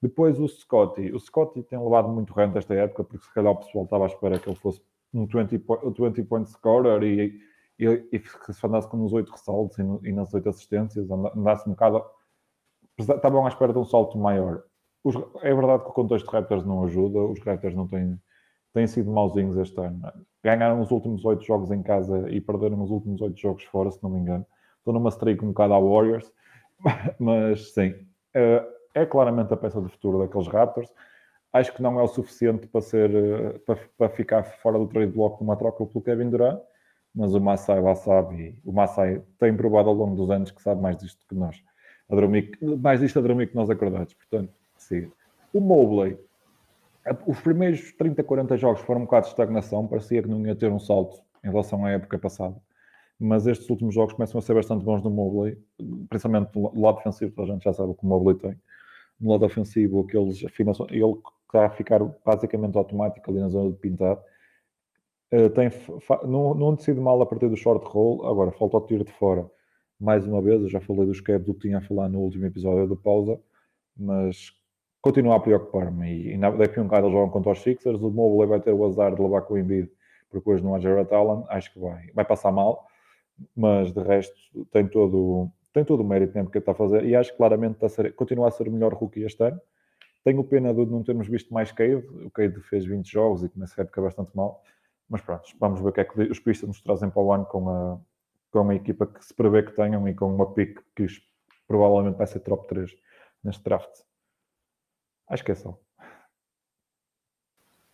Depois 0.00 0.38
o 0.38 0.46
Scotty. 0.46 1.10
O 1.12 1.18
Scotty 1.18 1.62
tem 1.62 1.82
levado 1.82 2.08
muito 2.08 2.34
rente 2.34 2.58
esta 2.58 2.74
época, 2.74 3.04
porque 3.04 3.24
se 3.24 3.32
calhar 3.32 3.52
o 3.52 3.56
pessoal 3.56 3.84
estava 3.84 4.04
à 4.04 4.06
espera 4.06 4.38
que 4.38 4.48
ele 4.48 4.56
fosse 4.56 4.82
um 5.14 5.24
20, 5.24 5.58
point, 5.60 6.02
20 6.02 6.22
point 6.24 6.50
scorer 6.50 7.02
e, 7.02 7.40
e, 7.78 7.86
e 8.12 8.22
se 8.52 8.66
andasse 8.66 8.88
com 8.88 8.98
uns 8.98 9.12
8 9.12 9.30
ressaltos 9.30 9.78
e, 9.78 9.82
no, 9.82 10.00
e 10.04 10.12
nas 10.12 10.32
8 10.32 10.48
assistências, 10.48 11.10
andasse 11.10 11.68
um 11.68 11.72
bocado. 11.72 12.04
Estavam 12.98 13.44
à 13.44 13.48
espera 13.48 13.72
de 13.72 13.78
um 13.78 13.84
salto 13.84 14.16
maior. 14.16 14.62
Os, 15.02 15.16
é 15.42 15.54
verdade 15.54 15.82
que 15.82 15.90
o 15.90 15.92
contexto 15.92 16.26
de 16.26 16.32
Raptors 16.32 16.64
não 16.64 16.84
ajuda, 16.84 17.18
os 17.18 17.40
Raptors 17.40 17.74
não 17.74 17.86
têm, 17.86 18.18
têm 18.72 18.86
sido 18.86 19.10
mauzinhos 19.10 19.56
este 19.56 19.78
ano. 19.80 20.00
Ganharam 20.42 20.80
os 20.80 20.90
últimos 20.90 21.24
8 21.24 21.44
jogos 21.44 21.70
em 21.70 21.82
casa 21.82 22.30
e 22.30 22.40
perderam 22.40 22.80
os 22.82 22.90
últimos 22.90 23.20
8 23.20 23.36
jogos 23.38 23.64
fora, 23.64 23.90
se 23.90 24.02
não 24.02 24.10
me 24.10 24.20
engano. 24.20 24.46
Estou 24.78 24.94
numa 24.94 25.10
streak 25.10 25.44
um 25.44 25.48
bocado 25.48 25.74
à 25.74 25.80
Warriors, 25.80 26.32
mas 27.18 27.72
sim, 27.72 27.94
eh, 28.34 28.64
é 28.94 29.04
claramente 29.04 29.52
a 29.52 29.56
peça 29.56 29.80
de 29.80 29.88
futuro 29.88 30.18
daqueles 30.18 30.46
Raptors. 30.46 30.90
Acho 31.52 31.72
que 31.72 31.82
não 31.82 31.98
é 31.98 32.02
o 32.02 32.08
suficiente 32.08 32.66
para, 32.66 32.80
ser, 32.80 33.14
eh, 33.14 33.58
para, 33.66 33.78
para 33.98 34.08
ficar 34.08 34.44
fora 34.44 34.78
do 34.78 34.86
trade 34.86 35.12
block 35.12 35.40
numa 35.40 35.56
troca 35.56 35.84
pelo 35.84 36.04
Kevin 36.04 36.30
Durant, 36.30 36.60
mas 37.14 37.34
o 37.34 37.40
Massai 37.40 37.80
lá 37.80 37.94
sabe, 37.94 38.58
o 38.64 38.72
Massai 38.72 39.22
tem 39.38 39.56
provado 39.56 39.88
ao 39.88 39.94
longo 39.94 40.16
dos 40.16 40.30
anos 40.30 40.50
que 40.50 40.60
sabe 40.60 40.80
mais 40.80 40.96
disto 40.96 41.24
que 41.28 41.34
nós. 41.34 41.62
A 42.10 42.14
dormir, 42.14 42.58
mais 42.80 43.00
disto 43.00 43.18
a 43.18 43.22
dormir 43.22 43.48
que 43.48 43.54
nós 43.54 43.70
acordados, 43.70 44.14
portanto, 44.14 44.52
siga. 44.76 45.10
O 45.52 45.60
Mobley, 45.60 46.18
os 47.26 47.40
primeiros 47.40 47.92
30, 47.92 48.22
40 48.22 48.56
jogos 48.56 48.80
foram 48.82 49.02
um 49.02 49.04
bocado 49.04 49.26
de 49.26 49.32
estagnação, 49.32 49.86
parecia 49.86 50.22
que 50.22 50.28
não 50.28 50.44
ia 50.46 50.56
ter 50.56 50.70
um 50.70 50.78
salto 50.78 51.22
em 51.42 51.48
relação 51.48 51.84
à 51.84 51.90
época 51.90 52.18
passada 52.18 52.56
mas 53.18 53.46
estes 53.46 53.68
últimos 53.70 53.94
jogos 53.94 54.12
começam 54.14 54.38
a 54.38 54.42
ser 54.42 54.54
bastante 54.54 54.84
bons 54.84 55.02
no 55.02 55.10
Mobley, 55.10 55.58
principalmente 56.08 56.50
do 56.52 56.80
lado 56.80 56.96
defensivo, 56.96 57.42
a 57.42 57.46
gente 57.46 57.64
já 57.64 57.72
sabe 57.72 57.90
o 57.90 57.94
que 57.94 58.04
o 58.04 58.08
Mobley 58.08 58.36
tem. 58.36 58.56
No 59.20 59.30
lado 59.32 59.44
ofensivo, 59.44 60.00
aqueles 60.00 60.44
afinações, 60.44 60.90
ele 60.90 61.14
está 61.46 61.66
a 61.66 61.70
ficar 61.70 62.00
basicamente 62.24 62.76
automático 62.76 63.30
ali 63.30 63.40
na 63.40 63.48
zona 63.48 63.70
de 63.70 63.78
pintado. 63.78 64.20
Uh, 65.32 65.50
tem, 65.50 65.70
não, 66.28 66.54
não 66.54 66.74
decide 66.74 67.00
mal 67.00 67.20
a 67.20 67.26
partir 67.26 67.48
do 67.48 67.56
short 67.56 67.84
roll, 67.86 68.26
agora 68.26 68.52
falta 68.52 68.76
o 68.76 68.86
tiro 68.86 69.04
de 69.04 69.12
fora. 69.12 69.50
Mais 69.98 70.26
uma 70.26 70.40
vez, 70.40 70.62
eu 70.62 70.68
já 70.68 70.80
falei 70.80 71.06
dos 71.06 71.20
caps 71.20 71.46
do 71.46 71.54
que 71.54 71.60
tinha 71.60 71.78
a 71.78 71.80
falar 71.80 72.08
no 72.08 72.20
último 72.20 72.46
episódio 72.46 72.88
da 72.88 72.96
pausa, 72.96 73.40
mas 73.96 74.52
continua 75.00 75.36
a 75.36 75.40
preocupar-me. 75.40 76.08
E, 76.08 76.34
e 76.34 76.38
daqui 76.38 76.78
a 76.78 76.82
um 76.82 76.86
bocado 76.86 77.06
eles 77.06 77.14
jogam 77.14 77.30
contra 77.30 77.52
os 77.52 77.62
Sixers. 77.62 78.00
O 78.00 78.10
Mobley 78.10 78.48
vai 78.48 78.60
ter 78.60 78.72
o 78.72 78.84
azar 78.84 79.14
de 79.14 79.22
levar 79.22 79.42
com 79.42 79.54
o 79.54 79.58
Embiid, 79.58 79.90
porque 80.30 80.50
hoje 80.50 80.62
não 80.62 80.74
há 80.74 80.78
Jared 80.78 81.12
Allen. 81.12 81.44
Acho 81.48 81.72
que 81.72 81.78
vai, 81.78 82.10
vai 82.14 82.24
passar 82.24 82.52
mal 82.52 82.86
mas 83.54 83.92
de 83.92 84.00
resto 84.02 84.34
tem 84.70 84.86
todo, 84.86 85.50
tem 85.72 85.84
todo 85.84 86.00
o 86.00 86.04
mérito 86.04 86.34
mesmo 86.34 86.50
que 86.50 86.58
está 86.58 86.72
a 86.72 86.74
fazer 86.74 87.04
e 87.04 87.14
acho 87.16 87.36
claramente 87.36 87.78
que 87.78 87.84
está 87.84 87.86
a 87.86 88.04
ser, 88.04 88.14
continua 88.14 88.48
a 88.48 88.50
ser 88.50 88.68
o 88.68 88.72
melhor 88.72 88.92
rookie 88.94 89.22
este 89.22 89.42
ano. 89.42 89.60
Tenho 90.22 90.42
pena 90.42 90.72
de 90.72 90.86
não 90.86 91.02
termos 91.02 91.28
visto 91.28 91.52
mais 91.52 91.70
Cade. 91.70 91.96
O 92.24 92.30
Cade 92.30 92.58
fez 92.62 92.86
20 92.86 93.10
jogos 93.10 93.44
e 93.44 93.48
começa 93.48 93.78
a 93.78 93.82
época 93.82 94.00
bastante 94.00 94.34
mal. 94.34 94.62
Mas 95.08 95.20
pronto, 95.20 95.48
vamos 95.58 95.80
ver 95.80 95.88
o 95.88 95.92
que 95.92 96.00
é 96.00 96.04
que 96.04 96.20
os 96.22 96.38
pistas 96.38 96.68
nos 96.68 96.80
trazem 96.80 97.10
para 97.10 97.22
o 97.22 97.32
ano 97.32 97.44
com 97.46 97.68
a, 97.68 98.00
com 98.50 98.60
uma 98.60 98.74
equipa 98.74 99.06
que 99.06 99.24
se 99.24 99.34
prevê 99.34 99.62
que 99.62 99.72
tenham 99.72 100.08
e 100.08 100.14
com 100.14 100.34
uma 100.34 100.52
pick 100.52 100.80
que 100.94 101.06
provavelmente 101.66 102.16
vai 102.16 102.26
ser 102.26 102.40
top 102.40 102.66
3 102.68 102.90
neste 103.42 103.62
draft. 103.62 103.90
Acho 105.28 105.44
que 105.44 105.52
é 105.52 105.54
só. 105.54 105.78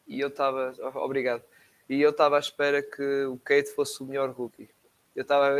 E 0.06 0.20
eu 0.20 0.28
estava, 0.28 0.74
obrigado. 0.96 1.42
E 1.88 2.00
eu 2.00 2.10
estava 2.10 2.36
à 2.36 2.38
espera 2.40 2.82
que 2.82 3.24
o 3.24 3.38
Cade 3.38 3.70
fosse 3.70 4.02
o 4.02 4.06
melhor 4.06 4.30
rookie. 4.30 4.68
Eu 5.14 5.22
estava. 5.22 5.56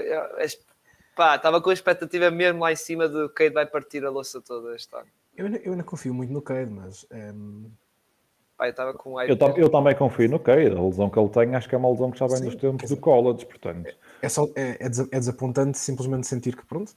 Pá, 1.16 1.36
estava 1.36 1.60
com 1.60 1.70
a 1.70 1.72
expectativa 1.72 2.30
mesmo 2.30 2.60
lá 2.60 2.72
em 2.72 2.76
cima 2.76 3.08
de 3.08 3.16
o 3.16 3.28
Cade 3.28 3.54
vai 3.54 3.66
partir 3.66 4.04
a 4.04 4.10
louça 4.10 4.40
toda 4.40 4.74
este 4.74 4.94
ano. 4.94 5.08
Eu, 5.36 5.46
eu 5.46 5.72
ainda 5.72 5.84
confio 5.84 6.14
muito 6.14 6.32
no 6.32 6.42
Cade, 6.42 6.70
mas. 6.70 7.06
Um... 7.10 7.70
Pá, 8.60 8.66
eu 8.66 8.70
estava 8.72 8.92
com 8.92 9.18
eu, 9.22 9.38
tam, 9.38 9.56
eu 9.56 9.70
também 9.70 9.94
confio 9.94 10.28
no 10.28 10.38
Cade. 10.38 10.76
A 10.76 10.82
lesão 10.82 11.08
que 11.08 11.18
ele 11.18 11.30
tem, 11.30 11.54
acho 11.54 11.66
que 11.66 11.74
é 11.74 11.78
uma 11.78 11.90
lesão 11.90 12.10
que 12.10 12.18
já 12.18 12.26
vem 12.26 12.36
Sim, 12.36 12.44
dos 12.44 12.56
tempos 12.56 12.90
do 12.90 12.96
college, 12.98 13.46
portanto. 13.46 13.86
É, 13.86 13.94
é, 14.20 14.28
só, 14.28 14.44
é, 14.54 14.72
é, 14.72 14.84
é 14.84 15.18
desapontante 15.18 15.78
simplesmente 15.78 16.26
sentir 16.26 16.54
que, 16.54 16.66
pronto, 16.66 16.92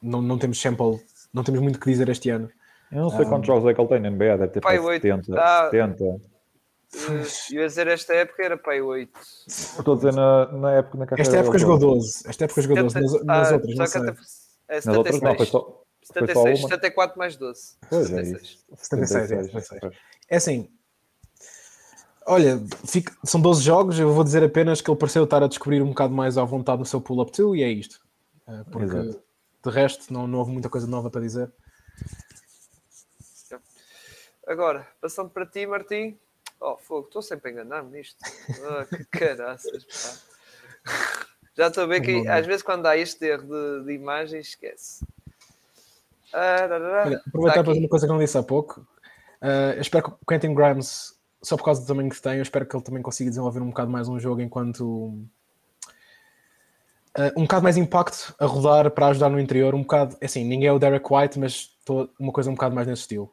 não, 0.00 0.22
não 0.22 0.38
temos 0.38 0.62
sample, 0.62 1.00
não 1.34 1.42
temos 1.42 1.60
muito 1.60 1.80
que 1.80 1.90
dizer 1.90 2.08
este 2.08 2.30
ano. 2.30 2.48
Eu 2.92 3.00
não 3.02 3.10
sei 3.10 3.26
um... 3.26 3.28
quantos 3.28 3.48
jogos 3.48 3.68
é 3.68 3.74
que 3.74 3.80
ele 3.80 3.88
tem 3.88 3.98
na 3.98 4.08
NBA, 4.08 4.38
deve 4.38 4.48
ter 4.52 4.60
Pai, 4.60 4.80
70, 4.80 5.34
ah, 5.36 5.68
70. 5.68 6.04
Uh, 6.04 6.20
ia 7.54 7.66
dizer 7.66 7.88
esta 7.88 8.14
época 8.14 8.44
era 8.44 8.56
para 8.56 8.84
8. 8.84 9.10
Estou 9.48 9.94
a 9.94 9.96
dizer 9.96 10.12
na, 10.12 10.46
na 10.52 10.72
época 10.74 10.96
na 10.96 11.06
Esta 11.18 11.38
época 11.38 11.58
jogou 11.58 11.78
12. 11.78 12.22
Esta 12.28 12.44
época 12.44 12.62
jogou 12.62 12.76
12. 12.84 13.00
Nas, 13.00 13.24
nas 13.24 13.50
ah, 13.50 13.54
outras, 13.54 13.76
não 13.76 13.86
sei. 13.86 14.00
É 14.68 14.80
76. 14.80 14.84
Nas 14.84 14.96
outras 14.96 15.20
não, 15.20 15.34
foi 15.34 15.46
só, 15.46 15.82
76, 16.04 16.60
só 16.60 16.68
74 16.68 17.18
mais 17.18 17.36
12. 17.36 17.60
Pois 17.88 18.06
76. 18.06 18.64
é 18.70 18.76
76, 18.76 19.28
76, 19.50 19.82
é, 19.82 19.90
é 20.28 20.36
assim. 20.36 20.68
Olha, 22.26 22.60
fica, 22.86 23.16
são 23.24 23.40
12 23.40 23.62
jogos, 23.62 23.98
eu 23.98 24.12
vou 24.12 24.22
dizer 24.22 24.42
apenas 24.42 24.80
que 24.80 24.90
ele 24.90 24.98
pareceu 24.98 25.24
estar 25.24 25.42
a 25.42 25.48
descobrir 25.48 25.82
um 25.82 25.88
bocado 25.88 26.14
mais 26.14 26.38
à 26.38 26.44
vontade 26.44 26.78
no 26.78 26.86
seu 26.86 27.00
pull-up 27.00 27.32
too, 27.32 27.56
e 27.56 27.62
é 27.62 27.68
isto. 27.68 28.00
Eh, 28.46 28.64
porque 28.70 28.96
Exato. 28.96 29.22
de 29.64 29.70
resto 29.70 30.12
não, 30.12 30.26
não 30.26 30.38
houve 30.38 30.52
muita 30.52 30.68
coisa 30.68 30.86
nova 30.86 31.10
para 31.10 31.20
dizer. 31.22 31.50
Agora, 34.46 34.86
passando 35.00 35.30
para 35.30 35.46
ti, 35.46 35.66
Martim, 35.66 36.18
Oh, 36.60 36.76
fogo, 36.76 37.06
estou 37.06 37.22
sempre 37.22 37.48
a 37.48 37.52
enganar-me 37.52 37.90
nisto. 37.90 38.18
Oh, 38.50 38.84
que 38.84 39.04
caraças, 39.18 39.84
pá. 39.84 40.92
Já 41.56 41.68
estou 41.68 41.84
a 41.84 41.86
ver 41.86 42.02
que 42.02 42.28
às 42.28 42.46
vezes 42.46 42.62
quando 42.62 42.86
há 42.86 42.96
este 42.96 43.24
erro 43.26 43.46
de, 43.46 43.86
de 43.86 43.92
imagem, 43.94 44.40
esquece. 44.40 45.04
Ah, 46.32 46.68
Olha, 47.06 47.22
aproveitar 47.26 47.54
tá 47.56 47.64
para 47.64 47.64
fazer 47.64 47.80
uma 47.80 47.88
coisa 47.88 48.06
que 48.06 48.12
não 48.12 48.18
disse 48.18 48.36
há 48.36 48.42
pouco. 48.42 48.86
Uh, 49.42 49.72
eu 49.76 49.80
espero 49.80 50.04
que 50.04 50.10
o 50.10 50.26
Quentin 50.26 50.54
Grimes, 50.54 51.18
só 51.42 51.56
por 51.56 51.64
causa 51.64 51.80
do 51.80 51.86
tamanho 51.86 52.10
que 52.10 52.20
tem, 52.20 52.36
eu 52.36 52.42
espero 52.42 52.66
que 52.66 52.76
ele 52.76 52.84
também 52.84 53.02
consiga 53.02 53.30
desenvolver 53.30 53.60
um 53.60 53.68
bocado 53.68 53.90
mais 53.90 54.08
um 54.08 54.18
jogo 54.18 54.40
enquanto, 54.40 55.14
Uh, 57.18 57.32
um 57.36 57.42
bocado 57.42 57.64
mais 57.64 57.76
impacto 57.76 58.34
a 58.38 58.46
rodar 58.46 58.88
para 58.92 59.08
ajudar 59.08 59.28
no 59.28 59.40
interior, 59.40 59.74
um 59.74 59.82
bocado, 59.82 60.16
é 60.20 60.26
assim, 60.26 60.44
ninguém 60.44 60.68
é 60.68 60.72
o 60.72 60.78
Derek 60.78 61.12
White, 61.12 61.40
mas 61.40 61.66
tô, 61.84 62.08
uma 62.20 62.32
coisa 62.32 62.48
um 62.48 62.54
bocado 62.54 62.72
mais 62.72 62.86
nesse 62.86 63.02
estilo. 63.02 63.32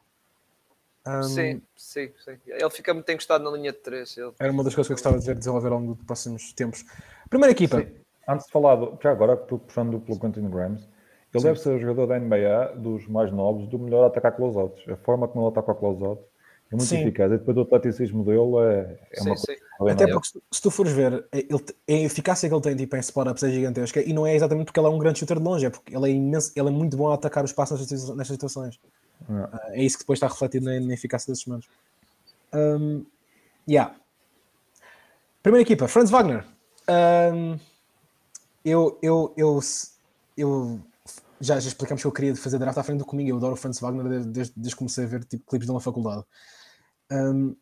Um, 1.05 1.23
sim, 1.23 1.61
sim, 1.75 2.09
sim. 2.25 2.37
Ele 2.47 2.69
fica 2.71 2.91
muito 2.93 3.09
encostado 3.11 3.43
na 3.43 3.51
linha 3.51 3.71
de 3.71 3.77
3. 3.77 4.17
Ele... 4.17 4.31
Era 4.39 4.51
uma 4.51 4.63
das 4.63 4.73
coisas 4.73 4.87
que 4.87 4.93
eu 4.93 4.95
gostava 4.95 5.19
de 5.19 5.25
ver 5.25 5.35
desenvolver 5.35 5.71
ao 5.71 5.79
longo 5.79 5.93
dos 5.93 6.03
próximos 6.05 6.51
tempos. 6.53 6.83
Primeira 7.29 7.51
equipa. 7.51 7.81
Sim. 7.81 7.87
Antes 8.27 8.47
de 8.47 8.51
falar, 8.51 8.75
do, 8.75 8.97
já 9.01 9.11
agora, 9.11 9.37
puxando 9.37 10.01
pelo 10.01 10.19
Quentin 10.19 10.49
Grimes, 10.49 10.81
ele 11.33 11.41
sim. 11.41 11.47
deve 11.47 11.59
ser 11.59 11.69
o 11.69 11.79
jogador 11.79 12.07
da 12.07 12.19
NBA 12.19 12.73
dos 12.77 13.07
mais 13.07 13.31
novos, 13.31 13.69
do 13.69 13.77
melhor 13.79 14.03
a 14.03 14.07
atacar 14.07 14.35
closeouts. 14.35 14.83
A 14.89 14.97
forma 14.97 15.27
como 15.27 15.45
ele 15.45 15.51
ataca 15.51 15.71
a 15.71 15.75
closeout 15.75 16.21
é 16.71 16.75
muito 16.75 16.87
sim. 16.87 17.01
eficaz. 17.01 17.31
E 17.31 17.37
depois 17.37 17.57
o 17.57 17.61
atleticismo 17.61 18.23
dele 18.23 18.57
é, 18.59 18.99
é 19.11 19.21
sim, 19.21 19.29
uma 19.29 19.35
coisa. 19.35 19.93
Até 19.93 20.07
porque, 20.07 20.29
se 20.51 20.61
tu 20.61 20.71
fores 20.71 20.91
ver, 20.91 21.25
é, 21.31 21.39
ele, 21.39 21.65
a 21.87 22.05
eficácia 22.05 22.49
que 22.49 22.55
ele 22.55 22.61
tem 22.61 22.75
tipo, 22.75 22.95
em 22.95 22.99
spot-ups 22.99 23.43
é 23.43 23.49
gigantesca 23.49 24.01
e 24.01 24.11
não 24.11 24.25
é 24.25 24.35
exatamente 24.35 24.65
porque 24.65 24.79
ele 24.79 24.87
é 24.87 24.89
um 24.89 24.97
grande 24.97 25.19
shooter 25.19 25.37
de 25.37 25.43
longe, 25.43 25.65
é 25.65 25.69
porque 25.69 25.95
ele 25.95 26.09
é 26.09 26.13
imenso, 26.13 26.51
ele 26.55 26.67
é 26.67 26.71
muito 26.71 26.97
bom 26.97 27.09
a 27.09 27.13
atacar 27.13 27.43
o 27.43 27.45
espaço 27.45 27.75
nestas, 27.75 28.09
nestas 28.09 28.27
situações. 28.27 28.79
É. 29.29 29.79
é 29.79 29.83
isso 29.83 29.97
que 29.97 30.03
depois 30.03 30.17
está 30.17 30.27
refletido 30.27 30.65
na, 30.65 30.79
na 30.79 30.93
eficácia 30.93 31.31
desses 31.31 31.45
manos. 31.45 31.67
Um, 32.53 33.05
yeah. 33.67 33.95
Primeira 35.41 35.61
equipa, 35.61 35.87
Franz 35.87 36.09
Wagner. 36.09 36.45
Um, 37.33 37.57
eu, 38.65 38.97
eu, 39.01 39.33
eu, 39.37 39.59
eu 40.35 40.79
já, 41.39 41.59
já 41.59 41.67
explicamos 41.67 42.01
que 42.01 42.07
eu 42.07 42.11
queria 42.11 42.35
fazer 42.35 42.59
draft 42.59 42.77
à 42.77 42.83
frente 42.83 42.99
do 42.99 43.05
comigo. 43.05 43.29
Eu 43.29 43.37
adoro 43.37 43.53
o 43.53 43.57
Franz 43.57 43.79
Wagner 43.79 44.07
desde, 44.07 44.29
desde, 44.29 44.53
desde 44.55 44.75
que 44.75 44.77
comecei 44.77 45.03
a 45.05 45.07
ver 45.07 45.23
tipo, 45.23 45.45
clipes 45.49 45.67
dele 45.67 45.77
na 45.77 45.81
faculdade. 45.83 46.23
Um, 47.11 47.55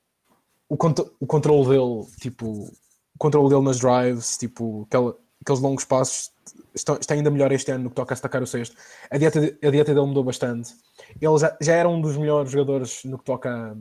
o, 0.67 0.75
o 1.19 1.27
controle 1.27 1.69
dele, 1.69 2.05
tipo, 2.19 2.45
o 2.45 3.17
controle 3.17 3.49
dele 3.49 3.63
nas 3.63 3.79
drives, 3.79 4.37
tipo, 4.37 4.87
aquele, 4.87 5.13
aqueles 5.41 5.61
longos 5.61 5.85
passos, 5.85 6.31
está, 6.73 6.93
está, 6.93 7.13
ainda 7.13 7.29
melhor 7.29 7.51
este 7.51 7.71
ano 7.71 7.85
no 7.85 7.89
que 7.89 7.95
toca 7.95 8.13
a 8.13 8.15
destacar 8.15 8.41
o 8.41 8.47
sexto. 8.47 8.75
A 9.09 9.17
dieta, 9.17 9.39
a 9.39 9.69
dieta 9.69 9.93
dele 9.93 10.07
mudou 10.07 10.23
bastante. 10.23 10.73
Ele 11.21 11.37
já, 11.37 11.55
já 11.61 11.73
era 11.73 11.87
um 11.87 12.01
dos 12.01 12.17
melhores 12.17 12.51
jogadores 12.51 13.03
no 13.05 13.17
que 13.17 13.23
toca. 13.23 13.77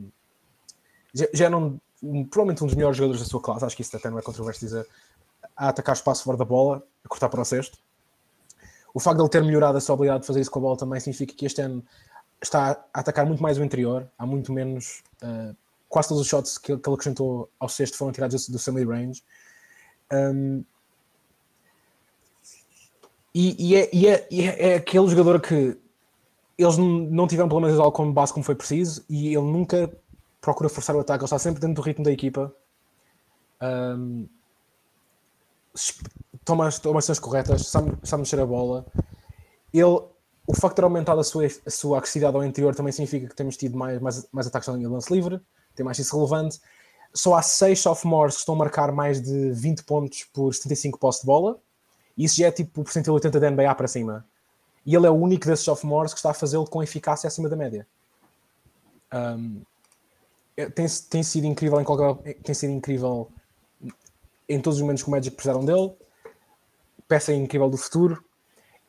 Já, 1.13 1.27
já 1.33 1.45
era 1.45 1.57
um, 1.57 1.79
um, 2.03 2.23
provavelmente 2.25 2.63
um 2.63 2.67
dos 2.67 2.75
melhores 2.75 2.97
jogadores 2.97 3.21
da 3.21 3.27
sua 3.27 3.41
classe, 3.41 3.65
acho 3.65 3.75
que 3.75 3.81
isso 3.81 3.95
até 3.95 4.09
não 4.09 4.19
é 4.19 4.21
controverso 4.21 4.59
dizer, 4.59 4.87
a 5.55 5.69
atacar 5.69 5.95
espaço 5.95 6.23
fora 6.23 6.37
da 6.37 6.45
bola, 6.45 6.83
a 7.03 7.07
cortar 7.07 7.29
para 7.29 7.41
o 7.41 7.45
sexto. 7.45 7.77
O 8.93 8.99
facto 8.99 9.17
de 9.17 9.23
ele 9.23 9.29
ter 9.29 9.43
melhorado 9.43 9.77
a 9.77 9.81
sua 9.81 9.95
habilidade 9.95 10.21
de 10.21 10.27
fazer 10.27 10.39
isso 10.39 10.51
com 10.51 10.59
a 10.59 10.61
bola 10.61 10.77
também 10.77 10.99
significa 10.99 11.33
que 11.33 11.45
este 11.45 11.61
ano 11.61 11.83
está 12.45 12.85
a 12.93 12.99
atacar 12.99 13.25
muito 13.25 13.41
mais 13.41 13.57
o 13.57 13.63
interior, 13.63 14.09
há 14.17 14.25
muito 14.25 14.51
menos. 14.53 15.03
Uh, 15.21 15.55
quase 15.87 16.09
todos 16.09 16.21
os 16.21 16.27
shots 16.27 16.57
que, 16.57 16.77
que 16.77 16.89
ele 16.89 16.95
acrescentou 16.95 17.49
ao 17.59 17.69
sexto 17.69 17.97
foram 17.97 18.11
tirados 18.11 18.49
do 18.49 18.59
semi-range. 18.59 19.23
Um, 20.11 20.63
e, 23.33 23.71
e, 23.71 23.75
é, 23.75 23.89
e, 23.93 24.07
é, 24.07 24.27
e 24.31 24.41
é, 24.41 24.69
é, 24.71 24.75
aquele 24.75 25.07
jogador 25.07 25.41
que 25.41 25.77
eles 26.57 26.77
não 26.77 27.27
tiveram 27.27 27.49
problemas 27.49 27.77
de 27.77 27.91
como 27.91 28.13
base 28.13 28.31
como 28.31 28.45
foi 28.45 28.55
preciso 28.55 29.03
e 29.09 29.27
ele 29.27 29.45
nunca 29.45 29.91
procura 30.39 30.69
forçar 30.69 30.95
o 30.95 31.01
ataque, 31.01 31.21
ele 31.21 31.25
está 31.25 31.39
sempre 31.39 31.59
dentro 31.59 31.75
do 31.75 31.81
ritmo 31.81 32.05
da 32.05 32.11
equipa. 32.11 32.53
Um, 33.61 34.27
toma, 36.45 36.69
toma 36.71 36.99
as 36.99 37.05
ações 37.05 37.19
corretas, 37.19 37.67
sabe, 37.67 37.97
sabe 38.03 38.21
mexer 38.21 38.39
a 38.39 38.45
bola. 38.45 38.85
Ele, 39.73 40.01
o 40.47 40.53
facto 40.53 40.75
de 40.75 40.75
ter 40.77 40.83
aumentado 40.83 41.19
a 41.19 41.23
sua, 41.23 41.45
a 41.45 41.69
sua 41.69 41.97
agressividade 41.97 42.35
ao 42.35 42.43
interior 42.43 42.75
também 42.75 42.91
significa 42.91 43.27
que 43.27 43.35
temos 43.35 43.57
tido 43.57 43.77
mais, 43.77 43.99
mais, 43.99 44.27
mais 44.31 44.47
ataques 44.47 44.67
na 44.67 44.75
linha 44.75 44.87
de 44.87 44.93
lance 44.93 45.11
livre, 45.11 45.41
tem 45.75 45.83
mais 45.83 45.97
isso 45.97 46.15
relevante. 46.15 46.59
Só 47.13 47.35
há 47.35 47.41
seis 47.41 47.79
sophomores 47.79 48.35
que 48.35 48.39
estão 48.41 48.55
a 48.55 48.57
marcar 48.57 48.91
mais 48.91 49.21
de 49.21 49.51
20 49.51 49.83
pontos 49.83 50.25
por 50.33 50.53
75 50.53 50.99
postos 50.99 51.21
de 51.21 51.27
bola. 51.27 51.59
E 52.17 52.25
isso 52.25 52.37
já 52.37 52.47
é 52.47 52.51
tipo 52.51 52.81
o 52.81 52.83
percentil 52.83 53.13
80 53.13 53.39
da 53.39 53.51
NBA 53.51 53.73
para 53.75 53.87
cima. 53.87 54.25
E 54.85 54.95
ele 54.95 55.07
é 55.07 55.09
o 55.09 55.13
único 55.13 55.45
desses 55.45 55.65
sophomores 55.65 56.13
que 56.13 56.19
está 56.19 56.31
a 56.31 56.33
fazê-lo 56.33 56.65
com 56.65 56.83
eficácia 56.83 57.27
acima 57.27 57.49
da 57.49 57.55
média. 57.55 57.87
Um, 59.13 59.61
é, 60.57 60.69
tem, 60.69 60.85
tem 61.09 61.23
sido 61.23 61.45
incrível 61.45 61.79
em 61.81 61.83
qualquer, 61.83 62.35
tem 62.35 62.53
sido 62.53 62.71
incrível 62.71 63.29
em 64.47 64.59
todos 64.61 64.77
os 64.77 64.81
momentos 64.81 65.03
que 65.03 65.09
o 65.09 65.11
Magic 65.11 65.35
precisaram 65.35 65.65
dele. 65.65 65.93
Peça 67.07 67.33
incrível 67.33 67.69
do 67.69 67.77
futuro. 67.77 68.23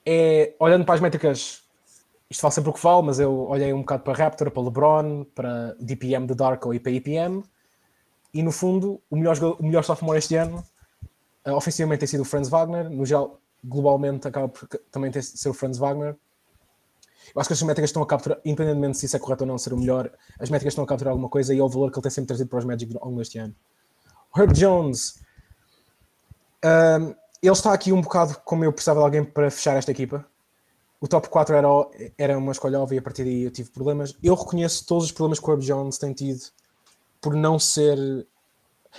É, 0.07 0.55
olhando 0.61 0.85
para 0.85 0.95
as 0.95 1.01
métricas, 1.01 1.63
isto 2.31 2.41
vale 2.41 2.55
sempre 2.55 2.71
o 2.71 2.73
que 2.73 2.83
vale, 2.83 3.03
mas 3.03 3.19
eu 3.19 3.49
olhei 3.49 3.73
um 3.73 3.81
bocado 3.81 4.05
para 4.05 4.17
Raptor, 4.17 4.51
para 4.53 4.63
LeBron, 4.63 5.25
para 5.35 5.75
DPM 5.81 6.27
de 6.27 6.35
Darko 6.35 6.73
e 6.73 6.79
para 6.79 6.93
IPM. 6.93 7.43
E 8.33 8.43
no 8.43 8.53
fundo, 8.53 9.01
o 9.11 9.17
melhor, 9.17 9.37
o 9.59 9.63
melhor 9.65 9.83
sophomore 9.83 10.19
este 10.19 10.37
ano, 10.37 10.65
uh, 11.47 11.53
ofensivamente, 11.53 12.01
tem 12.01 12.09
sido 12.09 12.21
o 12.21 12.25
Franz 12.25 12.49
Wagner. 12.49 12.89
No 12.89 13.05
geral, 13.05 13.41
globalmente, 13.65 14.29
acaba 14.29 14.49
por 14.49 14.69
também 14.91 15.11
ter, 15.11 15.23
ser 15.23 15.49
o 15.49 15.55
Franz 15.55 15.79
Wagner. 15.79 16.17
Eu 17.35 17.41
acho 17.41 17.49
que 17.49 17.55
as 17.55 17.63
métricas 17.63 17.91
estão 17.91 18.03
a 18.03 18.07
capturar, 18.07 18.39
independentemente 18.45 18.99
se 18.99 19.07
isso 19.07 19.17
é 19.17 19.19
correto 19.19 19.43
ou 19.43 19.49
não 19.49 19.59
ser 19.59 19.73
o 19.73 19.77
melhor, 19.77 20.11
as 20.39 20.49
métricas 20.49 20.73
estão 20.73 20.85
a 20.85 20.87
capturar 20.87 21.11
alguma 21.11 21.29
coisa 21.29 21.53
e 21.53 21.59
é 21.59 21.63
o 21.63 21.69
valor 21.69 21.91
que 21.91 21.99
ele 21.99 22.03
tem 22.03 22.11
sempre 22.11 22.29
trazido 22.29 22.49
para 22.49 22.61
os 22.61 22.65
Magic 22.65 22.97
ao 22.97 23.09
longo 23.09 23.19
deste 23.19 23.39
ano. 23.39 23.55
Herb 24.37 24.53
Jones, 24.53 25.21
um, 26.65 27.15
ele 27.47 27.53
está 27.53 27.73
aqui 27.73 27.93
um 27.93 28.01
bocado 28.01 28.37
como 28.45 28.65
eu 28.65 28.73
precisava 28.73 29.01
de 29.01 29.05
alguém 29.05 29.25
para 29.25 29.51
fechar 29.51 29.77
esta 29.77 29.91
equipa. 29.91 30.27
O 31.01 31.07
top 31.07 31.29
4 31.29 31.55
era, 31.55 31.69
era 32.17 32.39
uma 32.39 32.53
escolha 32.53 32.81
óbvia, 32.81 33.01
a 33.01 33.03
partir 33.03 33.25
daí 33.25 33.43
eu 33.43 33.51
tive 33.51 33.71
problemas. 33.71 34.17
Eu 34.23 34.35
reconheço 34.35 34.87
todos 34.87 35.05
os 35.05 35.13
problemas 35.13 35.39
que 35.39 35.49
o 35.49 35.53
Herb 35.53 35.63
Jones 35.63 35.99
tem 35.99 36.13
tido 36.13 36.41
por 37.21 37.35
não 37.35 37.59
ser. 37.59 38.27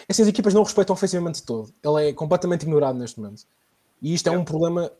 Essas 0.07 0.27
equipas 0.27 0.53
não 0.53 0.63
respeitam 0.63 0.93
ofensivamente 0.93 1.43
todo. 1.43 1.73
Ele 1.83 2.09
é 2.09 2.13
completamente 2.13 2.63
ignorado 2.63 2.97
neste 2.97 3.19
momento. 3.19 3.43
E 4.01 4.13
isto 4.13 4.27
é 4.27 4.31
um 4.31 4.45
problema 4.45 4.91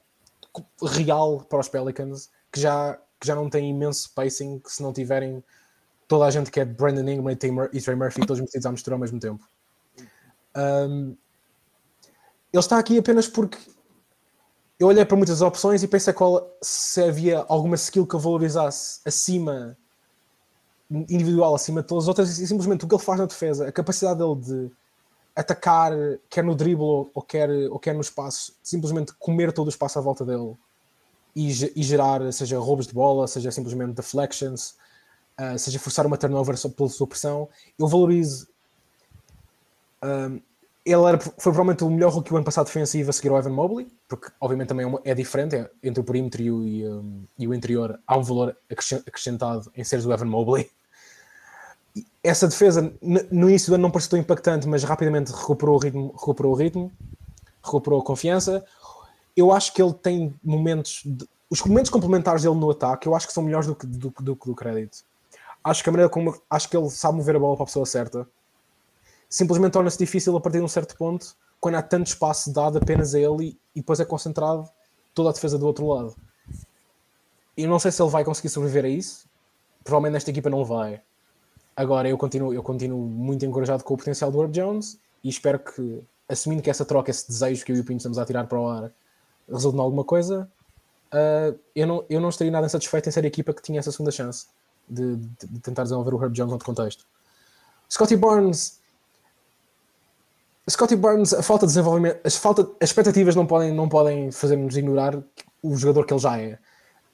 real 0.84 1.42
para 1.42 1.60
os 1.60 1.70
Pelicans 1.70 2.32
que 2.52 2.60
já, 2.60 3.00
que 3.20 3.28
já 3.28 3.36
não 3.36 3.50
tem 3.50 3.70
imenso 3.70 4.12
pacing 4.16 4.62
se 4.66 4.82
não 4.82 4.92
tiverem 4.92 5.44
toda 6.08 6.26
a 6.26 6.32
gente 6.32 6.50
que 6.50 6.60
é 6.60 6.66
Brandon 6.66 7.08
Ingram 7.08 7.32
e 7.32 7.82
Trey 7.82 7.96
Murphy 7.96 8.26
todos 8.26 8.40
metidos 8.40 8.66
à 8.66 8.72
mistura 8.72 8.96
ao 8.96 9.00
mesmo 9.00 9.20
tempo. 9.20 9.48
Um, 10.56 11.16
ele 12.54 12.60
está 12.60 12.78
aqui 12.78 12.98
apenas 12.98 13.28
porque 13.28 13.58
eu 14.80 14.88
olhei 14.88 15.04
para 15.04 15.18
muitas 15.18 15.42
opções 15.42 15.82
e 15.82 15.88
pensei 15.88 16.14
qual, 16.14 16.56
se 16.62 17.04
havia 17.04 17.46
alguma 17.48 17.76
skill 17.76 18.06
que 18.06 18.16
eu 18.16 18.20
valorizasse 18.20 19.02
acima, 19.06 19.78
individual, 20.90 21.56
acima 21.56 21.82
de 21.82 21.88
todas 21.88 22.06
as 22.06 22.08
outras, 22.08 22.40
e 22.40 22.48
simplesmente 22.48 22.86
o 22.86 22.88
que 22.88 22.96
ele 22.96 23.04
faz 23.04 23.20
na 23.20 23.26
defesa, 23.26 23.68
a 23.68 23.72
capacidade 23.72 24.20
dele 24.20 24.36
de 24.36 24.72
atacar, 25.36 25.92
quer 26.30 26.44
no 26.44 26.56
dribble 26.56 27.10
ou 27.14 27.22
quer, 27.22 27.50
ou 27.70 27.80
quer 27.80 27.94
no 27.94 28.02
espaço, 28.02 28.54
simplesmente 28.64 29.14
comer 29.14 29.52
todo 29.52 29.68
o 29.68 29.70
espaço 29.70 30.00
à 30.00 30.02
volta 30.02 30.24
dele 30.24 30.56
e, 31.36 31.50
e 31.76 31.84
gerar, 31.84 32.32
seja 32.32 32.58
roubos 32.60 32.88
de 32.88 32.94
bola, 32.94 33.28
seja 33.28 33.52
simplesmente 33.52 33.94
deflections, 33.94 34.76
uh, 35.40 35.58
seja 35.58 35.78
forçar 35.78 36.06
uma 36.06 36.18
turnover 36.18 36.56
pela 36.72 36.90
sua 36.90 37.08
pressão, 37.08 37.50
eu 37.78 37.88
valorizo. 37.88 38.48
Um, 40.04 40.42
ele 40.88 41.04
era, 41.06 41.20
foi 41.20 41.52
provavelmente 41.52 41.84
o 41.84 41.90
melhor 41.90 42.14
rookie 42.14 42.32
o 42.32 42.38
ano 42.38 42.46
passado 42.46 42.68
defensivo 42.68 43.10
a 43.10 43.14
seguir 43.14 43.30
o 43.30 43.38
Evan 43.38 43.50
Mobley, 43.50 43.92
porque 44.08 44.30
obviamente 44.40 44.70
também 44.70 44.88
é, 44.88 45.12
é 45.12 45.14
diferente 45.14 45.58
é, 45.58 45.70
entre 45.84 46.00
o 46.00 46.04
perímetro 46.04 46.42
e 46.42 46.50
o, 46.50 46.64
e, 46.64 46.88
um, 46.88 47.24
e 47.38 47.48
o, 47.48 47.54
interior. 47.54 48.00
Há 48.08 48.18
um 48.18 48.24
valor 48.24 48.56
acrescentado 48.72 49.70
em 49.76 49.84
seres 49.84 50.06
o 50.06 50.14
Evan 50.14 50.26
Mobley. 50.26 50.72
Essa 52.24 52.48
defesa 52.48 52.94
no 53.02 53.50
início 53.50 53.70
do 53.70 53.76
ano 53.76 53.82
não 53.82 53.92
pareceu 53.92 54.12
tão 54.12 54.20
impactante, 54.20 54.66
mas 54.66 54.84
rapidamente 54.84 55.32
recuperou 55.32 55.76
o 55.76 55.78
ritmo, 55.78 56.14
recuperou 56.14 56.54
o 56.54 56.56
ritmo, 56.56 56.92
recuperou 57.62 58.00
a 58.00 58.04
confiança. 58.04 58.64
Eu 59.36 59.52
acho 59.52 59.74
que 59.74 59.82
ele 59.82 59.94
tem 59.94 60.34
momentos, 60.42 61.02
de, 61.06 61.28
os 61.50 61.62
momentos 61.64 61.92
complementares 61.92 62.44
dele 62.44 62.56
no 62.56 62.72
ataque, 62.72 63.08
eu 63.08 63.16
acho 63.16 63.28
que 63.28 63.34
são 63.34 63.44
melhores 63.44 63.68
do 63.68 63.76
que 63.76 63.86
do, 63.86 64.14
do, 64.22 64.36
do 64.36 64.56
crédito. 64.56 65.00
Acho 65.62 65.84
que 65.84 65.90
a 65.90 65.92
maneira 65.92 66.10
como 66.10 66.34
acho 66.50 66.70
que 66.70 66.78
ele 66.78 66.90
sabe 66.90 67.18
mover 67.18 67.36
a 67.36 67.40
bola 67.40 67.56
para 67.58 67.64
a 67.64 67.68
pessoa 67.68 67.86
certa 67.86 68.26
simplesmente 69.30 69.74
torna-se 69.74 69.98
difícil 69.98 70.36
a 70.36 70.42
partir 70.42 70.60
de 70.60 70.64
um 70.64 70.68
certo 70.68 70.96
ponto, 70.96 71.36
quando 71.60 71.76
há 71.76 71.82
tanto 71.82 72.08
espaço 72.08 72.52
dado 72.54 72.78
apenas 72.78 73.14
a 73.14 73.20
ele 73.20 73.58
e 73.76 73.80
depois 73.80 74.00
é 74.00 74.06
concentrado 74.06 74.70
toda 75.14 75.30
a 75.30 75.34
defesa 75.34 75.58
do 75.58 75.66
outro 75.66 75.88
lado. 75.88 76.16
Eu 77.56 77.68
não 77.68 77.80
sei 77.80 77.92
se 77.92 78.02
ele 78.02 78.12
vai 78.12 78.24
conseguir 78.24 78.50
sobreviver 78.50 78.86
a 78.86 78.90
isso. 78.90 79.28
Provavelmente 79.84 80.14
nesta 80.14 80.30
equipa 80.30 80.50
não 80.50 80.64
vai. 80.64 81.02
Agora 81.76 82.08
eu 82.08 82.18
continuo, 82.18 82.54
eu 82.54 82.62
continuo 82.62 83.00
muito 83.00 83.46
encorajado 83.46 83.84
com 83.84 83.94
o 83.94 83.98
potencial 83.98 84.32
do 84.32 84.42
Herb 84.42 84.52
Jones 84.52 85.00
e 85.24 85.30
espero 85.30 85.60
que, 85.60 86.04
assumindo 86.30 86.62
que 86.62 86.70
essa 86.70 86.86
troca, 86.86 87.10
esse 87.10 87.28
desejo 87.28 87.66
que 87.66 87.72
eu 87.72 87.76
e 87.76 87.80
o 87.80 87.84
Pinho 87.84 87.98
estamos 87.98 88.18
a 88.18 88.26
tirar 88.26 88.46
para 88.48 88.60
o 88.60 88.68
ar, 88.68 88.92
resulte 89.50 89.78
em 89.78 89.82
alguma 89.82 90.04
coisa, 90.04 90.50
uh, 91.12 91.60
eu, 91.76 91.88
não, 91.88 92.06
eu 92.10 92.20
não 92.20 92.30
estaria 92.30 92.52
nada 92.52 92.66
insatisfeito 92.66 93.10
em 93.10 93.12
ser 93.12 93.24
a 93.24 93.28
equipa 93.28 93.54
que 93.54 93.62
tinha 93.62 93.80
essa 93.80 93.92
segunda 93.92 94.12
chance 94.12 94.48
de, 94.88 95.16
de, 95.16 95.48
de 95.48 95.60
tentar 95.60 95.84
desenvolver 95.84 96.14
o 96.14 96.24
Herb 96.24 96.34
Jones 96.34 96.52
outro 96.52 96.66
contexto. 96.66 97.06
Scotty 97.90 98.16
Barnes 98.16 98.77
Scotty 100.70 100.96
Barnes, 100.96 101.34
a 101.34 101.42
falta 101.42 101.66
de 101.66 101.72
desenvolvimento, 101.72 102.20
as, 102.24 102.36
falta, 102.36 102.64
as 102.82 102.90
expectativas 102.90 103.36
não 103.36 103.46
podem, 103.46 103.74
não 103.74 103.88
podem 103.88 104.32
fazer-nos 104.32 104.76
ignorar 104.76 105.18
o 105.64 105.76
jogador 105.76 106.06
que 106.06 106.14
ele 106.14 106.20
já 106.20 106.40
é. 106.40 106.60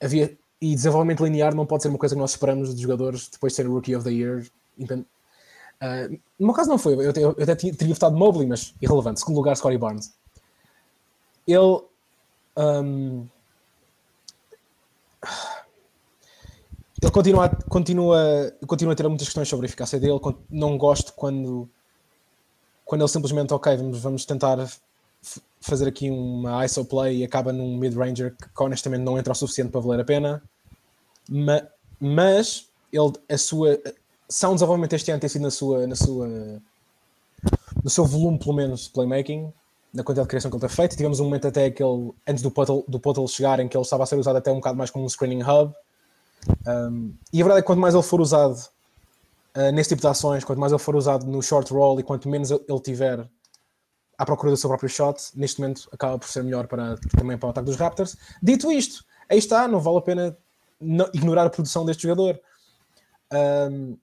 Havia, 0.01 0.38
e 0.60 0.76
desenvolvimento 0.76 1.24
linear 1.24 1.54
não 1.54 1.66
pode 1.66 1.84
ser 1.84 1.89
uma 1.89 1.97
coisa 1.97 2.16
que 2.16 2.22
nós 2.22 2.32
esperamos 2.32 2.74
de 2.74 2.82
jogadores 2.82 3.30
depois 3.32 3.54
de 3.54 3.58
ser 3.58 3.68
Rookie 3.68 3.95
of 3.95 4.04
the 4.04 4.12
Year. 4.12 4.45
Uh, 4.80 6.20
no 6.39 6.47
meu 6.47 6.54
caso 6.54 6.70
não 6.70 6.78
foi, 6.78 6.93
eu, 6.93 7.01
eu, 7.01 7.14
eu 7.16 7.43
até 7.43 7.56
teria 7.56 7.93
votado 7.93 8.18
Mobley, 8.18 8.47
mas 8.47 8.74
irrelevante. 8.82 9.20
Segundo 9.20 9.38
lugar, 9.38 9.56
Scotty 9.56 9.78
Barnes. 9.78 10.14
Ele, 11.47 11.84
Um, 12.56 13.28
ele 17.01 17.12
continua, 17.12 17.49
continua, 17.68 18.54
continua 18.68 18.93
a 18.93 18.95
ter 18.95 19.08
muitas 19.08 19.28
questões 19.28 19.49
sobre 19.49 19.66
a 19.66 19.70
eficácia 19.70 19.99
dele. 19.99 20.20
Não 20.49 20.78
gosto 20.78 21.14
quando, 21.14 21.68
quando 22.86 23.01
ele 23.01 23.09
simplesmente, 23.09 23.53
ok, 23.53 23.75
vamos, 23.77 23.99
vamos 23.99 24.25
tentar 24.25 24.67
fazer 25.61 25.88
aqui 25.88 26.09
uma 26.09 26.65
ISO 26.65 26.84
play 26.86 27.19
e 27.19 27.23
acaba 27.23 27.53
num 27.53 27.77
mid-ranger 27.77 28.36
que 28.36 28.63
honestamente 28.63 29.01
não 29.01 29.17
entra 29.17 29.31
o 29.31 29.36
suficiente 29.36 29.71
para 29.71 29.81
valer 29.81 30.01
a 30.01 30.05
pena. 30.05 30.43
Mas, 31.29 31.63
mas 31.99 32.67
ele, 32.91 33.13
a 33.29 33.38
sua 33.38 33.79
são 34.27 34.53
desenvolvimento 34.53 34.93
este 34.93 35.11
ano 35.11 35.19
tem 35.19 35.29
sido 35.29 35.43
na 35.43 35.51
sua, 35.51 35.86
na 35.86 35.95
sua 35.95 36.27
no 37.84 37.89
seu 37.89 38.05
volume, 38.05 38.39
pelo 38.39 38.53
menos, 38.53 38.86
de 38.86 38.89
playmaking, 38.91 39.51
na 39.93 40.03
quantidade 40.03 40.25
de 40.25 40.29
criação 40.29 40.49
que 40.49 40.55
ele 40.55 40.61
tem 40.61 40.69
feito. 40.69 40.95
Tivemos 40.95 41.19
um 41.19 41.25
momento 41.25 41.47
até 41.47 41.69
que 41.69 41.84
ele, 41.84 42.11
antes 42.25 42.41
do 42.41 42.49
Puddle, 42.49 42.84
do 42.88 42.99
Puddle 42.99 43.27
chegar, 43.27 43.59
em 43.59 43.67
que 43.67 43.75
ele 43.75 43.84
estava 43.84 44.03
a 44.03 44.05
ser 44.05 44.15
usado 44.15 44.38
até 44.38 44.51
um 44.51 44.55
bocado 44.55 44.77
mais 44.77 44.89
como 44.89 45.05
um 45.05 45.09
screening 45.09 45.43
hub. 45.43 45.73
Um, 46.67 47.13
e 47.31 47.41
a 47.41 47.43
verdade 47.43 47.59
é 47.59 47.61
que 47.61 47.67
quanto 47.67 47.79
mais 47.79 47.93
ele 47.93 48.03
for 48.03 48.21
usado 48.21 48.57
uh, 49.58 49.72
nesse 49.72 49.89
tipo 49.89 50.01
de 50.01 50.08
ações, 50.08 50.43
quanto 50.43 50.60
mais 50.60 50.72
ele 50.72 50.80
for 50.80 50.95
usado 50.95 51.26
no 51.26 51.41
short 51.41 51.72
roll 51.72 51.99
e 51.99 52.04
quanto 52.04 52.30
menos 52.30 52.51
ele 52.51 52.80
tiver 52.84 53.28
à 54.18 54.26
procura 54.26 54.51
do 54.51 54.58
seu 54.58 54.70
próprio 54.70 54.89
shot, 54.89 55.22
neste 55.36 55.60
momento 55.60 55.89
acaba 55.91 56.18
por 56.18 56.28
ser 56.28 56.43
melhor 56.43 56.68
para, 56.68 56.97
também 57.18 57.38
para 57.38 57.47
o 57.47 57.49
ataque 57.49 57.66
dos 57.66 57.76
Raptors. 57.76 58.16
Dito 58.41 58.72
isto, 58.72 59.04
aí 59.30 59.38
está, 59.38 59.68
não 59.68 59.80
vale 59.80 59.97
a 59.97 60.01
pena 60.01 60.38
ignorar 61.14 61.45
a 61.45 61.49
produção 61.49 61.86
deste 61.86 62.04
jogador. 62.04 62.39
Um, 63.32 63.97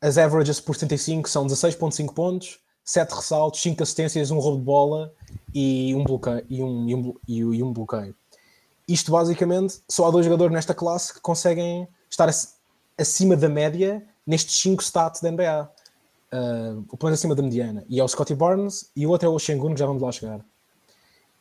as 0.00 0.18
averages 0.18 0.60
por 0.60 0.74
75 0.74 1.28
são 1.28 1.46
16.5 1.46 2.12
pontos, 2.12 2.58
7 2.84 3.10
ressaltos, 3.14 3.62
5 3.62 3.82
assistências, 3.82 4.30
um 4.30 4.38
roubo 4.38 4.58
de 4.58 4.64
bola 4.64 5.14
e 5.54 5.94
um 5.94 6.04
bloqueio. 6.04 6.44
E 6.48 6.62
um, 6.62 7.16
e 7.26 7.62
um 7.62 7.72
bloqueio. 7.72 8.14
Isto 8.86 9.12
basicamente, 9.12 9.80
só 9.88 10.06
há 10.06 10.10
dois 10.10 10.26
jogadores 10.26 10.52
nesta 10.52 10.74
classe 10.74 11.14
que 11.14 11.20
conseguem 11.20 11.88
estar 12.10 12.28
acima 12.98 13.34
da 13.34 13.48
média 13.48 14.06
nestes 14.26 14.58
5 14.60 14.82
stats 14.82 15.20
da 15.20 15.30
NBA. 15.30 15.70
Uh, 16.32 16.84
o 16.90 16.96
plano 16.96 17.14
acima 17.14 17.34
da 17.34 17.42
mediana. 17.42 17.84
E 17.88 18.00
é 18.00 18.04
o 18.04 18.08
Scotty 18.08 18.34
Barnes 18.34 18.90
e 18.96 19.06
o 19.06 19.10
outro 19.10 19.28
é 19.28 19.30
o 19.30 19.38
Shengun, 19.38 19.74
que 19.74 19.80
já 19.80 19.86
vamos 19.86 20.02
lá 20.02 20.10
chegar. 20.10 20.40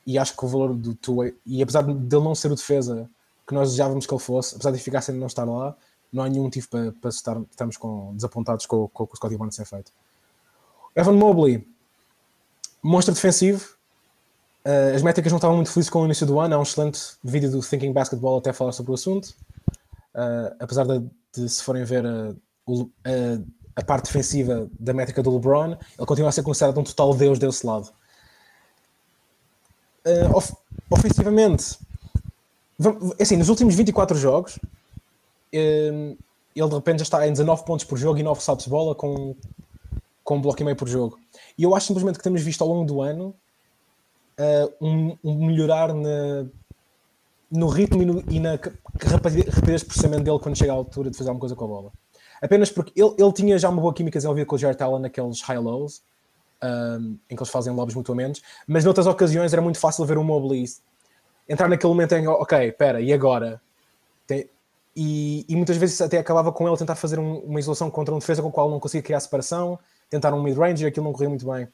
E 0.06 0.18
acho 0.20 0.36
que 0.36 0.46
o 0.46 0.48
valor 0.48 0.74
do 0.74 0.94
two 0.94 1.34
e 1.46 1.64
apesar 1.64 1.82
dele 1.82 2.24
não 2.24 2.36
ser 2.36 2.52
o 2.52 2.56
defesa 2.56 3.10
que 3.48 3.54
nós 3.54 3.70
desejávamos 3.70 4.06
que 4.06 4.14
ele 4.14 4.22
fosse, 4.22 4.56
apesar 4.56 4.72
de 4.72 4.78
eficácia 4.78 5.14
de 5.14 5.20
não 5.20 5.28
estar 5.28 5.46
lá, 5.46 5.76
não 6.12 6.24
há 6.24 6.30
nenhum 6.30 6.44
motivo 6.44 6.68
para, 6.70 6.92
para 6.92 7.10
estar, 7.10 7.42
estarmos 7.50 7.78
com, 7.78 8.14
desapontados 8.16 8.66
com, 8.66 8.88
com, 8.90 9.08
com 9.08 9.14
o 9.14 9.18
Scottie 9.18 9.38
Barnes 9.38 9.56
ser 9.56 9.66
feito. 9.66 9.92
Evan 10.96 11.14
Mobley, 11.14 11.68
monstro 12.82 13.14
defensivo. 13.14 13.76
Uh, 14.66 14.96
as 14.96 15.02
métricas 15.02 15.32
não 15.32 15.38
estavam 15.38 15.56
muito 15.56 15.72
felizes 15.72 15.90
com 15.90 16.02
o 16.02 16.06
início 16.06 16.26
do 16.26 16.40
ano. 16.40 16.56
Há 16.56 16.60
um 16.60 16.64
excelente 16.64 17.02
vídeo 17.24 17.50
do 17.50 17.62
Thinking 17.62 17.92
Basketball 17.92 18.38
até 18.38 18.54
falar 18.54 18.72
sobre 18.72 18.92
o 18.92 18.96
assunto. 18.96 19.34
Uh, 20.14 20.56
apesar 20.60 20.86
de, 20.86 21.04
de, 21.36 21.50
se 21.50 21.64
forem 21.64 21.84
ver 21.84 22.06
a, 22.68 23.10
a, 23.10 23.82
a, 23.82 23.84
parte 23.84 24.06
defensiva 24.06 24.70
da 24.80 24.94
métrica 24.94 25.22
do 25.22 25.34
LeBron, 25.34 25.72
ele 25.98 26.08
continua 26.08 26.30
a 26.30 26.32
ser 26.32 26.44
considerado 26.44 26.80
um 26.80 26.84
total 26.84 27.14
deus 27.16 27.40
desse 27.40 27.66
lado. 27.66 27.90
Uh, 30.06 30.36
of, 30.36 30.54
ofensivamente, 30.90 31.78
assim, 33.20 33.38
nos 33.38 33.50
últimos 33.50 33.76
24 33.76 34.18
jogos, 34.18 34.60
Ehm, 35.54 36.18
ele 36.56 36.68
de 36.68 36.76
repente 36.76 37.00
já 37.00 37.04
está 37.04 37.28
em 37.28 37.32
19 37.32 37.64
pontos 37.64 37.86
por 37.86 37.98
jogo 37.98 38.18
e 38.20 38.24
9 38.24 38.42
saltos 38.42 38.66
de 38.66 38.72
bola 38.72 38.96
com, 38.96 39.36
com 40.24 40.38
um 40.38 40.42
bloco 40.42 40.62
e 40.62 40.66
meio 40.66 40.76
por 40.76 40.88
jogo. 40.88 41.20
E 41.58 41.64
eu 41.64 41.76
acho 41.76 41.88
simplesmente 41.88 42.18
que 42.18 42.24
temos 42.24 42.42
visto 42.42 42.64
ao 42.64 42.68
longo 42.68 42.86
do 42.86 43.02
ano 43.02 43.36
uh, 44.40 44.86
um, 44.86 45.18
um, 45.24 45.46
melhorar 45.46 45.94
na, 45.94 46.46
no 47.52 47.68
ritmo 47.68 48.02
e, 48.02 48.06
no, 48.06 48.24
e 48.30 48.40
na 48.40 48.60
rapidez 49.06 49.82
de 49.82 49.86
processamento 49.86 50.24
dele 50.24 50.40
quando 50.40 50.58
chega 50.58 50.72
à 50.72 50.76
altura 50.76 51.12
de 51.12 51.18
fazer 51.18 51.30
alguma 51.30 51.42
coisa 51.42 51.56
com 51.56 51.66
a 51.66 51.68
bola. 51.68 51.92
Apenas 52.44 52.70
porque 52.70 52.92
ele, 53.02 53.16
ele 53.18 53.32
tinha 53.32 53.58
já 53.58 53.70
uma 53.70 53.82
boa 53.82 53.94
química 53.94 54.20
desenvolvida 54.20 54.46
com 54.46 54.56
o 54.56 54.60
Jared 54.60 54.84
Allen 54.84 55.00
naqueles 55.00 55.40
high-lows, 55.42 56.04
um, 56.62 57.18
em 57.30 57.36
que 57.38 57.42
eles 57.42 57.50
fazem 57.50 57.74
lobbies 57.74 57.96
mutuamente, 57.96 58.42
mas 58.68 58.84
noutras 58.84 59.08
ocasiões 59.08 59.54
era 59.54 59.62
muito 59.62 59.80
fácil 59.80 60.04
ver 60.04 60.18
o 60.18 60.24
Mobley 60.24 60.66
entrar 61.48 61.70
naquele 61.70 61.92
momento 61.94 62.14
em, 62.16 62.28
ok, 62.28 62.68
espera, 62.68 63.00
e 63.00 63.14
agora? 63.14 63.62
Tem, 64.28 64.50
e, 64.94 65.46
e, 65.48 65.56
muitas 65.56 65.78
vezes 65.78 66.00
até 66.02 66.18
acabava 66.18 66.52
com 66.52 66.68
ele 66.68 66.78
tentar 66.78 66.96
fazer 66.96 67.18
um, 67.18 67.40
uma 67.40 67.60
isolação 67.60 67.90
contra 67.90 68.14
um 68.14 68.20
defesa 68.20 68.42
com 68.42 68.50
o 68.50 68.52
qual 68.52 68.70
não 68.70 68.80
conseguia 68.80 69.02
criar 69.02 69.22
separação, 69.22 69.80
tentar 70.10 70.34
um 70.34 70.44
mid-range 70.44 70.84
e 70.84 70.88
aquilo 70.88 71.06
não 71.06 71.14
corria 71.14 71.30
muito 71.30 71.50
bem. 71.50 71.68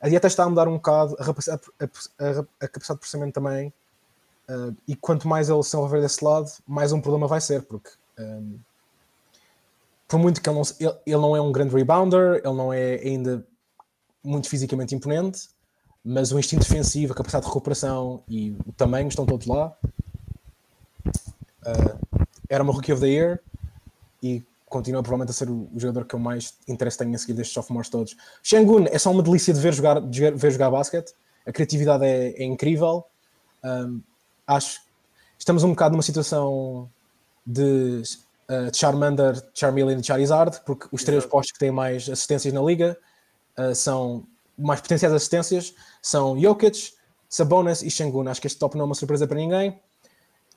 A 0.00 0.08
dieta 0.08 0.28
está 0.28 0.44
a 0.44 0.48
mudar 0.48 0.68
um 0.68 0.74
bocado, 0.74 1.16
a, 1.18 1.24
a, 1.24 1.84
a, 1.84 2.44
a 2.60 2.68
capacidade 2.68 2.98
de 2.98 3.00
processamento 3.00 3.32
também, 3.32 3.72
uh, 4.48 4.74
e 4.86 4.94
quanto 4.94 5.26
mais 5.26 5.48
ele 5.48 5.62
se 5.64 5.76
envolver 5.76 6.00
desse 6.00 6.24
lado, 6.24 6.50
mais 6.66 6.92
um 6.92 7.00
problema 7.00 7.26
vai 7.26 7.40
ser, 7.40 7.62
porque 7.62 7.90
um, 8.18 8.58
por 10.06 10.18
muito 10.18 10.40
que 10.40 10.48
ele 10.48 10.56
não, 10.56 10.62
ele, 10.80 10.98
ele 11.06 11.16
não 11.16 11.36
é 11.36 11.40
um 11.40 11.52
grande 11.52 11.74
rebounder, 11.74 12.40
ele 12.44 12.54
não 12.54 12.72
é 12.72 12.94
ainda 12.96 13.46
muito 14.22 14.48
fisicamente 14.48 14.94
imponente, 14.94 15.48
mas 16.04 16.32
o 16.32 16.38
instinto 16.38 16.62
defensivo, 16.62 17.12
a 17.12 17.16
capacidade 17.16 17.44
de 17.44 17.48
recuperação 17.48 18.22
e 18.28 18.56
o 18.66 18.72
tamanho 18.72 19.08
estão 19.08 19.26
todos 19.26 19.46
lá. 19.46 19.76
Uh, 21.66 22.26
era 22.48 22.62
uma 22.62 22.72
Rookie 22.72 22.92
of 22.92 23.00
the 23.00 23.08
Year 23.08 23.40
e 24.22 24.42
continua 24.66 25.02
provavelmente 25.02 25.30
a 25.30 25.32
ser 25.32 25.48
o, 25.48 25.68
jogador 25.76 26.04
que 26.04 26.14
eu 26.14 26.18
mais 26.18 26.54
interesse 26.68 26.98
tenho 26.98 27.14
a 27.14 27.18
seguir 27.18 27.34
destes 27.34 27.54
sophomores 27.54 27.88
todos. 27.88 28.16
Shengun 28.42 28.86
é 28.90 28.98
só 28.98 29.10
uma 29.10 29.22
delícia 29.22 29.54
de 29.54 29.60
ver 29.60 29.72
jogar, 29.72 30.00
de 30.00 30.30
ver 30.32 30.50
jogar 30.50 30.70
basquete, 30.70 31.14
a 31.46 31.52
criatividade 31.52 32.04
é, 32.04 32.42
é 32.42 32.44
incrível. 32.44 33.04
Um, 33.62 34.02
acho 34.46 34.80
estamos 35.38 35.62
um 35.62 35.70
bocado 35.70 35.92
numa 35.92 36.02
situação 36.02 36.90
de, 37.46 38.02
uh, 38.48 38.70
de 38.70 38.76
Charmander, 38.76 39.42
Charmeleon 39.54 39.98
e 39.98 40.04
Charizard, 40.04 40.60
porque 40.64 40.88
os 40.92 41.04
três 41.04 41.24
postos 41.26 41.52
que 41.52 41.58
têm 41.58 41.70
mais 41.70 42.08
assistências 42.08 42.52
na 42.52 42.62
liga 42.62 42.96
uh, 43.58 43.74
são 43.74 44.26
mais 44.56 44.80
potenciais 44.80 45.12
assistências 45.12 45.74
são 46.00 46.38
Jokic, 46.40 46.92
Sabonis 47.28 47.82
e 47.82 47.90
Shengun. 47.90 48.28
Acho 48.28 48.40
que 48.40 48.46
este 48.46 48.58
top 48.58 48.76
não 48.76 48.84
é 48.84 48.86
uma 48.86 48.94
surpresa 48.94 49.26
para 49.26 49.36
ninguém 49.36 49.80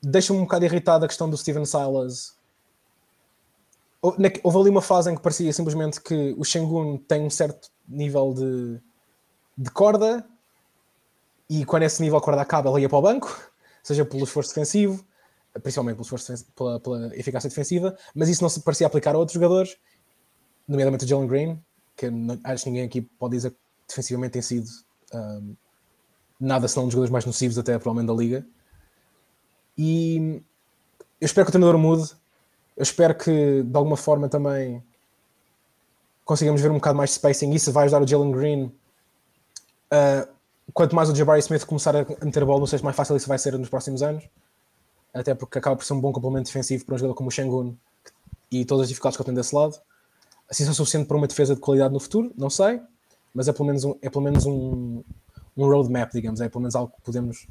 deixa-me 0.02 0.40
um 0.40 0.44
bocado 0.44 0.66
irritado 0.66 1.06
a 1.06 1.08
questão 1.08 1.30
do 1.30 1.38
Steven 1.38 1.66
Silas. 1.66 2.36
Houve 4.02 4.58
ali 4.58 4.70
uma 4.70 4.82
fase 4.82 5.12
em 5.12 5.16
que 5.16 5.22
parecia 5.22 5.52
simplesmente 5.52 6.00
que 6.00 6.36
o 6.38 6.44
Shengun 6.44 6.98
tem 6.98 7.22
um 7.24 7.30
certo 7.30 7.70
nível 7.88 8.34
de, 8.34 8.80
de 9.58 9.72
corda 9.72 10.26
e 11.50 11.66
quando 11.66 11.84
esse 11.84 12.02
nível 12.02 12.20
de 12.20 12.26
corda 12.26 12.42
acaba, 12.42 12.70
ele 12.70 12.82
ia 12.82 12.90
para 12.90 12.98
o 12.98 13.02
banco, 13.02 13.52
seja 13.84 14.06
pelo 14.06 14.24
esforço 14.24 14.50
defensivo, 14.50 15.04
principalmente 15.62 16.00
pela, 16.56 16.80
pela, 16.80 17.16
eficácia 17.16 17.50
defensiva, 17.50 17.98
mas 18.14 18.30
isso 18.30 18.42
não 18.42 18.50
se 18.50 18.62
parecia 18.62 18.88
aplicar 18.88 19.16
a 19.16 19.18
outros 19.18 19.34
jogadores, 19.34 19.78
nomeadamente 20.68 21.06
o 21.06 21.08
Jalen 21.08 21.28
Green, 21.28 21.64
que 21.96 22.10
não, 22.10 22.40
acho 22.44 22.64
que 22.64 22.70
ninguém 22.70 22.86
aqui 22.86 23.02
pode 23.02 23.36
dizer 23.36 23.52
que 23.52 23.58
defensivamente 23.88 24.34
tem 24.34 24.42
sido 24.42 24.68
um, 25.14 25.56
nada 26.40 26.68
senão 26.68 26.84
um 26.84 26.88
dos 26.88 26.94
jogadores 26.94 27.12
mais 27.12 27.26
nocivos 27.26 27.58
até 27.58 27.78
provavelmente 27.78 28.08
da 28.08 28.14
liga. 28.14 28.46
E 29.78 30.42
eu 31.20 31.26
espero 31.26 31.46
que 31.46 31.50
o 31.50 31.52
treinador 31.52 31.78
mude. 31.80 32.12
Eu 32.76 32.84
espero 32.84 33.16
que 33.16 33.64
de 33.64 33.78
alguma 33.78 33.98
forma 33.98 34.30
também 34.30 34.84
consigamos 36.24 36.62
ver 36.62 36.70
um 36.70 36.76
bocado 36.76 36.98
mais 36.98 37.12
de 37.12 37.16
spacing. 37.16 37.52
Isso 37.54 37.72
vai 37.72 37.86
ajudar 37.86 38.04
o 38.04 38.08
Jalen 38.08 38.32
Green. 38.32 38.66
Uh, 39.92 40.28
quanto 40.74 40.96
mais 40.96 41.10
o 41.10 41.16
Jabari 41.16 41.40
Smith 41.40 41.66
começar 41.66 41.96
a 41.96 42.06
meter 42.24 42.44
a 42.44 42.46
bola, 42.46 42.60
não 42.60 42.68
sei 42.68 42.78
se 42.78 42.84
mais 42.84 42.96
fácil 42.96 43.16
isso 43.16 43.28
vai 43.28 43.38
ser 43.40 43.58
nos 43.58 43.70
próximos 43.70 44.04
anos. 44.04 44.28
Até 45.14 45.34
porque 45.34 45.58
acaba 45.58 45.76
por 45.76 45.86
ser 45.86 45.94
um 45.94 46.02
bom 46.02 46.12
complemento 46.12 46.46
defensivo 46.46 46.86
para 46.86 46.96
um 46.96 46.98
jogador 46.98 47.16
como 47.16 47.30
o 47.30 47.32
Shengun 47.32 47.76
e 48.52 48.66
todas 48.66 48.84
as 48.84 48.90
dificuldades 48.90 49.18
que 49.18 49.22
ele 49.22 49.28
tem 49.28 49.36
desse 49.36 49.56
lado. 49.56 49.80
Assim 50.50 50.64
são 50.64 50.74
suficiente 50.74 51.08
para 51.08 51.18
uma 51.18 51.28
defesa 51.28 51.56
de 51.56 51.62
qualidade 51.62 51.94
no 51.94 52.00
futuro, 52.00 52.32
não 52.38 52.50
sei, 52.50 52.80
mas 53.34 53.48
é 53.48 53.54
pelo 53.54 53.66
menos 53.66 53.84
um, 53.84 53.96
é 54.02 54.10
pelo 54.10 54.24
menos 54.24 54.46
um, 54.46 55.04
um 55.56 55.68
roadmap, 55.68 56.12
digamos, 56.12 56.40
é 56.40 56.48
pelo 56.48 56.62
menos 56.62 56.76
algo 56.76 56.94
que 56.96 57.02
podemos, 57.02 57.48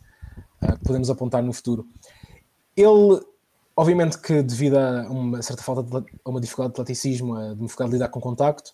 uh, 0.63 0.79
que 0.79 0.85
podemos 0.85 1.11
apontar 1.11 1.43
no 1.43 1.53
futuro. 1.53 1.87
Ele, 2.77 3.21
obviamente 3.77 4.19
que 4.19 4.43
devido 4.43 4.79
a 4.79 5.03
uma 5.11 5.43
certa 5.43 5.63
falta 5.63 5.83
de 5.83 6.11
a 6.25 6.31
uma 6.31 6.41
dificuldade 6.41 6.75
de 6.75 6.81
atleticismo, 6.81 7.37
a 7.37 7.55
dificuldade 7.55 7.91
de 7.91 7.97
lidar 7.97 8.09
com 8.09 8.21
contacto, 8.21 8.73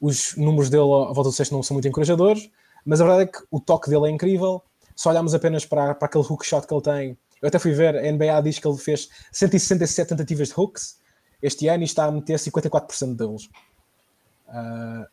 os 0.00 0.36
números 0.36 0.68
dele 0.68 0.82
à 0.82 1.12
volta 1.12 1.24
do 1.24 1.32
sexto 1.32 1.52
não 1.52 1.62
são 1.62 1.76
muito 1.76 1.86
encorajadores, 1.86 2.50
mas 2.84 3.00
a 3.00 3.04
verdade 3.04 3.30
é 3.30 3.32
que 3.32 3.46
o 3.50 3.60
toque 3.60 3.88
dele 3.88 4.08
é 4.08 4.10
incrível. 4.10 4.60
Se 4.96 5.08
olharmos 5.08 5.32
apenas 5.32 5.64
para, 5.64 5.94
para 5.94 6.06
aquele 6.06 6.24
hook 6.24 6.44
shot 6.44 6.66
que 6.66 6.74
ele 6.74 6.82
tem, 6.82 7.18
eu 7.42 7.48
até 7.48 7.58
fui 7.58 7.72
ver, 7.72 7.96
a 7.96 8.12
NBA 8.12 8.40
diz 8.42 8.58
que 8.58 8.66
ele 8.66 8.78
fez 8.78 9.08
167 9.32 10.08
tentativas 10.08 10.48
de 10.48 10.54
hooks 10.56 10.98
este 11.42 11.66
ano 11.66 11.82
e 11.82 11.86
está 11.86 12.04
a 12.04 12.12
meter 12.12 12.38
54% 12.38 13.16
deles. 13.16 13.50
Uh, 14.48 15.04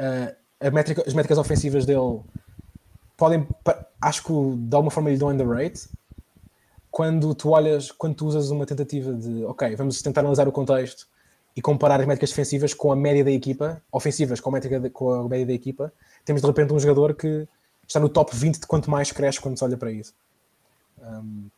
uh, 0.00 0.72
métrica, 0.72 1.04
as 1.06 1.14
métricas 1.14 1.38
ofensivas 1.38 1.86
dele 1.86 2.20
podem, 3.16 3.46
acho 4.02 4.24
que 4.24 4.32
de 4.32 4.74
alguma 4.74 4.90
forma 4.90 5.10
lhe 5.10 5.16
dão 5.16 5.28
underrate, 5.28 5.88
quando 6.90 7.34
tu 7.34 7.50
olhas, 7.50 7.92
quando 7.92 8.16
tu 8.16 8.26
usas 8.26 8.50
uma 8.50 8.66
tentativa 8.66 9.12
de, 9.12 9.44
ok, 9.44 9.76
vamos 9.76 10.02
tentar 10.02 10.22
analisar 10.22 10.48
o 10.48 10.52
contexto 10.52 11.06
e 11.54 11.62
comparar 11.62 12.00
as 12.00 12.06
métricas 12.06 12.30
defensivas 12.30 12.74
com 12.74 12.90
a 12.90 12.96
média 12.96 13.22
da 13.22 13.30
equipa, 13.30 13.80
ofensivas 13.92 14.40
com 14.40 14.50
a, 14.50 14.52
métrica 14.52 14.80
de, 14.80 14.90
com 14.90 15.12
a 15.12 15.28
média 15.28 15.46
da 15.46 15.52
equipa, 15.52 15.92
temos 16.24 16.42
de 16.42 16.48
repente 16.48 16.72
um 16.72 16.78
jogador 16.80 17.14
que 17.14 17.46
está 17.86 18.00
no 18.00 18.08
top 18.08 18.34
20 18.34 18.60
de 18.60 18.66
quanto 18.66 18.90
mais 18.90 19.12
cresce 19.12 19.40
quando 19.40 19.56
se 19.56 19.64
olha 19.64 19.76
para 19.76 19.92
isso. 19.92 20.12
Um, 20.98 21.48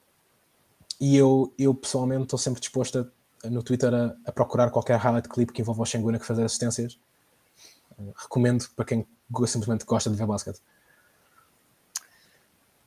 e 1.00 1.16
eu, 1.16 1.52
eu 1.58 1.74
pessoalmente 1.74 2.24
estou 2.24 2.38
sempre 2.38 2.60
disposto 2.60 3.10
a, 3.44 3.48
no 3.48 3.62
Twitter 3.62 3.92
a, 3.94 4.16
a, 4.26 4.32
procurar 4.32 4.70
qualquer 4.70 4.98
highlight 4.98 5.28
clip 5.28 5.52
que 5.52 5.62
envolva 5.62 5.82
o 5.82 5.86
Shengun 5.86 6.18
que 6.18 6.26
fazer 6.26 6.44
assistências. 6.44 6.98
Uh, 7.98 8.12
recomendo 8.16 8.68
para 8.74 8.84
quem 8.84 9.06
simplesmente 9.46 9.84
gosta 9.84 10.10
de 10.10 10.16
ver 10.16 10.26
basquete. 10.26 10.60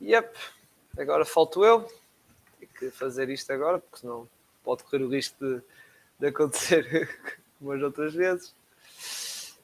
Yep, 0.01 0.37
agora 0.97 1.23
falto 1.23 1.63
eu. 1.63 1.83
Tenho 2.59 2.71
que 2.77 2.91
fazer 2.91 3.29
isto 3.29 3.51
agora, 3.53 3.79
porque 3.79 3.99
senão 3.99 4.27
pode 4.63 4.83
correr 4.83 5.03
o 5.03 5.09
risco 5.09 5.37
de, 5.39 5.61
de 6.19 6.27
acontecer 6.27 7.19
como 7.59 7.71
as 7.71 7.81
outras 7.81 8.13
vezes. 8.13 8.53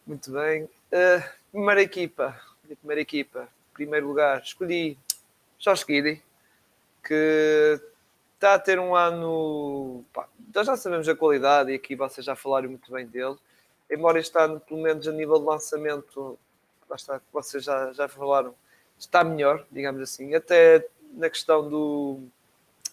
Muito 0.05 0.31
bem. 0.31 0.63
Uh, 0.63 1.23
primeira 1.51 1.81
equipa. 1.81 2.39
Primeira 2.79 3.01
equipa. 3.01 3.49
Primeiro 3.73 4.07
lugar, 4.07 4.41
escolhi 4.41 4.97
Josh 5.59 5.85
Giddy, 5.85 6.23
que 7.07 7.79
está 8.35 8.55
a 8.55 8.59
ter 8.59 8.77
um 8.79 8.93
ano. 8.93 10.03
Pá, 10.13 10.27
nós 10.53 10.67
já 10.67 10.75
sabemos 10.75 11.07
a 11.07 11.15
qualidade 11.15 11.71
e 11.71 11.75
aqui 11.75 11.95
vocês 11.95 12.25
já 12.25 12.35
falaram 12.35 12.69
muito 12.69 12.91
bem 12.91 13.07
dele. 13.07 13.37
Embora 13.89 14.19
este 14.19 14.37
ano, 14.37 14.59
pelo 14.59 14.81
menos 14.81 15.07
a 15.07 15.11
nível 15.13 15.39
de 15.39 15.45
lançamento, 15.45 16.37
está, 16.93 17.21
vocês 17.31 17.63
já, 17.63 17.93
já 17.93 18.07
falaram, 18.09 18.53
está 18.99 19.23
melhor, 19.23 19.65
digamos 19.71 20.01
assim. 20.01 20.35
Até 20.35 20.85
na 21.13 21.29
questão 21.29 21.67
do. 21.67 22.19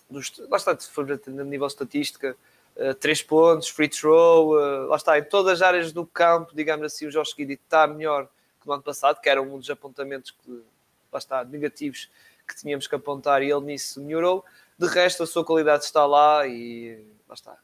Dos, 0.08 0.32
lá 0.48 0.58
está, 0.58 0.78
se 0.78 0.90
for 0.90 1.06
a 1.10 1.30
nível 1.44 1.66
estatística, 1.66 2.36
uh, 2.76 2.94
três 2.94 3.22
pontos, 3.22 3.68
free 3.68 3.88
throw, 3.88 4.54
uh, 4.54 4.86
lá 4.86 4.96
está, 4.96 5.18
em 5.18 5.24
todas 5.24 5.54
as 5.54 5.62
áreas 5.62 5.92
do 5.92 6.06
campo, 6.06 6.54
digamos 6.54 6.84
assim, 6.86 7.06
o 7.06 7.10
Josh 7.10 7.34
Giddy 7.34 7.54
está 7.54 7.86
melhor 7.86 8.28
que 8.60 8.66
no 8.66 8.74
ano 8.74 8.82
passado, 8.82 9.20
que 9.20 9.28
era 9.28 9.42
um 9.42 9.58
dos 9.58 9.68
apontamentos 9.70 10.30
que, 10.30 10.62
lá 11.10 11.18
está, 11.18 11.42
negativos 11.42 12.10
que 12.46 12.56
tínhamos 12.56 12.86
que 12.86 12.94
apontar 12.94 13.42
e 13.42 13.50
ele 13.50 13.64
nisso 13.64 14.00
melhorou. 14.00 14.44
De 14.78 14.86
resto, 14.86 15.22
a 15.22 15.26
sua 15.26 15.44
qualidade 15.44 15.84
está 15.84 16.04
lá 16.06 16.46
e 16.46 17.04
lá 17.28 17.34
está. 17.34 17.56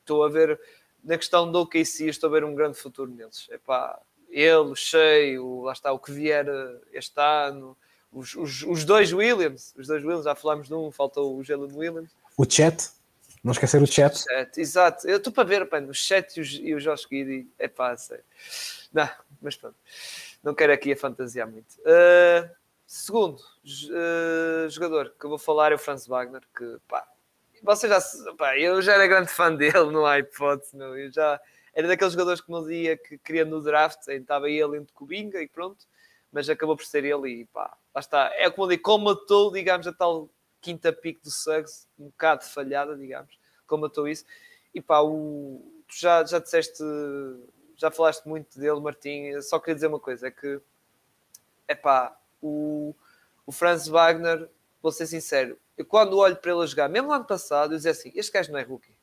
Estou 0.00 0.24
a 0.24 0.28
ver, 0.28 0.60
na 1.02 1.16
questão 1.16 1.50
do 1.50 1.60
OKC, 1.60 2.08
estou 2.08 2.28
a 2.28 2.32
ver 2.32 2.44
um 2.44 2.54
grande 2.54 2.78
futuro 2.78 3.10
neles. 3.10 3.48
Epá, 3.50 3.98
ele, 4.28 4.54
o 4.56 4.74
Shea, 4.74 5.40
o, 5.40 5.62
lá 5.62 5.72
está, 5.72 5.92
o 5.92 5.98
que 5.98 6.12
vier 6.12 6.46
este 6.92 7.20
ano, 7.20 7.76
os, 8.12 8.34
os, 8.34 8.62
os, 8.62 8.84
dois 8.84 9.12
Williams, 9.12 9.74
os 9.76 9.86
dois 9.86 10.02
Williams, 10.02 10.24
já 10.24 10.34
falámos 10.34 10.68
de 10.68 10.74
um, 10.74 10.90
faltou 10.90 11.36
o 11.36 11.42
Jalen 11.42 11.72
Williams. 11.72 12.10
O 12.36 12.44
chat, 12.48 12.90
não 13.42 13.52
esquecer 13.52 13.82
o 13.82 13.86
chat. 13.86 14.14
O 14.14 14.18
chat 14.18 14.60
exato. 14.60 15.08
Eu 15.08 15.18
estou 15.18 15.32
para 15.32 15.44
ver, 15.44 15.66
pá, 15.66 15.80
o 15.80 15.94
chat 15.94 16.36
e, 16.36 16.40
os, 16.40 16.52
e 16.52 16.74
o 16.74 16.80
Josh 16.80 17.06
Giddy, 17.10 17.48
é 17.58 17.68
pá, 17.68 17.96
sei. 17.96 18.20
Não, 18.92 19.08
mas 19.40 19.56
pronto, 19.56 19.76
não 20.42 20.54
quero 20.54 20.72
aqui 20.72 20.92
a 20.92 20.96
fantasiar 20.96 21.48
muito. 21.48 21.74
Uh, 21.80 22.48
Segundo 22.86 23.38
uh, 23.38 24.68
jogador 24.68 25.14
que 25.18 25.24
eu 25.24 25.30
vou 25.30 25.38
falar 25.38 25.72
é 25.72 25.74
o 25.74 25.78
Franz 25.78 26.06
Wagner, 26.06 26.42
que 26.56 26.78
pá, 26.86 27.06
você 27.62 27.88
já 27.88 27.98
pá, 28.36 28.58
eu 28.58 28.82
já 28.82 28.94
era 28.94 29.06
grande 29.06 29.30
fã 29.30 29.52
dele 29.56 29.90
no 29.90 30.04
iPod, 30.04 30.62
meu, 30.74 30.96
eu 30.96 31.10
já 31.10 31.40
era 31.72 31.88
daqueles 31.88 32.12
jogadores 32.12 32.40
que 32.40 32.50
no 32.50 32.66
dia 32.66 32.96
que 32.96 33.18
queria 33.18 33.44
no 33.44 33.60
draft, 33.62 34.06
estava 34.08 34.50
ele 34.50 34.76
entre 34.76 34.92
Cubinga 34.92 35.40
e 35.40 35.48
pronto, 35.48 35.86
mas 36.30 36.48
acabou 36.48 36.76
por 36.76 36.84
ser 36.84 37.04
ele 37.04 37.28
e 37.28 37.44
pá, 37.46 37.76
lá 37.94 38.00
está. 38.00 38.30
É 38.34 38.50
como 38.50 38.66
eu 38.66 38.70
digo, 38.70 38.82
comatou, 38.82 39.50
digamos, 39.50 39.86
a 39.86 39.92
tal 39.92 40.28
quinta 40.60 40.92
pick 40.92 41.22
do 41.22 41.30
Suggs, 41.30 41.86
um 41.98 42.06
bocado 42.06 42.44
falhada, 42.44 42.96
digamos, 42.96 43.38
comatou 43.66 44.06
isso. 44.06 44.24
E 44.74 44.80
pá, 44.80 45.00
o, 45.00 45.62
tu 45.88 45.96
já, 45.98 46.24
já 46.24 46.38
disseste, 46.38 46.82
já 47.76 47.90
falaste 47.90 48.26
muito 48.26 48.58
dele, 48.58 48.80
Martim, 48.80 49.40
só 49.40 49.58
queria 49.58 49.74
dizer 49.74 49.86
uma 49.86 50.00
coisa, 50.00 50.28
é 50.28 50.30
que 50.30 50.60
é 51.66 51.74
pá, 51.74 52.16
o, 52.44 52.94
o 53.46 53.52
Franz 53.52 53.88
Wagner, 53.88 54.48
vou 54.82 54.92
ser 54.92 55.06
sincero, 55.06 55.58
eu 55.76 55.84
quando 55.84 56.18
olho 56.18 56.36
para 56.36 56.52
ele 56.52 56.66
jogar, 56.66 56.88
mesmo 56.88 57.12
ano 57.12 57.24
passado, 57.24 57.72
eu 57.72 57.76
dizia 57.76 57.90
assim: 57.90 58.12
este 58.14 58.30
gajo 58.30 58.52
não 58.52 58.58
é 58.58 58.62
rookie. 58.62 58.94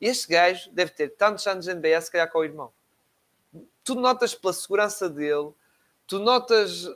Este 0.00 0.28
gajo 0.28 0.70
deve 0.72 0.92
ter 0.92 1.10
tantos 1.10 1.46
anos 1.46 1.64
de 1.64 1.74
NBA, 1.74 2.00
se 2.00 2.10
calhar 2.10 2.30
com 2.30 2.38
o 2.38 2.44
irmão. 2.44 2.72
Tu 3.82 3.94
notas 3.94 4.34
pela 4.34 4.52
segurança 4.52 5.08
dele, 5.08 5.52
tu 6.06 6.18
notas. 6.18 6.88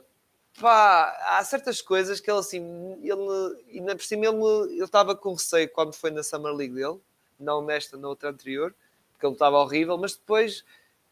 Pá, 0.61 1.17
há 1.25 1.43
certas 1.43 1.81
coisas 1.81 2.19
que 2.19 2.29
ele 2.29 2.37
assim, 2.37 2.61
ele, 3.01 3.63
e 3.69 3.81
na 3.81 3.95
por 3.95 4.03
cima 4.03 4.27
ele, 4.27 4.73
ele 4.73 4.83
estava 4.83 5.15
com 5.15 5.33
receio 5.33 5.67
quando 5.71 5.95
foi 5.95 6.11
na 6.11 6.21
Summer 6.21 6.53
League 6.53 6.75
dele, 6.75 6.99
não 7.39 7.63
nesta, 7.63 7.97
na 7.97 8.07
outra 8.07 8.29
anterior, 8.29 8.71
porque 9.11 9.25
ele 9.25 9.33
estava 9.33 9.57
horrível, 9.57 9.97
mas 9.97 10.13
depois, 10.13 10.63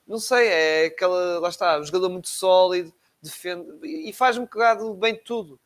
não 0.05 0.19
sei, 0.19 0.47
é 0.47 0.85
aquela, 0.85 1.39
lá 1.39 1.49
está, 1.49 1.79
um 1.79 1.83
jogador 1.83 2.09
muito 2.09 2.29
sólido, 2.29 2.93
defende 3.21 3.85
e 3.85 4.11
faz 4.11 4.37
um 4.37 4.43
bocado 4.43 4.93
bem 4.93 5.15
tudo. 5.15 5.59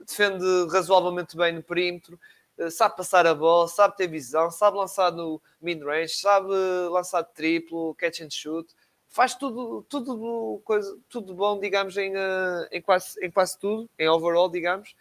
Defende 0.00 0.44
razoavelmente 0.70 1.36
bem 1.36 1.52
no 1.52 1.62
perímetro, 1.62 2.18
eh, 2.58 2.70
sabe 2.70 2.96
passar 2.96 3.26
a 3.26 3.34
bola, 3.34 3.68
sabe 3.68 3.96
ter 3.96 4.08
visão, 4.08 4.50
sabe 4.50 4.76
lançar 4.76 5.12
no 5.12 5.40
mid-range, 5.60 6.14
sabe 6.14 6.48
lançar 6.90 7.22
triplo, 7.24 7.94
catch 7.94 8.20
and 8.20 8.30
shoot, 8.30 8.74
faz 9.08 9.34
tudo, 9.34 9.84
tudo, 9.88 10.60
coisa, 10.64 10.98
tudo 11.08 11.34
bom, 11.34 11.58
digamos, 11.60 11.96
em, 11.96 12.12
eh, 12.16 12.68
em, 12.72 12.82
quase, 12.82 13.24
em 13.24 13.30
quase 13.30 13.58
tudo, 13.58 13.88
em 13.98 14.08
overall, 14.08 14.48
digamos. 14.48 14.94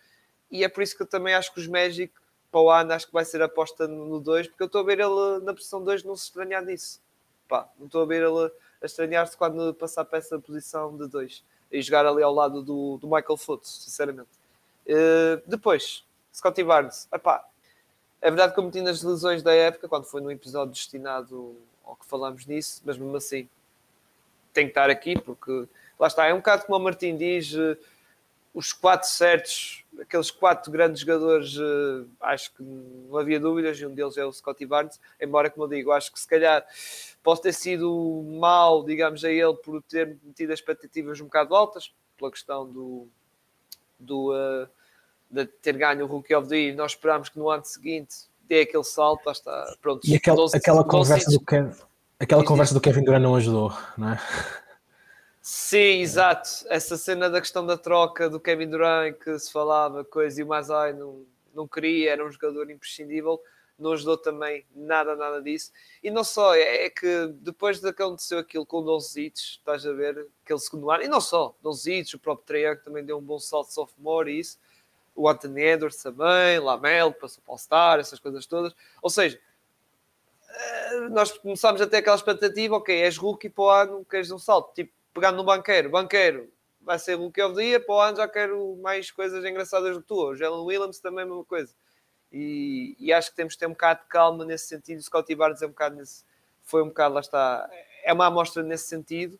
E 0.51 0.63
é 0.63 0.69
por 0.69 0.84
isso 0.84 0.95
que 0.95 1.03
eu 1.03 1.07
também 1.07 1.34
acho 1.34 1.53
que 1.53 1.59
os 1.59 1.67
Magic 1.67 2.13
para 2.51 2.61
o 2.61 2.69
ano 2.69 2.93
acho 2.93 3.07
que 3.07 3.13
vai 3.13 3.25
ser 3.25 3.41
aposta 3.41 3.88
no 3.88 4.19
2, 4.19 4.47
porque 4.47 4.61
eu 4.61 4.67
estou 4.67 4.81
a 4.81 4.84
ver 4.84 4.99
ele 4.99 5.43
na 5.43 5.53
posição 5.53 5.84
2 5.84 6.03
não 6.03 6.15
se 6.15 6.25
estranhar 6.25 6.63
nisso. 6.63 7.01
Pá, 7.47 7.67
não 7.80 7.88
estou 7.88 8.03
a 8.03 8.05
ver 8.05 8.21
ele 8.21 8.51
a 8.81 8.85
estranhar-se 8.85 9.35
quando 9.35 9.73
passar 9.73 10.05
para 10.05 10.19
essa 10.19 10.38
posição 10.39 10.95
de 10.95 11.07
2 11.07 11.43
e 11.73 11.81
jogar 11.81 12.05
ali 12.05 12.21
ao 12.21 12.33
lado 12.33 12.61
do, 12.61 12.97
do 12.97 13.07
Michael 13.07 13.35
Foot, 13.35 13.67
sinceramente. 13.67 14.29
Uh, 14.85 15.41
depois, 15.47 16.05
Scotty 16.31 16.63
Barnes, 16.63 17.07
epá, 17.11 17.43
é 18.21 18.29
verdade 18.29 18.53
que 18.53 18.59
eu 18.59 18.63
meti 18.63 18.79
nas 18.79 19.01
lesões 19.01 19.41
da 19.41 19.53
época, 19.53 19.89
quando 19.89 20.05
foi 20.05 20.21
no 20.21 20.31
episódio 20.31 20.71
destinado 20.71 21.57
ao 21.83 21.95
que 21.95 22.05
falamos 22.05 22.45
nisso, 22.45 22.81
mas 22.85 22.97
mesmo 22.97 23.17
assim 23.17 23.49
tem 24.53 24.65
que 24.65 24.71
estar 24.71 24.89
aqui, 24.89 25.19
porque 25.19 25.67
lá 25.99 26.07
está, 26.07 26.27
é 26.27 26.33
um 26.33 26.37
bocado 26.37 26.65
como 26.65 26.77
o 26.77 26.81
Martim 26.81 27.17
diz, 27.17 27.53
uh, 27.53 27.75
os 28.53 28.71
quatro 28.71 29.09
certos, 29.09 29.84
aqueles 29.99 30.30
quatro 30.30 30.71
grandes 30.71 31.01
jogadores, 31.01 31.57
uh, 31.57 32.07
acho 32.21 32.53
que 32.53 32.61
não 32.63 33.17
havia 33.17 33.39
dúvidas, 33.39 33.80
e 33.80 33.85
um 33.85 33.93
deles 33.93 34.17
é 34.17 34.25
o 34.25 34.31
Scotty 34.31 34.65
Barnes, 34.65 34.99
embora, 35.19 35.49
como 35.49 35.65
eu 35.65 35.69
digo, 35.69 35.91
acho 35.91 36.11
que 36.11 36.19
se 36.19 36.27
calhar 36.27 36.65
Posso 37.23 37.41
ter 37.41 37.53
sido 37.53 38.21
mal, 38.38 38.84
digamos, 38.84 39.23
a 39.23 39.31
ele 39.31 39.53
por 39.53 39.81
ter 39.84 40.17
metido 40.21 40.51
as 40.51 40.59
expectativas 40.59 41.21
um 41.21 41.25
bocado 41.25 41.55
altas, 41.55 41.93
pela 42.17 42.30
questão 42.30 42.69
do, 42.69 43.07
do 43.97 44.34
uh, 44.34 44.67
de 45.31 45.45
ter 45.45 45.77
ganho 45.77 46.03
o 46.03 46.07
Rookie 46.07 46.35
of 46.35 46.49
the 46.49 46.57
Year. 46.57 46.75
Nós 46.75 46.91
esperámos 46.91 47.30
que 47.30 47.39
no 47.39 47.49
ano 47.49 47.63
seguinte 47.63 48.13
dê 48.41 48.61
aquele 48.61 48.84
salto, 48.84 49.25
lá 49.25 49.31
está, 49.31 49.73
pronto. 49.81 50.05
E 50.05 50.15
aquela, 50.17 50.35
12, 50.35 50.57
aquela 50.57 50.84
12, 50.84 50.89
conversa, 50.89 51.25
12, 51.27 51.38
do, 51.38 51.45
Kevin, 51.45 51.71
aquela 52.19 52.43
conversa 52.43 52.73
do 52.73 52.81
Kevin 52.81 53.05
Durant 53.05 53.23
não 53.23 53.35
ajudou, 53.35 53.73
não 53.97 54.11
é? 54.11 54.19
Sim, 55.45 55.99
exato. 56.02 56.49
Essa 56.70 56.95
cena 56.95 57.30
da 57.30 57.41
questão 57.41 57.65
da 57.65 57.78
troca 57.78 58.30
do 58.30 58.40
Kevin 58.40 58.70
Durant 58.70 59.14
que 59.20 59.38
se 59.38 59.52
falava 59.52 60.03
coisa 60.06 60.40
e 60.40 60.44
o 60.44 60.48
Masai 60.48 60.94
não, 60.94 61.26
não 61.53 61.68
queria, 61.68 62.14
era 62.14 62.26
um 62.26 62.32
jogador 62.32 62.72
imprescindível 62.72 63.41
não 63.78 63.91
ajudou 63.94 64.18
também 64.18 64.65
nada, 64.74 65.15
nada 65.15 65.41
disso. 65.41 65.72
E 66.02 66.10
não 66.10 66.24
só, 66.24 66.56
é, 66.56 66.86
é 66.86 66.90
que 66.90 67.28
depois 67.41 67.80
de 67.80 67.90
aconteceu 67.90 68.40
aquilo 68.40 68.65
com 68.65 68.78
o 68.78 68.82
Donzitos, 68.82 69.57
estás 69.60 69.86
a 69.86 69.91
ver, 69.91 70.28
aquele 70.44 70.60
segundo 70.60 70.90
ano, 70.91 71.03
e 71.03 71.07
não 71.07 71.20
só, 71.20 71.56
Donzitos, 71.61 72.14
o 72.14 72.20
próprio 72.20 72.45
Treyang 72.45 72.82
também 72.82 73.03
deu 73.03 73.18
um 73.18 73.22
bom 73.22 73.40
salto 73.40 73.68
de 73.68 73.74
sophomore 73.74 74.32
e 74.32 74.40
isso, 74.40 74.57
o 75.15 75.28
Anthony 75.28 75.61
Edwards 75.61 76.02
também, 76.02 76.60
Lamel, 76.60 77.14
passou 77.14 77.44
para 77.44 77.53
o 77.53 77.57
Star, 77.57 77.99
essas 77.99 78.20
coisas 78.20 78.45
todas. 78.45 78.74
Ou 79.02 79.10
seja, 79.10 79.40
eh, 80.49 80.99
nós 81.10 81.32
começámos 81.38 81.82
a 81.82 81.88
ter 81.88 81.98
aquela 81.98 82.15
expectativa, 82.15 82.76
ok, 82.76 82.95
és 82.95 83.18
rookie 83.18 83.49
para 83.49 83.64
o 83.64 83.70
ano, 83.70 84.06
queres 84.06 84.32
um 84.32 84.40
salto, 84.40 84.74
tipo, 84.74 84.91
pegando 85.14 85.38
no 85.38 85.44
banqueiro, 85.44 85.90
banqueiro, 85.90 86.52
vai 86.81 86.99
ser 86.99 87.15
rookie 87.15 87.41
of 87.41 87.56
the 87.56 87.64
year, 87.64 87.85
para 87.85 87.95
o 87.95 87.99
ano 87.99 88.18
já 88.18 88.27
quero 88.27 88.76
mais 88.77 89.11
coisas 89.11 89.44
engraçadas 89.45 89.95
do 89.95 90.02
que 90.02 90.07
tu. 90.07 90.30
O 90.30 90.35
Jalen 90.35 90.65
Williams 90.65 90.99
também 90.99 91.23
a 91.23 91.27
mesma 91.27 91.45
coisa 91.45 91.73
e, 92.34 92.95
e, 92.99 93.14
acho 93.14 93.30
que 93.30 93.35
temos 93.35 93.53
que 93.53 93.60
ter 93.60 93.68
um 93.68 93.73
bocado 93.73 94.02
de 94.02 94.07
calma 94.07 94.44
nesse 94.44 94.68
sentido. 94.68 94.98
O 94.98 95.03
Scottie 95.03 95.35
Barnes 95.35 95.61
é 95.61 95.68
um 95.68 95.69
bocado 95.69 95.95
nesse, 95.95 96.26
foi 96.64 96.81
um 96.81 96.88
bocado, 96.88 97.14
lá 97.14 97.22
está, 97.22 97.69
é 98.03 98.11
uma 98.11 98.26
amostra 98.26 98.64
nesse 98.64 98.88
sentido. 98.88 99.35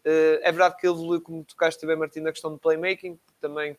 Uh, 0.00 0.40
é 0.40 0.50
verdade 0.50 0.76
que 0.78 0.86
ele 0.86 0.94
evoluiu, 0.94 1.20
como 1.20 1.44
tocaste 1.44 1.84
bem, 1.86 1.94
Martim, 1.94 2.20
na 2.20 2.32
questão 2.32 2.50
do 2.50 2.58
playmaking, 2.58 3.20
também 3.38 3.76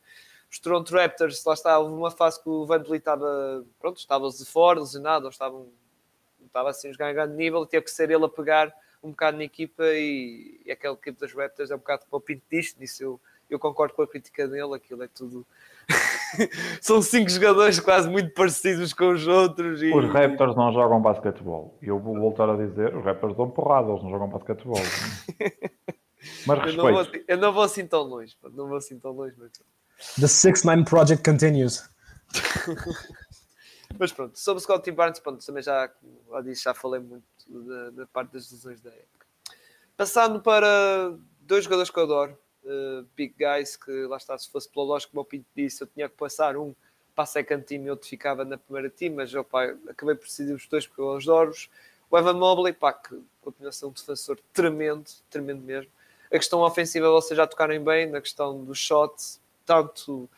os 0.51 0.59
Toronto 0.59 0.93
Raptors, 0.93 1.43
lá 1.43 1.53
está, 1.53 1.79
houve 1.79 1.93
uma 1.93 2.11
fase 2.11 2.41
que 2.41 2.49
o 2.49 2.65
Van 2.65 2.79
Vliet 2.83 3.01
estava, 3.01 3.65
pronto, 3.79 3.97
estava 3.97 4.29
de 4.29 4.45
fora, 4.45 4.79
lesionado, 4.79 5.25
ou 5.25 5.31
estava, 5.31 5.65
estava 6.45 6.69
assim 6.69 6.91
a 6.91 7.13
grande 7.13 7.35
nível, 7.35 7.65
teve 7.65 7.85
que 7.85 7.91
ser 7.91 8.11
ele 8.11 8.25
a 8.25 8.29
pegar 8.29 8.73
um 9.01 9.11
bocado 9.11 9.37
na 9.37 9.43
equipa 9.43 9.83
e, 9.83 10.61
e 10.65 10.71
aquele 10.71 10.93
equipe 10.93 11.19
das 11.19 11.33
Raptors 11.33 11.71
é 11.71 11.75
um 11.75 11.79
bocado 11.79 12.03
como 12.09 12.19
o 12.19 12.21
Pinto 12.21 12.43
disto, 12.51 12.79
nisso 12.79 13.03
eu, 13.03 13.19
eu 13.49 13.59
concordo 13.59 13.93
com 13.93 14.01
a 14.01 14.07
crítica 14.07 14.47
dele, 14.47 14.75
aquilo 14.75 15.03
é 15.03 15.07
tudo 15.07 15.45
são 16.81 17.01
cinco 17.01 17.29
jogadores 17.29 17.79
quase 17.79 18.09
muito 18.09 18.33
parecidos 18.33 18.93
com 18.93 19.11
os 19.11 19.27
outros. 19.27 19.81
E... 19.81 19.91
Os 19.93 20.05
Raptors 20.11 20.55
não 20.55 20.71
jogam 20.71 21.01
basquetebol. 21.01 21.77
E 21.81 21.87
eu 21.87 21.99
vou 21.99 22.15
voltar 22.17 22.49
a 22.49 22.55
dizer: 22.55 22.95
os 22.95 23.03
Raptors 23.03 23.35
dão 23.35 23.49
porrada, 23.49 23.89
eles 23.89 24.03
não 24.03 24.09
jogam 24.09 24.29
basquetebol. 24.29 24.77
Mas 26.45 26.67
Eu 26.67 26.73
não, 26.73 26.83
vou, 26.83 26.97
respeito. 26.97 27.25
eu 27.27 27.37
não 27.37 27.53
vou 27.53 27.63
assim 27.63 27.87
tão 27.87 28.01
longe, 28.03 28.37
não 28.53 28.67
vou 28.67 28.77
assim 28.77 28.99
tão 28.99 29.11
longe, 29.11 29.33
mas... 29.37 29.51
The 30.19 30.25
6-9 30.25 30.83
Project 30.83 31.23
continues. 31.23 31.89
Mas 33.97 34.11
pronto, 34.11 34.37
sobre 34.37 34.59
o 34.59 34.61
Scottie 34.61 34.91
Barnes, 34.91 35.19
pronto, 35.19 35.45
também 35.45 35.63
já, 35.63 35.89
já 36.29 36.41
disse, 36.41 36.63
já 36.63 36.73
falei 36.73 36.99
muito 36.99 37.23
da, 37.49 37.89
da 37.89 38.05
parte 38.05 38.33
das 38.33 38.51
lesões 38.51 38.79
da 38.79 38.89
época. 38.89 39.25
Passando 39.97 40.39
para 40.39 41.13
dois 41.41 41.63
jogadores 41.63 41.89
que 41.89 41.99
eu 41.99 42.03
adoro, 42.03 42.37
uh, 42.63 43.05
big 43.15 43.33
guys, 43.37 43.75
que 43.75 43.91
lá 44.05 44.17
está, 44.17 44.37
se 44.37 44.49
fosse 44.49 44.69
pela 44.69 44.85
lógica, 44.85 45.11
como 45.11 45.21
o 45.21 45.25
Pinto 45.25 45.47
disse, 45.55 45.81
eu 45.81 45.87
tinha 45.87 46.07
que 46.07 46.15
passar 46.15 46.55
um 46.55 46.73
para 47.15 47.23
a 47.23 47.27
second 47.27 47.63
team 47.65 47.83
e 47.83 47.89
outro 47.89 48.07
ficava 48.07 48.45
na 48.45 48.57
primeira 48.57 48.89
team, 48.89 49.15
mas 49.15 49.33
opa, 49.33 49.75
acabei 49.89 50.15
por 50.15 50.25
decidir 50.25 50.53
os 50.53 50.65
dois 50.67 50.87
porque 50.87 51.01
eu 51.01 51.09
os 51.09 51.27
adoro. 51.27 51.51
O 52.09 52.17
Evan 52.17 52.33
Mobley, 52.33 52.73
pá, 52.73 52.93
que 52.93 53.21
continuação 53.41 53.91
de 53.91 53.99
defensor 53.99 54.39
tremendo, 54.53 55.09
tremendo 55.29 55.61
mesmo. 55.61 55.91
A 56.31 56.37
questão 56.37 56.61
ofensiva 56.61 57.09
vocês 57.09 57.35
já 57.35 57.45
tocarem 57.45 57.83
bem, 57.83 58.07
na 58.07 58.21
questão 58.21 58.63
do 58.63 58.73
shot, 58.73 59.13
tanto 59.65 60.29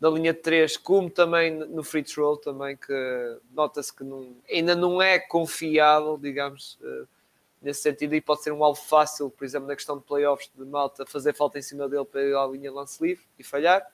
na 0.00 0.08
linha 0.08 0.32
de 0.32 0.40
3, 0.40 0.78
como 0.78 1.10
também 1.10 1.50
no 1.50 1.84
free 1.84 2.02
throw, 2.02 2.36
também 2.36 2.76
que 2.76 3.38
nota-se 3.52 3.94
que 3.94 4.02
não, 4.02 4.34
ainda 4.50 4.74
não 4.74 5.00
é 5.00 5.18
confiável, 5.18 6.16
digamos, 6.16 6.78
uh, 6.80 7.06
nesse 7.60 7.82
sentido, 7.82 8.14
e 8.14 8.20
pode 8.20 8.42
ser 8.42 8.52
um 8.52 8.64
alvo 8.64 8.80
fácil, 8.80 9.28
por 9.28 9.44
exemplo, 9.44 9.68
na 9.68 9.76
questão 9.76 9.98
de 9.98 10.04
playoffs 10.04 10.50
de 10.56 10.64
malta, 10.64 11.04
fazer 11.04 11.34
falta 11.34 11.58
em 11.58 11.62
cima 11.62 11.86
dele 11.86 12.06
para 12.06 12.22
ir 12.22 12.34
à 12.34 12.46
linha 12.46 12.72
lance 12.72 13.02
livre 13.04 13.22
e 13.38 13.44
falhar. 13.44 13.86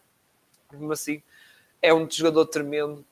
Mesmo 0.70 0.93
assim, 0.93 1.20
é 1.83 1.93
um 1.93 2.09
jogador 2.09 2.47
tremendo 2.47 3.05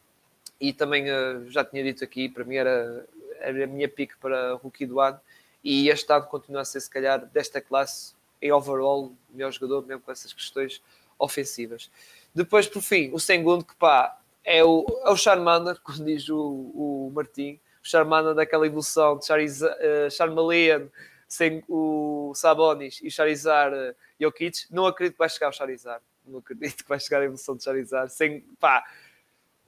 e 0.61 0.73
também 0.73 1.11
uh, 1.11 1.51
já 1.51 1.65
tinha 1.65 1.83
dito 1.83 2.05
aqui, 2.05 2.29
para 2.29 2.45
mim 2.45 2.55
era, 2.55 3.05
era 3.41 3.65
a 3.65 3.67
minha 3.67 3.89
pique 3.89 4.17
para 4.19 4.55
rookie 4.55 4.87
do 4.87 5.01
ano 5.01 5.21
e 5.65 5.89
este 5.89 6.13
ano 6.13 6.27
continua 6.27 6.61
a 6.61 6.65
ser, 6.65 6.81
se 6.81 6.91
calhar, 6.91 7.27
desta 7.27 7.61
classe, 7.61 8.15
em 8.41 8.53
overall, 8.53 9.13
melhor 9.31 9.51
jogador, 9.51 9.85
mesmo 9.85 10.03
com 10.03 10.13
essas 10.13 10.33
questões 10.33 10.81
ofensivas. 11.19 11.91
Depois, 12.35 12.67
por 12.67 12.83
fim, 12.83 13.11
o 13.13 13.21
segundo, 13.21 13.65
que 13.65 13.75
pá, 13.77 14.19
é 14.43 14.65
o, 14.65 14.85
é 15.05 15.11
o 15.11 15.17
Charmander, 15.17 15.81
como 15.83 16.05
diz 16.05 16.29
o, 16.29 16.39
o 16.39 17.13
Martim, 17.15 17.61
o 17.83 17.89
Charmander 17.89 18.35
daquela 18.35 18.67
evolução 18.67 19.19
de 19.19 19.27
Chariz, 19.27 19.63
uh, 19.63 20.11
Charmeleon 20.11 20.89
sem 21.27 21.65
o 21.69 22.33
Sabonis 22.35 23.01
e 23.03 23.11
Charizard 23.11 23.75
uh, 23.75 23.95
Jokic. 24.21 24.67
Não 24.71 24.87
acredito 24.87 25.15
que 25.15 25.19
vai 25.19 25.29
chegar 25.29 25.49
o 25.49 25.53
Charizard. 25.53 26.03
Não 26.27 26.39
acredito 26.39 26.83
que 26.83 26.89
vai 26.89 27.01
chegar 27.01 27.21
a 27.21 27.25
evolução 27.25 27.57
de 27.57 27.65
Charizard. 27.65 28.13
Sem, 28.13 28.41
pá, 28.61 28.85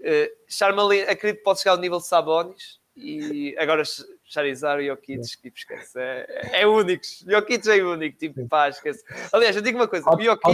uh, 0.01 0.37
Charmeleon, 0.47 1.11
acredito 1.11 1.39
que 1.39 1.45
pode 1.45 1.61
chegar 1.61 1.73
ao 1.73 1.79
nível 1.79 1.99
de 1.99 2.07
Sabonis. 2.07 2.81
E 2.97 3.55
agora 3.59 3.83
Charizard 4.27 4.83
e 4.83 4.89
Jokic, 4.89 5.23
tipo, 5.41 5.57
esquece. 5.57 5.99
É, 5.99 6.63
é 6.63 6.67
único. 6.67 7.05
Jokic 7.27 7.69
é 7.69 7.83
único, 7.83 8.19
tipo, 8.19 8.47
pá, 8.49 8.69
esquece. 8.69 9.05
Aliás, 9.33 9.55
eu 9.55 9.63
digo 9.63 9.79
uma 9.79 9.89
coisa: 9.89 10.09
Hot, 10.09 10.21
o 10.21 10.25
Jokic. 10.25 10.49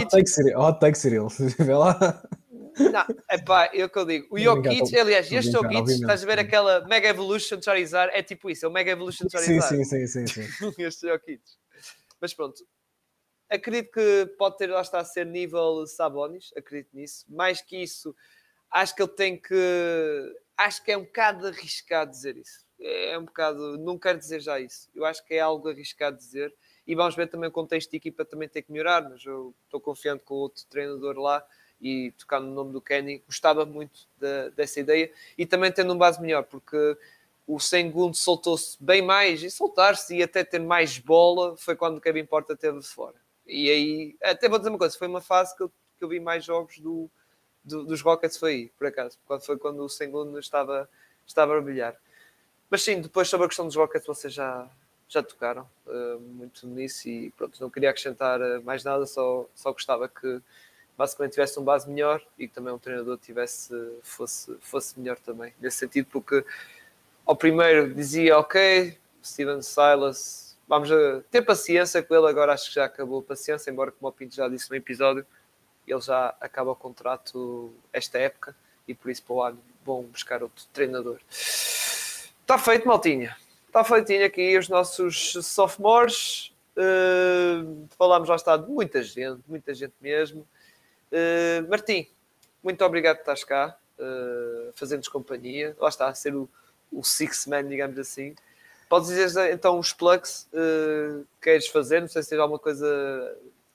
hot 0.55 0.79
take 0.79 0.97
Cyril. 0.97 1.27
Vê 1.59 1.73
lá. 1.73 2.23
Não, 2.77 3.05
é 3.29 3.37
pá, 3.39 3.69
é 3.73 3.83
o 3.83 3.89
que 3.89 3.97
eu 3.97 4.05
digo. 4.05 4.27
O 4.31 4.39
Jokic, 4.39 4.97
aliás, 4.97 5.31
este 5.31 5.51
Jokic, 5.51 5.89
estás 5.91 6.23
a 6.23 6.25
ver 6.25 6.39
aquela 6.39 6.85
Mega 6.87 7.09
Evolution 7.09 7.57
de 7.57 7.65
Charizard? 7.65 8.11
É 8.15 8.21
tipo 8.23 8.49
isso, 8.49 8.65
é 8.65 8.69
o 8.69 8.71
Mega 8.71 8.91
Evolution 8.91 9.25
de 9.25 9.31
Sim, 9.31 9.59
Charizard. 9.59 9.85
sim, 9.85 10.05
sim, 10.07 10.27
sim, 10.27 10.47
sim. 10.47 10.73
este 10.81 11.07
Jokic. 11.07 11.41
Mas 12.21 12.33
pronto, 12.33 12.63
acredito 13.49 13.91
que 13.91 14.33
pode 14.37 14.57
ter 14.57 14.67
lá 14.67 14.81
está 14.81 14.99
a 14.99 15.05
ser 15.05 15.25
nível 15.25 15.85
Sabonis, 15.85 16.51
acredito 16.55 16.89
nisso. 16.93 17.25
Mais 17.29 17.61
que 17.61 17.77
isso, 17.77 18.15
acho 18.71 18.95
que 18.95 19.01
ele 19.01 19.11
tem 19.11 19.39
que. 19.39 20.35
Acho 20.57 20.83
que 20.83 20.91
é 20.91 20.97
um 20.97 21.03
bocado 21.03 21.47
arriscado 21.47 22.11
dizer 22.11 22.37
isso. 22.37 22.63
É 22.79 23.17
um 23.17 23.25
bocado. 23.25 23.77
Não 23.77 23.97
quero 23.97 24.17
dizer 24.17 24.41
já 24.41 24.59
isso. 24.59 24.89
Eu 24.93 25.05
acho 25.05 25.25
que 25.25 25.33
é 25.33 25.39
algo 25.39 25.69
arriscado 25.69 26.17
dizer. 26.17 26.53
E 26.85 26.95
vamos 26.95 27.15
ver 27.15 27.27
também 27.27 27.49
o 27.49 27.51
contexto 27.51 27.91
de 27.91 27.97
equipa 27.97 28.25
também 28.25 28.49
tem 28.49 28.61
que 28.61 28.71
melhorar, 28.71 29.09
mas 29.09 29.23
eu 29.25 29.53
estou 29.65 29.79
confiante 29.79 30.23
com 30.23 30.33
o 30.33 30.37
outro 30.37 30.65
treinador 30.69 31.17
lá 31.17 31.45
e 31.81 32.11
tocando 32.17 32.47
no 32.47 32.53
nome 32.53 32.71
do 32.71 32.81
Kenny, 32.81 33.23
gostava 33.25 33.65
muito 33.65 34.07
de, 34.17 34.49
dessa 34.51 34.79
ideia 34.79 35.11
e 35.37 35.45
também 35.45 35.71
tendo 35.71 35.93
um 35.93 35.97
base 35.97 36.21
melhor, 36.21 36.43
porque 36.43 36.97
o 37.45 37.59
Sengun 37.59 38.13
soltou-se 38.13 38.81
bem 38.81 39.01
mais 39.01 39.43
e 39.43 39.51
soltar-se 39.51 40.15
e 40.15 40.23
até 40.23 40.43
ter 40.43 40.59
mais 40.59 40.97
bola 40.97 41.57
foi 41.57 41.75
quando 41.75 41.97
o 41.97 42.01
Kevin 42.01 42.25
Porta 42.25 42.55
teve 42.55 42.81
fora. 42.81 43.15
E 43.45 43.69
aí, 43.69 44.15
até 44.23 44.47
vou 44.47 44.57
dizer 44.57 44.69
uma 44.69 44.77
coisa, 44.77 44.97
foi 44.97 45.07
uma 45.07 45.19
fase 45.19 45.55
que 45.55 45.63
eu, 45.63 45.69
que 45.97 46.03
eu 46.03 46.07
vi 46.07 46.21
mais 46.21 46.45
jogos 46.45 46.79
do, 46.79 47.09
do, 47.63 47.83
dos 47.83 48.01
Rockets, 48.01 48.37
foi 48.37 48.51
aí, 48.51 48.71
por 48.77 48.87
acaso, 48.87 49.19
quando 49.25 49.41
foi 49.41 49.57
quando 49.57 49.83
o 49.83 49.89
Sengun 49.89 50.39
estava, 50.39 50.89
estava 51.27 51.57
a 51.57 51.61
brilhar. 51.61 51.97
Mas 52.73 52.81
sim, 52.81 52.99
depois 52.99 53.27
sobre 53.27 53.45
a 53.45 53.47
questão 53.47 53.67
dos 53.67 53.75
Rockets, 53.75 54.07
vocês 54.07 54.33
já, 54.33 54.67
já 55.07 55.21
tocaram 55.21 55.69
uh, 55.85 56.19
muito 56.19 56.65
nisso 56.65 57.07
e 57.07 57.29
pronto, 57.37 57.61
não 57.61 57.69
queria 57.69 57.91
acrescentar 57.91 58.41
uh, 58.41 58.63
mais 58.63 58.83
nada, 58.83 59.05
só, 59.05 59.45
só 59.53 59.71
gostava 59.71 60.09
que 60.09 60.41
basicamente 60.97 61.33
tivesse 61.33 61.59
um 61.59 61.63
base 61.63 61.87
melhor 61.87 62.19
e 62.35 62.47
que 62.47 62.53
também 62.55 62.73
um 62.73 62.79
treinador 62.79 63.19
tivesse, 63.19 63.71
fosse, 64.01 64.57
fosse 64.59 64.99
melhor 64.99 65.19
também, 65.19 65.53
nesse 65.61 65.77
sentido, 65.77 66.07
porque 66.11 66.43
ao 67.27 67.35
primeiro 67.35 67.93
dizia, 67.93 68.39
ok, 68.39 68.97
Steven 69.23 69.61
Silas, 69.61 70.57
vamos 70.67 70.91
a 70.91 71.21
ter 71.29 71.43
paciência 71.43 72.01
com 72.01 72.15
ele, 72.15 72.27
agora 72.27 72.53
acho 72.53 72.69
que 72.69 72.73
já 72.73 72.85
acabou 72.85 73.19
a 73.19 73.23
paciência, 73.23 73.69
embora 73.69 73.91
como 73.91 74.09
o 74.09 74.11
Pinto 74.11 74.33
já 74.33 74.49
disse 74.49 74.67
no 74.71 74.75
episódio, 74.75 75.23
ele 75.87 76.01
já 76.01 76.35
acaba 76.41 76.71
o 76.71 76.75
contrato 76.75 77.71
esta 77.93 78.17
época 78.17 78.55
e 78.87 78.95
por 78.95 79.11
isso 79.11 79.21
para 79.21 79.33
o 79.35 79.43
ano 79.43 79.59
vão 79.85 80.01
buscar 80.01 80.41
outro 80.41 80.65
treinador. 80.73 81.19
Está 82.43 82.57
feito, 82.57 82.85
maltinha. 82.85 83.35
Está 83.65 83.85
feitinho 83.85 84.25
aqui 84.25 84.57
os 84.57 84.67
nossos 84.67 85.31
sophomores. 85.41 86.53
Uh, 86.75 87.87
falámos 87.97 88.27
já 88.27 88.35
está 88.35 88.57
de 88.57 88.69
muita 88.69 89.01
gente, 89.01 89.41
muita 89.47 89.73
gente 89.73 89.93
mesmo. 90.01 90.45
Uh, 91.09 91.67
Martim, 91.69 92.05
muito 92.61 92.83
obrigado 92.83 93.15
por 93.15 93.21
estares 93.21 93.45
cá, 93.45 93.77
uh, 93.97 94.73
fazendo-nos 94.73 95.07
companhia. 95.07 95.73
Lá 95.79 95.87
está, 95.87 96.09
a 96.09 96.13
ser 96.13 96.35
o, 96.35 96.49
o 96.91 97.01
six 97.01 97.47
man, 97.47 97.65
digamos 97.65 97.97
assim. 97.97 98.35
Podes 98.89 99.07
dizer 99.07 99.53
então 99.53 99.79
os 99.79 99.93
plugs 99.93 100.49
que 100.51 101.25
queres 101.41 101.67
fazer? 101.67 102.01
Não 102.01 102.09
sei 102.09 102.21
se 102.21 102.29
tens 102.29 102.39
alguma 102.39 102.59
coisa 102.59 102.85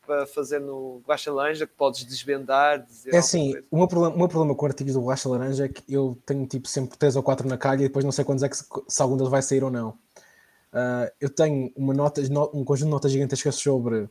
para 0.08 0.26
fazer 0.26 0.58
no 0.58 1.02
Baixa 1.06 1.30
Laranja 1.30 1.66
que 1.66 1.74
podes 1.74 2.02
desvendar. 2.04 2.86
É 3.06 3.18
assim, 3.18 3.54
o 3.70 3.76
meu, 3.76 3.86
problema, 3.86 4.14
o 4.14 4.18
meu 4.18 4.28
problema 4.28 4.54
com 4.54 4.64
artigos 4.64 4.94
do 4.94 5.02
Baixa 5.02 5.28
Laranja 5.28 5.66
é 5.66 5.68
que 5.68 5.82
eu 5.86 6.16
tenho 6.24 6.46
tipo 6.46 6.66
sempre 6.66 6.96
3 6.96 7.16
ou 7.16 7.22
4 7.22 7.46
na 7.46 7.58
calha 7.58 7.80
e 7.80 7.88
depois 7.88 8.06
não 8.06 8.12
sei 8.12 8.24
quantos 8.24 8.42
é 8.42 8.48
que 8.48 8.56
se, 8.56 8.64
se 8.88 9.02
algum 9.02 9.18
deles 9.18 9.30
vai 9.30 9.42
sair 9.42 9.62
ou 9.62 9.70
não. 9.70 9.90
Uh, 9.90 11.12
eu 11.20 11.28
tenho 11.28 11.70
uma 11.76 11.92
nota, 11.92 12.22
um 12.54 12.64
conjunto 12.64 12.86
de 12.86 12.90
notas 12.90 13.12
gigantescas 13.12 13.56
sobre 13.56 14.08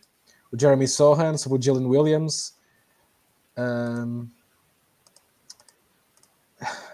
o 0.52 0.60
Jeremy 0.60 0.88
Sohan, 0.88 1.36
sobre 1.36 1.58
o 1.58 1.62
Jalen 1.62 1.88
Williams, 1.88 2.56
um, 3.58 4.28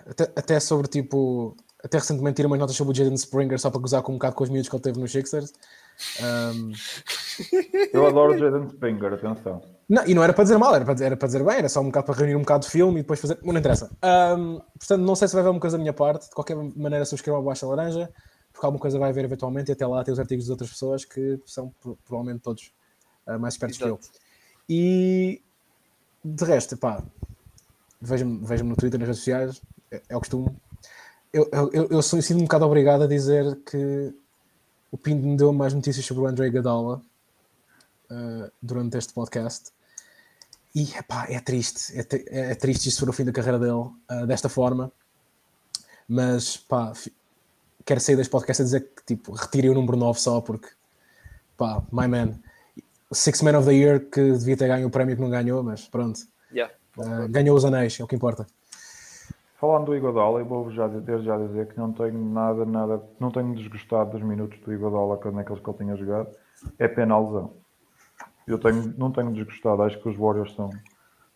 até, 0.10 0.24
até, 0.36 0.60
sobre 0.60 0.88
tipo. 0.88 1.58
Até 1.84 1.98
recentemente 1.98 2.38
tirei 2.38 2.48
umas 2.48 2.60
notas 2.60 2.78
sobre 2.78 2.94
o 2.94 2.96
Jaden 2.96 3.16
Springer 3.16 3.60
só 3.60 3.70
para 3.70 3.82
gozar 3.82 4.02
com 4.02 4.14
um 4.14 4.16
bocado 4.16 4.36
com 4.36 4.44
os 4.46 4.50
miúdos 4.50 4.70
que 4.70 4.76
ele 4.76 4.84
teve 4.84 5.00
nos 5.00 5.12
Sixers. 5.12 5.54
Um, 6.22 6.72
Eu 7.94 8.06
adoro 8.06 8.34
o 8.34 8.38
Jaden 8.38 8.68
Springer, 8.68 9.14
atenção. 9.14 9.62
Não, 9.90 10.06
e 10.08 10.14
não 10.14 10.24
era 10.24 10.34
para 10.34 10.44
dizer 10.44 10.58
mal, 10.58 10.74
era 10.74 10.86
para, 10.86 11.06
era 11.06 11.18
para 11.18 11.28
dizer 11.28 11.44
bem, 11.44 11.58
era 11.58 11.70
só 11.70 11.82
um 11.82 11.86
bocado 11.86 12.06
para 12.06 12.16
reunir 12.16 12.36
um 12.36 12.40
bocado 12.40 12.66
de 12.66 12.72
filme 12.72 13.00
e 13.00 13.04
depois 13.04 13.20
fazer. 13.20 13.38
Não 13.44 13.58
interessa. 13.58 13.92
Um, 14.38 14.60
portanto, 14.78 15.02
não 15.02 15.16
sei 15.16 15.28
se 15.28 15.34
vai 15.34 15.42
haver 15.42 15.48
alguma 15.48 15.62
coisa 15.62 15.78
da 15.78 15.82
minha 15.82 15.94
parte. 15.94 16.30
De 16.30 16.36
qualquer 16.36 16.56
maneira, 16.56 17.06
subscrevam 17.06 17.42
a 17.42 17.44
baixa 17.44 17.66
laranja, 17.68 18.10
porque 18.52 18.66
alguma 18.66 18.82
coisa 18.82 18.98
vai 18.98 19.10
haver 19.10 19.26
eventualmente 19.26 19.72
e 19.72 19.74
até 19.74 19.86
lá 19.86 20.04
tem 20.04 20.14
os 20.14 20.20
artigos 20.20 20.46
de 20.46 20.52
outras 20.52 20.70
pessoas 20.70 21.06
que 21.06 21.40
são 21.46 21.74
provavelmente 22.06 22.42
todos 22.42 22.72
uh, 23.28 23.40
mais 23.40 23.56
espertos 23.56 23.80
Exato. 23.80 24.00
que 24.00 24.08
eu. 24.08 24.22
E 24.70 25.42
de 26.24 26.46
resto, 26.46 26.78
pá, 26.78 27.04
vejam-me 28.02 28.46
vejam 28.46 28.66
no 28.66 28.76
Twitter, 28.76 29.00
nas 29.00 29.08
redes 29.08 29.20
sociais, 29.20 29.62
é, 29.92 30.02
é 30.10 30.16
o 30.16 30.20
costume. 30.20 30.50
Eu, 31.32 31.50
eu, 31.52 31.88
eu 31.90 32.02
sou 32.02 32.22
sinto 32.22 32.40
um 32.40 32.44
bocado 32.44 32.66
obrigado 32.66 33.04
a 33.04 33.08
dizer 33.08 33.60
que 33.66 34.14
o 34.94 34.98
Pinto 34.98 35.26
me 35.26 35.36
deu 35.36 35.52
mais 35.52 35.74
notícias 35.74 36.06
sobre 36.06 36.22
o 36.22 36.28
André 36.28 36.52
Gadala 36.52 37.02
uh, 38.12 38.52
durante 38.62 38.96
este 38.96 39.12
podcast. 39.12 39.72
E 40.76 40.84
epá, 40.96 41.26
é 41.28 41.40
triste, 41.40 42.00
é, 42.00 42.52
é, 42.52 42.56
triste 42.56 42.90
isto 42.90 43.00
for 43.00 43.10
o 43.10 43.14
fim 43.14 43.26
da 43.26 43.32
carreira 43.32 43.58
dele 43.58 43.72
uh, 43.74 44.28
desta 44.28 44.50
forma. 44.50 44.92
Mas 46.08 46.58
pá, 46.58 46.94
quero 47.84 48.00
sair 48.00 48.16
deste 48.16 48.30
podcast 48.30 48.62
a 48.62 48.66
dizer 48.66 48.82
que 48.82 49.04
tipo, 49.04 49.32
retirei 49.32 49.72
o 49.72 49.74
número 49.74 49.98
9 49.98 50.20
só 50.20 50.42
porque 50.42 50.68
pá, 51.58 51.82
my 51.92 52.08
man, 52.08 52.40
Six 53.12 53.42
Man 53.42 53.58
of 53.58 53.68
the 53.68 53.74
Year 53.74 54.00
que 54.00 54.34
devia 54.34 54.56
ter 54.56 54.68
ganho 54.68 54.86
o 54.86 54.92
prémio 54.92 55.16
que 55.16 55.22
não 55.24 55.30
ganhou, 55.32 55.64
mas 55.64 55.88
pronto. 55.88 56.20
Yeah. 56.52 56.72
Uh, 56.96 57.28
ganhou 57.30 57.58
os 57.58 57.66
anéis, 57.66 58.00
é 58.00 58.04
o 58.04 58.08
que 58.08 58.16
importa. 58.16 58.46
Falando 59.64 59.86
do 59.86 59.96
Iguodala, 59.96 60.40
eu 60.40 60.46
vou 60.46 60.70
já 60.72 60.90
desde 60.90 61.26
já 61.26 61.38
dizer 61.38 61.70
que 61.70 61.78
não 61.78 61.94
tenho 61.94 62.20
nada, 62.22 62.66
nada, 62.66 63.02
não 63.18 63.32
tenho 63.32 63.56
desgostado 63.56 64.12
dos 64.12 64.22
minutos 64.22 64.60
do 64.60 64.74
Iguodala 64.74 65.18
naqueles 65.32 65.62
que 65.64 65.70
ele 65.70 65.78
tinha 65.78 65.96
jogado. 65.96 66.28
É 66.78 66.86
pena 66.86 67.16
a 67.16 67.20
lesão. 67.22 67.54
Eu 68.46 68.60
tenho, 68.60 68.94
não 68.98 69.10
tenho 69.10 69.32
desgostado, 69.32 69.84
acho 69.84 69.98
que 70.02 70.10
os 70.10 70.18
Warriors 70.18 70.54
são 70.54 70.70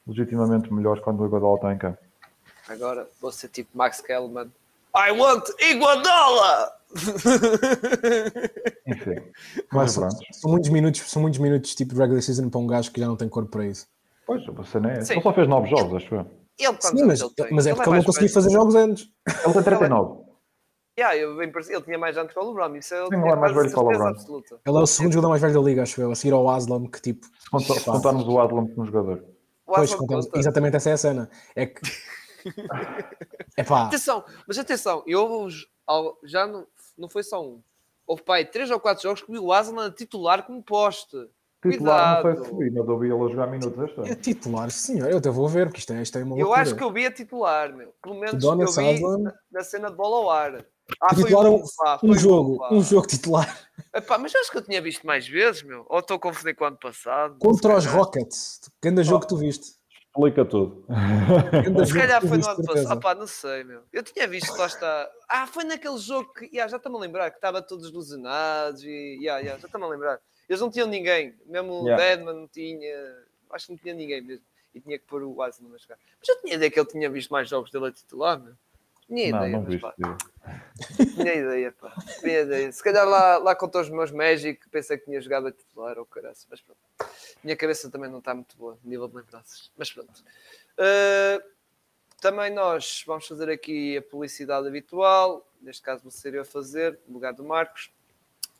legitimamente 0.06 0.74
melhores 0.74 1.02
quando 1.02 1.22
o 1.22 1.26
Iguodala 1.26 1.56
está 1.56 1.74
em 1.74 1.78
campo. 1.78 1.99
Agora 2.68 3.08
vou 3.22 3.32
ser 3.32 3.48
tipo 3.48 3.70
Max 3.74 4.02
Kellman. 4.02 4.52
I 4.94 5.12
want 5.12 5.45
Iguodala! 5.62 6.74
Enfim. 8.86 9.24
Mas 9.72 9.94
são, 9.94 10.06
pronto. 10.06 10.26
são 10.34 10.52
muitos 10.52 10.70
minutos, 10.70 10.99
são 11.10 11.22
muitos 11.22 11.40
minutos 11.40 11.74
tipo 11.74 11.94
de 11.94 12.02
regular 12.02 12.22
season 12.22 12.49
para 12.49 12.60
um 12.60 12.68
gajo 12.68 12.91
que 12.91 12.99
já 12.99 13.08
não 13.08 13.16
tem 13.16 13.30
corpo 13.30 13.52
para 13.52 13.66
isso. 13.66 13.88
Pois, 14.26 14.45
você 14.48 14.82
não 14.82 14.90
é. 14.90 14.98
Ele 14.98 15.22
só 15.22 15.32
fez 15.32 15.48
9 15.48 15.70
jogos, 15.70 15.94
acho 15.94 16.14
eu. 16.14 16.47
Ele, 16.60 16.78
Sim, 16.82 17.06
mas, 17.06 17.22
ele 17.22 17.30
tem? 17.36 17.48
mas 17.52 17.68
é 17.68 17.70
porque 17.74 17.82
ele 17.84 17.86
não 17.90 17.92
mais 17.98 18.06
conseguiu 18.06 18.30
fazer 18.30 18.50
jogos 18.50 18.76
antes. 18.76 19.10
Ele 19.44 19.54
tem 19.54 19.64
39. 19.64 20.28
Yeah, 21.00 21.16
eu, 21.16 21.40
ele 21.40 21.82
tinha 21.84 21.98
mais 22.00 22.18
anos 22.18 22.34
que 22.34 22.40
o 22.40 22.48
LeBron. 22.48 22.76
Isso 22.76 22.96
eu 22.96 23.08
Sim, 23.08 23.16
ele 23.18 23.30
é 23.30 23.36
mais 23.36 23.40
quase 23.40 23.54
velho 23.54 23.72
que 23.72 23.80
o 23.80 23.88
LeBron. 23.90 24.08
absoluta. 24.08 24.60
Ele 24.66 24.78
é 24.78 24.80
o 24.80 24.88
segundo 24.88 25.14
jogador 25.14 25.30
mais 25.30 25.42
velho 25.44 25.54
da 25.54 25.60
liga, 25.62 25.84
acho 25.84 26.02
eu, 26.02 26.12
a 26.12 26.16
seguir 26.16 26.34
ao 26.34 26.50
Aslam, 26.50 26.88
que 26.88 27.00
tipo. 27.00 27.28
Se 27.28 27.50
conta- 27.52 27.74
se 27.76 27.86
contarmos 27.86 28.28
o 28.28 28.40
Adlam 28.40 28.68
como 28.68 28.86
jogador. 28.86 29.24
Pois, 29.66 29.94
contamos- 29.94 30.26
conta. 30.26 30.40
exatamente 30.40 30.76
essa 30.78 30.90
é 30.90 30.94
a 30.94 30.98
cena. 30.98 31.30
É 31.56 31.66
que. 31.68 31.82
É 33.58 33.64
pá, 33.64 33.86
Atenção, 33.88 34.24
mas 34.48 34.58
atenção, 34.58 35.04
eu 35.06 35.48
já 36.24 36.48
não, 36.48 36.66
não 36.98 37.10
foi 37.10 37.24
só 37.24 37.44
um. 37.44 37.62
Houve 38.06 38.24
pai, 38.24 38.46
três 38.46 38.72
ou 38.72 38.80
quatro 38.80 39.04
jogos 39.04 39.22
que 39.22 39.38
o 39.38 39.52
Aslan 39.52 39.88
a 39.88 39.92
titular 39.92 40.44
como 40.46 40.64
poste. 40.64 41.18
Titular, 41.72 42.15
não 42.15 42.22
sei 42.23 42.31
Cuidado. 42.34 42.45
se 42.60 42.64
vi, 42.64 42.72
mas 42.80 42.88
eu 42.88 42.99
vi 42.99 43.07
ele 43.11 43.23
a 43.23 43.27
jogar 43.27 43.48
minutos 43.48 43.84
este 43.84 44.11
é 44.11 44.15
titular, 44.15 44.72
senhor. 44.72 45.10
Eu 45.10 45.18
até 45.18 45.30
vou 45.30 45.48
ver, 45.48 45.68
porque 45.68 45.80
isto 45.80 45.94
é, 45.94 46.02
isto 46.02 46.18
é 46.18 46.23
uma 46.23 46.35
Eu 46.35 46.45
loucura. 46.45 46.61
acho 46.61 46.76
que 46.76 46.84
eu 46.84 46.91
vi 46.91 47.06
a 47.06 47.11
titular, 47.11 47.73
meu. 47.76 47.94
Pelo 48.02 48.19
menos 48.19 48.41
Donis 48.41 48.77
eu 48.77 48.84
vi 48.84 49.02
na, 49.23 49.34
na 49.52 49.64
cena 49.64 49.89
de 49.89 49.95
bola 49.95 50.18
ao 50.18 50.30
ar. 50.30 50.65
Ah, 51.02 51.14
Titular 51.14 51.45
um, 51.52 51.56
um- 51.56 51.64
pá, 51.84 51.98
foi 51.99 52.10
Um 52.10 52.14
jogo, 52.18 52.57
pá. 52.60 52.73
um 52.73 52.81
jogo 52.81 53.06
titular 53.07 53.60
Epá, 53.94 54.18
mas 54.18 54.34
acho 54.34 54.49
que 54.49 54.57
eu 54.57 54.61
tinha 54.61 54.81
visto 54.81 55.06
mais 55.06 55.27
vezes, 55.27 55.61
meu. 55.64 55.85
Ou 55.89 55.99
estou 55.99 56.15
a 56.15 56.19
confundir 56.19 56.56
com 56.56 56.64
o 56.64 56.68
ano 56.68 56.77
passado. 56.77 57.35
contra 57.39 57.76
os. 57.76 57.85
Rockets. 57.85 58.61
Grande 58.81 59.03
jogo 59.03 59.22
que 59.22 59.27
tu 59.27 59.35
viste. 59.38 59.76
Explica 60.15 60.45
tudo. 60.45 60.85
Se 61.85 61.94
calhar 61.94 62.22
que 62.22 62.27
foi 62.27 62.38
no 62.38 62.48
ano 62.48 62.64
passado. 62.64 62.91
Ah, 62.91 62.95
pá, 62.95 63.14
não 63.14 63.27
sei, 63.27 63.64
meu. 63.65 63.81
Eu 63.91 64.02
tinha 64.02 64.27
visto 64.27 64.52
que 64.53 64.57
lá 64.60 64.65
está. 64.68 65.10
Ah, 65.30 65.45
foi 65.45 65.64
naquele 65.65 65.98
jogo 65.98 66.31
que. 66.34 66.45
Yeah, 66.45 66.69
já 66.72 66.77
estou-me 66.77 66.98
a 66.98 67.02
lembrar 67.02 67.30
que 67.31 67.38
estava 67.38 67.61
todos 67.61 67.89
ilusionados 67.89 68.81
e. 68.84 69.18
Yeah, 69.22 69.39
yeah, 69.41 69.60
já 69.60 69.65
estou-me 69.68 69.85
a 69.85 69.89
lembrar. 69.89 70.19
Eles 70.48 70.61
não 70.61 70.69
tinham 70.72 70.88
ninguém. 70.88 71.36
Mesmo 71.45 71.84
o 71.84 71.88
Yeah. 71.88 72.03
Deadman 72.03 72.34
não 72.36 72.48
tinha. 72.48 73.18
Acho 73.52 73.68
que 73.68 73.72
não 73.74 73.78
tinha 73.80 73.94
ninguém 73.94 74.22
mesmo. 74.22 74.45
E 74.74 74.80
tinha 74.80 74.98
que 74.99 75.06
pôr 75.06 75.24
o 75.24 75.41
Aslan 75.41 75.74
a 75.74 75.78
jogar. 75.78 75.98
Mas 76.19 76.30
eu 76.30 76.41
tinha 76.41 76.56
ideia 76.56 76.69
que 76.69 76.80
ele 76.80 76.88
tinha 76.90 77.10
visto 77.10 77.30
mais 77.32 77.49
jogos 77.49 77.72
dele 77.72 77.88
a 77.88 77.91
titular, 77.91 78.40
meu. 78.40 78.53
Tinha 79.07 79.32
Não, 79.32 79.38
ideia, 79.40 79.52
não 79.53 79.61
mas 79.61 79.69
viste. 79.69 79.82
pá. 79.82 79.95
Tinha 81.15 81.34
ideia, 81.34 81.72
pá. 81.72 81.95
Tinha 82.19 82.41
ideia. 82.41 82.72
Se 82.72 82.84
calhar 82.84 83.07
lá, 83.07 83.38
lá 83.38 83.56
contra 83.56 83.82
os 83.82 83.90
meus 83.90 84.11
Magic 84.11 84.69
pensei 84.69 84.98
que 84.98 85.06
tinha 85.06 85.19
jogado 85.22 85.48
a 85.48 85.52
titular 85.52 85.98
ou 85.98 86.06
caraças, 86.06 86.45
mas 86.49 86.60
pronto. 86.61 86.80
Minha 87.44 87.56
cabeça 87.56 87.90
também 87.90 88.10
não 88.11 88.19
está 88.19 88.34
muito 88.36 88.56
boa, 88.57 88.78
nível 88.84 89.07
de 89.07 89.15
lembranças. 89.15 89.72
Mas 89.78 89.91
pronto. 89.91 90.11
Uh, 90.78 91.41
também 92.22 92.53
nós 92.53 93.03
vamos 93.07 93.26
fazer 93.28 93.49
aqui 93.49 93.98
a 93.98 94.02
publicidade 94.02 94.68
habitual. 94.68 95.49
Neste 95.61 95.82
caso 95.82 96.03
vou 96.03 96.11
ser 96.11 96.34
eu 96.34 96.41
a 96.41 96.45
fazer, 96.45 96.99
no 97.07 97.14
lugar 97.15 97.34
do 97.34 97.44
Marcos. 97.45 97.90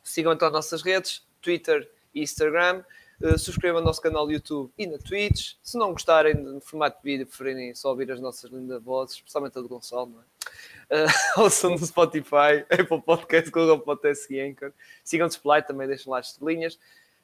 Sigam 0.02 0.32
então 0.32 0.48
as 0.48 0.54
nossas 0.54 0.80
redes, 0.82 1.26
Twitter 1.48 1.90
e 2.14 2.20
Instagram. 2.20 2.84
Uh, 3.22 3.38
subscrevam 3.38 3.80
o 3.80 3.84
nosso 3.84 4.02
canal 4.02 4.26
do 4.26 4.32
YouTube 4.32 4.70
e 4.76 4.86
na 4.86 4.98
Twitch. 4.98 5.54
Se 5.62 5.78
não 5.78 5.92
gostarem 5.92 6.34
do 6.34 6.60
formato 6.60 6.98
de 6.98 7.04
vídeo, 7.04 7.26
preferirem 7.26 7.74
só 7.74 7.88
ouvir 7.88 8.12
as 8.12 8.20
nossas 8.20 8.50
lindas 8.50 8.82
vozes, 8.82 9.16
especialmente 9.16 9.58
a 9.58 9.62
do 9.62 9.68
Gonçalo, 9.68 10.06
não 10.06 10.20
é? 10.20 11.04
Uh, 11.04 11.08
ouçam 11.42 11.70
no 11.70 11.78
Spotify, 11.78 12.64
Apple 12.70 13.00
Podcast, 13.00 13.50
Google 13.50 13.80
Podcast 13.80 14.32
e 14.32 14.40
Anchor. 14.40 14.72
Sigam 15.02 15.26
o 15.26 15.28
Display, 15.28 15.62
também 15.62 15.88
deixem 15.88 16.12
lá 16.12 16.18
as 16.18 16.32
estrelinhas. 16.32 16.78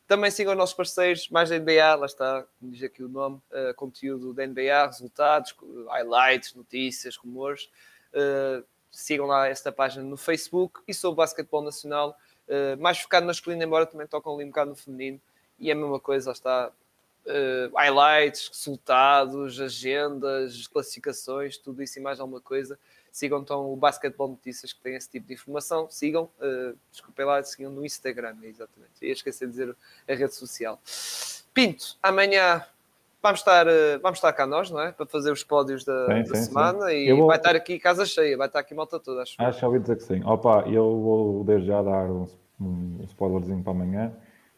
Também 0.07 0.31
sigam 0.31 0.53
os 0.53 0.59
nossos 0.59 0.75
parceiros, 0.75 1.29
mais 1.29 1.51
da 1.51 1.59
NBA, 1.59 1.95
lá 1.95 2.07
está, 2.07 2.45
diz 2.61 2.83
aqui 2.83 3.03
o 3.03 3.09
nome, 3.09 3.37
uh, 3.37 3.75
conteúdo 3.77 4.33
da 4.33 4.47
NBA, 4.47 4.87
resultados, 4.87 5.55
highlights, 5.89 6.55
notícias, 6.55 7.17
rumores. 7.17 7.69
Uh, 8.13 8.65
sigam 8.91 9.27
lá 9.27 9.49
esta 9.49 9.71
página 9.71 10.03
no 10.03 10.17
Facebook 10.17 10.81
e 10.89 10.95
sobre 10.95 11.15
o 11.15 11.17
basquetebol 11.17 11.63
nacional, 11.63 12.19
uh, 12.49 12.81
mais 12.81 12.99
focado 12.99 13.27
masculino, 13.27 13.63
embora 13.63 13.87
também 13.87 14.07
tocam 14.07 14.35
ali 14.35 14.45
um 14.45 14.49
bocado 14.49 14.71
no 14.71 14.77
feminino. 14.77 15.21
E 15.59 15.71
é 15.71 15.73
a 15.73 15.77
mesma 15.77 16.01
coisa, 16.01 16.33
está, 16.33 16.71
uh, 17.27 17.77
highlights, 17.77 18.49
resultados, 18.49 19.61
agendas, 19.61 20.67
classificações, 20.67 21.57
tudo 21.57 21.83
isso 21.83 21.99
e 21.99 22.03
mais 22.03 22.21
alguma 22.21 22.41
coisa. 22.41 22.79
Sigam 23.11 23.41
então 23.41 23.73
o 23.73 23.77
Basquetebol 23.77 24.29
Notícias, 24.29 24.73
que 24.73 24.81
tem 24.81 24.97
esse 24.97 25.09
tipo 25.09 25.29
de 25.29 25.35
informação. 25.35 25.89
Sigam, 25.89 26.25
uh, 26.41 26.77
desculpem 26.91 27.25
lá, 27.25 27.43
sigam 27.45 27.71
no 27.71 27.87
Instagram, 27.87 28.37
exatamente. 28.43 28.93
Eu 29.01 29.09
ia 29.09 29.13
esquecer 29.13 29.47
de 29.47 29.53
dizer 29.53 29.77
a 30.09 30.15
rede 30.15 30.35
social. 30.35 30.81
Pinto, 31.53 31.97
amanhã 32.03 32.67
vamos 33.25 33.41
estar, 33.41 33.67
uh, 33.67 33.99
vamos 34.03 34.19
estar 34.19 34.33
cá 34.35 34.47
nós, 34.47 34.71
não 34.71 34.81
é? 34.81 34.93
Para 34.93 35.07
fazer 35.07 35.33
os 35.33 35.43
pódios 35.43 35.83
da, 35.85 36.07
Sim, 36.07 36.25
da 36.31 36.35
sim, 36.37 36.43
semana 36.45 36.89
sim. 36.91 36.95
e 36.97 37.09
Eu 37.09 37.17
vou- 37.17 37.27
vai 37.27 37.39
estar 37.39 37.57
aqui 37.57 37.79
casa 37.79 38.05
cheia, 38.05 38.37
vai 38.37 38.47
estar 38.47 38.61
aqui 38.61 38.75
malta 38.75 39.01
toda, 39.01 39.23
acho. 39.23 39.35
Acho 39.39 39.59
que 39.59 39.65
ouvi 39.65 39.79
dizer 39.81 39.97
que 39.97 40.03
sim. 40.03 40.23
Opa, 40.25 40.65
eu 40.69 41.01
vou 41.01 41.43
desde 41.45 41.69
já 41.69 41.83
dar 41.83 42.11
um, 42.11 42.27
um 42.61 42.99
spoilerzinho 43.05 43.63
para 43.63 43.73
amanhã. 43.73 44.13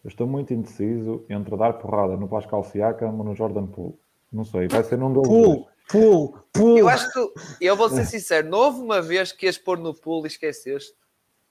Eu 0.05 0.09
estou 0.09 0.27
muito 0.27 0.53
indeciso 0.53 1.25
entre 1.31 1.57
dar 1.57 1.75
porrada 1.75 2.17
no 2.17 2.29
Pascal 2.29 2.63
Siakam 2.65 3.17
ou 3.17 3.25
no 3.25 3.35
Jordan 3.35 3.67
Poole. 3.67 3.95
Não 4.33 4.45
sei, 4.45 4.67
vai 4.69 4.83
ser 4.83 4.99
num 4.99 5.13
deles. 5.13 5.29
Pull, 5.29 5.69
pull, 5.89 6.39
pull. 6.53 6.79
Eu 6.79 6.89
acho 6.89 7.11
que, 7.13 7.33
eu 7.61 7.77
vou 7.77 7.89
ser 7.89 8.05
sincero, 8.05 8.49
não 8.49 8.59
houve 8.59 8.81
uma 8.81 9.01
vez 9.01 9.31
que 9.33 9.47
ias 9.47 9.57
pôr 9.57 9.79
no 9.79 9.95
pool 9.95 10.25
e 10.25 10.27
esqueceste. 10.27 10.93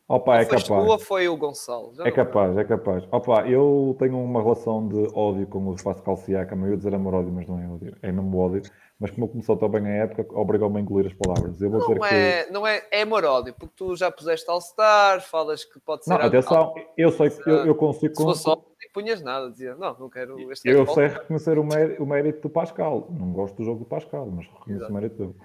Opa, 0.07 0.39
é 0.39 0.45
capaz. 0.45 0.69
ou 0.69 0.99
foi 0.99 1.27
o 1.27 1.35
Gonçalo? 1.35 1.91
Já 1.95 2.03
É 2.05 2.11
capaz, 2.11 2.55
é 2.57 2.63
capaz. 2.63 3.07
Opa, 3.11 3.47
eu 3.47 3.95
tenho 3.97 4.21
uma 4.23 4.39
relação 4.41 4.87
de 4.87 5.07
ódio 5.15 5.47
com 5.47 5.67
o 5.67 5.75
Pascal 5.83 6.15
Siakam. 6.15 6.63
Eu 6.63 6.71
ia 6.71 6.77
dizer 6.77 6.93
amor 6.93 7.15
ódio, 7.15 7.33
mas 7.33 7.47
não 7.47 7.59
é 7.59 7.67
ódio. 7.67 7.97
É 8.03 8.11
mesmo 8.11 8.37
ódio. 8.37 8.61
Mas 8.99 9.09
como 9.11 9.27
começou 9.27 9.57
tão 9.57 9.67
bem 9.67 9.85
a 9.87 10.03
época, 10.03 10.25
obrigou-me 10.39 10.77
a 10.77 10.81
engolir 10.81 11.07
as 11.07 11.13
palavras. 11.13 11.59
Eu 11.59 11.69
vou 11.71 11.81
dizer 11.81 11.95
Não 11.95 12.07
que... 12.07 12.15
é, 12.15 12.49
não 12.51 12.67
é, 12.67 12.83
é 12.91 13.01
amor 13.01 13.25
ódio, 13.25 13.53
porque 13.53 13.73
tu 13.75 13.95
já 13.95 14.09
puseste 14.11 14.49
All-Star, 14.49 15.21
falas 15.21 15.65
que 15.65 15.79
pode 15.79 16.05
ser. 16.05 16.11
Não, 16.11 16.17
atenção, 16.21 16.73
eu 16.95 17.11
sei 17.11 17.29
que 17.31 17.49
eu, 17.49 17.65
eu 17.65 17.75
consigo... 17.75 18.15
Se 18.15 18.23
fosse 18.23 18.43
só, 18.43 18.55
nem 18.55 18.89
punhas 18.93 19.21
nada, 19.21 19.49
dizia, 19.51 19.75
não, 19.75 19.97
não 19.99 20.09
quero 20.09 20.39
este 20.51 20.69
Eu 20.69 20.85
gajo 20.85 20.93
sei 20.93 21.07
volta. 21.07 21.21
reconhecer 21.21 21.59
o 21.59 22.05
mérito, 22.05 22.41
do 22.43 22.49
Pascal. 22.49 23.07
Não 23.09 23.33
gosto 23.33 23.55
do 23.57 23.65
jogo 23.65 23.79
do 23.79 23.85
Pascal, 23.85 24.27
mas 24.27 24.45
reconheço 24.45 24.83
Exato. 24.83 24.91
o 24.91 24.95
mérito 24.95 25.17
dele. 25.17 25.35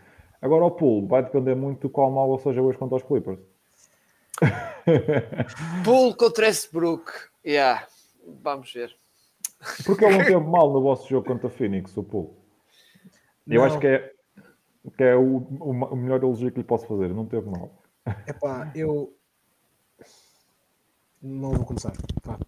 Agora, 0.42 0.64
o 0.66 0.70
pool 0.70 1.08
vai 1.08 1.22
depender 1.22 1.56
muito 1.56 1.80
do 1.80 1.90
qual 1.90 2.10
mal 2.10 2.30
eu 2.30 2.38
seja 2.38 2.62
hoje 2.62 2.78
contra 2.78 2.96
os 2.96 3.02
Clippers. 3.02 3.40
Pool 5.84 6.14
contra 6.16 6.46
Westbrook. 6.46 7.12
Yeah. 7.44 7.86
Vamos 8.42 8.72
ver. 8.72 8.94
Porque 9.84 10.04
ele 10.04 10.18
não 10.18 10.24
teve 10.24 10.40
mal 10.40 10.72
no 10.72 10.80
vosso 10.80 11.08
jogo 11.08 11.26
contra 11.26 11.48
a 11.48 11.50
Phoenix, 11.50 11.96
o 11.96 12.02
pool. 12.02 12.34
Eu 13.46 13.60
Não. 13.60 13.64
acho 13.64 13.78
que 13.78 13.86
é, 13.86 14.12
que 14.96 15.02
é 15.02 15.16
o, 15.16 15.38
o, 15.38 15.96
melhor 15.96 16.22
elogio 16.22 16.50
que 16.50 16.58
lhe 16.58 16.64
posso 16.64 16.86
fazer. 16.86 17.08
Não 17.12 17.26
teve 17.26 17.48
mal. 17.50 17.70
Epá, 18.26 18.70
eu. 18.74 19.12
Não 21.22 21.52
vou 21.52 21.66
começar. 21.66 21.92
Vá. 22.24 22.38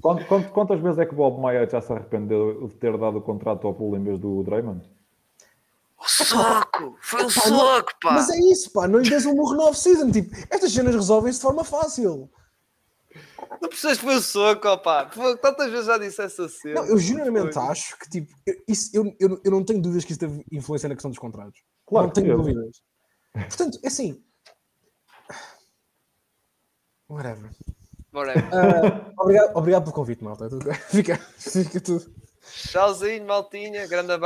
Quant- 0.00 0.24
quant- 0.26 0.48
quantas 0.50 0.80
vezes 0.80 0.98
é 0.98 1.06
que 1.06 1.12
o 1.12 1.16
Bob 1.16 1.40
Maia 1.40 1.68
já 1.68 1.80
se 1.80 1.92
arrependeu 1.92 2.66
de 2.66 2.74
ter 2.74 2.96
dado 2.98 3.18
o 3.18 3.22
contrato 3.22 3.66
ao 3.68 3.74
pool 3.74 3.96
em 3.96 4.02
vez 4.02 4.18
do 4.18 4.42
Draymond? 4.42 4.82
Soco! 6.12 6.96
Foi 7.00 7.22
o 7.22 7.26
Pá, 7.26 7.40
soco, 7.40 7.92
pá! 8.00 8.12
Mas 8.12 8.30
é 8.30 8.38
isso, 8.38 8.70
pá. 8.72 8.86
Não 8.86 8.98
lhe 8.98 9.08
des 9.08 9.24
um 9.24 9.34
morro 9.34 9.54
no 9.54 9.62
off-season. 9.64 10.10
Tipo, 10.10 10.34
estas 10.50 10.72
cenas 10.72 10.94
resolvem-se 10.94 11.38
de 11.38 11.42
forma 11.42 11.64
fácil. 11.64 12.30
Não 13.60 13.68
precisas 13.68 13.98
que 13.98 14.04
foi 14.04 14.16
o 14.16 14.20
soco, 14.20 14.68
ó, 14.68 14.76
pá! 14.76 15.10
Tantas 15.40 15.70
vezes 15.70 15.86
já 15.86 15.98
disse 15.98 16.22
essa 16.22 16.48
cena. 16.48 16.80
Não, 16.80 16.86
eu 16.86 16.98
genuinamente 16.98 17.58
acho 17.58 17.98
que, 17.98 18.08
tipo, 18.08 18.32
eu, 18.46 18.54
isso, 18.68 18.90
eu, 18.92 19.16
eu, 19.18 19.40
eu 19.44 19.50
não 19.50 19.64
tenho 19.64 19.80
dúvidas 19.80 20.04
que 20.04 20.12
isso 20.12 20.20
teve 20.20 20.44
influência 20.50 20.88
na 20.88 20.94
questão 20.94 21.10
dos 21.10 21.18
contratos. 21.18 21.60
Claro 21.86 22.06
não 22.06 22.12
tenho 22.12 22.26
teve. 22.26 22.36
dúvidas. 22.38 22.82
Portanto, 23.32 23.78
é 23.82 23.86
assim. 23.88 24.22
Whatever. 27.08 27.50
Whatever. 28.12 28.48
Ah, 28.52 29.12
obrigado, 29.18 29.56
obrigado 29.56 29.82
pelo 29.84 29.94
convite, 29.94 30.24
malta. 30.24 30.48
Fica, 30.90 31.16
fica 31.38 31.80
tudo. 31.80 32.12
Tchauzinho, 32.42 33.26
maltinha. 33.26 33.86
Grande 33.86 34.12
abraço. 34.12 34.22